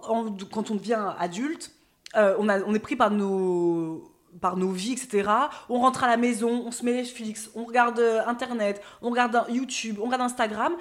quand 0.50 0.70
on 0.70 0.74
devient 0.74 1.12
adulte, 1.18 1.70
euh, 2.16 2.34
on, 2.38 2.74
est 2.74 2.78
pris 2.80 2.96
par 2.96 3.10
nos, 3.10 4.12
par 4.40 4.56
nos 4.56 4.70
vies, 4.70 4.92
etc. 4.92 5.28
On 5.68 5.78
rentre 5.78 6.04
à 6.04 6.08
la 6.08 6.16
maison, 6.16 6.64
on 6.66 6.70
se 6.72 6.84
met 6.84 6.92
Netflix, 6.92 7.50
on 7.54 7.64
regarde 7.64 8.00
euh, 8.00 8.26
Internet, 8.26 8.82
on 9.00 9.10
regarde 9.10 9.44
YouTube, 9.48 9.98
on 10.00 10.06
regarde 10.06 10.22
Instagram, 10.22 10.74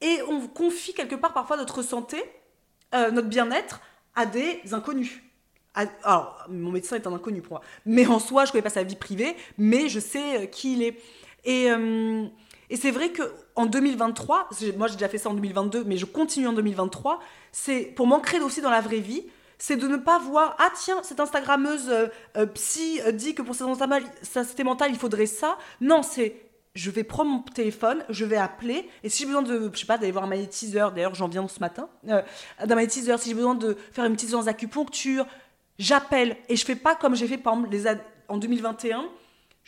et 0.00 0.20
on 0.28 0.46
confie 0.48 0.94
quelque 0.94 1.16
part 1.16 1.34
parfois 1.34 1.56
notre 1.56 1.82
santé, 1.82 2.22
euh, 2.94 3.10
notre 3.10 3.28
bien-être 3.28 3.80
à 4.14 4.24
des 4.24 4.60
inconnus. 4.72 5.22
alors, 5.74 6.44
mon 6.48 6.72
médecin 6.72 6.96
est 6.96 7.06
un 7.06 7.12
inconnu 7.12 7.42
pour 7.42 7.54
moi, 7.54 7.62
mais 7.84 8.06
en 8.06 8.18
soi, 8.18 8.46
je 8.46 8.52
connais 8.52 8.62
pas 8.62 8.70
sa 8.70 8.82
vie 8.82 8.96
privée, 8.96 9.36
mais 9.58 9.88
je 9.88 10.00
sais 10.00 10.48
qui 10.50 10.72
il 10.72 10.82
est. 10.82 10.98
Et, 11.44 11.68
et 12.70 12.76
c'est 12.76 12.90
vrai 12.90 13.10
que 13.10 13.22
en 13.54 13.66
2023, 13.66 14.48
moi 14.76 14.88
j'ai 14.88 14.94
déjà 14.94 15.08
fait 15.08 15.18
ça 15.18 15.30
en 15.30 15.34
2022, 15.34 15.84
mais 15.84 15.96
je 15.96 16.04
continue 16.04 16.48
en 16.48 16.52
2023, 16.52 17.20
c'est 17.52 17.82
pour 17.94 18.06
m'ancrer 18.06 18.40
aussi 18.40 18.60
dans 18.60 18.70
la 18.70 18.80
vraie 18.80 19.00
vie, 19.00 19.24
c'est 19.58 19.76
de 19.76 19.88
ne 19.88 19.96
pas 19.96 20.18
voir 20.18 20.56
ah 20.58 20.70
tiens 20.74 21.02
cette 21.02 21.20
Instagrammeuse 21.20 21.88
euh, 21.88 22.06
euh, 22.36 22.46
psy 22.46 23.00
euh, 23.04 23.12
dit 23.12 23.34
que 23.34 23.42
pour 23.42 23.54
sa 23.54 23.66
santé, 23.66 24.64
mentale 24.64 24.90
il 24.90 24.98
faudrait 24.98 25.26
ça. 25.26 25.58
Non, 25.80 26.02
c'est 26.02 26.34
je 26.74 26.90
vais 26.92 27.02
prendre 27.02 27.30
mon 27.30 27.40
téléphone, 27.40 28.04
je 28.08 28.24
vais 28.24 28.36
appeler, 28.36 28.88
et 29.02 29.08
si 29.08 29.20
j'ai 29.20 29.26
besoin 29.26 29.42
de, 29.42 29.68
je 29.72 29.80
sais 29.80 29.86
pas, 29.86 29.98
d'aller 29.98 30.12
voir 30.12 30.24
un 30.24 30.28
magnétiseur, 30.28 30.92
d'ailleurs 30.92 31.14
j'en 31.14 31.26
viens 31.26 31.48
ce 31.48 31.58
matin, 31.58 31.88
d'un 32.04 32.24
magnétiseur, 32.68 33.18
si 33.18 33.30
j'ai 33.30 33.34
besoin 33.34 33.56
de 33.56 33.76
faire 33.90 34.04
une 34.04 34.12
petite 34.12 34.28
séance 34.28 34.44
d'acupuncture, 34.44 35.26
j'appelle, 35.80 36.36
et 36.48 36.54
je 36.54 36.64
fais 36.64 36.76
pas 36.76 36.94
comme 36.94 37.16
j'ai 37.16 37.26
fait 37.26 37.38
par 37.38 37.54
exemple 37.54 37.76
en 38.28 38.36
2021, 38.36 39.06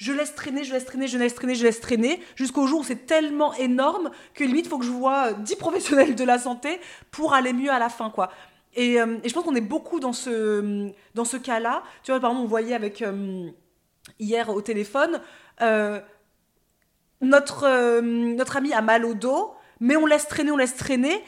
je 0.00 0.12
laisse 0.12 0.34
traîner, 0.34 0.64
je 0.64 0.72
laisse 0.72 0.86
traîner, 0.86 1.08
je 1.08 1.18
laisse 1.18 1.34
traîner, 1.34 1.54
je 1.54 1.62
laisse 1.62 1.80
traîner, 1.80 2.20
jusqu'au 2.34 2.66
jour 2.66 2.80
où 2.80 2.84
c'est 2.84 3.06
tellement 3.06 3.52
énorme 3.54 4.10
que 4.32 4.44
limite, 4.44 4.66
faut 4.66 4.78
que 4.78 4.86
je 4.86 4.90
vois 4.90 5.32
euh, 5.32 5.34
10 5.34 5.56
professionnels 5.56 6.14
de 6.14 6.24
la 6.24 6.38
santé 6.38 6.80
pour 7.10 7.34
aller 7.34 7.52
mieux 7.52 7.70
à 7.70 7.78
la 7.78 7.90
fin, 7.90 8.08
quoi. 8.08 8.30
Et, 8.74 9.00
euh, 9.00 9.18
et 9.22 9.28
je 9.28 9.34
pense 9.34 9.44
qu'on 9.44 9.54
est 9.54 9.60
beaucoup 9.60 10.00
dans 10.00 10.12
ce, 10.12 10.90
dans 11.14 11.24
ce 11.24 11.36
cas-là. 11.36 11.82
Tu 12.02 12.12
vois, 12.12 12.20
par 12.20 12.30
exemple, 12.30 12.44
on 12.46 12.48
voyait 12.48 12.74
avec 12.74 13.02
euh, 13.02 13.48
hier 14.18 14.48
au 14.48 14.60
téléphone, 14.62 15.20
euh, 15.60 16.00
notre, 17.20 18.00
notre 18.00 18.56
ami 18.56 18.72
a 18.72 18.80
mal 18.80 19.04
au 19.04 19.14
dos, 19.14 19.52
mais 19.80 19.96
on 19.96 20.06
laisse 20.06 20.28
traîner, 20.28 20.50
on 20.50 20.56
laisse 20.56 20.76
traîner. 20.76 21.22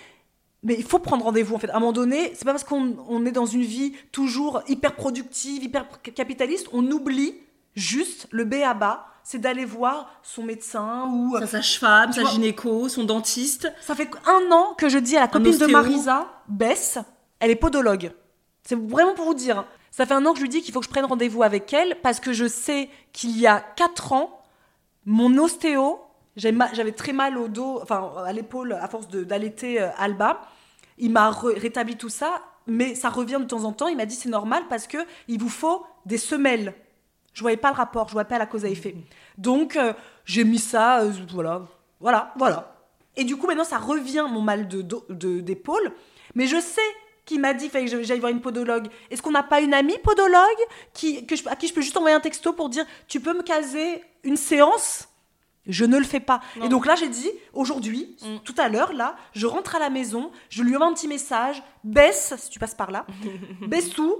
Mais 0.62 0.74
il 0.78 0.84
faut 0.84 1.01
prendre 1.01 1.24
rendez-vous 1.24 1.57
en 1.57 1.59
fait. 1.59 1.70
À 1.70 1.76
un 1.76 1.80
moment 1.80 1.93
donné, 1.93 2.32
c'est 2.34 2.45
pas 2.45 2.53
parce 2.53 2.64
qu'on 2.64 2.97
on 3.09 3.26
est 3.26 3.32
dans 3.32 3.47
une 3.47 3.62
vie 3.62 3.93
toujours 4.12 4.62
hyper 4.68 4.95
productive, 4.95 5.64
hyper 5.64 5.86
capitaliste, 6.14 6.68
on 6.72 6.88
oublie 6.88 7.34
juste 7.74 8.28
le 8.30 8.45
B 8.45 8.55
à 8.64 8.72
bas, 8.72 9.07
c'est 9.24 9.38
d'aller 9.38 9.64
voir 9.64 10.20
son 10.22 10.45
médecin 10.45 11.09
ou 11.12 11.36
Sa 11.38 11.47
sage-femme, 11.47 12.12
sa 12.12 12.24
gynéco, 12.24 12.88
son 12.88 13.05
dentiste. 13.05 13.72
ça 13.80 13.95
fait 13.95 14.09
un 14.26 14.53
an 14.53 14.74
que 14.78 14.88
je 14.88 14.99
dis 14.99 15.16
à 15.16 15.22
la 15.22 15.28
copine 15.28 15.57
de. 15.57 15.66
Marisa, 15.66 16.28
Bess, 16.49 16.99
elle 17.43 17.51
est 17.51 17.57
podologue. 17.57 18.12
C'est 18.62 18.78
vraiment 18.78 19.14
pour 19.14 19.26
vous 19.26 19.34
dire. 19.34 19.64
Ça 19.90 20.07
fait 20.07 20.14
un 20.14 20.24
an 20.24 20.32
que 20.32 20.38
je 20.38 20.43
lui 20.45 20.49
dis 20.49 20.62
qu'il 20.62 20.72
faut 20.72 20.80
que 20.80 20.86
je 20.86 20.90
prenne 20.90 21.05
rendez-vous 21.05 21.43
avec 21.43 21.70
elle 21.74 21.97
parce 22.03 22.18
que 22.20 22.32
je 22.32 22.47
sais 22.49 22.88
qu'il 23.12 23.38
y 23.38 23.47
a 23.47 23.61
4 23.61 24.12
ans, 24.14 24.40
mon 25.05 25.36
ostéo, 25.36 26.01
j'avais 26.36 26.93
très 26.93 27.12
mal 27.12 27.36
au 27.36 27.49
dos, 27.49 27.80
enfin 27.82 28.11
à 28.24 28.32
l'épaule 28.32 28.72
à 28.72 28.88
force 28.88 29.09
d'allaiter 29.09 29.82
euh, 29.82 29.88
Alba. 29.99 30.40
Il 30.97 31.11
m'a 31.11 31.30
rétabli 31.30 31.97
tout 31.97 32.09
ça, 32.09 32.40
mais 32.66 32.95
ça 32.95 33.11
revient 33.11 33.38
de 33.40 33.45
temps 33.47 33.64
en 33.64 33.72
temps. 33.72 33.88
Il 33.88 33.97
m'a 33.97 34.07
dit 34.07 34.14
c'est 34.14 34.28
normal 34.28 34.62
parce 34.70 34.86
que 34.86 34.99
il 35.28 35.38
vous 35.40 35.49
faut 35.51 35.84
des 36.07 36.18
semelles. 36.18 36.74
Je 37.34 37.40
voyais 37.43 37.57
pas 37.57 37.70
le 37.70 37.76
rapport, 37.76 38.07
je 38.09 38.12
voyais 38.12 38.28
pas 38.28 38.38
la 38.38 38.47
cause 38.47 38.64
à 38.64 38.68
effet. 38.68 38.95
Donc 39.36 39.76
euh, 39.76 39.93
j'ai 40.24 40.45
mis 40.45 40.59
ça, 40.59 41.01
euh, 41.01 41.11
voilà, 41.32 41.62
voilà, 42.01 42.32
voilà. 42.36 42.76
Et 43.16 43.24
du 43.24 43.36
coup 43.36 43.47
maintenant 43.47 43.64
ça 43.64 43.78
revient 43.78 44.26
mon 44.30 44.40
mal 44.43 44.68
de- 44.68 45.40
d'épaule, 45.40 45.93
mais 46.34 46.47
je 46.47 46.61
sais 46.61 46.80
qu'il 47.25 47.41
m'a 47.41 47.55
dit 47.55 47.68
fallait 47.68 47.85
que 47.87 48.03
j'aille 48.03 48.18
voir 48.20 48.33
une 48.33 48.41
podologue. 48.41 48.89
Est-ce 49.11 49.23
qu'on 49.23 49.31
n'a 49.31 49.43
pas 49.43 49.61
une 49.61 49.75
amie 49.75 49.99
podologue 50.03 50.41
qui, 50.93 51.25
que 51.27 51.37
je- 51.37 51.49
à 51.49 51.57
qui 51.57 51.68
je 51.68 51.75
peux 51.75 51.81
juste 51.81 51.97
envoyer 51.97 52.16
un 52.16 52.20
texto 52.20 52.53
pour 52.53 52.68
dire 52.68 52.85
tu 53.09 53.20
peux 53.20 53.33
me 53.37 53.43
caser 53.43 54.03
une 54.25 54.37
séance? 54.37 55.09
Je 55.68 55.85
ne 55.85 55.97
le 55.97 56.03
fais 56.05 56.18
pas. 56.18 56.41
Non. 56.57 56.64
Et 56.66 56.68
donc 56.68 56.87
là, 56.87 56.97
j'ai 56.97 57.09
dit, 57.09 57.31
aujourd'hui, 57.53 58.16
Mm. 58.20 58.39
tout 58.45 58.55
à 58.59 58.68
l'heure, 58.68 58.93
là, 58.93 59.14
je 59.33 59.47
rentre 59.47 59.77
à 59.77 59.79
la 59.79 59.91
maison, 59.91 60.33
je 60.51 60.64
lui 60.64 60.75
envoie 60.75 60.89
un 60.89 60.93
petit 60.93 61.07
message, 61.07 61.62
baisse, 61.85 62.35
si 62.37 62.51
tu 62.51 62.59
passes 62.59 62.75
par 62.75 62.91
là, 62.91 63.07
Bessou, 63.68 64.16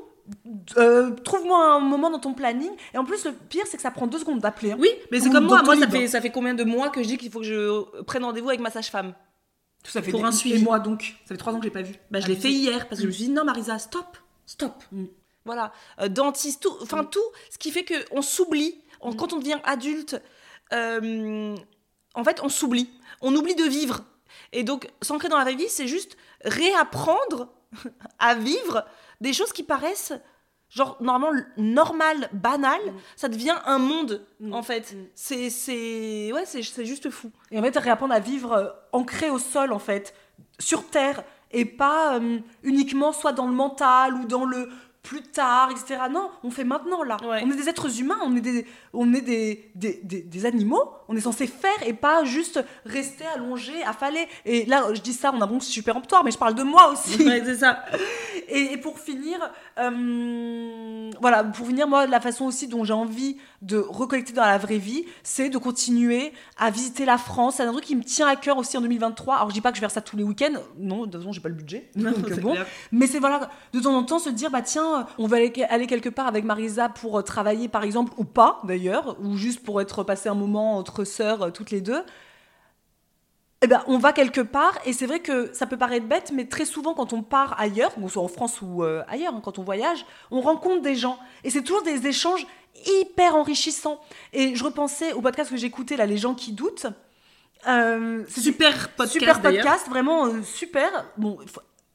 euh, 0.77 1.11
trouve-moi 1.25 1.59
un 1.75 1.81
moment 1.81 2.11
dans 2.11 2.21
ton 2.21 2.33
planning. 2.33 2.71
Et 2.95 2.99
en 2.99 3.05
plus, 3.05 3.25
le 3.25 3.33
pire, 3.33 3.65
c'est 3.67 3.77
que 3.77 3.83
ça 3.83 3.91
prend 3.91 4.07
deux 4.07 4.21
secondes 4.21 4.39
d'appeler. 4.39 4.71
hein. 4.71 4.77
Oui, 4.79 4.89
mais 5.11 5.19
c'est 5.19 5.31
comme 5.31 5.47
moi. 5.47 5.63
Moi, 5.65 5.77
ça 5.77 5.89
fait, 5.89 6.07
ça 6.07 6.21
fait 6.21 6.31
combien 6.31 6.55
de 6.55 6.63
mois 6.63 6.91
que 6.91 7.03
je 7.03 7.09
dis 7.09 7.19
qu'il 7.19 7.33
faut 7.33 7.41
que 7.41 7.45
je 7.45 8.03
prenne 8.03 8.25
rendez-vous 8.25 8.49
avec 8.51 8.61
ma 8.61 8.71
sage-femme? 8.71 9.13
Tout 9.83 9.91
ça 9.91 10.01
fait 10.03 10.11
Pour 10.13 10.21
des- 10.21 10.27
un 10.27 10.33
suivi. 10.33 10.57
Et 10.61 10.63
moi, 10.63 10.79
donc, 10.79 11.15
ça 11.25 11.35
fait 11.35 11.37
trois 11.39 11.53
ans 11.53 11.57
que 11.59 11.63
je 11.65 11.69
l'ai 11.69 11.73
pas 11.73 11.83
vu. 11.83 11.95
bah, 12.11 12.21
Je 12.21 12.29
l'ai 12.29 12.37
fait 12.37 12.51
hier 12.53 12.89
parce 12.89 13.01
que 13.01 13.03
je 13.03 13.09
me 13.09 13.13
suis 13.13 13.25
dit 13.25 13.31
non, 13.31 13.45
Marisa, 13.45 13.79
stop, 13.79 14.17
stop. 14.47 14.75
Mm. 14.93 15.05
Voilà, 15.45 15.73
Euh, 16.01 16.09
dentiste, 16.09 16.63
tout, 16.63 16.77
enfin 16.83 17.05
tout, 17.05 17.21
ce 17.51 17.59
qui 17.59 17.73
fait 17.73 17.85
qu'on 17.85 18.23
s'oublie. 18.23 18.79
On- 19.01 19.11
Mm. 19.13 19.17
Quand 19.17 19.33
on 19.33 19.39
devient 19.41 19.59
adulte, 19.65 20.21
euh, 20.73 21.57
en 22.15 22.25
fait, 22.25 22.41
on 22.43 22.49
s'oublie. 22.49 22.89
On 23.21 23.35
oublie 23.35 23.55
de 23.57 23.65
vivre. 23.65 24.05
Et 24.53 24.63
donc, 24.63 24.89
s'ancrer 25.03 25.29
dans 25.29 25.37
la 25.39 25.45
vraie 25.45 25.57
vie, 25.57 25.69
c'est 25.69 25.89
juste 25.89 26.17
réapprendre 26.45 27.49
à 28.19 28.35
vivre 28.35 28.85
des 29.21 29.33
choses 29.33 29.53
qui 29.53 29.63
paraissent 29.65 30.13
genre 30.75 30.97
normalement 31.01 31.39
normales, 31.57 32.29
banales. 32.33 32.81
Ça 33.17 33.29
devient 33.29 33.55
un 33.67 33.79
monde, 33.79 34.27
Mm. 34.41 34.53
en 34.55 34.63
fait. 34.63 34.93
Mm. 34.95 35.05
C'est, 35.15 35.51
c'est, 35.51 36.33
ouais, 36.33 36.45
c'est, 36.47 36.63
c'est 36.63 36.85
juste 36.87 37.11
fou. 37.11 37.31
Et 37.51 37.59
en 37.59 37.63
fait, 37.63 37.77
réapprendre 37.77 38.15
à 38.15 38.21
vivre 38.21 38.53
euh, 38.53 38.69
ancré 38.93 39.31
au 39.31 39.39
sol, 39.39 39.73
en 39.73 39.79
fait, 39.79 40.15
sur 40.59 40.89
terre, 40.89 41.23
et 41.51 41.65
pas 41.67 42.19
euh, 42.19 42.39
uniquement 42.63 43.13
soit 43.13 43.33
dans 43.33 43.47
le 43.47 43.53
mental 43.53 44.15
ou 44.15 44.25
dans 44.25 44.45
le 44.47 44.71
plus 45.03 45.23
tard, 45.23 45.71
etc. 45.73 46.01
Non, 46.11 46.31
on 46.45 46.51
fait 46.51 46.63
maintenant 46.65 47.03
là. 47.03 47.17
Ouais. 47.25 47.43
On 47.45 47.51
est 47.51 47.57
des 47.57 47.69
êtres 47.69 48.01
humains, 48.01 48.19
on 48.25 48.37
est 48.37 48.41
des, 48.41 48.67
on 48.93 49.13
est 49.15 49.21
des, 49.21 49.71
des, 49.75 50.01
des- 50.05 50.23
des 50.23 50.47
animaux. 50.47 50.91
On 51.09 51.17
est 51.17 51.21
censé 51.21 51.47
faire 51.47 51.71
et 51.87 51.93
pas 51.93 52.25
juste 52.25 52.65
rester 52.87 53.25
allongé, 53.35 53.73
affalé. 53.85 54.27
Et 54.47 54.65
là, 54.67 54.85
je 54.95 55.01
dis 55.01 55.13
ça, 55.13 55.33
on 55.35 55.41
a 55.41 55.47
bon, 55.47 55.59
super 55.61 55.97
emptoire, 55.97 56.23
mais 56.25 56.31
je 56.31 56.39
parle 56.39 56.55
de 56.55 56.63
moi 56.63 56.91
aussi. 56.93 57.27
Ouais, 57.27 57.43
c'est 57.45 57.57
ça. 57.57 57.85
Et, 58.49 58.73
et 58.75 58.77
pour 58.77 58.99
finir, 58.99 59.39
euh, 59.79 61.11
voilà, 61.21 61.45
pour 61.45 61.67
finir, 61.67 61.87
moi, 61.89 62.07
la 62.07 62.21
façon 62.21 62.45
aussi 62.45 62.69
dont 62.69 62.85
j'ai 62.85 62.93
envie 62.93 63.39
de 63.63 63.79
recollecter 63.79 64.33
dans 64.33 64.43
la 64.45 64.59
vraie 64.59 64.79
vie, 64.79 65.05
c'est 65.23 65.49
de 65.49 65.57
continuer 65.59 66.33
à 66.59 66.71
visiter 66.71 67.05
la 67.05 67.19
France. 67.19 67.55
C'est 67.57 67.63
un 67.63 67.73
truc 67.73 67.85
qui 67.85 67.97
me 67.97 68.03
tient 68.03 68.27
à 68.27 68.37
cœur 68.37 68.59
aussi 68.59 68.77
en 68.77 68.81
2023. 68.83 69.37
Alors, 69.37 69.49
je 69.49 69.55
dis 69.55 69.61
pas 69.61 69.71
que 69.71 69.77
je 69.77 69.81
vais 69.81 69.87
faire 69.87 69.91
ça 69.93 70.01
tous 70.01 70.17
les 70.17 70.25
week-ends. 70.25 70.61
Non, 70.79 71.01
de 71.01 71.05
toute 71.13 71.21
façon, 71.21 71.33
j'ai 71.33 71.41
pas 71.41 71.49
le 71.49 71.55
budget. 71.55 71.89
Donc, 71.97 72.15
C'est 72.29 72.41
bon. 72.41 72.53
clair. 72.53 72.67
Mais 72.91 73.07
c'est 73.07 73.19
voilà, 73.21 73.49
de 73.73 73.81
temps 73.81 73.95
en 73.97 74.03
temps 74.03 74.19
se 74.19 74.29
dire, 74.31 74.51
bah 74.51 74.63
tiens, 74.63 74.92
on 75.19 75.27
va 75.27 75.37
aller, 75.37 75.53
aller 75.69 75.87
quelque 75.87 76.09
part 76.09 76.27
avec 76.27 76.45
Marisa 76.45 76.89
pour 76.89 77.19
euh, 77.19 77.23
travailler, 77.23 77.69
par 77.69 77.85
exemple, 77.85 78.13
ou 78.17 78.25
pas 78.25 78.61
d'ailleurs, 78.65 79.17
ou 79.23 79.37
juste 79.37 79.63
pour 79.63 79.81
être 79.81 80.03
passé 80.05 80.29
un 80.29 80.35
moment 80.35 80.77
entre 80.77 81.05
sœurs, 81.05 81.43
euh, 81.43 81.51
toutes 81.51 81.71
les 81.71 81.81
deux. 81.81 82.03
Eh 83.65 83.69
ben, 83.69 83.85
on 83.87 83.97
va 83.97 84.13
quelque 84.13 84.41
part, 84.41 84.77
et 84.85 84.93
c'est 84.93 85.07
vrai 85.07 85.21
que 85.21 85.53
ça 85.55 85.67
peut 85.67 85.77
paraître 85.77 86.07
bête, 86.07 86.33
mais 86.35 86.47
très 86.47 86.65
souvent, 86.65 86.95
quand 86.95 87.13
on 87.13 87.23
part 87.23 87.55
ailleurs, 87.61 87.95
qu'on 87.95 88.09
soit 88.09 88.23
en 88.23 88.27
France 88.27 88.61
ou 88.61 88.83
euh, 88.83 89.05
ailleurs, 89.07 89.35
hein, 89.35 89.41
quand 89.43 89.61
on 89.61 89.63
voyage, 89.63 90.05
on 90.33 90.41
rencontre 90.41 90.83
des 90.83 90.97
gens. 90.97 91.17
Et 91.45 91.51
c'est 91.51 91.63
toujours 91.63 91.85
des 91.85 92.09
échanges 92.09 92.45
hyper 92.87 93.37
enrichissants. 93.37 94.01
Et 94.33 94.57
je 94.57 94.65
repensais 94.65 95.13
au 95.13 95.21
podcast 95.21 95.49
que 95.49 95.57
j'écoutais, 95.57 95.97
là, 95.97 96.07
Les 96.07 96.17
gens 96.17 96.35
qui 96.35 96.51
doutent. 96.53 96.87
Euh, 97.69 98.25
c'est 98.29 98.41
Super 98.41 98.89
podcast. 98.97 99.13
super 99.13 99.41
podcast, 99.41 99.89
vraiment 99.89 100.27
euh, 100.27 100.43
super. 100.43 101.07
Bon, 101.17 101.39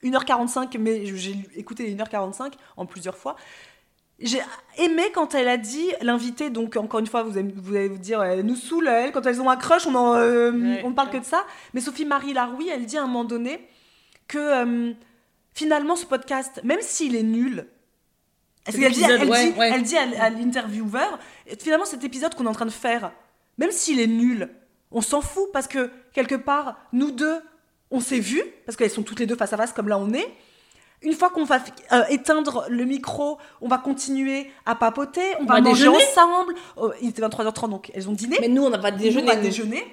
1h45, 0.03 0.77
mais 0.79 1.05
j'ai 1.15 1.35
écouté 1.55 1.83
les 1.85 1.95
1h45 1.95 2.53
en 2.75 2.85
plusieurs 2.85 3.17
fois. 3.17 3.35
J'ai 4.19 4.39
aimé 4.79 5.03
quand 5.13 5.35
elle 5.35 5.47
a 5.47 5.57
dit, 5.57 5.91
l'invité, 6.01 6.49
donc 6.49 6.75
encore 6.75 6.99
une 6.99 7.07
fois, 7.07 7.21
vous 7.21 7.37
allez, 7.37 7.53
vous 7.55 7.75
allez 7.75 7.87
vous 7.87 7.99
dire, 7.99 8.23
elle 8.23 8.41
nous 8.41 8.55
saoule, 8.55 8.87
elle, 8.87 9.11
quand 9.11 9.25
elles 9.27 9.39
ont 9.41 9.49
un 9.49 9.57
crush, 9.57 9.85
on 9.85 9.93
en, 9.93 10.15
euh, 10.15 10.51
Ouais, 10.51 10.83
ne 10.83 10.93
parle 10.93 11.09
ouais. 11.09 11.13
que 11.15 11.19
de 11.19 11.25
ça. 11.25 11.45
Mais 11.73 11.81
Sophie-Marie 11.81 12.33
Laroui, 12.33 12.67
elle 12.69 12.85
dit 12.85 12.97
à 12.97 13.03
un 13.03 13.07
moment 13.07 13.25
donné 13.25 13.67
que 14.27 14.37
euh, 14.39 14.93
finalement, 15.53 15.95
ce 15.95 16.05
podcast, 16.07 16.61
même 16.63 16.81
s'il 16.81 17.15
est 17.15 17.21
nul, 17.23 17.67
Cet 18.65 18.75
elle, 18.75 18.83
elle 18.85 18.91
dit, 18.91 18.99
épisode, 19.01 19.21
elle, 19.21 19.29
ouais, 19.29 19.51
dit, 19.51 19.59
ouais. 19.59 19.71
elle 19.71 19.83
dit 19.83 19.97
à, 19.97 20.23
à 20.23 20.29
l'intervieweur, 20.31 21.19
finalement, 21.59 21.85
cet 21.85 22.03
épisode 22.03 22.33
qu'on 22.33 22.45
est 22.45 22.49
en 22.49 22.53
train 22.53 22.65
de 22.65 22.71
faire, 22.71 23.11
même 23.59 23.71
s'il 23.71 23.99
est 23.99 24.07
nul, 24.07 24.49
on 24.91 25.01
s'en 25.01 25.21
fout 25.21 25.49
parce 25.53 25.67
que 25.67 25.91
quelque 26.13 26.35
part, 26.35 26.79
nous 26.91 27.11
deux, 27.11 27.39
on 27.91 27.99
s'est 27.99 28.19
vus, 28.19 28.43
parce 28.65 28.75
qu'elles 28.75 28.91
sont 28.91 29.03
toutes 29.03 29.19
les 29.19 29.25
deux 29.25 29.35
face 29.35 29.53
à 29.53 29.57
face 29.57 29.73
comme 29.73 29.87
là 29.87 29.97
on 29.97 30.13
est. 30.13 30.33
Une 31.03 31.13
fois 31.13 31.29
qu'on 31.29 31.43
va 31.43 31.59
euh, 31.91 32.03
éteindre 32.09 32.65
le 32.69 32.83
micro, 32.83 33.37
on 33.61 33.67
va 33.67 33.77
continuer 33.77 34.51
à 34.65 34.73
papoter, 34.73 35.35
on, 35.39 35.45
va, 35.45 35.55
va 35.55 35.61
manger 35.61 35.85
déjeuner. 35.85 36.03
ensemble. 36.11 36.55
Oh, 36.75 36.91
il 37.01 37.09
était 37.09 37.21
23h30, 37.21 37.69
donc 37.69 37.91
elles 37.93 38.09
ont 38.09 38.13
dîné. 38.13 38.37
Mais 38.41 38.47
nous, 38.47 38.63
on 38.63 38.69
n'a 38.71 38.79
pas 38.79 38.91
de 38.91 38.97
déjeuner. 38.97 39.31
On 39.31 39.35
va 39.35 39.39
déjeuner. 39.39 39.85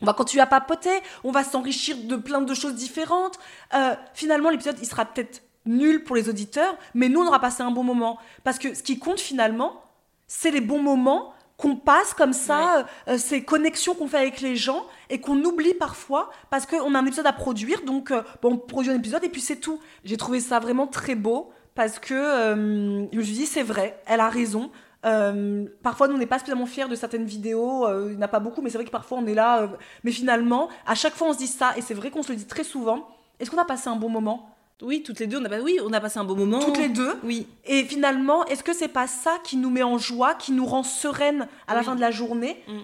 On 0.00 0.06
va 0.06 0.12
continuer 0.12 0.42
à 0.42 0.46
papoter, 0.46 0.96
on 1.24 1.32
va 1.32 1.42
s'enrichir 1.42 1.96
de 2.04 2.14
plein 2.14 2.40
de 2.40 2.54
choses 2.54 2.74
différentes. 2.74 3.38
Euh, 3.74 3.96
finalement, 4.14 4.48
l'épisode, 4.48 4.76
il 4.80 4.86
sera 4.86 5.04
peut-être 5.04 5.42
nul 5.66 6.04
pour 6.04 6.14
les 6.14 6.28
auditeurs, 6.28 6.76
mais 6.94 7.08
nous, 7.08 7.20
on 7.20 7.26
aura 7.26 7.40
passé 7.40 7.64
un 7.64 7.72
bon 7.72 7.82
moment. 7.82 8.18
Parce 8.44 8.60
que 8.60 8.74
ce 8.74 8.82
qui 8.84 9.00
compte 9.00 9.18
finalement, 9.18 9.82
c'est 10.28 10.52
les 10.52 10.60
bons 10.60 10.80
moments 10.80 11.34
qu'on 11.58 11.76
passe 11.76 12.14
comme 12.14 12.32
ça, 12.32 12.86
euh, 13.08 13.18
ces 13.18 13.42
connexions 13.44 13.94
qu'on 13.94 14.06
fait 14.06 14.18
avec 14.18 14.40
les 14.40 14.56
gens 14.56 14.86
et 15.10 15.20
qu'on 15.20 15.42
oublie 15.44 15.74
parfois 15.74 16.30
parce 16.50 16.64
qu'on 16.64 16.94
a 16.94 16.98
un 16.98 17.04
épisode 17.04 17.26
à 17.26 17.32
produire. 17.32 17.82
Donc, 17.84 18.10
euh, 18.12 18.22
bon, 18.40 18.52
on 18.54 18.56
produit 18.56 18.90
un 18.90 18.96
épisode 18.96 19.24
et 19.24 19.28
puis 19.28 19.40
c'est 19.42 19.56
tout. 19.56 19.80
J'ai 20.04 20.16
trouvé 20.16 20.40
ça 20.40 20.60
vraiment 20.60 20.86
très 20.86 21.16
beau 21.16 21.50
parce 21.74 21.98
que 21.98 22.14
euh, 22.14 23.06
je 23.12 23.18
me 23.18 23.22
suis 23.22 23.34
dit, 23.34 23.46
c'est 23.46 23.64
vrai, 23.64 24.00
elle 24.06 24.20
a 24.20 24.28
raison. 24.28 24.70
Euh, 25.04 25.66
parfois, 25.82 26.08
nous, 26.08 26.14
on 26.14 26.18
n'est 26.18 26.26
pas 26.26 26.38
spécialement 26.38 26.66
fiers 26.66 26.88
de 26.88 26.94
certaines 26.94 27.24
vidéos, 27.24 27.86
euh, 27.86 28.06
il 28.10 28.16
n'y 28.16 28.18
en 28.18 28.22
a 28.22 28.28
pas 28.28 28.40
beaucoup, 28.40 28.62
mais 28.62 28.70
c'est 28.70 28.78
vrai 28.78 28.84
que 28.84 28.90
parfois, 28.90 29.18
on 29.18 29.26
est 29.26 29.34
là. 29.34 29.62
euh, 29.62 29.68
mais 30.04 30.10
finalement, 30.12 30.68
à 30.86 30.94
chaque 30.94 31.14
fois, 31.14 31.28
on 31.28 31.32
se 31.32 31.38
dit 31.38 31.46
ça, 31.46 31.72
et 31.76 31.82
c'est 31.82 31.94
vrai 31.94 32.10
qu'on 32.10 32.22
se 32.22 32.30
le 32.30 32.36
dit 32.36 32.46
très 32.46 32.64
souvent. 32.64 33.08
Est-ce 33.38 33.50
qu'on 33.50 33.58
a 33.58 33.64
passé 33.64 33.88
un 33.88 33.96
bon 33.96 34.08
moment? 34.08 34.50
Oui, 34.82 35.02
toutes 35.02 35.18
les 35.20 35.26
deux, 35.26 35.38
on 35.40 35.44
a, 35.44 35.48
pas- 35.48 35.60
oui, 35.60 35.78
on 35.84 35.92
a 35.92 36.00
passé 36.00 36.18
un 36.18 36.24
beau 36.24 36.36
moment. 36.36 36.60
Toutes 36.60 36.78
les 36.78 36.88
deux 36.88 37.14
Oui. 37.24 37.46
Et 37.64 37.82
finalement, 37.84 38.44
est-ce 38.46 38.62
que 38.62 38.72
c'est 38.72 38.88
pas 38.88 39.06
ça 39.08 39.38
qui 39.44 39.56
nous 39.56 39.70
met 39.70 39.82
en 39.82 39.98
joie, 39.98 40.34
qui 40.34 40.52
nous 40.52 40.66
rend 40.66 40.82
sereine 40.84 41.48
à 41.66 41.74
la 41.74 41.80
Oui. 41.80 41.86
fin 41.86 41.96
de 41.96 42.00
la 42.00 42.10
journée 42.10 42.62
Mm. 42.68 42.78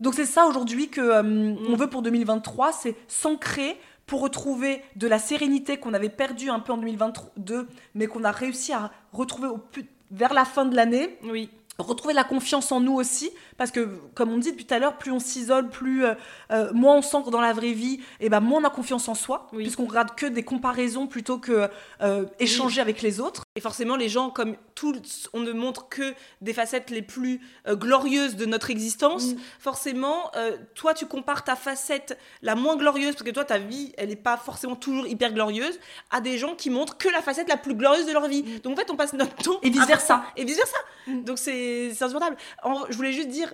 Donc 0.00 0.14
c'est 0.14 0.26
ça 0.26 0.46
aujourd'hui 0.46 0.88
que 0.88 1.00
euh, 1.00 1.54
on 1.68 1.76
veut 1.76 1.86
pour 1.88 2.02
2023, 2.02 2.72
c'est 2.72 2.96
s'ancrer 3.06 3.76
pour 4.06 4.20
retrouver 4.20 4.82
de 4.96 5.06
la 5.06 5.20
sérénité 5.20 5.76
qu'on 5.76 5.94
avait 5.94 6.08
perdue 6.08 6.50
un 6.50 6.58
peu 6.58 6.72
en 6.72 6.76
2022, 6.76 7.68
mais 7.94 8.08
qu'on 8.08 8.24
a 8.24 8.32
réussi 8.32 8.72
à 8.72 8.90
retrouver 9.12 9.46
au 9.46 9.58
plus- 9.58 9.86
vers 10.10 10.34
la 10.34 10.44
fin 10.44 10.64
de 10.64 10.74
l'année. 10.74 11.16
Oui. 11.22 11.50
Retrouver 11.86 12.14
la 12.14 12.24
confiance 12.24 12.72
en 12.72 12.80
nous 12.80 12.94
aussi 12.94 13.30
parce 13.56 13.70
que 13.70 13.88
comme 14.14 14.30
on 14.30 14.38
dit 14.38 14.50
depuis 14.50 14.64
tout 14.64 14.74
à 14.74 14.78
l'heure 14.78 14.98
plus 14.98 15.12
on 15.12 15.20
s'isole 15.20 15.68
plus 15.68 16.04
euh, 16.04 16.14
euh, 16.50 16.72
moins 16.72 16.96
on 16.96 17.02
s'ancre 17.02 17.30
dans 17.30 17.40
la 17.40 17.52
vraie 17.52 17.72
vie 17.72 18.00
et 18.20 18.28
ben 18.28 18.40
moins 18.40 18.60
on 18.60 18.64
a 18.64 18.70
confiance 18.70 19.08
en 19.08 19.14
soi 19.14 19.48
Oui. 19.52 19.62
puisqu'on 19.64 19.86
regarde 19.86 20.14
que 20.16 20.26
des 20.26 20.42
comparaisons 20.42 21.06
plutôt 21.06 21.38
que 21.38 21.68
euh, 22.02 22.24
échanger 22.38 22.80
avec 22.80 23.02
les 23.02 23.20
autres 23.20 23.44
Et 23.54 23.60
forcément, 23.60 23.96
les 23.96 24.08
gens, 24.08 24.30
comme 24.30 24.56
tout, 24.74 24.94
on 25.34 25.40
ne 25.40 25.52
montre 25.52 25.90
que 25.90 26.14
des 26.40 26.54
facettes 26.54 26.88
les 26.88 27.02
plus 27.02 27.38
euh, 27.68 27.76
glorieuses 27.76 28.34
de 28.34 28.46
notre 28.46 28.70
existence. 28.70 29.34
Mm. 29.34 29.36
Forcément, 29.58 30.30
euh, 30.36 30.56
toi, 30.74 30.94
tu 30.94 31.04
compares 31.04 31.44
ta 31.44 31.54
facette 31.54 32.18
la 32.40 32.54
moins 32.54 32.76
glorieuse, 32.76 33.12
parce 33.14 33.24
que 33.24 33.30
toi, 33.30 33.44
ta 33.44 33.58
vie, 33.58 33.92
elle 33.98 34.08
n'est 34.08 34.16
pas 34.16 34.38
forcément 34.38 34.74
toujours 34.74 35.06
hyper 35.06 35.34
glorieuse, 35.34 35.78
à 36.10 36.22
des 36.22 36.38
gens 36.38 36.54
qui 36.54 36.70
montrent 36.70 36.96
que 36.96 37.10
la 37.10 37.20
facette 37.20 37.48
la 37.50 37.58
plus 37.58 37.74
glorieuse 37.74 38.06
de 38.06 38.12
leur 38.12 38.26
vie. 38.26 38.42
Donc 38.60 38.72
en 38.72 38.76
fait, 38.80 38.90
on 38.90 38.96
passe 38.96 39.12
notre 39.12 39.34
temps. 39.36 39.58
Mm. 39.62 39.66
Et 39.66 39.70
vice-versa. 39.70 40.14
à- 40.14 40.24
Et 40.36 40.44
vice 40.46 40.56
versa. 40.56 40.78
Mm. 41.08 41.24
Donc 41.24 41.38
c'est 41.38 41.92
c'est 41.94 42.04
insupportable. 42.04 42.38
En- 42.62 42.86
je 42.88 42.96
voulais 42.96 43.12
juste 43.12 43.28
dire, 43.28 43.52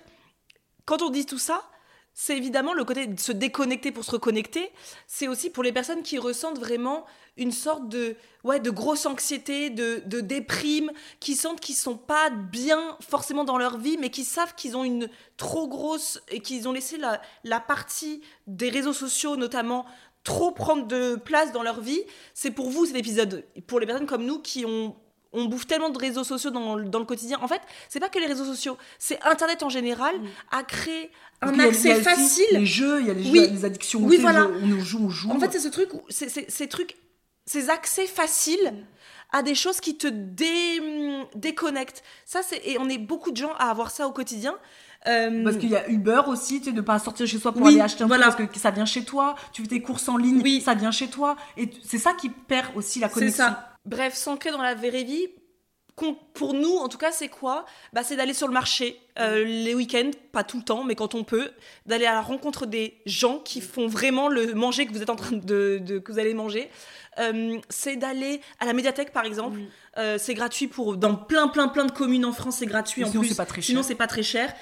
quand 0.85 1.01
on 1.01 1.09
dit 1.09 1.25
tout 1.25 1.39
ça. 1.39 1.61
C'est 2.21 2.35
évidemment 2.35 2.73
le 2.73 2.83
côté 2.83 3.07
de 3.07 3.17
se 3.17 3.31
déconnecter 3.31 3.93
pour 3.93 4.03
se 4.03 4.11
reconnecter. 4.11 4.73
C'est 5.07 5.29
aussi 5.29 5.49
pour 5.49 5.63
les 5.63 5.71
personnes 5.71 6.03
qui 6.03 6.17
ressentent 6.17 6.59
vraiment 6.59 7.05
une 7.37 7.53
sorte 7.53 7.87
de, 7.87 8.17
ouais, 8.43 8.59
de 8.59 8.69
grosse 8.69 9.05
anxiété, 9.05 9.69
de, 9.69 10.03
de 10.05 10.19
déprime, 10.19 10.91
qui 11.21 11.33
sentent 11.33 11.61
qu'ils 11.61 11.75
sont 11.75 11.95
pas 11.95 12.29
bien 12.29 12.97
forcément 12.99 13.45
dans 13.45 13.57
leur 13.57 13.77
vie, 13.77 13.97
mais 13.97 14.09
qui 14.09 14.25
savent 14.25 14.53
qu'ils 14.55 14.75
ont 14.75 14.83
une 14.83 15.09
trop 15.37 15.69
grosse 15.69 16.21
et 16.27 16.41
qu'ils 16.41 16.67
ont 16.67 16.73
laissé 16.73 16.97
la, 16.97 17.21
la 17.45 17.61
partie 17.61 18.21
des 18.47 18.69
réseaux 18.69 18.91
sociaux 18.91 19.37
notamment 19.37 19.85
trop 20.25 20.51
prendre 20.51 20.87
de 20.87 21.15
place 21.15 21.53
dans 21.53 21.63
leur 21.63 21.79
vie. 21.79 22.03
C'est 22.33 22.51
pour 22.51 22.69
vous 22.69 22.85
cet 22.85 22.97
épisode, 22.97 23.45
pour 23.65 23.79
les 23.79 23.85
personnes 23.85 24.07
comme 24.07 24.25
nous 24.25 24.39
qui 24.39 24.65
ont 24.65 24.93
on 25.31 25.45
bouffe 25.45 25.67
tellement 25.67 25.89
de 25.89 25.97
réseaux 25.97 26.23
sociaux 26.23 26.49
dans, 26.49 26.75
le- 26.75 26.85
dans 26.89 26.99
le 26.99 27.05
quotidien. 27.05 27.37
En 27.41 27.47
fait, 27.47 27.61
c'est 27.87 27.99
pas 27.99 28.09
que 28.09 28.17
les 28.19 28.25
réseaux 28.25 28.45
sociaux, 28.45 28.77
c'est 28.97 29.19
Internet 29.23 29.61
en 29.63 29.69
général 29.69 30.15
a 30.51 30.63
créé 30.63 31.11
un 31.41 31.51
Mm. 31.51 31.51
Puis 31.51 31.57
il 31.57 31.63
y 31.63 31.65
a- 31.65 31.67
il 31.67 31.87
y 31.87 31.91
accès 31.91 31.93
aussi 31.93 32.03
facile. 32.43 32.45
les 32.59 32.65
jeux 32.65 32.99
il 33.01 33.07
y 33.07 33.09
a 33.11 33.13
les 33.13 33.29
Oui. 33.29 33.39
jeux 33.45 33.51
les 33.53 33.65
addictions 33.65 33.99
Oui, 34.03 34.17
voilà. 34.17 34.41
jeux, 34.41 34.59
on 34.63 34.79
joue 34.79 34.99
on 35.05 35.09
joue 35.09 35.31
En 35.31 35.39
fait, 35.39 35.51
c'est 35.51 35.59
ce 35.59 35.67
truc, 35.69 35.89
c'est- 36.09 36.29
c'est- 36.29 36.49
ces 36.49 36.67
trucs, 36.67 36.97
ces 37.45 37.69
accès 37.69 38.07
faciles 38.07 38.73
à 39.31 39.43
des 39.43 39.55
choses 39.55 39.79
qui 39.79 39.95
te 39.97 40.07
dé, 40.07 40.81
déconnectent. 41.35 42.03
Ça, 42.25 42.41
c'est 42.43 42.61
et 42.65 42.77
on 42.79 42.89
est 42.89 42.97
beaucoup 42.97 43.31
de 43.31 43.37
gens 43.37 43.53
à 43.59 43.69
avoir 43.69 43.91
ça 43.91 44.07
au 44.07 44.11
quotidien. 44.11 44.55
Euh, 45.07 45.43
Parce 45.45 45.55
qu'il 45.57 45.69
y 45.69 45.77
a 45.77 45.87
Uber 45.89 46.21
aussi, 46.27 46.59
tu 46.59 46.65
sais, 46.65 46.71
de 46.73 46.81
pas 46.81 46.99
sortir 46.99 47.25
chez 47.25 47.39
soi 47.39 47.53
pour 47.53 47.61
Oui, 47.61 47.73
aller 47.73 47.81
acheter 47.81 48.03
un 48.03 48.07
voilà. 48.07 48.27
truc 48.31 48.47
parce 48.47 48.53
que 48.53 48.59
ça 48.59 48.71
vient 48.71 48.85
chez 48.85 49.05
toi. 49.05 49.35
Tu 49.53 49.61
fais 49.61 49.67
tes 49.69 49.81
courses 49.81 50.09
en 50.09 50.17
ligne, 50.17 50.41
Oui. 50.43 50.61
ça 50.61 50.73
vient 50.73 50.91
chez 50.91 51.07
toi. 51.07 51.37
Et 51.55 51.69
c'est 51.85 51.97
ça 51.99 52.13
qui 52.13 52.29
perd 52.29 52.75
aussi 52.75 52.99
la 52.99 53.07
c'est 53.07 53.13
connexion. 53.13 53.45
ça. 53.45 53.77
Bref, 53.89 54.13
s'ancrer 54.13 54.51
dans 54.51 54.61
la 54.61 54.75
vraie 54.75 55.03
vie. 55.03 55.27
Pour 56.33 56.53
nous, 56.53 56.77
en 56.77 56.87
tout 56.87 56.97
cas, 56.97 57.11
c'est 57.11 57.27
quoi? 57.27 57.65
Bah, 57.91 58.03
C'est 58.05 58.15
d'aller 58.15 58.33
sur 58.33 58.47
le 58.47 58.53
marché 58.53 58.97
euh, 59.19 59.43
les 59.43 59.75
week-ends, 59.75 60.11
pas 60.31 60.45
tout 60.45 60.55
le 60.55 60.63
temps, 60.63 60.85
mais 60.85 60.95
quand 60.95 61.13
on 61.13 61.25
peut, 61.25 61.51
d'aller 61.87 62.05
à 62.05 62.13
la 62.13 62.21
rencontre 62.21 62.65
des 62.65 63.01
gens 63.05 63.39
qui 63.39 63.59
font 63.59 63.87
vraiment 63.87 64.29
le 64.29 64.53
manger 64.53 64.85
que 64.85 64.93
vous 64.93 65.01
êtes 65.01 65.09
en 65.09 65.17
train 65.17 65.35
de, 65.35 65.79
de- 65.81 65.99
que 65.99 66.13
vous 66.13 66.19
allez 66.19 66.33
manger. 66.33 66.69
Euh, 67.19 67.57
c'est 67.67 67.97
d'aller 67.97 68.39
à 68.61 68.65
la 68.65 68.71
médiathèque, 68.71 69.11
par 69.11 69.25
exemple. 69.25 69.57
Mm. 69.57 69.67
Euh, 69.97 70.17
c'est 70.17 70.35
gratuit 70.35 70.67
pour 70.67 70.95
dans 70.95 71.15
plein, 71.15 71.49
plein, 71.49 71.67
plein 71.67 71.83
de 71.83 71.91
communes 71.91 72.23
en 72.23 72.31
France. 72.31 72.57
C'est 72.59 72.65
gratuit. 72.65 73.01
Mais 73.01 73.07
en 73.07 73.11
sinon, 73.11 73.21
plus. 73.23 73.29
c'est 73.31 73.35
pas 73.35 73.45
très 73.45 73.61
Sinon, 73.61 73.81
cher. 73.81 73.87
c'est 73.89 73.95
pas 73.95 74.07
très 74.07 74.23
cher. 74.23 74.53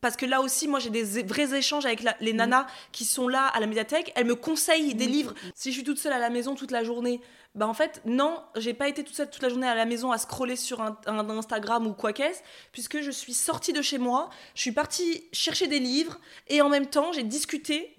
Parce 0.00 0.16
que 0.16 0.24
là 0.24 0.40
aussi, 0.40 0.66
moi, 0.66 0.78
j'ai 0.78 0.88
des 0.88 1.22
vrais 1.24 1.54
échanges 1.54 1.84
avec 1.84 2.02
la- 2.02 2.16
les 2.22 2.32
nanas 2.32 2.66
qui 2.90 3.04
sont 3.04 3.28
là 3.28 3.44
à 3.48 3.60
la 3.60 3.66
médiathèque. 3.66 4.12
Elles 4.16 4.24
me 4.24 4.34
conseillent 4.34 4.94
des 4.94 5.08
Mm. 5.08 5.10
livres. 5.10 5.34
Si 5.54 5.72
je 5.72 5.74
suis 5.74 5.84
toute 5.84 5.98
seule 5.98 6.14
à 6.14 6.18
la 6.18 6.30
maison 6.30 6.54
toute 6.54 6.70
la 6.70 6.84
journée, 6.84 7.20
bah 7.56 7.66
en 7.66 7.74
fait, 7.74 8.00
non, 8.04 8.42
j'ai 8.56 8.74
pas 8.74 8.88
été 8.88 9.02
toute 9.02 9.16
seule 9.16 9.28
toute 9.28 9.42
la 9.42 9.48
journée 9.48 9.66
à 9.66 9.74
la 9.74 9.84
maison 9.84 10.12
à 10.12 10.18
scroller 10.18 10.54
sur 10.54 10.80
un, 10.80 10.96
un 11.06 11.28
Instagram 11.30 11.86
ou 11.86 11.92
quoi 11.94 12.12
qu'est-ce, 12.12 12.42
puisque 12.70 13.00
je 13.00 13.10
suis 13.10 13.34
sortie 13.34 13.72
de 13.72 13.82
chez 13.82 13.98
moi, 13.98 14.30
je 14.54 14.60
suis 14.60 14.72
partie 14.72 15.24
chercher 15.32 15.66
des 15.66 15.80
livres 15.80 16.20
et 16.46 16.62
en 16.62 16.68
même 16.68 16.86
temps, 16.86 17.12
j'ai 17.12 17.24
discuté. 17.24 17.96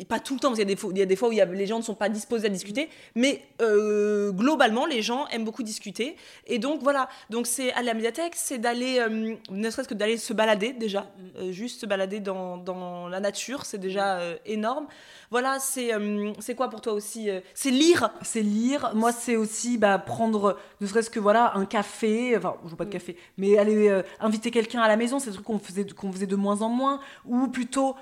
Et 0.00 0.04
pas 0.04 0.20
tout 0.20 0.34
le 0.34 0.40
temps, 0.40 0.48
parce 0.48 0.60
qu'il 0.60 0.68
y 0.68 0.70
a 0.70 0.74
des 0.74 0.80
fois, 0.80 0.90
il 0.92 0.98
y 0.98 1.02
a 1.02 1.06
des 1.06 1.16
fois 1.16 1.28
où 1.28 1.32
il 1.32 1.38
y 1.38 1.40
a- 1.40 1.44
les 1.44 1.66
gens 1.66 1.78
ne 1.78 1.82
sont 1.82 1.94
pas 1.96 2.08
disposés 2.08 2.46
à 2.46 2.50
discuter, 2.50 2.88
mais 3.16 3.42
euh, 3.60 4.30
globalement, 4.32 4.86
les 4.86 5.02
gens 5.02 5.26
aiment 5.28 5.44
beaucoup 5.44 5.64
discuter. 5.64 6.16
Et 6.46 6.58
donc 6.58 6.82
voilà, 6.82 7.08
donc 7.30 7.46
c'est 7.48 7.72
aller 7.72 7.88
à 7.88 7.92
la 7.92 7.94
médiathèque, 7.94 8.34
c'est 8.36 8.58
d'aller, 8.58 8.98
euh, 9.00 9.34
ne 9.50 9.70
serait-ce 9.70 9.88
que 9.88 9.94
d'aller 9.94 10.16
se 10.16 10.32
balader 10.32 10.72
déjà, 10.72 11.10
Euh, 11.40 11.50
juste 11.52 11.80
se 11.80 11.86
balader 11.86 12.20
dans, 12.20 12.56
dans 12.58 13.08
la 13.08 13.20
nature, 13.20 13.64
c'est 13.64 13.78
déjà 13.78 14.20
énorme. 14.46 14.86
Voilà, 15.30 15.58
c'est 15.58 15.90
c'est 16.38 16.54
quoi 16.54 16.70
pour 16.70 16.80
toi 16.80 16.92
aussi 16.94 17.28
C'est 17.54 17.70
lire. 17.70 18.10
c'est 18.22 18.40
lire. 18.42 18.92
Moi, 18.94 19.12
c'est 19.12 19.36
aussi 19.36 19.76
bah, 19.78 19.98
prendre, 19.98 20.56
ne 20.80 20.86
serait-ce 20.86 21.10
que 21.10 21.20
voilà, 21.20 21.52
un 21.56 21.66
café. 21.66 22.36
Enfin, 22.36 22.54
je 22.64 22.70
veux 22.70 22.76
pas 22.76 22.84
de 22.86 22.90
café, 22.90 23.16
mais 23.36 23.58
aller 23.58 24.02
inviter 24.20 24.50
quelqu'un 24.50 24.80
à 24.80 24.88
la 24.88 24.96
maison, 24.96 25.18
c'est 25.18 25.30
un 25.30 25.32
truc 25.34 25.44
qu'on 25.44 25.58
faisait, 25.58 25.84
qu'on 25.84 26.12
faisait 26.12 26.26
de 26.26 26.36
moins 26.36 26.62
en 26.62 26.68
moins. 26.68 27.00
Ou 27.26 27.48
plutôt 27.48 27.94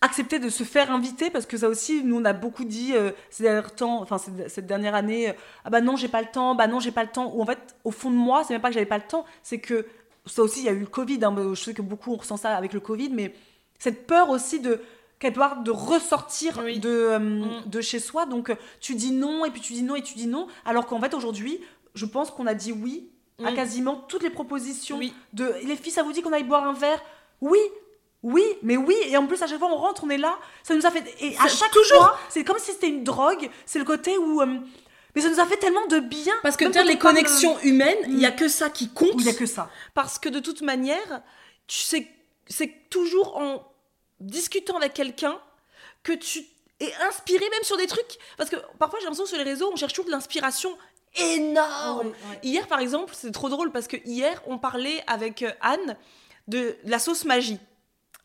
accepter 0.00 0.38
de 0.38 0.48
se 0.48 0.62
faire 0.64 0.90
inviter, 0.90 1.30
parce 1.30 1.46
que 1.46 1.56
ça 1.56 1.68
aussi, 1.68 2.02
nous, 2.04 2.16
on 2.20 2.24
a 2.24 2.32
beaucoup 2.32 2.64
dit 2.64 2.92
euh, 2.94 3.12
ces 3.30 3.44
derniers 3.44 3.68
temps, 3.76 4.00
enfin, 4.02 4.18
cette, 4.18 4.50
cette 4.50 4.66
dernière 4.66 4.94
année, 4.94 5.30
euh, 5.30 5.32
ah 5.64 5.70
bah 5.70 5.80
non, 5.80 5.96
j'ai 5.96 6.08
pas 6.08 6.20
le 6.20 6.28
temps, 6.28 6.54
bah 6.54 6.66
non, 6.66 6.80
j'ai 6.80 6.90
pas 6.92 7.02
le 7.02 7.10
temps. 7.10 7.32
Ou 7.34 7.42
en 7.42 7.46
fait, 7.46 7.58
au 7.84 7.90
fond 7.90 8.10
de 8.10 8.16
moi, 8.16 8.44
c'est 8.44 8.52
même 8.54 8.60
pas 8.62 8.68
que 8.68 8.74
j'avais 8.74 8.86
pas 8.86 8.98
le 8.98 9.06
temps, 9.06 9.24
c'est 9.42 9.58
que 9.60 9.86
ça 10.26 10.42
aussi, 10.42 10.60
il 10.60 10.66
y 10.66 10.68
a 10.68 10.72
eu 10.72 10.80
le 10.80 10.86
Covid. 10.86 11.18
hein, 11.24 11.34
je 11.54 11.62
sais 11.62 11.74
que 11.74 11.82
beaucoup 11.82 12.12
on 12.12 12.16
ressent 12.16 12.36
ça 12.36 12.54
avec 12.56 12.72
le 12.72 12.80
Covid, 12.80 13.10
mais 13.10 13.34
cette 13.78 14.06
peur 14.06 14.30
aussi 14.30 14.60
de 14.60 14.80
part 15.34 15.62
de 15.62 15.70
ressortir 15.70 16.60
Oui. 16.62 16.78
de, 16.78 16.88
euh, 16.90 17.18
Mm. 17.18 17.62
de 17.64 17.80
chez 17.80 17.98
soi. 17.98 18.26
Donc 18.26 18.50
euh, 18.50 18.56
tu 18.80 18.94
dis 18.94 19.10
non 19.10 19.46
et 19.46 19.50
puis 19.50 19.62
tu 19.62 19.72
dis 19.72 19.82
non 19.82 19.96
et 19.96 20.02
tu 20.02 20.14
dis 20.14 20.26
non. 20.26 20.48
Alors 20.66 20.84
qu'en 20.84 21.00
fait 21.00 21.14
aujourd'hui, 21.14 21.60
je 21.94 22.04
pense 22.04 22.30
qu'on 22.30 22.46
a 22.46 22.52
dit 22.52 22.72
oui 22.72 23.08
à 23.42 23.50
Mm. 23.50 23.54
quasiment 23.54 23.96
toutes 23.96 24.22
les 24.22 24.28
propositions. 24.28 24.98
Oui. 24.98 25.14
De 25.32 25.50
les 25.64 25.76
filles, 25.76 25.92
ça 25.92 26.02
vous 26.02 26.12
dit 26.12 26.20
qu'on 26.20 26.32
aille 26.34 26.44
boire 26.44 26.64
un 26.68 26.74
verre? 26.74 27.02
Oui. 27.40 27.58
Oui, 28.24 28.42
mais 28.62 28.76
oui, 28.78 28.96
et 29.06 29.16
en 29.18 29.26
plus 29.26 29.40
à 29.42 29.46
chaque 29.46 29.58
fois 29.58 29.68
on 29.70 29.76
rentre, 29.76 30.02
on 30.04 30.08
est 30.10 30.16
là, 30.18 30.38
ça 30.62 30.74
nous 30.74 30.84
a 30.86 30.90
fait 30.90 31.04
et 31.20 31.36
à 31.38 31.46
chaque 31.46 31.70
toujours. 31.70 31.98
fois, 31.98 32.18
c'est 32.30 32.42
comme 32.42 32.58
si 32.58 32.72
c'était 32.72 32.88
une 32.88 33.04
drogue, 33.04 33.50
c'est 33.66 33.78
le 33.78 33.84
côté 33.84 34.16
où 34.16 34.40
euh, 34.40 34.46
mais 35.14 35.20
ça 35.20 35.28
nous 35.28 35.38
a 35.38 35.44
fait 35.46 35.58
tellement 35.58 35.86
de 35.86 36.00
bien 36.00 36.34
Parce 36.42 36.56
que 36.56 36.64
les 36.86 36.98
connexions 36.98 37.56
humaines, 37.60 37.98
il 38.08 38.18
y 38.18 38.26
a 38.26 38.30
Mm. 38.30 38.36
que 38.36 38.48
ça 38.48 38.70
qui 38.70 38.86
euh, 38.86 38.98
compte. 38.98 39.14
il 39.20 39.26
y 39.26 39.28
a 39.28 39.34
que 39.34 39.46
ça. 39.46 39.70
Parce 39.94 40.18
que 40.18 40.28
de 40.30 40.40
toute 40.40 40.62
manière, 40.62 41.22
tu 41.68 41.78
sais, 41.80 42.08
c'est 42.48 42.88
toujours 42.90 43.36
en 43.36 43.62
discutant 44.20 44.76
avec 44.78 44.94
quelqu'un 44.94 45.38
que 46.02 46.12
tu 46.12 46.44
es 46.80 46.92
inspiré 47.08 47.44
même 47.50 47.62
sur 47.62 47.76
des 47.76 47.86
trucs. 47.86 48.18
Parce 48.38 48.48
que 48.50 48.56
parfois, 48.78 48.98
j'ai 49.00 49.04
l'impression 49.04 49.26
sur 49.26 49.36
les 49.36 49.44
réseaux, 49.44 49.70
on 49.72 49.76
cherche 49.76 49.92
toujours 49.92 50.06
de 50.06 50.10
l'inspiration 50.12 50.76
énorme. 51.16 52.12
Hier, 52.42 52.66
par 52.66 52.80
exemple, 52.80 53.12
c'est 53.16 53.30
trop 53.32 53.48
drôle 53.48 53.70
parce 53.70 53.86
que 53.86 53.96
hier, 54.04 54.42
on 54.46 54.58
parlait 54.58 55.02
avec 55.06 55.42
euh, 55.42 55.50
Anne 55.60 55.96
de 56.48 56.76
la 56.84 56.98
sauce 56.98 57.24
magie. 57.24 57.58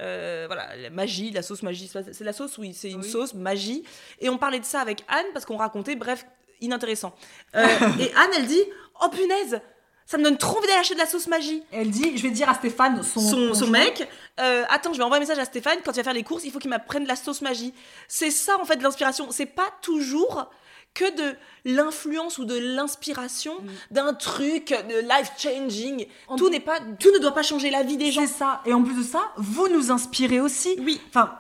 Euh, 0.02 0.46
voilà, 0.48 0.76
la 0.78 0.90
magie, 0.90 1.32
la 1.32 1.42
sauce 1.42 1.62
magie, 1.64 1.90
c'est 2.12 2.24
la 2.24 2.34
sauce, 2.34 2.58
oui, 2.58 2.74
c'est 2.74 2.90
une 2.90 3.02
Oui. 3.02 3.10
sauce 3.10 3.34
magie. 3.34 3.84
Et 4.20 4.30
on 4.30 4.38
parlait 4.38 4.60
de 4.60 4.66
ça 4.66 4.80
avec 4.80 5.04
Anne 5.08 5.26
parce 5.34 5.46
qu'on 5.46 5.58
racontait, 5.58 5.96
bref, 5.96 6.26
inintéressant. 6.62 7.14
Euh, 7.56 7.66
et 8.00 8.12
Anne, 8.16 8.30
elle 8.38 8.46
dit 8.46 8.64
Oh 9.02 9.10
punaise, 9.10 9.60
ça 10.06 10.18
me 10.18 10.24
donne 10.24 10.38
trop 10.38 10.58
envie 10.58 10.68
d'aller 10.68 10.80
acheter 10.80 10.94
de 10.96 11.00
la 11.00 11.06
sauce 11.06 11.28
magie 11.28 11.64
Elle 11.72 11.90
dit, 11.90 12.18
je 12.18 12.24
vais 12.24 12.32
dire 12.32 12.50
à 12.50 12.54
Stéphane, 12.54 13.04
son, 13.04 13.54
son, 13.54 13.68
mec, 13.68 14.08
euh, 14.40 14.64
attends, 14.70 14.92
je 14.94 14.98
vais 14.98 15.04
envoyer 15.04 15.20
un 15.24 15.28
message 15.28 15.40
à 15.40 15.46
Stéphane, 15.46 15.80
quand 15.84 15.92
il 15.92 15.98
va 15.98 16.04
faire 16.04 16.14
les 16.14 16.24
courses, 16.24 16.44
il 16.46 16.52
faut 16.52 16.60
qu'il 16.60 16.70
m'apprenne 16.70 17.06
la 17.06 17.16
sauce 17.16 17.42
magie. 17.42 17.74
C'est 18.08 18.32
ça, 18.32 18.58
en 18.60 18.66
fait, 18.66 18.76
de 18.78 18.84
l'inspiration. 18.84 19.28
C'est 19.32 19.46
pas 19.46 19.68
toujours 19.82 20.50
que 20.94 21.16
de 21.16 21.36
l'influence 21.66 22.38
ou 22.40 22.46
de 22.46 22.58
l'inspiration 22.58 23.54
Mm. 23.62 23.68
d'un 23.92 24.14
truc 24.14 24.70
de 24.90 25.00
life-changing. 25.02 26.08
En 26.28 26.36
Tout 26.36 26.50
n'est 26.50 26.60
pas, 26.60 26.80
tout 27.00 27.12
ne 27.12 27.20
doit 27.20 27.34
pas 27.34 27.44
changer 27.44 27.70
la 27.70 27.84
vie 27.84 27.98
des 27.98 28.12
gens. 28.12 28.22
C'est 28.22 28.28
ça. 28.28 28.62
Et 28.66 28.74
en 28.74 28.82
plus 28.84 28.96
de 28.98 29.04
ça, 29.04 29.22
vous 29.38 29.68
nous 29.70 29.92
inspirez 29.92 30.40
aussi. 30.42 30.76
Oui. 30.80 31.00
Enfin, 31.10 31.38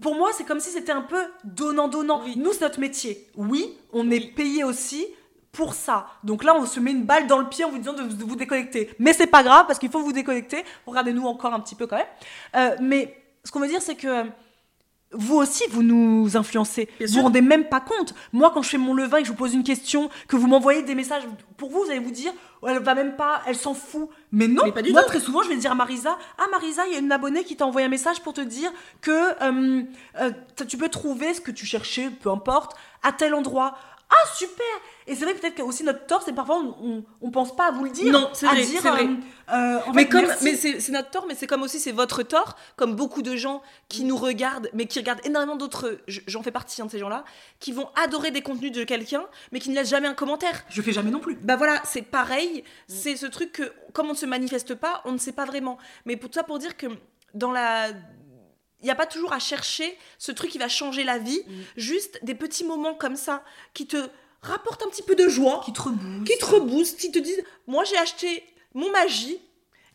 pour 0.00 0.14
moi, 0.14 0.30
c'est 0.36 0.44
comme 0.44 0.60
si 0.60 0.70
c'était 0.70 0.92
un 0.92 1.02
peu 1.02 1.20
donnant-donnant. 1.44 2.22
Oui. 2.24 2.34
Nous, 2.36 2.52
c'est 2.52 2.60
notre 2.60 2.78
métier. 2.80 3.26
Oui, 3.36 3.74
on 3.92 4.10
est 4.10 4.20
payé 4.20 4.62
aussi 4.64 5.06
pour 5.50 5.74
ça. 5.74 6.06
Donc 6.22 6.44
là, 6.44 6.54
on 6.54 6.66
se 6.66 6.78
met 6.78 6.92
une 6.92 7.04
balle 7.04 7.26
dans 7.26 7.38
le 7.38 7.48
pied 7.48 7.64
en 7.64 7.70
vous 7.70 7.78
disant 7.78 7.94
de, 7.94 8.02
de 8.04 8.24
vous 8.24 8.36
déconnecter. 8.36 8.90
Mais 8.98 9.12
c'est 9.12 9.26
pas 9.26 9.42
grave 9.42 9.66
parce 9.66 9.78
qu'il 9.78 9.90
faut 9.90 10.00
vous 10.00 10.12
déconnecter. 10.12 10.64
Regardez-nous 10.86 11.26
encore 11.26 11.52
un 11.54 11.60
petit 11.60 11.74
peu 11.74 11.86
quand 11.86 11.96
même. 11.96 12.06
Euh, 12.54 12.76
mais 12.80 13.16
ce 13.44 13.50
qu'on 13.50 13.60
veut 13.60 13.66
dire, 13.68 13.82
c'est 13.82 13.96
que 13.96 14.06
euh, 14.06 14.24
vous 15.12 15.36
aussi, 15.36 15.64
vous 15.70 15.82
nous 15.82 16.36
influencez. 16.36 16.88
Bien 16.98 17.06
vous 17.06 17.14
vous 17.14 17.22
rendez 17.22 17.40
même 17.40 17.64
pas 17.64 17.80
compte. 17.80 18.14
Moi, 18.32 18.50
quand 18.52 18.60
je 18.62 18.68
fais 18.68 18.78
mon 18.78 18.92
levain 18.94 19.18
et 19.18 19.22
que 19.22 19.28
je 19.28 19.32
vous 19.32 19.38
pose 19.38 19.54
une 19.54 19.62
question, 19.64 20.10
que 20.28 20.36
vous 20.36 20.46
m'envoyez 20.46 20.82
des 20.82 20.94
messages, 20.94 21.22
pour 21.56 21.70
vous, 21.70 21.82
vous 21.84 21.90
allez 21.90 21.98
vous 21.98 22.10
dire, 22.10 22.30
oh, 22.60 22.68
elle 22.68 22.82
va 22.82 22.94
même 22.94 23.16
pas, 23.16 23.40
elle 23.46 23.56
s'en 23.56 23.72
fout. 23.72 24.10
Mais 24.32 24.48
non, 24.48 24.64
Mais 24.66 24.72
pas 24.72 24.82
du 24.82 24.92
moi, 24.92 25.02
tout. 25.02 25.08
très 25.08 25.20
souvent, 25.20 25.42
je 25.42 25.48
vais 25.48 25.56
dire 25.56 25.72
à 25.72 25.74
Marisa, 25.74 26.18
ah 26.36 26.44
Marisa, 26.50 26.86
il 26.86 26.92
y 26.92 26.96
a 26.96 26.98
une 26.98 27.10
abonnée 27.10 27.44
qui 27.44 27.56
t'a 27.56 27.64
envoyé 27.64 27.86
un 27.86 27.90
message 27.90 28.20
pour 28.20 28.34
te 28.34 28.42
dire 28.42 28.70
que 29.00 29.42
euh, 29.42 29.82
euh, 30.20 30.30
tu 30.68 30.76
peux 30.76 30.90
trouver 30.90 31.32
ce 31.32 31.40
que 31.40 31.50
tu 31.50 31.64
cherchais, 31.64 32.10
peu 32.10 32.30
importe, 32.30 32.76
à 33.02 33.12
tel 33.12 33.32
endroit. 33.32 33.78
Ah 34.10 34.26
super. 34.36 34.64
Et 35.06 35.14
c'est 35.14 35.24
vrai 35.24 35.34
peut-être 35.34 35.54
que 35.56 35.62
aussi 35.62 35.84
notre 35.84 36.06
tort 36.06 36.22
c'est 36.22 36.32
parfois 36.32 36.56
on, 36.82 37.04
on 37.20 37.30
pense 37.30 37.54
pas 37.54 37.68
à 37.68 37.70
vous 37.72 37.84
le 37.84 37.90
dire 37.90 38.10
Non, 38.12 38.30
c'est 38.32 38.46
vrai, 38.46 38.64
dire 38.64 38.80
vrai. 38.80 39.04
euh, 39.04 39.52
euh, 39.52 39.78
mais 39.94 40.02
fait, 40.04 40.08
comme 40.08 40.26
merci. 40.26 40.44
mais 40.44 40.56
c'est 40.80 40.92
notre 40.92 41.10
tort 41.10 41.26
mais 41.28 41.34
c'est 41.34 41.46
comme 41.46 41.62
aussi 41.62 41.78
c'est 41.78 41.92
votre 41.92 42.22
tort 42.22 42.56
comme 42.76 42.94
beaucoup 42.96 43.20
de 43.22 43.36
gens 43.36 43.60
qui 43.88 44.04
nous 44.04 44.16
regardent 44.16 44.70
mais 44.72 44.86
qui 44.86 44.98
regardent 44.98 45.24
énormément 45.26 45.56
d'autres 45.56 45.98
je- 46.08 46.20
j'en 46.26 46.42
fais 46.42 46.50
partie 46.50 46.80
hein, 46.80 46.86
de 46.86 46.90
ces 46.90 46.98
gens 46.98 47.08
là 47.10 47.24
qui 47.60 47.72
vont 47.72 47.88
adorer 48.02 48.30
des 48.30 48.40
contenus 48.42 48.72
de 48.72 48.84
quelqu'un 48.84 49.24
mais 49.52 49.60
qui 49.60 49.68
ne 49.70 49.74
laissent 49.74 49.90
jamais 49.90 50.08
un 50.08 50.14
commentaire. 50.14 50.64
Je 50.70 50.80
fais 50.82 50.92
jamais 50.92 51.10
non 51.10 51.20
plus. 51.20 51.34
Bah 51.36 51.56
voilà 51.56 51.80
c'est 51.84 52.02
pareil 52.02 52.64
c'est 52.86 53.16
ce 53.16 53.26
truc 53.26 53.52
que 53.52 53.72
comme 53.92 54.06
on 54.06 54.12
ne 54.12 54.16
se 54.16 54.26
manifeste 54.26 54.74
pas 54.74 55.02
on 55.04 55.12
ne 55.12 55.18
sait 55.18 55.32
pas 55.32 55.44
vraiment. 55.44 55.76
Mais 56.06 56.16
pour 56.16 56.32
ça 56.32 56.42
pour 56.44 56.58
dire 56.58 56.76
que 56.78 56.86
dans 57.34 57.52
la 57.52 57.88
il 58.80 58.84
n'y 58.84 58.90
a 58.90 58.94
pas 58.94 59.06
toujours 59.06 59.32
à 59.32 59.38
chercher 59.38 59.96
ce 60.18 60.32
truc 60.32 60.50
qui 60.50 60.58
va 60.58 60.68
changer 60.68 61.04
la 61.04 61.18
vie 61.18 61.42
juste 61.76 62.18
des 62.22 62.34
petits 62.34 62.64
moments 62.64 62.94
comme 62.94 63.16
ça 63.16 63.42
qui 63.74 63.86
te 63.86 64.08
rapportent 64.42 64.82
un 64.82 64.88
petit 64.88 65.02
peu 65.02 65.16
de 65.16 65.28
joie 65.28 65.62
qui 65.64 65.72
te 65.72 65.80
rebooste 65.82 66.26
qui 66.26 66.38
te 66.38 66.44
rebooste, 66.46 67.00
qui 67.00 67.10
te 67.10 67.18
disent 67.18 67.42
Moi, 67.66 67.84
j'ai 67.84 67.96
acheté 67.96 68.44
mon 68.74 68.90
magie. 68.90 69.38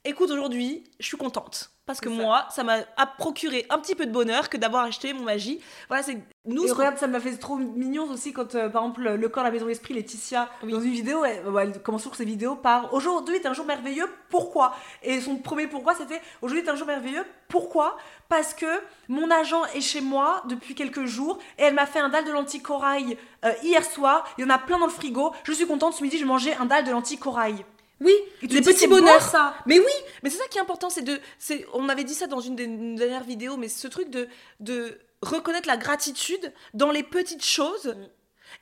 Écoute, 0.05 0.31
aujourd'hui, 0.31 0.83
je 0.99 1.05
suis 1.05 1.17
contente. 1.17 1.72
Parce 1.85 1.99
que 1.99 2.09
ça. 2.09 2.15
moi, 2.15 2.45
ça 2.49 2.63
m'a 2.63 2.77
procuré 3.17 3.65
un 3.69 3.77
petit 3.77 3.93
peu 3.93 4.05
de 4.05 4.11
bonheur 4.11 4.49
que 4.49 4.55
d'avoir 4.55 4.85
acheté 4.85 5.11
mon 5.11 5.23
magie. 5.23 5.59
Voilà, 5.89 6.01
c'est 6.01 6.17
nous. 6.45 6.65
Et 6.65 6.71
regarde, 6.71 6.97
ça 6.97 7.07
m'a 7.07 7.19
fait 7.19 7.35
trop 7.35 7.57
mignon 7.57 8.09
aussi 8.09 8.31
quand, 8.31 8.55
euh, 8.55 8.69
par 8.69 8.83
exemple, 8.83 9.03
le 9.03 9.29
corps, 9.29 9.43
la 9.43 9.51
maison, 9.51 9.65
l'esprit, 9.65 9.93
Laetitia, 9.93 10.49
Oui. 10.63 10.71
dans 10.71 10.79
une 10.79 10.91
vidéo, 10.91 11.25
elle 11.25 11.81
commence 11.81 12.03
toujours 12.03 12.15
ses 12.15 12.23
vidéos 12.25 12.55
par 12.55 12.93
Aujourd'hui 12.93 13.35
est 13.35 13.45
un 13.45 13.53
jour 13.53 13.65
merveilleux, 13.65 14.07
pourquoi? 14.29 14.75
Et 15.01 15.19
son 15.19 15.35
premier 15.35 15.67
pourquoi, 15.67 15.93
c'était 15.93 16.21
Aujourd'hui 16.41 16.65
est 16.65 16.69
un 16.69 16.75
jour 16.75 16.87
merveilleux, 16.87 17.25
pourquoi? 17.49 17.97
Parce 18.29 18.53
que 18.53 18.65
mon 19.09 19.29
agent 19.29 19.65
est 19.75 19.81
chez 19.81 19.99
moi 20.01 20.41
depuis 20.47 20.75
quelques 20.75 21.05
jours 21.05 21.37
et 21.57 21.63
elle 21.63 21.73
m'a 21.73 21.85
fait 21.85 21.99
un 21.99 22.09
dalle 22.09 22.25
de 22.25 22.31
lentilles 22.31 22.61
corail 22.61 23.17
euh, 23.43 23.51
hier 23.61 23.83
soir. 23.83 24.23
Il 24.37 24.41
y 24.41 24.45
en 24.45 24.49
a 24.49 24.57
plein 24.57 24.79
dans 24.79 24.85
le 24.85 24.91
frigo. 24.91 25.33
Je 25.43 25.51
suis 25.51 25.67
contente, 25.67 25.93
ce 25.93 26.01
midi, 26.03 26.17
je 26.17 26.25
mangeais 26.25 26.55
un 26.55 26.65
dalle 26.65 26.85
de 26.85 26.91
lentilles 26.91 27.17
corail. 27.19 27.65
Oui, 28.01 28.13
les 28.41 28.61
petits 28.61 28.87
bonheurs. 28.87 29.21
ça. 29.21 29.55
Mais 29.65 29.79
oui, 29.79 29.91
mais 30.21 30.29
c'est 30.29 30.37
ça 30.37 30.47
qui 30.49 30.57
est 30.57 30.61
important, 30.61 30.89
c'est 30.89 31.03
de, 31.03 31.19
c'est, 31.39 31.65
on 31.73 31.87
avait 31.89 32.03
dit 32.03 32.13
ça 32.13 32.27
dans 32.27 32.41
une 32.41 32.55
des 32.55 32.67
dernières 32.67 33.23
vidéos, 33.23 33.57
mais 33.57 33.69
ce 33.69 33.87
truc 33.87 34.09
de, 34.09 34.27
de 34.59 34.99
reconnaître 35.21 35.67
la 35.67 35.77
gratitude 35.77 36.51
dans 36.73 36.91
les 36.91 37.03
petites 37.03 37.45
choses 37.45 37.95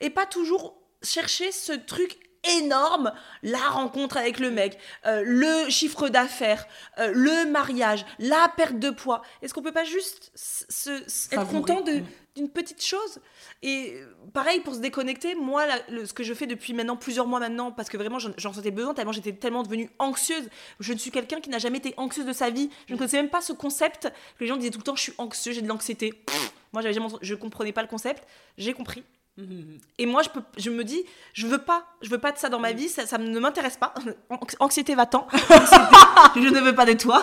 et 0.00 0.10
pas 0.10 0.26
toujours 0.26 0.76
chercher 1.02 1.50
ce 1.50 1.72
truc 1.72 2.18
énorme, 2.58 3.12
la 3.42 3.58
rencontre 3.68 4.16
avec 4.16 4.38
le 4.40 4.50
mec, 4.50 4.78
euh, 5.06 5.22
le 5.24 5.70
chiffre 5.70 6.08
d'affaires, 6.08 6.66
euh, 6.98 7.10
le 7.14 7.50
mariage, 7.50 8.04
la 8.18 8.50
perte 8.56 8.78
de 8.78 8.90
poids. 8.90 9.22
Est-ce 9.42 9.54
qu'on 9.54 9.62
peut 9.62 9.72
pas 9.72 9.84
juste 9.84 10.32
se, 10.34 10.64
se- 11.08 11.34
être 11.34 11.48
content 11.48 11.80
de, 11.82 11.92
Mm. 12.00 12.04
d'une 12.36 12.48
petite 12.50 12.82
chose? 12.84 13.20
Et 13.62 13.94
pareil 14.32 14.60
pour 14.60 14.74
se 14.74 14.80
déconnecter, 14.80 15.34
moi, 15.34 15.66
la- 15.66 15.78
le- 15.88 16.06
ce 16.06 16.12
que 16.12 16.22
je 16.24 16.34
fais 16.34 16.46
depuis 16.46 16.72
maintenant 16.74 16.96
plusieurs 16.96 17.26
mois 17.26 17.38
maintenant, 17.40 17.70
parce 17.70 17.88
que 17.88 17.96
vraiment 17.96 18.18
j'en 18.18 18.52
sentais 18.52 18.70
besoin, 18.70 18.94
tellement 18.94 19.12
j'étais 19.12 19.32
tellement 19.32 19.62
devenue 19.62 19.90
anxieuse. 19.98 20.48
Je 20.80 20.92
ne 20.92 20.98
suis 20.98 21.10
quelqu'un 21.10 21.40
qui 21.40 21.50
n'a 21.50 21.58
jamais 21.58 21.78
été 21.78 21.94
anxieuse 21.96 22.26
de 22.26 22.32
sa 22.32 22.50
vie. 22.50 22.70
Je 22.88 22.94
ne 22.94 22.98
connaissais 22.98 23.18
même 23.18 23.30
pas 23.30 23.40
ce 23.40 23.52
concept. 23.52 24.10
Que 24.36 24.44
les 24.44 24.46
gens 24.48 24.56
disaient 24.56 24.70
tout 24.70 24.78
le 24.78 24.84
temps, 24.84 24.96
je 24.96 25.02
suis 25.02 25.14
anxieux, 25.18 25.52
j'ai 25.52 25.62
de 25.62 25.68
l'anxiété. 25.68 26.12
Pff, 26.12 26.52
Moi, 26.72 26.80
j'avais 26.80 26.94
jamais, 26.94 27.08
je 27.20 27.34
comprenais 27.34 27.72
pas 27.72 27.82
le 27.82 27.88
concept. 27.88 28.26
J'ai 28.56 28.72
compris. 28.72 29.04
Et 29.98 30.06
moi, 30.06 30.22
je, 30.22 30.28
peux, 30.28 30.42
je 30.58 30.70
me 30.70 30.84
dis, 30.84 31.02
je 31.32 31.46
veux 31.46 31.58
pas, 31.58 31.86
je 32.02 32.10
veux 32.10 32.18
pas 32.18 32.32
de 32.32 32.38
ça 32.38 32.48
dans 32.48 32.58
ma 32.58 32.72
vie, 32.72 32.88
ça, 32.88 33.06
ça 33.06 33.18
ne 33.18 33.38
m'intéresse 33.40 33.76
pas. 33.76 33.94
Anx- 34.30 34.56
Anxiété 34.60 34.94
va-t'en. 34.94 35.26
Je 36.36 36.48
ne 36.48 36.60
veux 36.60 36.74
pas 36.74 36.86
de 36.86 36.92
toi. 36.94 37.22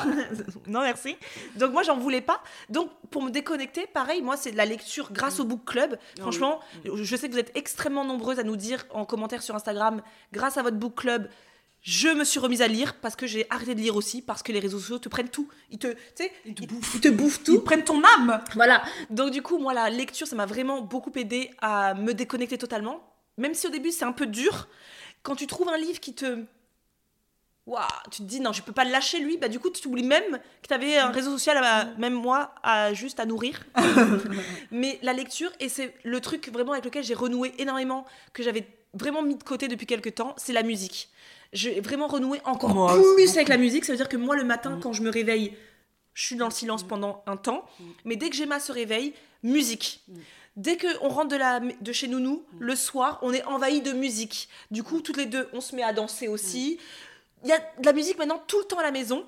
non, 0.68 0.82
merci. 0.82 1.16
Donc 1.56 1.72
moi, 1.72 1.84
j'en 1.84 1.98
voulais 1.98 2.22
pas. 2.22 2.42
Donc 2.70 2.90
pour 3.10 3.24
me 3.24 3.30
déconnecter, 3.32 3.88
pareil, 3.88 4.22
moi, 4.22 4.38
c'est 4.38 4.52
de 4.52 4.58
la 4.58 4.66
lecture 4.66 5.12
grâce 5.12 5.40
au 5.40 5.46
book 5.46 5.66
club. 5.66 5.98
Franchement, 6.20 6.60
je 6.86 7.16
sais 7.16 7.28
que 7.28 7.34
vous 7.34 7.40
êtes 7.40 7.56
extrêmement 7.56 8.06
nombreuses 8.06 8.40
à 8.40 8.44
nous 8.44 8.56
dire 8.56 8.86
en 8.92 9.06
commentaire 9.06 9.42
sur 9.42 9.56
Instagram, 9.56 10.02
grâce 10.32 10.58
à 10.58 10.64
votre 10.64 10.78
book 10.78 10.96
club. 10.96 11.28
Je 11.82 12.10
me 12.10 12.24
suis 12.26 12.40
remise 12.40 12.62
à 12.62 12.68
lire 12.68 12.96
parce 13.00 13.16
que 13.16 13.26
j'ai 13.26 13.46
arrêté 13.50 13.74
de 13.74 13.80
lire 13.80 13.96
aussi 13.96 14.22
parce 14.22 14.44
que 14.44 14.52
les 14.52 14.60
réseaux 14.60 14.80
sociaux 14.80 15.00
te 15.00 15.08
prennent 15.10 15.30
tout. 15.30 15.48
Ils 15.72 15.80
te, 15.80 15.96
ils 16.46 16.54
te 16.54 16.66
bouffent, 16.66 16.96
ils 16.96 17.02
te 17.02 17.08
bouffent 17.08 17.44
tout. 17.44 17.54
Ils 17.56 17.64
prennent 17.64 17.84
ton 17.86 18.02
âme. 18.18 18.44
Voilà. 18.56 18.84
Donc 19.10 19.32
du 19.32 19.42
coup, 19.42 19.58
moi, 19.60 19.74
la 19.74 19.90
lecture, 19.90 20.28
ça 20.28 20.36
m'a 20.36 20.46
vraiment 20.46 20.82
beaucoup 20.82 21.12
aidé 21.16 21.52
à 21.60 21.94
me 21.94 22.14
déconnecter 22.14 22.58
totalement. 22.58 23.02
Même 23.38 23.54
si 23.54 23.66
au 23.68 23.70
début, 23.70 23.92
c'est 23.92 24.04
un 24.06 24.12
peu 24.12 24.26
dur. 24.26 24.68
Quand 25.24 25.36
tu 25.36 25.48
trouves 25.48 25.70
un 25.70 25.78
livre 25.78 26.00
qui 26.02 26.14
te... 26.14 26.44
Waouh, 27.66 27.86
tu 28.12 28.24
te 28.24 28.28
dis 28.28 28.40
non, 28.40 28.52
je 28.52 28.62
peux 28.64 28.72
pas 28.72 28.84
le 28.84 28.92
lâcher 28.92 29.20
lui. 29.20 29.38
Bah 29.38 29.48
du 29.48 29.60
coup, 29.60 29.70
tu 29.70 29.88
oublies 29.88 30.04
même 30.04 30.40
que 30.62 30.68
tu 30.68 30.74
avais 30.74 30.98
un 30.98 31.12
réseau 31.12 31.32
social, 31.32 31.56
à- 31.64 31.86
même 31.98 32.14
moi, 32.14 32.54
à 32.64 32.94
juste 32.94 33.20
à 33.20 33.26
nourrir. 33.26 33.64
Mais 34.72 35.00
la 35.02 35.14
lecture, 35.14 35.52
et 35.60 35.70
c'est 35.70 35.94
le 36.04 36.20
truc 36.20 36.50
vraiment 36.52 36.74
avec 36.74 36.84
lequel 36.86 37.04
j'ai 37.04 37.14
renoué 37.14 37.54
énormément, 37.58 38.06
que 38.34 38.44
j'avais 38.44 38.68
vraiment 38.94 39.22
mis 39.22 39.36
de 39.36 39.44
côté 39.44 39.68
depuis 39.68 39.86
quelques 39.86 40.16
temps, 40.16 40.34
c'est 40.38 40.52
la 40.54 40.64
musique. 40.64 41.10
J'ai 41.54 41.82
vraiment 41.82 42.08
renoué 42.08 42.40
encore 42.46 42.74
Moi 42.74 42.94
plus 43.16 43.36
avec 43.36 43.48
la 43.48 43.58
musique. 43.58 43.86
Ça 43.86 43.92
veut 43.94 43.98
dire 43.98 44.10
que 44.10 44.18
moi, 44.18 44.36
le 44.36 44.44
matin, 44.44 44.80
quand 44.82 44.94
je 44.94 45.02
me 45.02 45.10
réveille, 45.10 45.56
je 46.14 46.24
suis 46.24 46.36
dans 46.36 46.46
le 46.46 46.52
silence 46.52 46.84
pendant 46.84 47.24
un 47.26 47.38
temps. 47.38 47.66
Mais 48.06 48.16
dès 48.16 48.30
que 48.30 48.36
Gemma 48.36 48.60
se 48.60 48.72
réveille, 48.72 49.14
musique. 49.44 50.04
Dès 50.56 50.78
qu'on 50.78 51.08
rentre 51.08 51.30
de, 51.30 51.38
la, 51.38 51.60
de 51.60 51.92
chez 51.94 52.08
Nounou, 52.08 52.44
le 52.60 52.76
soir, 52.76 53.20
on 53.22 53.34
est 53.34 53.44
envahi 53.46 53.82
de 53.82 53.94
musique. 53.94 54.50
Du 54.72 54.84
coup, 54.84 55.02
toutes 55.02 55.18
les 55.18 55.26
deux, 55.26 55.48
on 55.54 55.62
se 55.62 55.76
met 55.76 55.84
à 55.84 55.94
danser 55.94 56.28
aussi. 56.28 56.80
Il 57.44 57.50
y 57.50 57.54
a 57.54 57.60
de 57.60 57.86
la 57.86 57.94
musique 57.94 58.18
maintenant 58.18 58.44
tout 58.46 58.60
le 58.60 58.66
temps 58.66 58.80
à 58.80 58.84
la 58.84 58.92
maison 58.92 59.26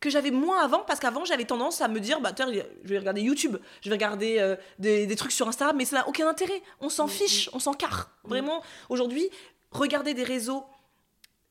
que 0.00 0.10
j'avais 0.10 0.30
moins 0.30 0.60
avant 0.62 0.84
parce 0.86 1.00
qu'avant 1.00 1.24
j'avais 1.24 1.44
tendance 1.44 1.80
à 1.80 1.88
me 1.88 1.98
dire 1.98 2.20
bah 2.20 2.30
je 2.38 2.88
vais 2.88 2.98
regarder 3.00 3.20
YouTube. 3.20 3.56
Je 3.80 3.88
vais 3.88 3.96
regarder 3.96 4.38
euh, 4.38 4.54
des, 4.78 5.06
des 5.08 5.16
trucs 5.16 5.32
sur 5.32 5.48
Instagram 5.48 5.76
mais 5.76 5.84
ça 5.84 5.96
n'a 5.96 6.08
aucun 6.08 6.28
intérêt. 6.28 6.62
On 6.80 6.88
s'en 6.88 7.08
fiche 7.08 7.50
on 7.52 7.58
s'en 7.58 7.74
carre. 7.74 8.12
Vraiment 8.22 8.62
aujourd'hui 8.88 9.28
regarder 9.72 10.14
des 10.14 10.22
réseaux 10.22 10.64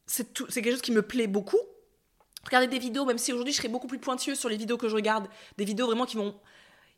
c'est 0.08 0.34
quelque 0.34 0.72
chose 0.72 0.82
qui 0.82 0.92
me 0.92 1.02
plaît 1.02 1.28
beaucoup 1.28 1.60
regarder 2.46 2.68
des 2.68 2.80
vidéos 2.80 3.06
même 3.06 3.18
si 3.18 3.34
aujourd'hui 3.34 3.54
je 3.54 3.58
serais 3.58 3.68
beaucoup 3.68 3.88
plus 3.88 4.00
pointilleuse 4.00 4.40
sur 4.40 4.50
les 4.50 4.58
vidéos 4.58 4.78
que 4.78 4.88
je 4.88 4.96
regarde 4.96 5.28
des 5.58 5.66
vidéos 5.66 5.86
vraiment 5.86 6.06
qui 6.06 6.16
vont 6.18 6.34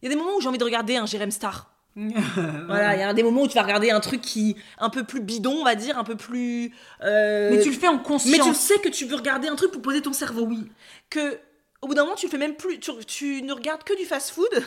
il 0.01 0.05
y 0.05 0.07
a 0.07 0.15
des 0.15 0.15
moments 0.15 0.35
où 0.37 0.41
j'ai 0.41 0.47
envie 0.47 0.57
de 0.59 0.63
regarder 0.63 0.95
un 0.95 1.05
Jérém 1.05 1.31
Star 1.31 1.73
voilà, 1.95 2.95
il 2.95 2.99
y 2.99 3.03
a 3.03 3.13
des 3.13 3.23
moments 3.23 3.41
où 3.41 3.47
tu 3.47 3.55
vas 3.55 3.63
regarder 3.63 3.89
un 3.91 3.99
truc 3.99 4.21
qui 4.21 4.55
un 4.77 4.89
peu 4.89 5.03
plus 5.03 5.19
bidon, 5.19 5.51
on 5.53 5.63
va 5.65 5.75
dire, 5.75 5.97
un 5.97 6.03
peu 6.05 6.15
plus. 6.15 6.73
euh, 7.03 7.49
Mais 7.49 7.59
tu 7.61 7.71
le 7.71 7.75
fais 7.77 7.89
en 7.89 7.97
conscience. 7.97 8.37
mais 8.37 8.43
tu 8.43 8.53
sais 8.53 8.77
que 8.79 8.87
tu 8.87 9.05
veux 9.05 9.15
regarder 9.17 9.49
un 9.49 9.55
truc 9.55 9.71
pour 9.71 9.81
poser 9.81 10.01
ton 10.01 10.13
cerveau. 10.13 10.43
Oui. 10.43 10.71
Que 11.09 11.39
au 11.81 11.87
bout 11.87 11.95
d'un 11.95 12.03
moment, 12.03 12.15
tu 12.15 12.27
le 12.27 12.31
fais 12.31 12.37
même 12.37 12.55
plus. 12.55 12.79
Tu, 12.79 12.91
tu 13.05 13.41
ne 13.41 13.51
regardes 13.51 13.83
que 13.83 13.97
du 13.97 14.05
fast-food. 14.05 14.47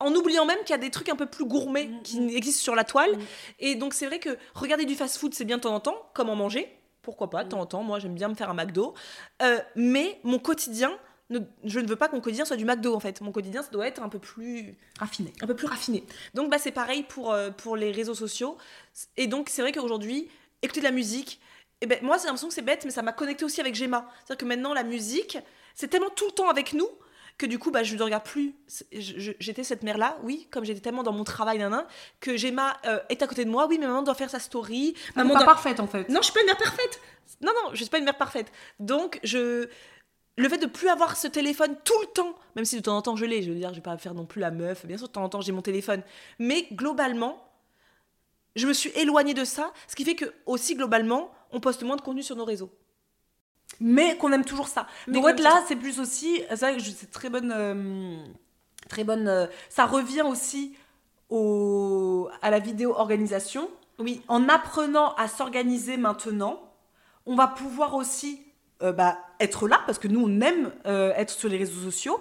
En 0.00 0.14
oubliant 0.14 0.46
même 0.46 0.58
qu'il 0.60 0.70
y 0.70 0.74
a 0.74 0.78
des 0.78 0.90
trucs 0.92 1.08
un 1.08 1.16
peu 1.16 1.26
plus 1.26 1.44
gourmets 1.44 1.90
qui 2.04 2.34
existent 2.36 2.62
sur 2.62 2.76
la 2.76 2.84
toile. 2.84 3.10
Et 3.58 3.74
donc, 3.74 3.92
c'est 3.94 4.06
vrai 4.06 4.20
que 4.20 4.38
regarder 4.54 4.84
du 4.84 4.94
fast-food, 4.94 5.34
c'est 5.34 5.44
bien 5.44 5.56
de 5.56 5.62
temps 5.62 5.74
en 5.74 5.80
temps, 5.80 6.08
comme 6.14 6.30
en 6.30 6.36
manger. 6.36 6.72
Pourquoi 7.08 7.30
pas, 7.30 7.42
de 7.42 7.48
temps 7.48 7.60
en 7.60 7.64
temps. 7.64 7.82
Moi, 7.82 7.98
j'aime 8.00 8.14
bien 8.14 8.28
me 8.28 8.34
faire 8.34 8.50
un 8.50 8.54
McDo. 8.54 8.92
Euh, 9.40 9.58
mais 9.76 10.20
mon 10.24 10.38
quotidien, 10.38 10.92
ne- 11.30 11.38
je 11.64 11.80
ne 11.80 11.88
veux 11.88 11.96
pas 11.96 12.06
que 12.08 12.14
mon 12.14 12.20
quotidien 12.20 12.44
soit 12.44 12.56
du 12.58 12.66
McDo, 12.66 12.94
en 12.94 13.00
fait. 13.00 13.22
Mon 13.22 13.32
quotidien, 13.32 13.62
ça 13.62 13.70
doit 13.70 13.86
être 13.86 14.02
un 14.02 14.10
peu 14.10 14.18
plus 14.18 14.76
Raffiné. 14.98 15.32
un 15.40 15.46
peu 15.46 15.56
plus 15.56 15.66
raffiné. 15.66 16.04
Donc 16.34 16.50
bah, 16.50 16.58
c'est 16.58 16.70
pareil 16.70 17.04
pour, 17.04 17.32
euh, 17.32 17.48
pour 17.50 17.76
les 17.76 17.92
réseaux 17.92 18.14
sociaux. 18.14 18.58
Et 19.16 19.26
donc 19.26 19.48
c'est 19.48 19.62
vrai 19.62 19.72
qu'aujourd'hui, 19.72 20.28
écouter 20.60 20.80
de 20.80 20.84
la 20.84 20.90
musique, 20.90 21.40
et 21.80 21.86
ben, 21.86 21.98
moi 22.02 22.18
j'ai 22.18 22.24
l'impression 22.24 22.48
que 22.48 22.54
c'est 22.54 22.60
bête, 22.60 22.84
mais 22.84 22.90
ça 22.90 23.00
m'a 23.00 23.12
connecté 23.14 23.42
aussi 23.46 23.62
avec 23.62 23.74
Gemma. 23.74 24.06
C'est-à-dire 24.26 24.36
que 24.36 24.44
maintenant 24.44 24.74
la 24.74 24.82
musique, 24.82 25.38
c'est 25.74 25.88
tellement 25.88 26.10
tout 26.10 26.26
le 26.26 26.32
temps 26.32 26.50
avec 26.50 26.74
nous 26.74 26.88
que 27.38 27.46
du 27.46 27.58
coup 27.58 27.70
bah, 27.70 27.82
je 27.84 27.94
ne 27.96 28.02
regarde 28.02 28.24
plus. 28.24 28.54
J'étais 28.92 29.64
cette 29.64 29.82
mère-là, 29.84 30.18
oui, 30.24 30.48
comme 30.50 30.64
j'étais 30.64 30.80
tellement 30.80 31.02
dans 31.04 31.12
mon 31.12 31.24
travail, 31.24 31.58
nan, 31.58 31.70
nan, 31.70 31.86
que 32.20 32.36
Gemma 32.36 32.76
euh, 32.84 32.98
est 33.08 33.22
à 33.22 33.26
côté 33.26 33.44
de 33.44 33.50
moi. 33.50 33.66
Oui, 33.68 33.78
mais 33.78 33.86
maman 33.86 34.02
doit 34.02 34.14
faire 34.14 34.28
sa 34.30 34.40
story. 34.40 34.94
Maman 35.16 35.32
pas 35.34 35.38
doit- 35.40 35.46
parfaite 35.46 35.80
en 35.80 35.86
fait. 35.86 36.08
non, 36.08 36.20
je 36.20 36.24
suis 36.24 36.32
pas 36.34 36.40
une 36.40 36.46
mère 36.46 36.58
parfaite. 36.58 37.00
Non, 37.40 37.52
non, 37.64 37.70
je 37.72 37.76
suis 37.76 37.88
pas 37.90 37.98
une 37.98 38.04
mère 38.04 38.16
parfaite. 38.18 38.50
Donc, 38.80 39.20
je. 39.22 39.68
Le 40.36 40.48
fait 40.48 40.58
de 40.58 40.66
plus 40.66 40.88
avoir 40.88 41.16
ce 41.16 41.26
téléphone 41.26 41.76
tout 41.84 42.00
le 42.00 42.06
temps, 42.06 42.34
même 42.54 42.64
si 42.64 42.76
de 42.76 42.80
temps 42.80 42.96
en 42.96 43.02
temps 43.02 43.16
je 43.16 43.24
l'ai, 43.24 43.42
je 43.42 43.50
veux 43.50 43.56
dire, 43.58 43.70
je 43.70 43.74
vais 43.76 43.80
pas 43.80 43.98
faire 43.98 44.14
non 44.14 44.24
plus 44.24 44.40
la 44.40 44.52
meuf, 44.52 44.86
bien 44.86 44.96
sûr, 44.96 45.08
de 45.08 45.12
temps 45.12 45.24
en 45.24 45.28
temps 45.28 45.40
j'ai 45.40 45.50
mon 45.50 45.62
téléphone, 45.62 46.00
mais 46.38 46.68
globalement, 46.70 47.44
je 48.54 48.68
me 48.68 48.72
suis 48.72 48.90
éloignée 48.90 49.34
de 49.34 49.44
ça, 49.44 49.72
ce 49.88 49.96
qui 49.96 50.04
fait 50.04 50.14
que 50.14 50.32
aussi 50.46 50.76
globalement, 50.76 51.32
on 51.50 51.58
poste 51.58 51.82
moins 51.82 51.96
de 51.96 52.02
contenu 52.02 52.22
sur 52.22 52.36
nos 52.36 52.44
réseaux. 52.44 52.70
Mais 53.80 54.16
qu'on 54.16 54.32
aime 54.32 54.44
toujours 54.44 54.68
ça. 54.68 54.86
Mais 55.06 55.20
Donc 55.20 55.38
là, 55.40 55.62
c'est 55.68 55.76
plus 55.76 56.00
aussi, 56.00 56.42
c'est 56.50 56.56
vrai 56.60 56.76
que 56.76 56.82
c'est 56.82 57.10
très 57.10 57.28
bonne, 57.30 57.52
euh, 57.56 58.16
très 58.88 59.04
bonne. 59.04 59.28
euh, 59.28 59.46
ça 59.68 59.86
revient 59.86 60.22
aussi 60.22 60.74
au, 61.30 62.28
à 62.42 62.50
la 62.50 62.58
vidéo 62.58 62.92
organisation. 62.96 63.68
Oui. 63.98 64.22
En 64.28 64.48
apprenant 64.48 65.14
à 65.16 65.28
s'organiser 65.28 65.96
maintenant, 65.96 66.60
on 67.26 67.34
va 67.34 67.46
pouvoir 67.48 67.94
aussi 67.94 68.40
euh, 68.82 68.92
bah, 68.92 69.18
être 69.40 69.66
là 69.68 69.80
parce 69.86 69.98
que 69.98 70.08
nous 70.08 70.20
on 70.24 70.40
aime 70.40 70.70
euh, 70.86 71.12
être 71.16 71.30
sur 71.30 71.48
les 71.48 71.56
réseaux 71.58 71.80
sociaux. 71.82 72.20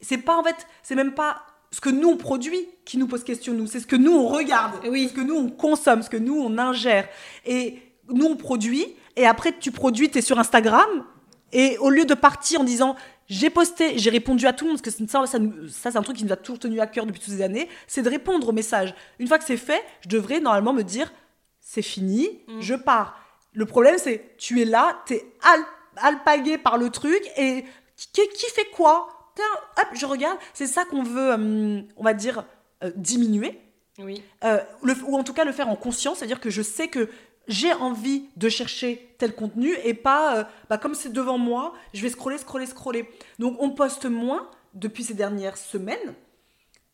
C'est 0.00 0.18
pas 0.18 0.36
en 0.36 0.42
fait, 0.42 0.66
c'est 0.82 0.96
même 0.96 1.14
pas 1.14 1.42
ce 1.70 1.80
que 1.80 1.88
nous 1.90 2.08
on 2.08 2.16
produit 2.16 2.68
qui 2.84 2.98
nous 2.98 3.06
pose 3.06 3.24
question 3.24 3.54
nous, 3.54 3.66
c'est 3.66 3.80
ce 3.80 3.86
que 3.86 3.96
nous 3.96 4.12
on 4.12 4.26
regarde, 4.26 4.74
Oui. 4.88 5.08
ce 5.08 5.14
que 5.14 5.20
nous 5.20 5.36
on 5.36 5.48
consomme, 5.48 6.02
ce 6.02 6.10
que 6.10 6.16
nous 6.16 6.34
on 6.38 6.58
ingère. 6.58 7.08
Et 7.46 7.80
nous 8.08 8.26
on 8.26 8.36
produit 8.36 8.94
et 9.16 9.26
après 9.26 9.52
tu 9.58 9.70
produis, 9.72 10.10
tu 10.10 10.18
es 10.18 10.22
sur 10.22 10.38
Instagram 10.38 11.04
et 11.52 11.76
au 11.78 11.90
lieu 11.90 12.04
de 12.04 12.14
partir 12.14 12.60
en 12.60 12.64
disant 12.64 12.96
j'ai 13.28 13.50
posté, 13.50 13.98
j'ai 13.98 14.10
répondu 14.10 14.46
à 14.46 14.52
tout 14.52 14.64
le 14.64 14.72
monde, 14.72 14.82
parce 14.82 14.96
que 14.96 15.06
ça, 15.06 15.26
ça, 15.26 15.38
nous- 15.38 15.68
ça, 15.68 15.90
c'est 15.90 15.96
un 15.96 16.02
truc 16.02 16.16
qui 16.16 16.24
nous 16.24 16.32
a 16.32 16.36
toujours 16.36 16.58
tenu 16.58 16.80
à 16.80 16.86
cœur 16.86 17.06
depuis 17.06 17.20
toutes 17.20 17.32
ces 17.32 17.40
années, 17.42 17.68
c'est 17.86 18.02
de 18.02 18.10
répondre 18.10 18.48
aux 18.48 18.52
messages. 18.52 18.94
Une 19.18 19.26
fois 19.28 19.38
que 19.38 19.44
c'est 19.44 19.56
fait, 19.56 19.82
je 20.02 20.08
devrais 20.08 20.40
normalement 20.40 20.72
me 20.74 20.82
dire 20.82 21.12
c'est 21.60 21.80
fini, 21.82 22.28
Mm. 22.48 22.60
je 22.60 22.74
pars. 22.74 23.16
Le 23.54 23.64
problème, 23.66 23.96
c'est 23.98 24.34
tu 24.38 24.60
es 24.60 24.64
là, 24.64 25.00
t'es 25.06 25.24
al 25.42 25.60
alpagué 25.96 26.56
par 26.58 26.78
le 26.78 26.88
truc 26.90 27.20
et 27.36 27.64
qui, 27.96 28.22
qui 28.34 28.46
fait 28.50 28.66
quoi? 28.74 29.08
Tiens, 29.34 29.44
Hop, 29.78 29.88
je 29.94 30.04
regarde. 30.06 30.38
C'est 30.54 30.66
ça 30.66 30.84
qu'on 30.84 31.02
veut, 31.02 31.32
hum, 31.32 31.84
on 31.96 32.02
va 32.04 32.14
dire, 32.14 32.44
euh, 32.82 32.90
diminuer. 32.96 33.58
Oui. 33.98 34.22
Euh, 34.44 34.58
le- 34.82 34.94
ou 35.06 35.16
en 35.16 35.22
tout 35.22 35.32
cas 35.34 35.44
le 35.44 35.52
faire 35.52 35.68
en 35.68 35.76
conscience, 35.76 36.18
c'est-à-dire 36.18 36.40
que 36.40 36.50
je 36.50 36.62
sais 36.62 36.88
que 36.88 37.08
j'ai 37.48 37.72
envie 37.72 38.26
de 38.36 38.48
chercher 38.48 39.14
tel 39.18 39.34
contenu 39.34 39.74
et 39.84 39.94
pas, 39.94 40.36
euh, 40.38 40.44
bah, 40.68 40.78
comme 40.78 40.94
c'est 40.94 41.12
devant 41.12 41.38
moi, 41.38 41.74
je 41.92 42.02
vais 42.02 42.08
scroller, 42.10 42.38
scroller, 42.38 42.66
scroller. 42.66 43.08
Donc 43.38 43.56
on 43.60 43.70
poste 43.70 44.06
moins 44.06 44.48
depuis 44.74 45.04
ces 45.04 45.14
dernières 45.14 45.56
semaines 45.56 46.14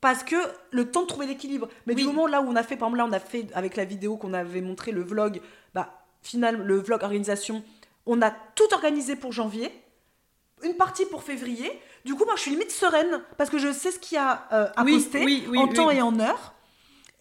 parce 0.01 0.23
que 0.23 0.37
le 0.71 0.91
temps 0.91 1.03
de 1.03 1.07
trouver 1.07 1.27
l'équilibre. 1.27 1.69
Mais 1.87 1.95
du 1.95 2.05
moment 2.05 2.27
là 2.27 2.41
où 2.41 2.47
on 2.49 2.57
a 2.57 2.63
fait, 2.63 2.77
par 2.77 2.89
exemple 2.89 2.99
là 2.99 3.07
on 3.07 3.13
a 3.13 3.21
fait 3.21 3.47
avec 3.55 3.77
la 3.77 3.85
vidéo 3.85 4.17
qu'on 4.17 4.33
avait 4.35 4.61
montré, 4.61 4.93
le 4.93 5.03
vlog, 5.03 5.41
bah 5.75 6.05
final, 6.23 6.63
le 6.63 6.79
vlog 6.79 7.03
organisation, 7.03 7.63
on 8.07 8.23
a 8.23 8.31
tout 8.31 8.73
organisé 8.73 9.17
pour 9.17 9.33
janvier, 9.33 9.73
une 10.63 10.75
partie 10.75 11.05
pour 11.07 11.23
février. 11.23 11.71
Du 12.05 12.15
coup 12.15 12.25
moi 12.25 12.35
je 12.37 12.43
suis 12.43 12.51
limite 12.53 12.71
sereine 12.71 13.23
parce 13.37 13.51
que 13.51 13.59
je 13.59 13.73
sais 13.73 13.91
ce 13.91 13.99
qu'il 13.99 14.17
y 14.17 14.19
a 14.19 14.49
euh, 14.53 14.69
à 14.77 14.85
Oui, 14.85 14.95
poster 14.95 15.25
oui, 15.25 15.59
en 15.59 15.69
temps 15.69 15.91
et 15.91 16.01
en 16.01 16.19
heure. 16.21 16.55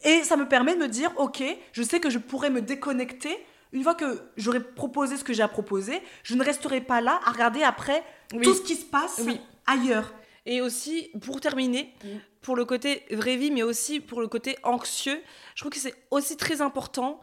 Et 0.04 0.24
ça 0.24 0.38
me 0.38 0.48
permet 0.48 0.76
de 0.76 0.80
me 0.82 0.88
dire, 0.88 1.12
ok, 1.18 1.44
je 1.72 1.84
sais 1.84 2.00
que 2.00 2.10
je 2.10 2.18
pourrais 2.20 2.50
me 2.50 2.62
déconnecter. 2.62 3.36
Une 3.74 3.84
fois 3.84 3.96
que 3.96 4.22
j'aurai 4.38 4.62
proposé 4.64 5.18
ce 5.18 5.24
que 5.24 5.34
j'ai 5.34 5.44
à 5.44 5.48
proposer, 5.48 6.02
je 6.24 6.36
ne 6.36 6.44
resterai 6.44 6.82
pas 6.82 7.02
là 7.02 7.20
à 7.26 7.32
regarder 7.32 7.64
après 7.64 8.04
Oui. 8.34 8.44
tout 8.44 8.54
ce 8.54 8.62
qui 8.62 8.76
se 8.76 8.86
passe 8.86 9.22
Oui. 9.26 9.40
ailleurs. 9.66 10.14
Et 10.46 10.62
aussi, 10.62 11.10
pour 11.22 11.42
terminer, 11.42 11.94
pour 12.42 12.56
le 12.56 12.64
côté 12.64 13.04
vraie 13.12 13.36
vie, 13.36 13.52
mais 13.52 13.64
aussi 13.64 14.00
pour 14.00 14.22
le 14.22 14.28
côté 14.30 14.56
anxieux, 14.64 15.22
je 15.56 15.62
trouve 15.62 15.72
que 15.72 15.80
c'est 15.80 15.96
aussi 16.12 16.38
très 16.38 16.62
important 16.62 17.20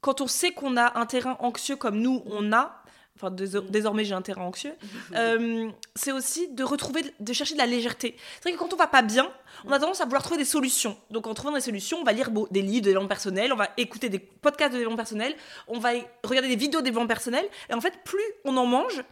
quand 0.00 0.20
on 0.20 0.26
sait 0.26 0.50
qu'on 0.52 0.76
a 0.76 0.98
un 0.98 1.06
terrain 1.06 1.36
anxieux 1.40 1.76
comme 1.76 1.98
nous, 2.00 2.22
on 2.26 2.52
a. 2.52 2.82
Enfin, 3.16 3.30
dés- 3.30 3.60
désormais, 3.68 4.04
j'ai 4.04 4.14
un 4.14 4.22
terrain 4.22 4.42
anxieux. 4.42 4.74
euh, 5.14 5.68
c'est 5.94 6.12
aussi 6.12 6.48
de 6.48 6.62
retrouver, 6.62 7.02
de 7.18 7.32
chercher 7.32 7.54
de 7.54 7.58
la 7.58 7.66
légèreté. 7.66 8.16
C'est 8.36 8.50
vrai 8.50 8.52
que 8.52 8.58
quand 8.58 8.72
on 8.72 8.76
va 8.76 8.86
pas 8.86 9.02
bien, 9.02 9.28
on 9.64 9.72
a 9.72 9.78
tendance 9.80 10.00
à 10.00 10.04
vouloir 10.04 10.22
trouver 10.22 10.38
des 10.38 10.44
solutions. 10.44 10.96
Donc, 11.10 11.26
en 11.26 11.34
trouvant 11.34 11.52
des 11.52 11.60
solutions, 11.60 11.98
on 11.98 12.04
va 12.04 12.12
lire 12.12 12.30
des 12.50 12.62
livres 12.62 12.82
de 12.82 12.90
développement 12.90 13.08
personnel, 13.08 13.52
on 13.52 13.56
va 13.56 13.70
écouter 13.78 14.08
des 14.10 14.18
podcasts 14.18 14.72
de 14.72 14.76
développement 14.78 14.96
personnel, 14.98 15.34
on 15.66 15.78
va 15.78 15.90
regarder 16.24 16.48
des 16.48 16.56
vidéos 16.56 16.80
de 16.80 16.84
développement 16.84 17.08
personnel. 17.08 17.44
Et 17.70 17.74
en 17.74 17.80
fait, 17.80 17.94
plus 18.04 18.22
on 18.44 18.56
en 18.56 18.66
mange, 18.66 19.02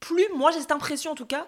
plus 0.00 0.26
moi 0.34 0.50
j'ai 0.50 0.60
cette 0.60 0.72
impression 0.72 1.12
en 1.12 1.14
tout 1.14 1.24
cas 1.26 1.46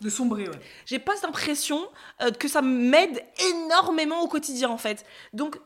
De 0.00 0.08
sombrer, 0.10 0.44
ouais. 0.48 0.54
j'ai 0.86 0.98
pas 0.98 1.14
cette 1.16 1.24
impression 1.24 1.86
euh, 2.22 2.30
que 2.30 2.46
ça 2.48 2.62
m'aide 2.62 3.22
énormément 3.50 4.20
au 4.22 4.28
quotidien 4.28 4.68
en 4.70 4.78
fait. 4.78 5.04
Donc 5.32 5.58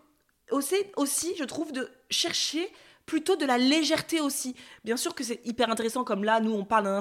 aussi, 0.51 0.77
aussi, 0.97 1.35
je 1.39 1.45
trouve 1.45 1.73
de 1.73 1.91
chercher 2.11 2.71
plutôt 3.07 3.37
de 3.37 3.45
la 3.45 3.59
légèreté 3.59 4.21
aussi. 4.21 4.55
Bien 4.85 4.97
sûr 4.97 5.15
que 5.15 5.23
c'est 5.25 5.41
hyper 5.45 5.71
intéressant 5.71 6.05
comme 6.05 6.25
là, 6.25 6.41
nous 6.41 6.53
on 6.53 6.65
parle, 6.65 6.87
hein, 6.87 7.01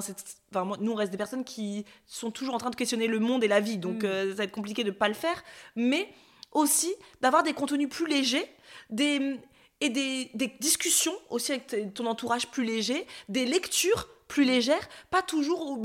enfin, 0.54 0.76
nous 0.80 0.92
on 0.92 0.94
reste 0.94 1.10
des 1.12 1.16
personnes 1.18 1.44
qui 1.44 1.84
sont 2.06 2.30
toujours 2.30 2.54
en 2.54 2.58
train 2.58 2.70
de 2.70 2.76
questionner 2.76 3.06
le 3.06 3.18
monde 3.20 3.42
et 3.44 3.48
la 3.48 3.60
vie, 3.60 3.78
donc 3.78 4.02
Mm. 4.02 4.06
euh, 4.06 4.28
ça 4.30 4.34
va 4.38 4.44
être 4.44 4.52
compliqué 4.52 4.84
de 4.84 4.90
pas 4.90 5.08
le 5.08 5.14
faire, 5.14 5.42
mais 5.76 6.08
aussi 6.52 6.92
d'avoir 7.20 7.42
des 7.42 7.52
contenus 7.52 7.88
plus 7.88 8.06
légers, 8.06 8.46
des 8.90 9.38
et 9.80 9.88
des, 9.90 10.30
des 10.34 10.46
discussions 10.60 11.14
aussi 11.30 11.52
avec 11.52 11.92
ton 11.94 12.06
entourage 12.06 12.48
plus 12.48 12.64
léger, 12.64 13.06
des 13.28 13.44
lectures 13.44 14.08
plus 14.28 14.44
légères, 14.44 14.88
pas 15.10 15.20
toujours 15.20 15.68
au- 15.72 15.84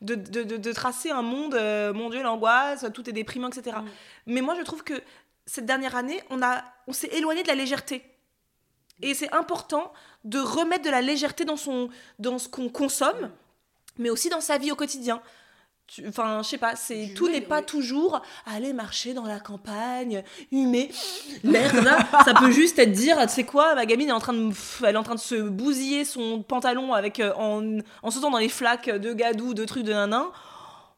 de, 0.00 0.14
de, 0.14 0.42
de- 0.42 0.56
de 0.56 0.72
tracer 0.72 1.10
un 1.10 1.22
monde, 1.22 1.54
euh, 1.54 1.92
mon 1.92 2.08
Dieu, 2.10 2.22
l'angoisse, 2.22 2.84
tout 2.94 3.08
est 3.08 3.12
déprimant, 3.12 3.48
etc. 3.48 3.76
Mm. 3.78 3.88
Mais 4.26 4.40
moi, 4.40 4.54
je 4.58 4.62
trouve 4.62 4.82
que 4.82 4.94
cette 5.44 5.66
dernière 5.66 5.94
année, 5.96 6.20
on, 6.30 6.42
a, 6.42 6.64
on 6.88 6.92
s'est 6.92 7.08
éloigné 7.12 7.42
de 7.42 7.48
la 7.48 7.54
légèreté. 7.54 8.02
Et 9.02 9.14
c'est 9.14 9.32
important 9.32 9.92
de 10.24 10.38
remettre 10.38 10.84
de 10.84 10.90
la 10.90 11.02
légèreté 11.02 11.44
dans, 11.44 11.56
son, 11.56 11.88
dans 12.18 12.38
ce 12.38 12.48
qu'on 12.48 12.68
consomme, 12.68 13.30
mais 13.98 14.10
aussi 14.10 14.28
dans 14.28 14.40
sa 14.40 14.58
vie 14.58 14.72
au 14.72 14.76
quotidien. 14.76 15.20
Enfin, 16.08 16.42
je 16.42 16.48
sais 16.48 16.58
pas, 16.58 16.74
c'est 16.74 17.12
tout 17.14 17.28
n'est 17.28 17.40
pas 17.40 17.60
oui. 17.60 17.64
toujours 17.66 18.20
aller 18.44 18.72
marcher 18.72 19.14
dans 19.14 19.24
la 19.24 19.38
campagne, 19.38 20.24
humer 20.50 20.90
l'air. 21.44 21.72
Ça 22.24 22.34
peut 22.34 22.50
juste 22.50 22.78
être 22.80 22.90
dire, 22.90 23.18
tu 23.22 23.28
sais 23.28 23.44
quoi, 23.44 23.76
ma 23.76 23.86
gamine 23.86 24.08
est 24.08 24.12
en 24.12 24.18
train 24.18 24.32
de, 24.32 24.52
elle 24.84 24.96
est 24.96 24.98
en 24.98 25.04
train 25.04 25.14
de 25.14 25.20
se 25.20 25.36
bousiller 25.36 26.04
son 26.04 26.42
pantalon 26.42 26.92
avec 26.92 27.20
euh, 27.20 27.32
en, 27.34 27.78
en 28.02 28.10
sautant 28.10 28.30
dans 28.32 28.38
les 28.38 28.48
flaques 28.48 28.90
de 28.90 29.12
gadou, 29.12 29.54
de 29.54 29.64
trucs 29.64 29.84
de. 29.84 29.94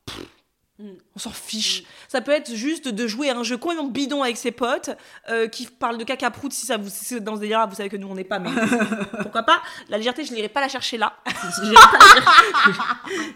Pff, 0.07 0.17
Mm. 0.17 0.38
On 0.81 1.19
s'en 1.19 1.31
fiche. 1.31 1.83
Ça 2.07 2.21
peut 2.21 2.31
être 2.31 2.55
juste 2.55 2.87
de 2.87 3.07
jouer 3.09 3.31
à 3.31 3.37
un 3.37 3.43
jeu 3.43 3.57
complètement 3.57 3.89
bidon 3.89 4.23
avec 4.23 4.37
ses 4.37 4.53
potes 4.53 4.91
euh, 5.29 5.49
qui 5.49 5.67
parlent 5.67 5.99
de 5.99 6.05
caca 6.05 6.31
prout 6.31 6.53
si 6.53 6.67
ça 6.67 6.77
vous 6.77 6.89
si 6.89 7.21
dans 7.21 7.35
ce 7.35 7.41
délire 7.41 7.67
vous 7.69 7.75
savez 7.75 7.89
que 7.89 7.97
nous 7.97 8.07
on 8.09 8.15
n'est 8.15 8.23
pas 8.23 8.39
mais 8.39 8.51
pourquoi 9.23 9.43
pas. 9.43 9.61
La 9.89 9.99
légèreté 9.99 10.25
je 10.25 10.33
n'irai 10.33 10.49
pas 10.49 10.61
la 10.61 10.69
chercher 10.69 10.97
là. 10.97 11.17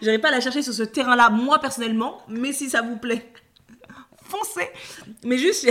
J'irai 0.00 0.18
pas, 0.18 0.28
pas 0.28 0.30
la 0.30 0.40
chercher 0.40 0.62
sur 0.62 0.72
ce 0.72 0.84
terrain 0.84 1.16
là 1.16 1.30
moi 1.30 1.58
personnellement 1.58 2.22
mais 2.28 2.52
si 2.52 2.70
ça 2.70 2.80
vous 2.80 2.96
plaît 2.96 3.32
foncez. 4.32 4.68
Mais 5.24 5.38
juste 5.38 5.68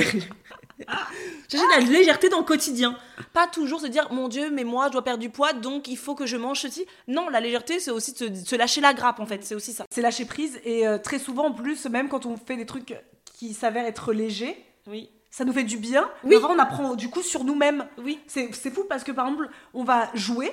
chercher 1.50 1.66
de 1.66 1.72
la 1.72 1.80
légèreté 1.80 2.30
dans 2.30 2.40
le 2.40 2.46
quotidien 2.46 2.98
pas 3.34 3.48
toujours 3.48 3.82
se 3.82 3.88
dire 3.88 4.12
mon 4.12 4.28
dieu 4.28 4.50
mais 4.52 4.64
moi 4.64 4.88
je 4.88 4.94
dois 4.94 5.04
perdre 5.04 5.20
du 5.20 5.30
poids 5.30 5.54
donc 5.54 5.88
il 5.88 5.98
faut 5.98 6.16
que 6.16 6.26
je 6.26 6.38
mange 6.38 6.62
ceci 6.62 6.86
non 7.08 7.30
la 7.30 7.40
légèreté 7.40 7.80
c'est 7.80 7.92
aussi 7.92 8.14
de 8.14 8.18
se, 8.18 8.26
de 8.26 8.36
se 8.36 8.56
lâcher 8.56 8.82
la 8.82 8.94
grappe 8.94 9.20
en 9.20 9.26
fait 9.26 9.44
c'est 9.44 9.56
aussi 9.56 9.74
ça 9.74 9.86
C'est 9.90 10.02
lâcher 10.02 10.26
prise 10.26 10.60
et 10.64 10.88
euh, 10.88 10.98
très 10.98 11.20
souvent 11.20 11.48
en 11.48 11.54
plus, 11.54 11.86
même 11.86 12.10
quand 12.10 12.26
on 12.26 12.38
fait 12.38 12.58
des 12.58 12.66
trucs 12.66 12.96
qui 13.34 13.54
s'avèrent 13.54 13.86
être 13.86 14.14
légers, 14.14 14.58
oui 14.88 15.10
ça 15.34 15.46
nous 15.46 15.54
fait 15.54 15.64
du 15.64 15.78
bien. 15.78 16.10
Oui. 16.26 16.36
Mais 16.36 16.44
on 16.44 16.60
apprend 16.60 16.96
du 16.96 17.10
coup 17.10 17.22
sur 17.22 17.46
nous-mêmes. 17.46 17.88
oui 17.98 18.20
C'est 18.28 18.54
c'est 18.54 18.70
fou 18.70 18.84
parce 18.88 19.06
que 19.06 19.14
par 19.14 19.28
exemple, 19.28 19.50
on 19.74 19.86
va 19.86 20.10
jouer. 20.14 20.52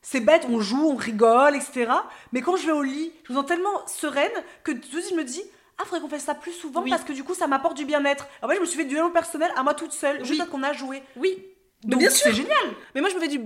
C'est 0.00 0.20
bête, 0.20 0.46
on 0.48 0.58
joue, 0.60 0.88
on 0.88 0.96
rigole, 0.96 1.54
etc. 1.54 1.92
Mais 2.32 2.40
quand 2.40 2.56
je 2.56 2.64
vais 2.64 2.72
au 2.72 2.82
lit, 2.82 3.12
je 3.24 3.32
me 3.34 3.38
sens 3.38 3.46
tellement 3.46 3.86
sereine 3.86 4.32
que 4.64 4.72
tout 4.72 4.78
de 4.78 4.86
suite 4.86 5.10
je 5.10 5.14
me 5.14 5.24
dis 5.24 5.42
Ah, 5.80 5.84
faudrait 5.86 6.00
qu'on 6.00 6.08
fasse 6.08 6.24
ça 6.24 6.34
plus 6.34 6.52
souvent 6.52 6.82
Oui. 6.82 6.90
parce 6.90 7.04
que 7.04 7.12
du 7.12 7.24
coup 7.24 7.34
ça 7.34 7.46
m'apporte 7.46 7.76
du 7.76 7.84
bien-être. 7.86 8.26
En 8.42 8.48
fait, 8.48 8.56
je 8.56 8.60
me 8.60 8.66
suis 8.66 8.76
fait 8.76 8.84
du 8.84 8.90
développement 8.90 9.14
personnel 9.14 9.50
à 9.56 9.62
moi 9.62 9.72
toute 9.74 9.92
seule, 9.92 10.24
juste 10.24 10.42
Oui. 10.42 10.48
qu'on 10.50 10.62
a 10.62 10.72
joué. 10.72 11.02
oui 11.16 11.42
Donc 11.84 12.00
bien 12.00 12.10
sûr. 12.10 12.26
c'est 12.26 12.34
génial. 12.34 12.56
Mais 12.94 13.00
moi, 13.00 13.08
je 13.10 13.14
me 13.14 13.20
fais 13.20 13.28
du, 13.28 13.38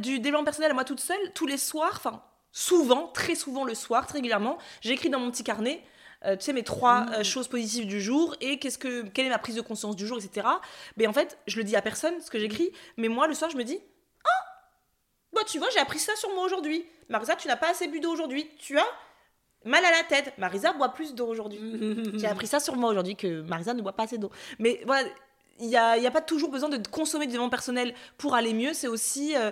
du 0.00 0.20
développement 0.20 0.44
personnel 0.44 0.70
à 0.70 0.74
moi 0.74 0.84
toute 0.84 1.00
seule, 1.00 1.32
tous 1.34 1.46
les 1.46 1.56
soirs, 1.58 1.94
enfin, 1.96 2.22
souvent, 2.52 3.08
très 3.08 3.34
souvent 3.34 3.64
le 3.64 3.74
soir, 3.74 4.06
très 4.06 4.18
régulièrement. 4.18 4.58
J'écris 4.82 5.08
dans 5.10 5.18
mon 5.18 5.30
petit 5.32 5.42
carnet, 5.42 5.82
euh, 6.24 6.36
tu 6.36 6.44
sais, 6.44 6.52
mes 6.52 6.62
trois 6.62 7.06
euh, 7.18 7.24
choses 7.24 7.48
positives 7.48 7.86
du 7.86 8.00
jour 8.00 8.36
et 8.40 8.58
qu'est-ce 8.60 8.78
que, 8.78 9.02
quelle 9.08 9.26
est 9.26 9.30
ma 9.30 9.38
prise 9.38 9.56
de 9.56 9.60
conscience 9.62 9.96
du 9.96 10.06
jour, 10.06 10.18
etc. 10.18 10.46
Mais 10.96 11.06
en 11.08 11.12
fait, 11.12 11.36
je 11.48 11.56
le 11.56 11.64
dis 11.64 11.74
à 11.74 11.82
personne, 11.82 12.20
ce 12.20 12.30
que 12.30 12.38
j'écris, 12.38 12.70
mais 12.96 13.08
moi, 13.08 13.26
le 13.26 13.34
soir, 13.34 13.50
je 13.50 13.56
me 13.56 13.64
dis, 13.64 13.80
ah, 14.24 14.44
bah, 15.32 15.40
tu 15.46 15.58
vois, 15.58 15.68
j'ai 15.70 15.80
appris 15.80 15.98
ça 15.98 16.14
sur 16.14 16.32
moi 16.34 16.44
aujourd'hui. 16.44 16.84
Marisa, 17.08 17.34
tu 17.34 17.48
n'as 17.48 17.56
pas 17.56 17.70
assez 17.70 17.88
bu 17.88 17.98
d'eau 17.98 18.12
aujourd'hui. 18.12 18.48
Tu 18.60 18.78
as 18.78 18.86
mal 19.64 19.84
à 19.84 19.90
la 19.90 20.02
tête. 20.08 20.32
Marisa 20.38 20.72
boit 20.72 20.90
plus 20.90 21.14
d'eau 21.14 21.26
aujourd'hui. 21.26 21.60
J'ai 22.18 22.26
appris 22.26 22.46
ça 22.46 22.60
sur 22.60 22.76
moi 22.76 22.90
aujourd'hui 22.90 23.16
que 23.16 23.42
Marisa 23.42 23.74
ne 23.74 23.82
boit 23.82 23.92
pas 23.92 24.04
assez 24.04 24.18
d'eau. 24.18 24.30
Mais 24.58 24.80
voilà, 24.86 25.08
il 25.60 25.68
n'y 25.68 25.76
a, 25.76 25.96
y 25.98 26.06
a 26.06 26.10
pas 26.10 26.20
toujours 26.22 26.50
besoin 26.50 26.68
de 26.68 26.78
consommer 26.88 27.26
du 27.26 27.32
développement 27.32 27.50
personnel 27.50 27.94
pour 28.18 28.34
aller 28.34 28.52
mieux. 28.54 28.72
C'est 28.72 28.88
aussi 28.88 29.36
euh, 29.36 29.50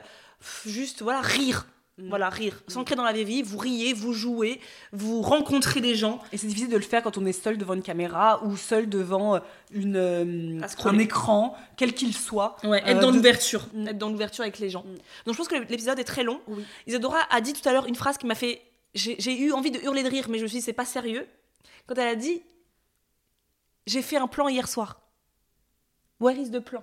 juste 0.67 1.03
voilà 1.03 1.21
rire. 1.21 1.67
Voilà, 2.09 2.31
rire. 2.31 2.63
S'ancrer 2.67 2.95
dans 2.97 3.05
la 3.05 3.13
vie, 3.13 3.43
vous 3.43 3.59
riez, 3.59 3.93
vous 3.93 4.15
jouez, 4.15 4.59
vous 4.91 5.21
rencontrez 5.21 5.83
des 5.83 5.95
gens. 5.95 6.19
Et 6.33 6.39
c'est 6.39 6.47
difficile 6.47 6.71
de 6.71 6.77
le 6.79 6.83
faire 6.83 7.03
quand 7.03 7.19
on 7.19 7.27
est 7.27 7.33
seul 7.33 7.59
devant 7.59 7.75
une 7.75 7.83
caméra 7.83 8.43
ou 8.43 8.57
seul 8.57 8.89
devant 8.89 9.35
euh, 9.35 9.39
une, 9.71 9.97
euh, 9.97 10.61
un 10.87 10.99
écran, 10.99 11.55
quel 11.77 11.93
qu'il 11.93 12.17
soit. 12.17 12.57
Ouais, 12.65 12.83
Euh, 12.87 12.93
être 12.93 13.01
dans 13.01 13.11
de- 13.11 13.17
l'ouverture. 13.17 13.67
Mm. 13.75 13.89
Être 13.89 13.99
dans 13.99 14.09
l'ouverture 14.09 14.41
avec 14.45 14.59
les 14.61 14.71
gens. 14.71 14.81
Mm. 14.81 14.95
Donc 15.27 15.35
je 15.35 15.37
pense 15.37 15.49
que 15.49 15.57
l'épisode 15.57 15.99
est 15.99 16.05
très 16.05 16.23
long. 16.25 16.41
Oui. 16.49 16.65
Isadora 16.87 17.19
a 17.29 17.43
dit 17.43 17.53
tout 17.53 17.69
à 17.69 17.73
l'heure 17.75 17.85
une 17.87 17.97
phrase 17.97 18.17
qui 18.17 18.25
m'a 18.27 18.35
fait. 18.35 18.63
J'ai 18.95 19.41
eu 19.41 19.53
envie 19.53 19.71
de 19.71 19.79
hurler 19.81 20.03
de 20.03 20.09
rire, 20.09 20.27
mais 20.29 20.39
je 20.39 20.43
me 20.45 20.49
suis 20.49 20.59
dit, 20.59 20.65
c'est 20.65 20.73
pas 20.73 20.85
sérieux. 20.85 21.27
Quand 21.87 21.95
elle 21.97 22.09
a 22.09 22.15
dit 22.17 22.43
J'ai 23.87 24.03
fait 24.03 24.17
un 24.17 24.27
plan 24.27 24.49
hier 24.49 24.69
soir. 24.69 25.01
Where 26.21 26.37
is 26.37 26.51
the 26.51 26.61
plan? 26.61 26.83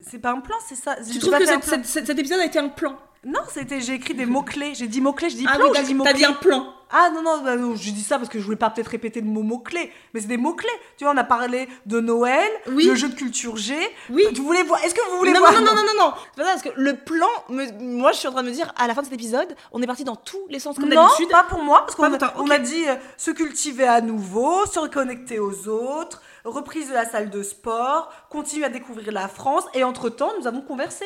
C'est 0.00 0.18
pas 0.18 0.32
un 0.32 0.40
plan, 0.40 0.56
c'est 0.66 0.74
ça. 0.74 0.96
Tu 0.96 1.18
trouves 1.18 1.38
que 1.38 1.82
cet 1.84 2.10
épisode 2.10 2.40
a 2.40 2.44
été 2.44 2.58
un 2.58 2.68
plan? 2.68 2.98
Non, 3.24 3.40
c'était 3.48 3.80
j'ai 3.80 3.94
écrit 3.94 4.14
des 4.14 4.26
mots 4.26 4.42
clés. 4.42 4.74
J'ai 4.74 4.86
dit 4.88 5.00
mots 5.00 5.14
clés, 5.14 5.30
je 5.30 5.36
dis 5.36 5.46
Ah 5.48 5.54
plan 5.56 5.64
oui, 5.64 5.70
ou 5.70 5.74
j'ai 5.74 5.80
t'as 5.80 5.86
dit 5.86 5.94
mots 5.94 6.04
t'as 6.04 6.10
clés. 6.10 6.18
dit 6.18 6.24
un 6.26 6.32
plan. 6.34 6.73
Ah 6.90 7.10
non 7.12 7.22
non, 7.22 7.42
bah, 7.42 7.56
non, 7.56 7.74
je 7.74 7.90
dis 7.90 8.02
ça 8.02 8.18
parce 8.18 8.28
que 8.28 8.38
je 8.38 8.44
voulais 8.44 8.56
pas 8.56 8.70
peut-être 8.70 8.88
répéter 8.88 9.20
le 9.20 9.26
mot 9.26 9.42
mots 9.42 9.58
clés, 9.58 9.92
mais 10.12 10.20
c'est 10.20 10.26
des 10.26 10.36
mots 10.36 10.54
clés. 10.54 10.68
Tu 10.96 11.04
vois, 11.04 11.12
on 11.12 11.16
a 11.16 11.24
parlé 11.24 11.68
de 11.86 12.00
Noël, 12.00 12.48
Oui. 12.68 12.84
le 12.86 12.94
jeu 12.94 13.08
de 13.08 13.14
culture 13.14 13.56
G. 13.56 13.74
Oui. 14.10 14.24
Tu 14.34 14.40
voulais 14.40 14.62
voir 14.62 14.82
Est-ce 14.84 14.94
que 14.94 15.00
vous 15.10 15.18
voulez 15.18 15.32
non, 15.32 15.40
voir 15.40 15.52
non, 15.52 15.60
non, 15.60 15.66
non, 15.74 15.82
non, 15.82 16.04
non, 16.06 16.12
C'est 16.34 16.42
pas 16.42 16.44
ça, 16.48 16.50
parce 16.52 16.62
que 16.62 16.80
le 16.80 16.96
plan, 16.96 17.26
me- 17.48 17.72
moi 17.80 18.12
je 18.12 18.18
suis 18.18 18.28
en 18.28 18.32
train 18.32 18.42
de 18.42 18.48
me 18.48 18.52
dire, 18.54 18.72
à 18.76 18.86
la 18.86 18.94
fin 18.94 19.00
de 19.00 19.06
cet 19.06 19.14
épisode, 19.14 19.54
on 19.72 19.82
est 19.82 19.86
parti 19.86 20.04
dans 20.04 20.16
tous 20.16 20.46
les 20.48 20.58
sens 20.58 20.76
comme 20.76 20.88
Non, 20.88 21.02
d'habitude. 21.06 21.30
pas 21.30 21.44
pour 21.44 21.62
moi, 21.62 21.80
parce 21.80 21.94
qu'on 21.96 22.12
a, 22.14 22.32
on 22.36 22.50
a 22.50 22.58
dit 22.58 22.88
euh, 22.88 22.94
se 23.16 23.30
cultiver 23.30 23.84
à 23.86 24.00
nouveau, 24.00 24.64
se 24.66 24.78
reconnecter 24.78 25.38
aux 25.38 25.68
autres, 25.68 26.22
reprise 26.44 26.88
de 26.88 26.94
la 26.94 27.06
salle 27.08 27.30
de 27.30 27.42
sport, 27.42 28.10
continuer 28.30 28.66
à 28.66 28.68
découvrir 28.68 29.10
la 29.12 29.28
France, 29.28 29.64
et 29.74 29.82
entre-temps, 29.84 30.32
nous 30.38 30.46
avons 30.46 30.60
conversé. 30.60 31.04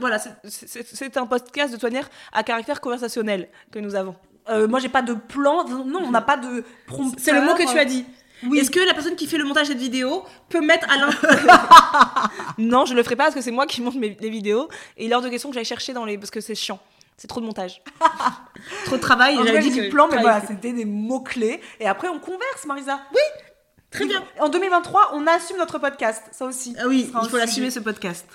Voilà, 0.00 0.18
c'est 0.18 1.16
un 1.16 1.26
podcast 1.26 1.72
de 1.72 1.78
Toinière 1.78 2.08
à 2.32 2.42
caractère 2.42 2.80
conversationnel 2.80 3.48
que 3.70 3.78
nous 3.78 3.94
avons. 3.94 4.16
Euh, 4.48 4.66
moi, 4.66 4.80
j'ai 4.80 4.88
pas 4.88 5.02
de 5.02 5.14
plan, 5.14 5.64
non, 5.68 6.00
on 6.04 6.10
n'a 6.10 6.20
pas 6.20 6.36
de 6.36 6.64
prompteur. 6.86 7.20
C'est 7.22 7.32
le 7.32 7.42
mot 7.42 7.54
que 7.54 7.70
tu 7.70 7.78
as 7.78 7.84
dit. 7.84 8.04
Oui. 8.44 8.58
Est-ce 8.58 8.70
que 8.70 8.80
la 8.80 8.92
personne 8.92 9.14
qui 9.14 9.26
fait 9.26 9.38
le 9.38 9.44
montage 9.44 9.68
de 9.68 9.72
cette 9.72 9.80
vidéo 9.80 10.24
peut 10.48 10.60
mettre 10.60 10.90
à 10.90 10.96
l'intérieur 10.96 12.30
Non, 12.58 12.84
je 12.86 12.94
le 12.94 13.02
ferai 13.04 13.14
pas 13.14 13.24
parce 13.24 13.36
que 13.36 13.40
c'est 13.40 13.52
moi 13.52 13.66
qui 13.66 13.80
monte 13.80 13.94
mes, 13.94 14.16
les 14.20 14.30
vidéos. 14.30 14.68
Et 14.96 15.12
hors 15.14 15.22
de 15.22 15.28
question 15.28 15.50
que 15.50 15.54
j'aille 15.54 15.64
chercher 15.64 15.92
dans 15.92 16.04
les. 16.04 16.18
parce 16.18 16.30
que 16.30 16.40
c'est 16.40 16.56
chiant. 16.56 16.80
C'est 17.16 17.28
trop 17.28 17.40
de 17.40 17.46
montage. 17.46 17.82
trop 18.86 18.96
de 18.96 19.00
travail. 19.00 19.38
J'avais 19.44 19.60
dit 19.60 19.70
du 19.70 19.88
plan, 19.90 20.08
mais 20.10 20.20
voilà, 20.20 20.40
c'était 20.40 20.72
des 20.72 20.84
mots-clés. 20.84 21.60
Et 21.78 21.86
après, 21.86 22.08
on 22.08 22.18
converse, 22.18 22.66
Marisa. 22.66 23.00
plus. 23.10 23.42
Très 23.92 24.06
bien. 24.06 24.24
En 24.40 24.48
2023, 24.48 25.10
on 25.14 25.26
assume 25.26 25.58
notre 25.58 25.78
podcast. 25.78 26.22
Ça 26.32 26.46
aussi. 26.46 26.74
Ah 26.80 26.88
oui, 26.88 27.10
il 27.22 27.28
faut 27.28 27.36
l'assumer 27.36 27.70
ce 27.70 27.78
podcast. 27.78 28.26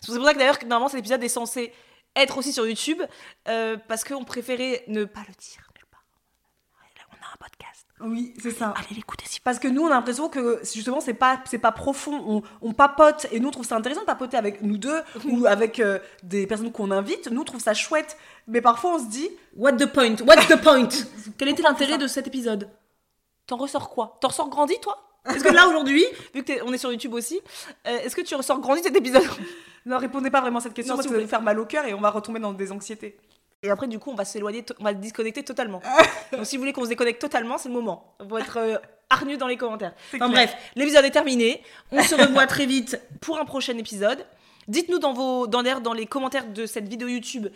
C'est 0.00 0.16
pour 0.16 0.24
ça 0.24 0.32
que 0.32 0.38
d'ailleurs, 0.38 0.58
normalement, 0.62 0.88
cet 0.88 0.98
épisode 0.98 1.22
est 1.22 1.28
censé 1.28 1.72
être 2.16 2.38
aussi 2.38 2.52
sur 2.52 2.66
YouTube 2.66 3.02
euh, 3.48 3.76
parce 3.88 4.04
qu'on 4.04 4.24
préférait 4.24 4.84
ne 4.88 5.04
pas 5.04 5.20
le 5.20 5.34
dire 5.34 5.62
nulle 5.74 5.86
part. 5.90 6.04
Là, 6.96 7.04
on 7.10 7.14
a 7.14 7.32
un 7.32 7.36
podcast. 7.38 7.86
Oui, 8.00 8.34
c'est 8.42 8.50
ça. 8.50 8.74
Allez 8.76 8.96
l'écouter 8.96 9.24
si 9.28 9.40
Parce 9.40 9.58
que 9.58 9.68
nous, 9.68 9.82
on 9.82 9.86
a 9.86 9.90
l'impression 9.90 10.28
que 10.28 10.60
justement, 10.62 11.00
c'est 11.00 11.14
pas, 11.14 11.40
c'est 11.46 11.58
pas 11.58 11.72
profond. 11.72 12.22
On, 12.26 12.42
on 12.60 12.72
papote 12.72 13.26
et 13.30 13.40
nous, 13.40 13.48
on 13.48 13.52
trouve 13.52 13.66
ça 13.66 13.76
intéressant 13.76 14.02
de 14.02 14.06
papoter 14.06 14.36
avec 14.36 14.62
nous 14.62 14.76
deux 14.76 15.02
ou 15.26 15.46
avec 15.46 15.78
euh, 15.80 15.98
des 16.22 16.46
personnes 16.46 16.72
qu'on 16.72 16.90
invite. 16.90 17.28
Nous, 17.28 17.40
on 17.40 17.44
trouve 17.44 17.60
ça 17.60 17.74
chouette. 17.74 18.16
Mais 18.46 18.60
parfois, 18.60 18.96
on 18.96 18.98
se 18.98 19.08
dit, 19.08 19.30
What 19.56 19.74
the 19.74 19.86
point? 19.86 20.16
What's 20.26 20.48
the 20.48 20.60
point? 20.60 20.88
Quel 21.38 21.48
était 21.48 21.62
l'intérêt 21.62 21.98
de 21.98 22.06
cet 22.06 22.26
épisode? 22.26 22.68
T'en 23.46 23.56
ressors 23.56 23.88
quoi? 23.90 24.18
T'en 24.20 24.28
ressors 24.28 24.48
grandi, 24.48 24.74
toi? 24.80 25.11
Est-ce 25.28 25.44
que 25.44 25.52
là, 25.52 25.68
aujourd'hui, 25.68 26.04
vu 26.34 26.42
que 26.42 26.46
t'es- 26.46 26.62
on 26.62 26.72
est 26.72 26.78
sur 26.78 26.90
YouTube 26.90 27.14
aussi, 27.14 27.40
euh, 27.86 27.98
est-ce 28.00 28.16
que 28.16 28.22
tu 28.22 28.34
ressors 28.34 28.58
grandi 28.60 28.80
de 28.80 28.86
cet 28.86 28.96
épisode? 28.96 29.22
Ne 29.86 29.94
répondez 29.96 30.30
pas 30.30 30.40
vraiment 30.40 30.58
à 30.58 30.62
cette 30.62 30.74
question 30.74 30.94
Non, 30.94 30.96
parce 30.98 31.06
que 31.06 31.10
ça 31.10 31.14
vous 31.14 31.20
va 31.20 31.24
nous 31.24 31.28
faire 31.30 31.42
mal 31.42 31.58
au 31.58 31.64
cœur 31.66 31.84
et 31.86 31.94
on 31.94 32.00
va 32.00 32.10
retomber 32.10 32.40
dans 32.40 32.52
des 32.52 32.70
anxiétés. 32.72 33.16
Et 33.64 33.70
après, 33.70 33.86
du 33.86 33.98
coup, 34.00 34.10
on 34.10 34.14
va 34.16 34.24
s'éloigner, 34.24 34.64
on 34.80 34.84
va 34.84 34.90
se 34.90 34.96
disconnecter 34.96 35.44
totalement. 35.44 35.80
Donc, 36.32 36.46
si 36.46 36.56
vous 36.56 36.62
voulez 36.62 36.72
qu'on 36.72 36.82
se 36.84 36.88
déconnecte 36.88 37.20
totalement, 37.20 37.58
c'est 37.58 37.68
le 37.68 37.74
moment. 37.74 38.14
Va 38.20 38.40
être 38.40 38.56
euh, 38.58 38.76
hargneux 39.10 39.36
dans 39.36 39.46
les 39.46 39.56
commentaires. 39.56 39.92
Enfin 40.14 40.28
bref, 40.28 40.54
l'épisode 40.74 41.04
est 41.04 41.10
terminé. 41.10 41.62
On 41.92 42.02
se 42.02 42.14
revoit 42.16 42.46
très 42.46 42.66
vite 42.66 43.00
pour 43.20 43.38
un 43.38 43.44
prochain 43.44 43.76
épisode. 43.78 44.24
Dites-nous 44.66 44.98
dans 44.98 45.12
vos, 45.12 45.46
dans, 45.46 45.60
l'air- 45.62 45.80
dans 45.80 45.92
les 45.92 46.06
commentaires 46.06 46.46
de 46.46 46.66
cette 46.66 46.88
vidéo 46.88 47.06
YouTube 47.08 47.48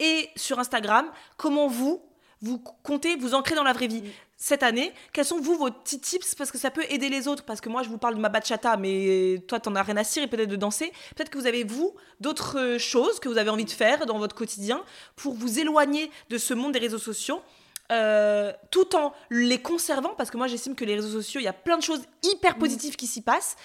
et 0.00 0.28
sur 0.36 0.58
Instagram 0.60 1.06
comment 1.36 1.66
vous 1.66 2.02
vous 2.40 2.58
comptez 2.58 3.16
vous 3.16 3.34
ancrer 3.34 3.54
dans 3.54 3.64
la 3.64 3.72
vraie 3.72 3.88
vie 3.88 4.02
cette 4.36 4.62
année. 4.62 4.92
Quels 5.12 5.24
sont 5.24 5.40
vous 5.40 5.56
vos 5.56 5.70
petits 5.70 6.00
tips? 6.00 6.34
Parce 6.34 6.52
que 6.52 6.58
ça 6.58 6.70
peut 6.70 6.84
aider 6.88 7.08
les 7.08 7.26
autres 7.26 7.44
parce 7.44 7.60
que 7.60 7.68
moi 7.68 7.82
je 7.82 7.88
vous 7.88 7.98
parle 7.98 8.14
de 8.14 8.20
ma 8.20 8.28
bachata 8.28 8.76
mais 8.76 9.42
toi 9.48 9.58
t'en 9.58 9.74
as 9.74 9.82
rien 9.82 9.96
à 9.96 10.04
cirer 10.04 10.26
peut-être 10.28 10.48
de 10.48 10.56
danser. 10.56 10.92
Peut-être 11.16 11.30
que 11.30 11.38
vous 11.38 11.46
avez 11.46 11.64
vous 11.64 11.94
d'autres 12.20 12.58
euh, 12.58 12.78
choses 12.78 13.18
que 13.20 13.28
vous 13.28 13.38
avez 13.38 13.50
envie 13.50 13.64
de 13.64 13.70
faire 13.70 14.06
dans 14.06 14.18
votre 14.18 14.34
quotidien 14.34 14.82
pour 15.16 15.34
vous 15.34 15.58
éloigner 15.58 16.10
de 16.30 16.38
ce 16.38 16.54
monde 16.54 16.72
des 16.72 16.78
réseaux 16.78 16.98
sociaux. 16.98 17.42
euh, 17.90 18.52
tout 18.70 18.94
en 18.96 19.12
les 19.30 19.60
conservant, 19.60 20.14
parce 20.16 20.30
que 20.30 20.36
moi 20.36 20.46
j'estime 20.46 20.74
que 20.74 20.84
les 20.84 20.94
réseaux 20.94 21.20
sociaux, 21.20 21.40
il 21.40 21.44
y 21.44 21.48
a 21.48 21.52
plein 21.52 21.78
de 21.78 21.82
choses 21.82 22.02
hyper 22.22 22.58
positives 22.58 22.96
qui 22.96 23.06
s'y 23.06 23.22
passent, 23.22 23.56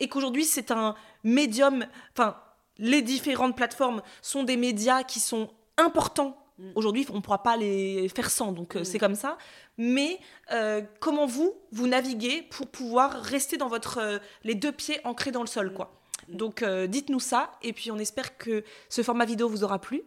et 0.00 0.08
qu'aujourd'hui 0.08 0.44
c'est 0.44 0.70
un 0.70 0.94
médium, 1.24 1.86
enfin 2.12 2.36
les 2.78 3.02
différentes 3.02 3.56
plateformes 3.56 4.02
sont 4.22 4.44
des 4.44 4.56
médias 4.56 5.02
qui 5.02 5.20
sont 5.20 5.50
importants. 5.76 6.38
Aujourd'hui, 6.74 7.06
on 7.10 7.16
ne 7.16 7.20
pourra 7.20 7.42
pas 7.42 7.56
les 7.56 8.08
faire 8.08 8.30
sans, 8.30 8.52
donc 8.52 8.76
euh, 8.76 8.84
c'est 8.84 8.98
comme 8.98 9.14
ça. 9.14 9.38
Mais 9.78 10.18
euh, 10.52 10.82
comment 11.00 11.26
vous, 11.26 11.54
vous 11.72 11.86
naviguez 11.86 12.42
pour 12.42 12.66
pouvoir 12.68 13.22
rester 13.22 13.56
dans 13.56 13.68
votre 13.68 13.98
euh, 13.98 14.18
les 14.44 14.54
deux 14.54 14.72
pieds 14.72 15.00
ancrés 15.04 15.32
dans 15.32 15.40
le 15.40 15.46
sol, 15.46 15.72
quoi? 15.72 16.00
Donc 16.28 16.62
euh, 16.62 16.86
dites-nous 16.86 17.20
ça, 17.20 17.52
et 17.62 17.72
puis 17.72 17.90
on 17.90 17.98
espère 17.98 18.36
que 18.38 18.64
ce 18.88 19.02
format 19.02 19.24
vidéo 19.24 19.48
vous 19.48 19.64
aura 19.64 19.80
plu, 19.80 20.02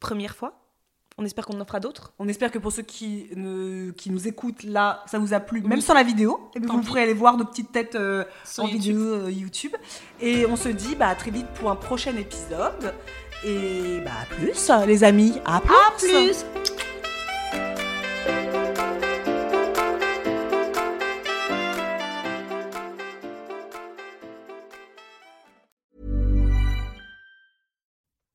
première 0.00 0.34
fois. 0.34 0.67
On 1.18 1.24
espère 1.24 1.46
qu'on 1.46 1.60
en 1.60 1.64
fera 1.64 1.80
d'autres. 1.80 2.12
On 2.20 2.28
espère 2.28 2.52
que 2.52 2.58
pour 2.58 2.70
ceux 2.70 2.82
qui, 2.82 3.26
ne, 3.34 3.90
qui 3.90 4.10
nous 4.10 4.28
écoutent 4.28 4.62
là, 4.62 5.02
ça 5.06 5.18
vous 5.18 5.34
a 5.34 5.40
plu, 5.40 5.62
même 5.62 5.80
sans 5.80 5.94
la 5.94 6.04
vidéo. 6.04 6.48
Et 6.54 6.60
puis 6.60 6.68
Tant 6.68 6.76
vous 6.76 6.82
pourrez 6.82 7.02
aller 7.02 7.12
voir 7.12 7.36
nos 7.36 7.44
petites 7.44 7.72
têtes 7.72 7.96
euh, 7.96 8.24
en 8.58 8.68
YouTube. 8.68 8.80
vidéo 8.80 9.00
euh, 9.00 9.30
YouTube. 9.30 9.72
Et 10.20 10.46
on 10.46 10.54
se 10.54 10.68
dit 10.68 10.94
bah, 10.94 11.08
à 11.08 11.16
très 11.16 11.32
vite 11.32 11.48
pour 11.54 11.70
un 11.70 11.76
prochain 11.76 12.16
épisode. 12.16 12.94
Et 13.44 14.00
bah, 14.04 14.12
à 14.22 14.34
plus, 14.34 14.70
les 14.86 15.02
amis. 15.02 15.34
À 15.44 15.60
plus. 15.60 16.44